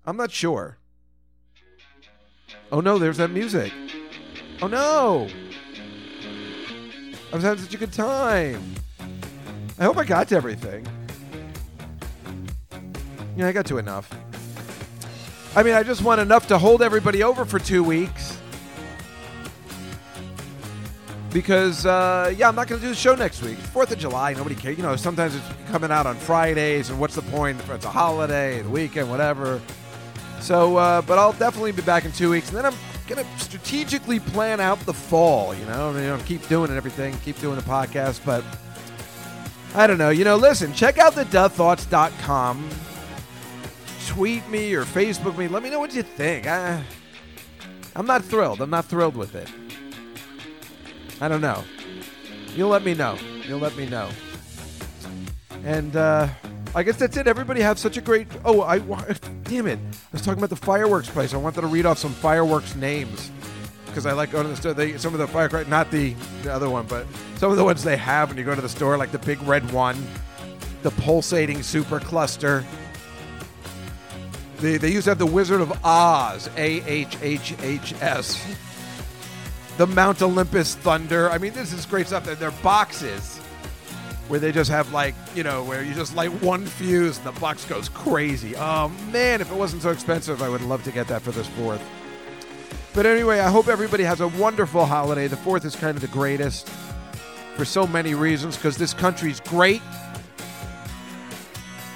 I'm 0.05 0.15
not 0.15 0.31
sure. 0.31 0.77
Oh 2.71 2.79
no, 2.79 2.97
there's 2.97 3.17
that 3.17 3.31
music. 3.31 3.73
Oh 4.61 4.67
no. 4.67 5.27
I 7.31 7.35
was 7.35 7.43
having 7.43 7.63
such 7.63 7.73
a 7.73 7.77
good 7.77 7.91
time. 7.91 8.75
I 9.79 9.83
hope 9.83 9.97
I 9.97 10.05
got 10.05 10.27
to 10.29 10.35
everything. 10.35 10.87
Yeah, 13.35 13.47
I 13.47 13.51
got 13.51 13.67
to 13.67 13.77
enough. 13.77 14.09
I 15.55 15.61
mean, 15.61 15.75
I 15.75 15.83
just 15.83 16.01
want 16.01 16.19
enough 16.19 16.47
to 16.47 16.57
hold 16.57 16.81
everybody 16.81 17.21
over 17.21 17.45
for 17.45 17.59
two 17.59 17.83
weeks. 17.83 18.39
Because, 21.31 21.85
uh, 21.85 22.33
yeah, 22.35 22.47
I'm 22.47 22.55
not 22.55 22.67
going 22.67 22.81
to 22.81 22.87
do 22.87 22.89
the 22.89 22.99
show 22.99 23.13
next 23.13 23.43
week. 23.43 23.59
It's 23.59 23.67
4th 23.69 23.91
of 23.91 23.99
July. 23.99 24.33
Nobody 24.33 24.55
cares. 24.55 24.77
You 24.77 24.83
know, 24.83 24.95
sometimes 24.95 25.35
it's 25.35 25.45
coming 25.69 25.91
out 25.91 26.07
on 26.07 26.15
Fridays, 26.15 26.89
and 26.89 26.99
what's 26.99 27.13
the 27.13 27.21
point? 27.23 27.61
It's 27.69 27.85
a 27.85 27.89
holiday, 27.89 28.61
the 28.61 28.69
weekend, 28.69 29.09
whatever. 29.11 29.61
So, 30.39 30.77
uh, 30.77 31.01
but 31.03 31.19
I'll 31.19 31.33
definitely 31.33 31.73
be 31.73 31.83
back 31.83 32.05
in 32.05 32.11
two 32.11 32.31
weeks. 32.31 32.47
And 32.49 32.57
then 32.57 32.65
I'm 32.65 32.75
going 33.07 33.23
to 33.23 33.39
strategically 33.39 34.19
plan 34.19 34.59
out 34.59 34.79
the 34.81 34.93
fall, 34.93 35.53
you 35.53 35.65
know, 35.65 35.91
you 35.91 36.01
know, 36.01 36.19
keep 36.25 36.47
doing 36.47 36.71
it, 36.71 36.75
everything, 36.75 37.15
keep 37.19 37.39
doing 37.39 37.55
the 37.55 37.63
podcast. 37.63 38.21
But 38.25 38.43
I 39.77 39.85
don't 39.85 39.99
know. 39.99 40.09
You 40.09 40.23
know, 40.23 40.37
listen, 40.37 40.73
check 40.73 40.97
out 40.97 41.13
the 41.13 41.23
duhthoughts.com. 41.25 42.67
Tweet 44.07 44.49
me 44.49 44.73
or 44.73 44.85
Facebook 44.85 45.37
me. 45.37 45.47
Let 45.47 45.61
me 45.61 45.69
know 45.69 45.77
what 45.77 45.93
you 45.93 46.01
think. 46.01 46.47
I, 46.47 46.83
I'm 47.95 48.07
not 48.07 48.25
thrilled. 48.25 48.59
I'm 48.59 48.71
not 48.71 48.85
thrilled 48.85 49.15
with 49.15 49.35
it. 49.35 49.47
I 51.21 51.27
don't 51.27 51.41
know. 51.41 51.63
You'll 52.55 52.69
let 52.69 52.83
me 52.83 52.95
know. 52.95 53.19
You'll 53.47 53.59
let 53.59 53.77
me 53.77 53.87
know. 53.87 54.09
And 55.63 55.95
uh, 55.95 56.27
I 56.73 56.81
guess 56.81 56.95
that's 56.95 57.15
it. 57.15 57.27
Everybody 57.27 57.61
have 57.61 57.77
such 57.77 57.97
a 57.97 58.01
great. 58.01 58.27
Oh, 58.45 58.63
I 58.63 58.79
damn 59.43 59.67
it! 59.67 59.77
I 59.77 59.97
was 60.11 60.23
talking 60.23 60.39
about 60.39 60.49
the 60.49 60.55
fireworks 60.55 61.07
place. 61.07 61.35
I 61.35 61.37
wanted 61.37 61.61
to 61.61 61.67
read 61.67 61.85
off 61.85 61.99
some 61.99 62.13
fireworks 62.13 62.75
names 62.75 63.29
because 63.97 64.05
I 64.05 64.13
like 64.13 64.29
going 64.29 64.43
to 64.43 64.51
the 64.51 64.55
store. 64.55 64.75
They, 64.75 64.95
some 64.99 65.15
of 65.15 65.19
the 65.19 65.27
fireworks, 65.27 65.67
not 65.67 65.89
the 65.89 66.13
the 66.43 66.53
other 66.53 66.69
one, 66.69 66.85
but 66.85 67.07
some 67.37 67.49
of 67.49 67.57
the 67.57 67.63
ones 67.63 67.83
they 67.83 67.97
have 67.97 68.29
when 68.29 68.37
you 68.37 68.43
go 68.43 68.53
to 68.53 68.61
the 68.61 68.69
store, 68.69 68.95
like 68.95 69.11
the 69.11 69.17
big 69.17 69.41
red 69.41 69.71
one, 69.71 70.05
the 70.83 70.91
pulsating 70.91 71.63
super 71.63 71.99
cluster. 71.99 72.63
They, 74.59 74.77
they 74.77 74.91
used 74.91 75.05
to 75.05 75.11
have 75.11 75.17
the 75.17 75.25
Wizard 75.25 75.61
of 75.61 75.83
Oz, 75.83 76.47
A 76.57 76.83
H 76.87 77.17
H 77.23 77.55
H 77.63 77.95
S. 77.99 78.55
The 79.77 79.87
Mount 79.87 80.21
Olympus 80.21 80.75
Thunder. 80.75 81.31
I 81.31 81.39
mean, 81.39 81.53
this 81.53 81.73
is 81.73 81.83
great 81.87 82.05
stuff. 82.05 82.23
They're, 82.23 82.35
they're 82.35 82.51
boxes 82.51 83.39
where 84.27 84.39
they 84.39 84.51
just 84.51 84.69
have 84.69 84.91
like 84.91 85.15
you 85.33 85.41
know 85.41 85.63
where 85.63 85.81
you 85.81 85.95
just 85.95 86.15
light 86.15 86.31
one 86.43 86.67
fuse 86.67 87.17
and 87.17 87.25
the 87.25 87.39
box 87.39 87.65
goes 87.65 87.89
crazy. 87.89 88.55
Oh 88.55 88.89
man, 89.11 89.41
if 89.41 89.51
it 89.51 89.57
wasn't 89.57 89.81
so 89.81 89.89
expensive, 89.89 90.43
I 90.43 90.49
would 90.49 90.61
love 90.61 90.83
to 90.83 90.91
get 90.91 91.07
that 91.07 91.23
for 91.23 91.31
this 91.31 91.47
fourth. 91.47 91.81
But 92.97 93.05
anyway, 93.05 93.41
I 93.41 93.51
hope 93.51 93.67
everybody 93.67 94.03
has 94.05 94.21
a 94.21 94.27
wonderful 94.27 94.83
holiday. 94.83 95.27
The 95.27 95.37
fourth 95.37 95.65
is 95.65 95.75
kind 95.75 95.95
of 95.95 96.01
the 96.01 96.07
greatest 96.07 96.67
for 97.55 97.63
so 97.63 97.85
many 97.85 98.15
reasons 98.15 98.55
because 98.55 98.75
this 98.75 98.91
country's 98.91 99.39
great. 99.39 99.83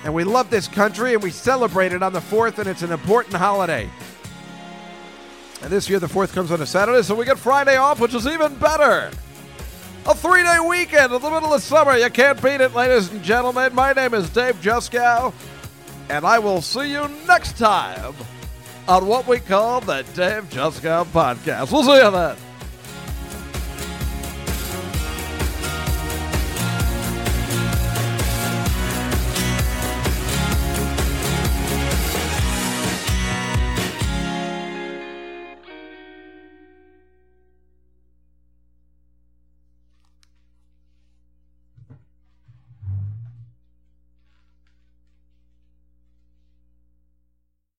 And 0.03 0.13
we 0.13 0.23
love 0.23 0.51
this 0.51 0.67
country 0.67 1.15
and 1.15 1.23
we 1.23 1.31
celebrate 1.31 1.91
it 1.91 2.03
on 2.03 2.13
the 2.13 2.21
fourth, 2.21 2.59
and 2.59 2.69
it's 2.69 2.83
an 2.83 2.91
important 2.91 3.33
holiday. 3.33 3.89
And 5.63 5.71
this 5.71 5.89
year, 5.89 5.97
the 5.97 6.07
fourth 6.07 6.35
comes 6.35 6.51
on 6.51 6.61
a 6.61 6.67
Saturday, 6.67 7.01
so 7.01 7.15
we 7.15 7.25
get 7.25 7.39
Friday 7.39 7.77
off, 7.77 7.99
which 7.99 8.13
is 8.13 8.27
even 8.27 8.53
better. 8.59 9.09
A 10.05 10.13
three 10.13 10.43
day 10.43 10.59
weekend 10.59 11.11
in 11.11 11.19
the 11.19 11.31
middle 11.31 11.51
of 11.51 11.63
summer. 11.63 11.97
You 11.97 12.11
can't 12.11 12.39
beat 12.43 12.61
it, 12.61 12.75
ladies 12.75 13.11
and 13.11 13.23
gentlemen. 13.23 13.73
My 13.73 13.91
name 13.93 14.13
is 14.13 14.29
Dave 14.29 14.61
Juskow, 14.61 15.33
and 16.09 16.27
I 16.27 16.37
will 16.37 16.61
see 16.61 16.91
you 16.91 17.07
next 17.25 17.57
time 17.57 18.13
on 18.87 19.07
what 19.07 19.27
we 19.27 19.39
call 19.39 19.81
the 19.81 20.03
Dave 20.13 20.49
Juskow 20.49 21.05
Podcast. 21.05 21.71
We'll 21.71 21.83
see 21.83 21.95
you 22.03 22.11
then. 22.11 22.50